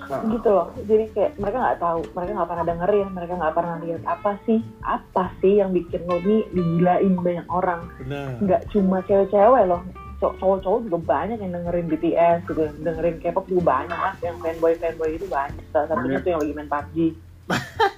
Nah, 0.09 0.24
gitu 0.32 0.49
loh. 0.49 0.73
Jadi 0.89 1.05
kayak 1.12 1.32
mereka 1.36 1.57
nggak 1.61 1.81
tahu. 1.85 2.01
Mereka 2.16 2.31
nggak 2.32 2.49
pernah 2.49 2.65
dengerin. 2.65 3.09
Mereka 3.12 3.32
nggak 3.36 3.55
pernah 3.55 3.77
lihat 3.85 4.03
apa 4.09 4.31
sih 4.49 4.59
apa 4.81 5.24
sih 5.45 5.61
yang 5.61 5.70
bikin 5.77 6.01
lo 6.09 6.16
nih 6.24 6.49
digilain 6.57 7.15
banyak 7.20 7.47
orang. 7.53 7.81
Benar. 8.01 8.28
nggak 8.40 8.62
cuma 8.73 9.05
cewek-cewek 9.05 9.65
loh. 9.69 9.85
Cow- 10.19 10.35
cowok-cowok 10.40 10.81
juga 10.90 10.99
banyak 11.05 11.39
yang 11.39 11.53
dengerin 11.53 11.86
BTS 11.93 12.39
gitu. 12.49 12.62
Dengerin 12.81 13.20
K-pop 13.20 13.45
juga 13.53 13.62
banyak. 13.85 14.24
Yang 14.24 14.36
fanboy 14.40 14.74
fanboy 14.81 15.11
itu 15.20 15.27
banyak. 15.28 15.62
Salah 15.70 15.86
satunya 15.93 16.19
tuh 16.24 16.31
yang 16.32 16.40
lagi 16.40 16.55
main 16.57 16.70
PUBG 16.73 16.97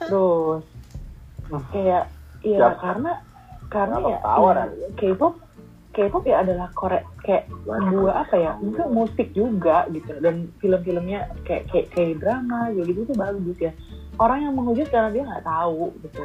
terus 0.09 0.65
kayak 1.75 2.05
ya 2.41 2.59
Siap. 2.59 2.75
karena 2.81 3.13
karena 3.71 3.97
ya, 4.03 4.19
ketawa, 4.19 4.49
ya 4.51 4.57
Ran? 4.57 4.69
K-pop 4.99 5.35
K-pop 5.91 6.23
ya 6.23 6.37
adalah 6.47 6.71
korek 6.79 7.03
kayak 7.27 7.51
sebuah 7.67 8.15
apa 8.23 8.35
ya 8.39 8.55
mungkin 8.63 8.87
musik 8.95 9.35
juga 9.35 9.91
gitu 9.91 10.23
dan 10.23 10.47
film-filmnya 10.63 11.35
kayak 11.43 11.67
kayak 11.67 11.87
kayak 11.91 12.23
drama 12.23 12.71
gitu 12.71 12.95
gitu 12.95 13.01
tuh 13.11 13.17
bagus 13.19 13.59
ya. 13.59 13.75
Orang 14.23 14.47
yang 14.47 14.55
menghujat 14.55 14.87
karena 14.87 15.11
dia 15.11 15.27
nggak 15.27 15.43
tahu 15.43 15.91
gitu. 16.07 16.23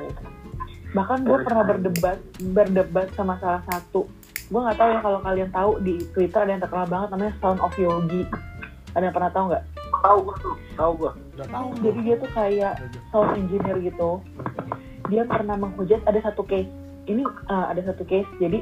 Bahkan 0.93 1.17
gue 1.25 1.37
pernah 1.41 1.63
berdebat 1.65 2.19
berdebat 2.53 3.07
sama 3.17 3.41
salah 3.41 3.65
satu 3.65 4.05
gue 4.45 4.61
nggak 4.61 4.77
tahu 4.77 4.89
ya 4.93 4.99
kalau 5.01 5.19
kalian 5.25 5.49
tahu 5.49 5.71
di 5.81 5.97
Twitter 6.13 6.45
ada 6.45 6.51
yang 6.53 6.61
terkenal 6.61 6.85
banget 6.85 7.07
namanya 7.17 7.33
Sound 7.41 7.59
of 7.65 7.73
Yogi. 7.81 8.21
Ada 8.93 9.09
yang 9.09 9.15
pernah 9.17 9.31
tahu 9.33 9.43
nggak 9.49 9.63
Tahu 10.05 10.17
gue 10.21 10.35
tuh. 10.37 10.55
Tahu 10.77 10.91
gue. 11.01 11.11
Udah 11.35 11.47
tahu. 11.49 11.67
jadi 11.81 11.99
dia 12.05 12.15
tuh 12.21 12.31
kayak 12.37 12.73
sound 13.09 13.33
engineer 13.33 13.81
gitu 13.81 14.21
dia 15.09 15.23
pernah 15.25 15.55
menghujat 15.57 16.01
ada 16.09 16.19
satu 16.25 16.41
case 16.45 16.69
ini 17.05 17.21
uh, 17.49 17.69
ada 17.69 17.81
satu 17.85 18.01
case 18.05 18.27
jadi 18.41 18.61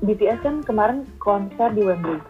BTS 0.00 0.40
kan 0.40 0.62
kemarin 0.64 1.04
konser 1.20 1.74
di 1.74 1.82
Wembley 1.84 2.20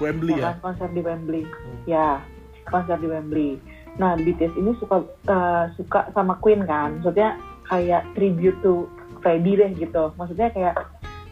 Wembley 0.00 0.38
ya. 0.38 0.56
kan 0.56 0.72
konser 0.72 0.88
di 0.92 1.00
Wembley 1.04 1.42
ya 1.84 2.22
konser 2.68 2.96
di 3.00 3.08
Wembley 3.10 3.60
nah 3.96 4.16
BTS 4.16 4.56
ini 4.56 4.76
suka 4.80 5.04
uh, 5.28 5.64
suka 5.76 6.08
sama 6.12 6.36
Queen 6.40 6.64
kan 6.64 7.00
maksudnya 7.00 7.36
kayak 7.68 8.04
tribute 8.14 8.56
to 8.60 8.88
Freddie 9.20 9.58
deh 9.58 9.72
gitu 9.76 10.12
maksudnya 10.16 10.52
kayak 10.52 10.74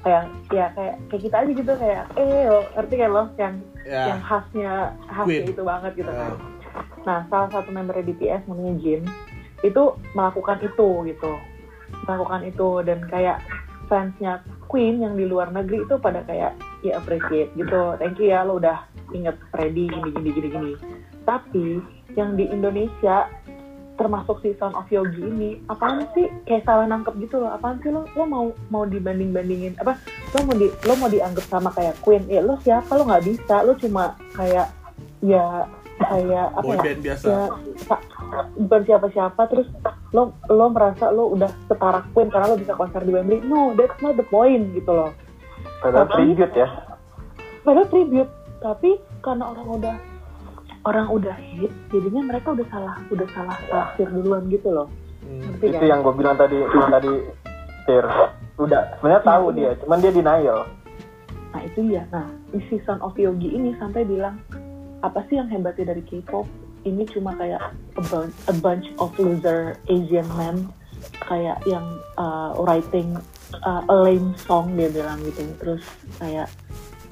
kayak 0.05 0.25
ya 0.51 0.67
kayak 0.71 0.95
kayak 1.09 1.23
kita 1.23 1.37
aja 1.39 1.53
gitu 1.55 1.73
kayak 1.75 2.05
eh 2.15 2.45
lo 2.45 2.61
ngerti 2.71 2.95
kan 2.95 3.11
lo 3.11 3.25
yang 3.35 3.55
yang 3.85 4.17
Ya. 4.17 4.17
khasnya 4.19 4.73
khasnya 5.07 5.25
Queen. 5.45 5.51
itu 5.51 5.63
banget 5.63 5.93
gitu 5.95 6.09
kan 6.09 6.33
Ya. 6.33 6.37
Nah, 7.05 7.19
salah 7.29 7.49
satu 7.51 7.69
member 7.69 7.95
BTS 7.97 8.45
namanya 8.45 8.75
Jin 8.79 9.05
itu 9.61 9.83
melakukan 10.13 10.57
itu 10.61 10.89
gitu, 11.05 11.33
melakukan 12.03 12.43
itu 12.43 12.69
dan 12.81 13.05
kayak 13.07 13.45
fansnya 13.87 14.41
Queen 14.67 14.99
yang 14.99 15.13
di 15.13 15.25
luar 15.25 15.49
negeri 15.49 15.85
itu 15.85 15.95
pada 15.97 16.25
kayak 16.25 16.53
ya 16.81 16.97
appreciate 16.97 17.53
gitu, 17.55 17.95
thank 17.97 18.17
you 18.17 18.29
ya 18.29 18.41
lo 18.41 18.57
udah 18.57 18.89
inget 19.11 19.37
Freddy 19.51 19.87
gini 19.87 20.11
gini 20.11 20.31
gini 20.33 20.49
gini. 20.51 20.73
Tapi 21.23 21.67
yang 22.13 22.35
di 22.35 22.45
Indonesia 22.47 23.29
termasuk 23.95 24.39
si 24.39 24.53
Son 24.55 24.73
of 24.73 24.87
Yogi 24.87 25.21
ini 25.21 25.51
apaan 25.67 26.03
sih? 26.13 26.27
Kayak 26.45 26.65
salah 26.65 26.85
nangkep 26.85 27.15
gitu 27.21 27.39
loh 27.39 27.51
apaan 27.51 27.79
sih 27.79 27.89
lo? 27.89 28.05
Lo 28.13 28.25
mau 28.25 28.45
mau 28.69 28.85
dibanding 28.85 29.31
bandingin 29.31 29.75
apa? 29.77 29.95
Lo 30.31 30.43
mau 30.43 30.55
di 30.55 30.69
lo 30.69 30.95
mau 30.95 31.07
dianggap 31.07 31.45
sama 31.45 31.71
kayak 31.71 31.95
Queen? 32.01 32.27
Ya 32.27 32.41
lo 32.41 32.59
siapa? 32.59 32.91
Lo 32.91 33.03
nggak 33.03 33.25
bisa 33.25 33.63
lo 33.63 33.75
cuma 33.75 34.05
kayak 34.33 34.71
ya 35.21 35.65
kayak 35.97 36.47
apa 36.53 36.61
Boy 36.61 36.75
ya? 36.75 36.83
Band 36.83 37.01
biasa. 37.01 37.25
ya 37.25 37.43
sa- 37.81 38.05
bukan 38.57 38.83
siapa-siapa 38.83 39.43
terus 39.47 39.69
lo 40.11 40.23
lo 40.45 40.67
merasa 40.69 41.09
lo 41.09 41.31
udah 41.31 41.51
setara 41.65 42.03
Queen 42.11 42.29
karena 42.29 42.51
lo 42.51 42.59
bisa 42.59 42.75
konser 42.75 43.01
di 43.01 43.11
Wembley. 43.11 43.39
No 43.41 43.73
that's 43.73 43.95
not 43.99 44.15
the 44.15 44.25
point 44.25 44.73
gitu 44.73 44.91
loh. 44.91 45.15
Padahal 45.79 46.07
Tapi- 46.07 46.35
tribute 46.35 46.55
ya. 46.55 46.69
padahal 47.61 47.89
tribute 47.89 48.33
tapi 48.59 48.91
karena 49.21 49.45
orang 49.47 49.69
udah 49.71 49.97
orang 50.85 51.09
udah 51.11 51.37
hit 51.37 51.73
jadinya 51.89 52.23
mereka 52.33 52.53
udah 52.53 52.67
salah 52.69 52.97
udah 53.09 53.29
salah 53.33 53.57
tafsir 53.69 54.09
duluan 54.09 54.47
gitu 54.49 54.71
loh 54.71 54.89
Hmm. 55.25 55.57
Itu 55.57 55.73
kan 55.73 55.89
yang 55.89 56.05
gue 56.05 56.15
bilang 56.21 56.37
tadi, 56.37 56.61
yang 56.61 56.93
tadi 56.93 57.13
Tir. 57.89 58.05
Udah, 58.61 58.83
sebenarnya 59.01 59.23
tahu 59.25 59.47
dia, 59.57 59.71
cuman 59.81 59.99
dia 60.05 60.13
denial. 60.13 60.61
nah 61.55 61.63
itu 61.63 61.87
dia 61.87 62.03
nah 62.11 62.27
isi 62.51 62.83
Son 62.83 62.99
of 62.99 63.15
Yogi 63.15 63.47
ini 63.47 63.79
sampai 63.79 64.03
bilang 64.03 64.43
apa 65.07 65.23
sih 65.31 65.39
yang 65.39 65.47
hebatnya 65.47 65.95
dari 65.95 66.03
K-pop 66.03 66.43
ini 66.83 67.07
cuma 67.15 67.31
kayak 67.39 67.63
a 67.95 68.03
bunch, 68.11 68.35
a 68.51 68.55
bunch 68.59 68.87
of 68.99 69.15
loser 69.23 69.79
Asian 69.87 70.27
men 70.35 70.67
kayak 71.31 71.63
yang 71.63 71.87
uh, 72.19 72.59
writing 72.59 73.15
uh, 73.63 73.87
a 73.87 73.95
lame 73.95 74.35
song 74.35 74.75
dia 74.75 74.91
bilang 74.91 75.23
gitu 75.23 75.47
terus 75.63 75.87
kayak 76.19 76.51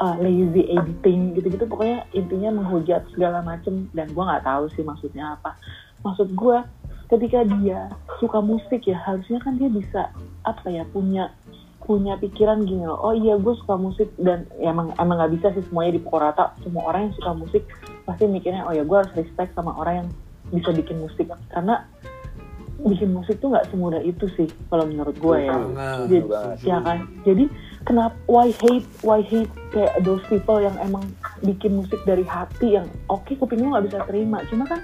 uh, 0.02 0.18
lazy 0.18 0.66
editing 0.74 1.38
gitu-gitu. 1.38 1.64
Pokoknya 1.70 2.02
intinya 2.10 2.50
menghujat 2.58 3.06
segala 3.14 3.38
macem. 3.46 3.86
Dan 3.94 4.10
gua 4.10 4.34
nggak 4.34 4.44
tahu 4.44 4.64
sih 4.74 4.82
maksudnya 4.82 5.38
apa. 5.38 5.54
Maksud 6.02 6.34
gua 6.34 6.66
ketika 7.06 7.46
dia 7.46 7.86
suka 8.18 8.42
musik 8.42 8.88
ya 8.88 8.98
harusnya 8.98 9.38
kan 9.44 9.54
dia 9.60 9.70
bisa 9.70 10.10
apa 10.42 10.66
ya 10.72 10.82
punya 10.90 11.30
punya 11.82 12.14
pikiran 12.18 12.62
gini 12.62 12.86
loh. 12.86 12.98
Oh 12.98 13.14
iya 13.14 13.34
gue 13.38 13.54
suka 13.58 13.74
musik. 13.74 14.08
Dan 14.18 14.46
ya 14.58 14.70
emang 14.70 14.94
emang 14.98 15.18
nggak 15.18 15.32
bisa 15.38 15.46
sih 15.54 15.66
semuanya 15.66 15.98
dipukul 15.98 16.22
rata. 16.22 16.54
Semua 16.62 16.90
orang 16.90 17.10
yang 17.10 17.14
suka 17.18 17.30
musik 17.34 17.62
pasti 18.02 18.26
mikirnya 18.26 18.66
oh 18.66 18.74
ya 18.74 18.82
gue 18.82 18.96
harus 18.98 19.12
respect 19.14 19.54
sama 19.54 19.74
orang 19.78 19.94
yang 20.02 20.08
bisa 20.54 20.70
bikin 20.74 21.02
musik. 21.02 21.26
Karena 21.50 21.86
bikin 22.82 23.14
musik 23.14 23.38
tuh 23.38 23.54
nggak 23.54 23.70
semudah 23.70 24.02
itu 24.02 24.26
sih 24.34 24.50
kalau 24.66 24.84
menurut 24.86 25.14
gue 25.18 25.36
ya. 25.46 25.54
Jadi, 26.06 26.18
ya 26.66 26.78
kan? 26.82 26.98
Jadi 27.22 27.44
kenapa 27.86 28.14
why 28.26 28.50
hate 28.50 28.86
why 29.06 29.22
hate 29.22 29.50
kayak 29.70 29.94
those 30.02 30.22
people 30.26 30.58
yang 30.58 30.74
emang 30.82 31.02
bikin 31.46 31.78
musik 31.78 31.98
dari 32.04 32.26
hati 32.26 32.76
yang 32.78 32.86
oke 33.06 33.30
kuping 33.38 33.62
lu 33.62 33.72
nggak 33.72 33.86
bisa 33.86 33.98
terima. 34.06 34.42
Cuma 34.50 34.66
kan 34.66 34.80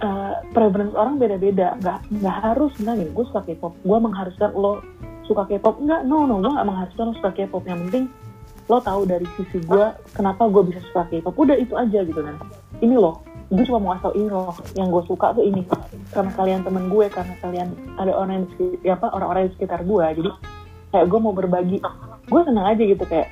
uh, 0.00 0.34
preference 0.56 0.94
orang 0.94 1.18
beda-beda. 1.20 1.76
Nggak 1.82 1.98
nggak 2.22 2.36
harus 2.42 2.72
misalnya 2.80 3.06
gue 3.10 3.24
suka 3.28 3.42
K-pop. 3.44 3.74
Gue 3.82 3.98
mengharuskan 3.98 4.50
lo 4.54 4.82
suka 5.26 5.44
K-pop. 5.50 5.82
Nggak 5.82 6.06
no 6.08 6.24
no. 6.24 6.40
Gue 6.40 6.54
nggak 6.54 6.66
mengharuskan 6.66 7.04
lo 7.10 7.14
suka 7.20 7.30
K-pop. 7.34 7.62
Yang 7.68 7.78
penting 7.88 8.04
lo 8.68 8.78
tahu 8.84 9.08
dari 9.08 9.26
sisi 9.36 9.58
gue 9.64 9.86
kenapa 10.16 10.48
gue 10.48 10.62
bisa 10.70 10.80
suka 10.88 11.04
K-pop. 11.12 11.34
Udah 11.36 11.56
itu 11.58 11.74
aja 11.76 12.00
gitu 12.06 12.20
kan. 12.24 12.40
Ini 12.78 12.94
loh 12.94 13.27
gue 13.48 13.64
cuma 13.64 13.78
mau 13.80 13.88
ngasih 13.96 14.04
tau 14.04 14.14
ini 14.14 14.28
loh 14.28 14.52
yang 14.76 14.88
gue 14.92 15.02
suka 15.08 15.26
tuh 15.32 15.44
ini 15.44 15.64
karena 16.12 16.30
kalian 16.36 16.60
temen 16.60 16.84
gue 16.92 17.06
karena 17.08 17.34
kalian 17.40 17.68
ada 17.96 18.12
orang 18.12 18.32
yang 18.36 18.46
ya 18.84 18.92
apa 19.00 19.08
orang-orang 19.08 19.48
di 19.48 19.52
sekitar 19.56 19.80
gue 19.88 20.04
jadi 20.20 20.30
kayak 20.92 21.06
gue 21.08 21.20
mau 21.20 21.32
berbagi 21.32 21.80
gue 22.28 22.40
seneng 22.44 22.66
aja 22.68 22.82
gitu 22.84 23.04
kayak 23.08 23.28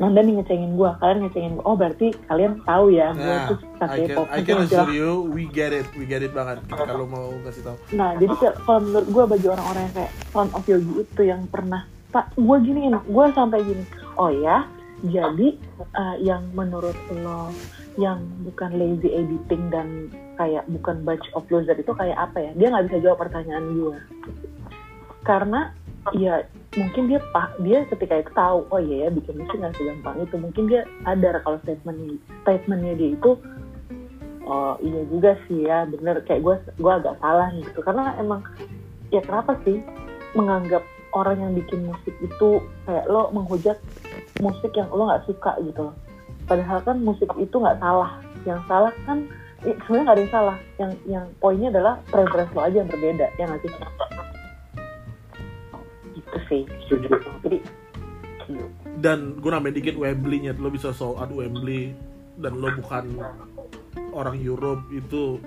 Nanda 0.00 0.18
nih 0.24 0.40
ngecengin 0.40 0.74
gue 0.74 0.90
kalian 0.98 1.18
ngecengin 1.26 1.52
gue 1.58 1.64
oh 1.66 1.76
berarti 1.78 2.10
kalian 2.30 2.58
tahu 2.66 2.86
ya 2.90 3.14
gue 3.14 3.22
Nah, 3.22 3.46
tuh 3.50 3.58
suka 3.60 3.84
I 3.86 3.86
can, 3.86 4.08
K-pop 4.08 4.26
I 4.30 4.40
can 4.42 4.56
assure 4.62 4.90
you, 4.94 5.10
we 5.30 5.42
get 5.50 5.70
it, 5.70 5.86
we 5.94 6.04
get 6.06 6.22
it 6.26 6.34
banget. 6.34 6.58
Kalau 6.70 7.06
mau 7.06 7.30
kasih 7.46 7.62
tahu. 7.66 7.76
Nah, 7.94 8.18
jadi 8.18 8.34
kalau 8.66 8.80
menurut 8.82 9.06
gue 9.10 9.24
bagi 9.30 9.46
orang-orang 9.50 9.82
yang 9.90 9.94
kayak 9.94 10.12
Sound 10.34 10.50
of 10.58 10.64
Yogi 10.66 10.92
itu 11.06 11.22
yang 11.22 11.46
pernah, 11.46 11.86
Pak, 12.10 12.34
gue 12.34 12.56
giniin, 12.66 12.98
gue 12.98 13.24
sampai 13.30 13.58
gini. 13.62 13.84
Oh 14.18 14.30
ya, 14.32 14.66
jadi 15.06 15.48
eh, 15.82 16.16
yang 16.22 16.50
menurut 16.54 16.94
lo 17.22 17.50
yang 18.00 18.24
bukan 18.48 18.70
lazy 18.76 19.12
editing 19.12 19.68
dan 19.68 20.08
kayak 20.40 20.64
bukan 20.72 21.04
bunch 21.04 21.26
of 21.36 21.44
loser 21.52 21.76
itu 21.76 21.92
kayak 21.92 22.16
apa 22.16 22.38
ya? 22.40 22.50
Dia 22.56 22.68
nggak 22.72 22.86
bisa 22.88 22.98
jawab 23.04 23.18
pertanyaan 23.20 23.64
gue. 23.76 23.98
Karena 25.22 25.70
ya 26.10 26.42
mungkin 26.74 27.06
dia 27.06 27.22
pak 27.30 27.54
dia 27.62 27.86
ketika 27.86 28.26
itu 28.26 28.30
tahu 28.34 28.66
oh 28.74 28.80
iya 28.82 29.06
ya 29.06 29.08
bikin 29.14 29.38
musik 29.38 29.54
nggak 29.54 29.76
segampang 29.78 30.18
itu 30.18 30.34
mungkin 30.34 30.64
dia 30.66 30.82
sadar 31.06 31.38
kalau 31.46 31.62
statementnya 31.62 32.18
statementnya 32.42 32.92
dia 32.98 33.10
itu 33.14 33.30
oh 34.42 34.74
iya 34.82 35.06
juga 35.06 35.38
sih 35.46 35.62
ya 35.62 35.86
bener 35.86 36.18
kayak 36.26 36.42
gue 36.42 36.56
gue 36.82 36.92
agak 36.92 37.14
salah 37.22 37.54
gitu 37.54 37.78
karena 37.86 38.18
emang 38.18 38.42
ya 39.14 39.22
kenapa 39.22 39.54
sih 39.62 39.78
menganggap 40.34 40.82
orang 41.14 41.38
yang 41.38 41.52
bikin 41.54 41.86
musik 41.86 42.14
itu 42.18 42.58
kayak 42.88 43.06
lo 43.06 43.30
menghujat 43.30 43.78
musik 44.42 44.74
yang 44.74 44.90
lo 44.90 45.06
nggak 45.06 45.28
suka 45.30 45.54
gitu 45.62 45.94
padahal 46.46 46.78
kan 46.82 46.96
musik 47.02 47.30
itu 47.38 47.56
nggak 47.56 47.78
salah. 47.78 48.18
Yang 48.42 48.60
salah 48.66 48.92
kan 49.06 49.18
eh, 49.62 49.76
sebenarnya 49.86 50.04
nggak 50.04 50.16
ada 50.16 50.22
yang 50.22 50.34
salah. 50.34 50.56
Yang 50.78 50.92
yang 51.06 51.26
poinnya 51.38 51.68
adalah 51.72 51.94
preference 52.10 52.52
lo 52.54 52.60
aja 52.62 52.76
yang 52.82 52.90
berbeda 52.90 53.26
ya 53.38 53.44
nggak 53.46 53.60
sih? 53.62 53.70
Gitu 56.16 56.36
sih. 56.48 56.62
Jadi 57.42 57.58
Dan 59.02 59.40
gue 59.40 59.50
nambahin 59.50 59.74
dikit 59.74 59.96
Wembley-nya, 59.98 60.54
lo 60.58 60.70
bisa 60.70 60.94
sold 60.94 61.18
out 61.18 61.32
Wembley. 61.32 61.94
Dan 62.38 62.58
lo 62.58 62.68
bukan 62.74 63.18
orang 64.12 64.36
Europe 64.38 64.86
itu 64.92 65.40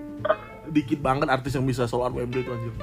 dikit 0.70 1.00
banget 1.02 1.30
artis 1.30 1.54
yang 1.54 1.66
bisa 1.66 1.86
sold 1.86 2.04
out 2.10 2.14
Wembley 2.18 2.42
itu 2.42 2.52
anjir. 2.52 2.74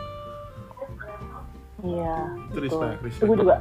Iya, 1.83 2.17
Itu 2.47 2.59
respect, 2.61 2.99
respect. 3.03 3.27
Gue 3.27 3.37
juga, 3.37 3.57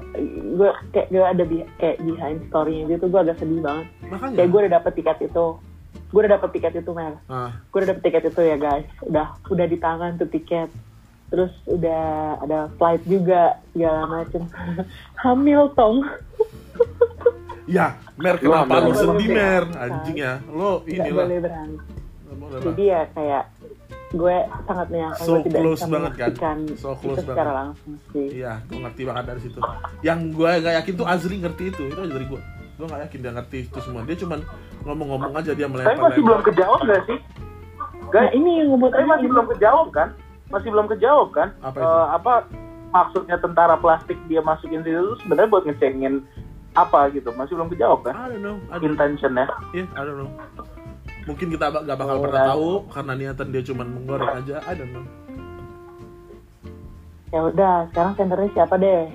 gue 0.51 0.69
kayak 0.91 1.07
gue 1.09 1.23
ada 1.23 1.43
bi- 1.43 1.69
kayak 1.75 1.97
behind 1.99 2.39
story-nya 2.45 2.85
gitu, 2.91 3.05
gue 3.07 3.19
agak 3.19 3.37
sedih 3.37 3.59
banget. 3.59 3.87
Makanya. 4.05 4.35
Kayak 4.35 4.47
gue 4.47 4.59
udah 4.59 4.73
dapet 4.75 4.91
tiket 4.93 5.17
itu, 5.23 5.45
gue 6.07 6.19
udah 6.19 6.31
dapet 6.31 6.49
tiket 6.53 6.73
itu 6.75 6.91
Mel. 6.91 7.15
Ah, 7.25 7.49
Gue 7.67 7.77
udah 7.79 7.89
dapet 7.89 8.03
tiket 8.03 8.23
itu 8.27 8.41
ya 8.43 8.55
guys, 8.55 8.85
udah 9.01 9.25
udah 9.47 9.65
di 9.65 9.77
tangan 9.77 10.11
tuh 10.15 10.29
tiket. 10.29 10.69
Terus 11.27 11.49
udah 11.65 12.03
ada 12.39 12.59
flight 12.75 13.01
juga 13.05 13.41
segala 13.71 14.03
macem. 14.05 14.45
Hamil 15.23 15.73
tong, 15.73 16.05
ya, 17.67 17.97
Mer 18.15 18.35
kenapa 18.37 18.73
ambil- 18.81 18.95
sedih 18.95 19.29
Mer? 19.29 19.63
berangkat. 19.65 19.81
Anjing 19.81 20.17
ya, 20.19 20.33
lo 20.45 20.71
boleh 20.83 21.37
lah. 21.41 21.65
Jadi 22.63 22.83
ya 22.85 23.01
kayak 23.11 23.43
gue 24.11 24.35
sangat 24.67 24.87
menyangka 24.91 25.23
So 25.23 25.31
gue 25.39 25.47
tidak 25.47 25.61
close 25.63 25.79
bisa 25.79 25.87
banget 25.87 26.13
kan? 26.35 26.57
So 26.75 26.89
close 26.99 27.17
secara 27.23 27.35
banget. 27.35 27.53
langsung 27.55 27.93
sih. 28.11 28.27
Iya, 28.43 28.53
gue 28.67 28.79
ngerti 28.83 29.01
banget 29.07 29.23
dari 29.31 29.41
situ. 29.41 29.59
Yang 30.03 30.19
gue 30.35 30.51
gak 30.59 30.75
yakin 30.83 30.93
tuh 30.99 31.07
Azri 31.07 31.35
ngerti 31.39 31.63
itu, 31.71 31.81
itu 31.87 31.99
aja 31.99 32.11
dari 32.11 32.27
gue. 32.27 32.41
Gue 32.75 32.85
gak 32.91 33.01
yakin 33.07 33.19
dia 33.23 33.31
ngerti 33.31 33.57
itu 33.71 33.77
semua. 33.79 34.01
Dia 34.03 34.17
cuman 34.19 34.39
ngomong-ngomong 34.83 35.33
aja 35.37 35.51
dia 35.55 35.67
Tapi 35.67 35.73
melempar. 35.79 36.03
masih 36.11 36.21
belum 36.21 36.41
kejawab 36.43 36.79
nggak 36.83 37.01
sih? 37.07 37.17
Nah 38.01 38.09
Guys, 38.11 38.31
ini 38.35 38.49
yang 38.59 38.67
gue 38.75 38.79
mau 38.83 38.89
tapi 38.91 39.05
masih 39.07 39.27
belum 39.31 39.45
kejawab 39.55 39.87
kan? 39.95 40.07
Masih 40.51 40.69
belum 40.75 40.87
kejawab 40.91 41.27
kan? 41.31 41.47
Apa 41.63 41.77
itu? 41.79 41.87
Eh, 41.87 42.07
apa 42.11 42.33
maksudnya 42.91 43.37
tentara 43.39 43.75
plastik 43.79 44.19
dia 44.27 44.43
masukin 44.43 44.83
situ 44.83 44.99
itu 44.99 45.15
sebenarnya 45.23 45.47
buat 45.47 45.63
ngecengin 45.63 46.19
apa 46.75 47.07
gitu? 47.15 47.31
Masih 47.39 47.55
belum 47.55 47.71
kejawab 47.71 48.03
kan? 48.03 48.13
I 48.19 48.35
don't 48.35 48.43
know. 48.43 48.57
I 48.67 48.75
don't 48.75 48.83
know. 48.83 48.87
Intentionnya. 48.91 49.47
Iya, 49.71 49.85
I 49.95 50.01
don't 50.03 50.19
know. 50.19 50.31
Mungkin 51.31 51.47
kita 51.49 51.65
gak 51.71 51.97
bakal 51.97 52.15
Oh, 52.19 52.23
pernah 52.27 52.41
tahu 52.51 52.69
karena 52.91 53.13
niatan 53.15 53.47
dia 53.49 53.63
cuman 53.63 53.87
menggoreng 53.87 54.31
aja. 54.35 54.55
I 54.67 54.73
don't 54.75 54.91
know. 54.91 55.05
Ya 57.31 57.39
udah, 57.41 57.75
sekarang 57.89 58.13
sendernya 58.19 58.49
siapa 58.51 58.75
deh? 58.75 59.07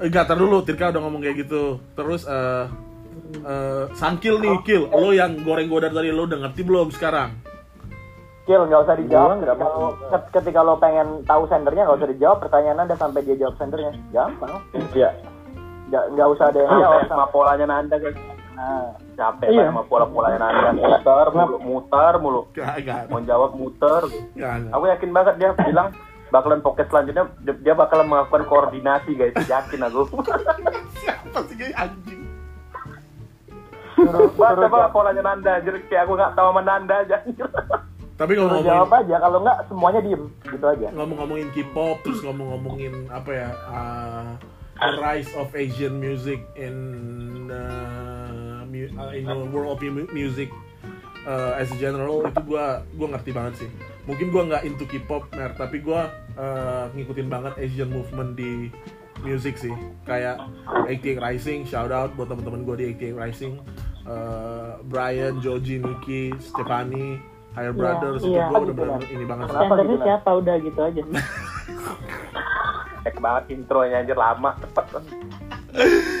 Enggak, 0.00 0.24
tar 0.24 0.36
dulu. 0.36 0.64
Tirka 0.64 0.88
udah 0.88 1.02
ngomong 1.04 1.20
kayak 1.20 1.44
gitu. 1.44 1.76
Terus 1.92 2.24
eh 2.24 2.64
eh, 3.44 3.84
Sangkil 3.92 4.40
nih, 4.40 4.56
Kil. 4.64 4.88
Lo 4.88 5.12
yang 5.12 5.36
goreng 5.44 5.68
gue 5.68 5.80
dari 5.82 5.92
tadi, 5.92 6.08
lo 6.08 6.24
udah 6.24 6.38
ngerti 6.40 6.60
belum 6.64 6.88
sekarang? 6.88 7.36
Kill 8.46 8.62
nggak 8.62 8.80
usah 8.80 8.94
dijawab 8.94 9.42
ketika 9.42 9.66
lo, 9.66 9.88
ketika 10.30 10.60
lo 10.62 10.74
pengen 10.78 11.08
tahu 11.26 11.50
sendernya 11.50 11.82
nggak 11.82 11.98
usah 11.98 12.10
dijawab 12.14 12.38
pertanyaan 12.38 12.78
anda 12.78 12.94
sampai 12.94 13.26
dia 13.26 13.34
jawab 13.34 13.58
sendernya 13.58 13.90
gampang 14.14 14.62
Iya. 14.94 15.10
nggak 15.90 16.04
nggak 16.14 16.28
usah 16.30 16.54
ada 16.54 16.58
yang 16.62 16.78
jawab 16.78 17.02
sama 17.10 17.26
polanya 17.34 17.66
Nanda 17.66 17.98
guys. 17.98 18.14
nah 18.54 18.94
Capek 19.16 19.48
Iya. 19.48 19.64
sama 19.66 19.82
pola-polanya 19.82 20.38
Nanda. 20.38 20.70
Muter 20.72 21.26
mulu, 21.30 21.56
muter 21.58 22.14
mulu. 22.16 22.40
Gak, 22.52 22.84
gak, 22.84 23.02
Mau 23.08 23.20
jawab 23.20 23.50
muter. 23.52 24.02
gak, 24.32 24.54
gak. 24.62 24.72
Aku 24.72 24.84
yakin 24.86 25.10
banget 25.10 25.34
dia 25.36 25.50
bilang 25.58 25.88
bakalan 26.28 26.60
pocket 26.60 26.86
selanjutnya 26.86 27.24
dia 27.56 27.72
bakalan 27.72 28.06
melakukan 28.06 28.44
koordinasi 28.44 29.10
guys. 29.12 29.34
Yakin 29.42 29.80
aku. 29.82 30.04
Siapa 30.96 31.38
sih 31.48 31.56
kayak 31.56 31.74
anjing? 31.74 32.22
Baca 34.36 34.60
apa 34.62 34.92
polanya 34.92 35.22
Nanda. 35.24 35.58
Jadi 35.58 35.80
kayak 35.88 36.04
aku 36.04 36.12
nggak 36.14 36.32
tahu 36.34 36.46
sama 36.52 36.60
Nanda 36.60 36.94
aja. 37.00 37.16
Tapi 38.16 38.32
suruh 38.32 38.48
ngomong-ngomongin 38.48 38.72
jawab 38.72 38.92
aja 38.96 39.16
kalau 39.20 39.38
nggak 39.44 39.58
semuanya 39.68 40.00
diem 40.00 40.22
gitu 40.40 40.64
aja 40.64 40.88
ngomong-ngomongin 40.88 41.48
K-pop 41.52 42.00
terus 42.00 42.24
ngomong-ngomongin 42.24 42.94
apa 43.12 43.28
ya 43.28 43.48
uh, 43.68 44.28
the 44.80 44.96
rise 44.96 45.28
of 45.36 45.52
Asian 45.52 46.00
music 46.00 46.40
in 46.56 46.72
uh, 47.52 48.15
mu- 48.84 48.92
uh, 48.94 49.12
in 49.12 49.24
the 49.24 49.48
world 49.48 49.70
of 49.70 49.80
mu- 49.80 50.10
music 50.10 50.52
uh, 51.24 51.56
as 51.56 51.68
a 51.68 51.76
general 51.76 52.20
itu 52.22 52.40
gua 52.42 52.64
gua 52.94 53.08
ngerti 53.10 53.30
banget 53.30 53.54
sih 53.58 53.68
mungkin 54.04 54.28
gua 54.28 54.42
nggak 54.46 54.62
into 54.64 54.84
K-pop 54.84 55.32
mer 55.32 55.52
tapi 55.52 55.80
gua 55.80 56.06
uh, 56.34 56.92
ngikutin 56.92 57.26
banget 57.26 57.56
Asian 57.56 57.88
movement 57.88 58.34
di 58.34 58.68
music 59.20 59.56
sih 59.56 59.72
kayak 60.04 60.36
88 60.84 61.16
Rising 61.18 61.60
shout 61.64 61.88
out 61.88 62.12
buat 62.14 62.28
teman-teman 62.28 62.62
gua 62.62 62.76
di 62.76 62.92
88 62.92 63.16
Rising 63.16 63.52
uh, 64.04 64.78
Brian, 64.84 65.40
Joji, 65.40 65.80
Nicky, 65.80 66.30
Stefani, 66.38 67.16
Higher 67.52 67.72
Iya, 67.72 67.80
Brothers 67.80 68.20
itu 68.20 68.30
iya. 68.30 68.46
gua 68.46 68.60
udah 68.62 68.74
bener 68.76 69.00
ini 69.08 69.24
banget 69.24 69.44
Sendernya 69.48 69.72
gitu, 69.82 69.96
Nat? 69.96 70.04
siapa 70.04 70.30
udah 70.30 70.54
gitu 70.60 70.80
aja. 70.80 71.02
Cek 73.02 73.16
banget 73.18 73.44
intronya 73.48 74.02
anjir 74.02 74.18
lama 74.18 74.50
cepet. 74.58 74.86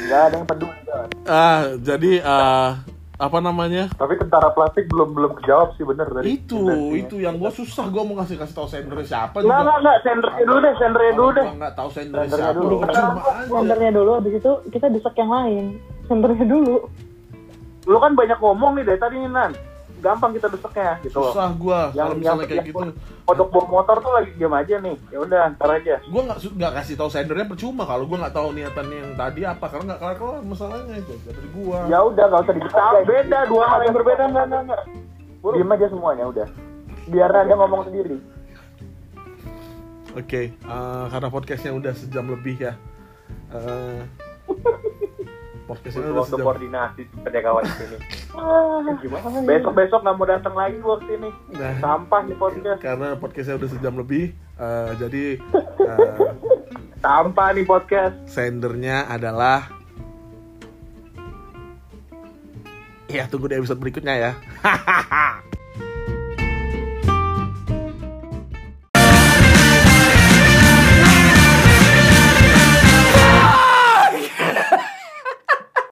Nggak 0.06 0.20
ada 0.30 0.34
yang 0.36 0.46
peduli. 0.46 0.78
Ah, 1.26 1.74
jadi 1.80 2.12
ah, 2.22 2.84
apa 3.16 3.38
namanya? 3.40 3.88
Tapi 3.96 4.20
tentara 4.20 4.52
plastik 4.52 4.86
belum 4.92 5.16
belum 5.16 5.32
kejawab 5.40 5.72
sih 5.80 5.84
bener 5.88 6.06
tadi. 6.12 6.36
Itu, 6.36 6.92
itu 6.92 7.16
yang 7.16 7.40
gua 7.40 7.48
susah 7.48 7.88
gua 7.88 8.04
mau 8.04 8.20
ngasih 8.20 8.36
kasih 8.36 8.54
tahu 8.54 8.68
sendernya 8.68 9.06
siapa 9.08 9.40
Enggak 9.40 9.60
enggak 9.64 9.78
enggak 9.80 9.98
sendernya 10.04 10.44
dulu 10.44 10.58
deh, 10.60 10.74
sendernya 10.76 11.12
dulu 11.16 11.30
deh. 11.32 11.46
Nggak 11.56 11.72
tahu 11.74 11.88
sendernya 11.90 12.36
siapa. 12.36 12.58
dulu. 12.60 12.76
Sendernya 13.48 13.90
dulu, 13.96 14.10
habis 14.20 14.34
itu 14.36 14.52
kita 14.68 14.86
desek 14.92 15.14
yang 15.16 15.32
lain. 15.32 15.64
Sendernya 16.06 16.46
dulu. 16.46 16.76
Lu 17.86 17.98
kan 18.02 18.12
banyak 18.12 18.38
ngomong 18.38 18.72
nih 18.76 18.84
dari 18.84 19.00
tadi 19.00 19.16
nih 19.16 19.30
Nan. 19.32 19.52
Gampang 19.96 20.30
kita 20.32 20.46
deseknya 20.46 20.92
gitu 21.00 21.16
loh. 21.16 21.32
Susah 21.32 21.48
gua 21.52 21.80
Yang- 21.88 21.96
kalau 21.96 22.14
misalnya 22.14 22.36
yang- 22.36 22.46
kayak 22.46 22.58
yang- 22.58 22.68
gitu. 22.92 23.24
Kodok 23.24 23.48
bawa 23.48 23.64
motor 23.66 23.96
tuh 23.98 24.12
lagi 24.12 24.30
diam 24.34 24.52
aja 24.52 24.74
nih. 24.78 24.96
Ya 25.08 25.18
udah, 25.18 25.42
ntar 25.52 25.70
aja. 25.72 25.94
Gua 26.04 26.20
nggak 26.22 26.38
nggak 26.52 26.72
kasih 26.74 26.94
tahu 26.94 27.08
sendernya 27.08 27.46
percuma 27.46 27.82
kalau 27.82 28.04
gua 28.04 28.18
nggak 28.20 28.34
tahu 28.34 28.48
niatannya 28.52 28.96
yang 28.98 29.14
tadi 29.14 29.40
apa 29.42 29.66
karena 29.66 29.84
nggak 29.88 30.00
kelar 30.00 30.16
kelar 30.16 30.40
masalahnya 30.42 30.94
itu 30.96 31.14
dari 31.22 31.48
gua. 31.50 31.78
ya 31.86 31.98
udah 32.02 32.24
nggak 32.24 32.40
usah 32.40 32.46
Tahu 32.46 32.56
dibicarain 32.56 33.04
beda, 33.04 33.38
dua 33.46 33.64
hal 33.66 33.80
yang 33.82 33.94
berbeda 33.94 34.22
enggak 34.26 34.44
enggak 34.46 34.62
enggak. 34.62 34.82
diem 35.46 35.70
aja 35.70 35.86
semuanya 35.86 36.24
udah 36.26 36.46
biar 37.06 37.30
anda 37.30 37.54
ngomong 37.54 37.82
sendiri 37.86 38.18
Oke, 40.12 40.42
eh, 40.50 41.04
karena 41.06 41.28
podcastnya 41.28 41.70
udah 41.70 41.92
sejam 41.92 42.24
lebih 42.26 42.56
ya. 42.58 42.72
Eh, 43.52 44.00
Butuh 45.66 45.90
udah 45.98 46.14
waktu 46.22 46.36
koordinasi 46.38 47.02
seperti 47.10 47.38
kawan 47.42 47.62
di 47.66 47.74
sini. 47.74 47.98
Gimana? 49.02 49.42
Besok 49.42 49.72
besok 49.74 50.00
nggak 50.06 50.14
mau 50.14 50.26
datang 50.26 50.54
lagi 50.54 50.78
gua 50.78 50.96
sini. 51.02 51.30
Nah, 51.52 51.74
Sampah 51.82 52.20
nih 52.22 52.36
podcast. 52.38 52.78
karena 52.78 53.08
podcastnya 53.18 53.58
udah 53.58 53.70
sejam 53.74 53.94
lebih, 53.98 54.24
eh, 54.56 54.90
jadi 54.94 55.24
eh, 55.90 56.16
Sampah 57.02 57.48
nih 57.50 57.66
podcast. 57.66 58.14
sendernya 58.30 59.10
adalah 59.10 59.66
ya 63.06 63.26
tunggu 63.26 63.46
di 63.46 63.54
episode 63.54 63.78
berikutnya 63.78 64.14
ya 64.18 64.32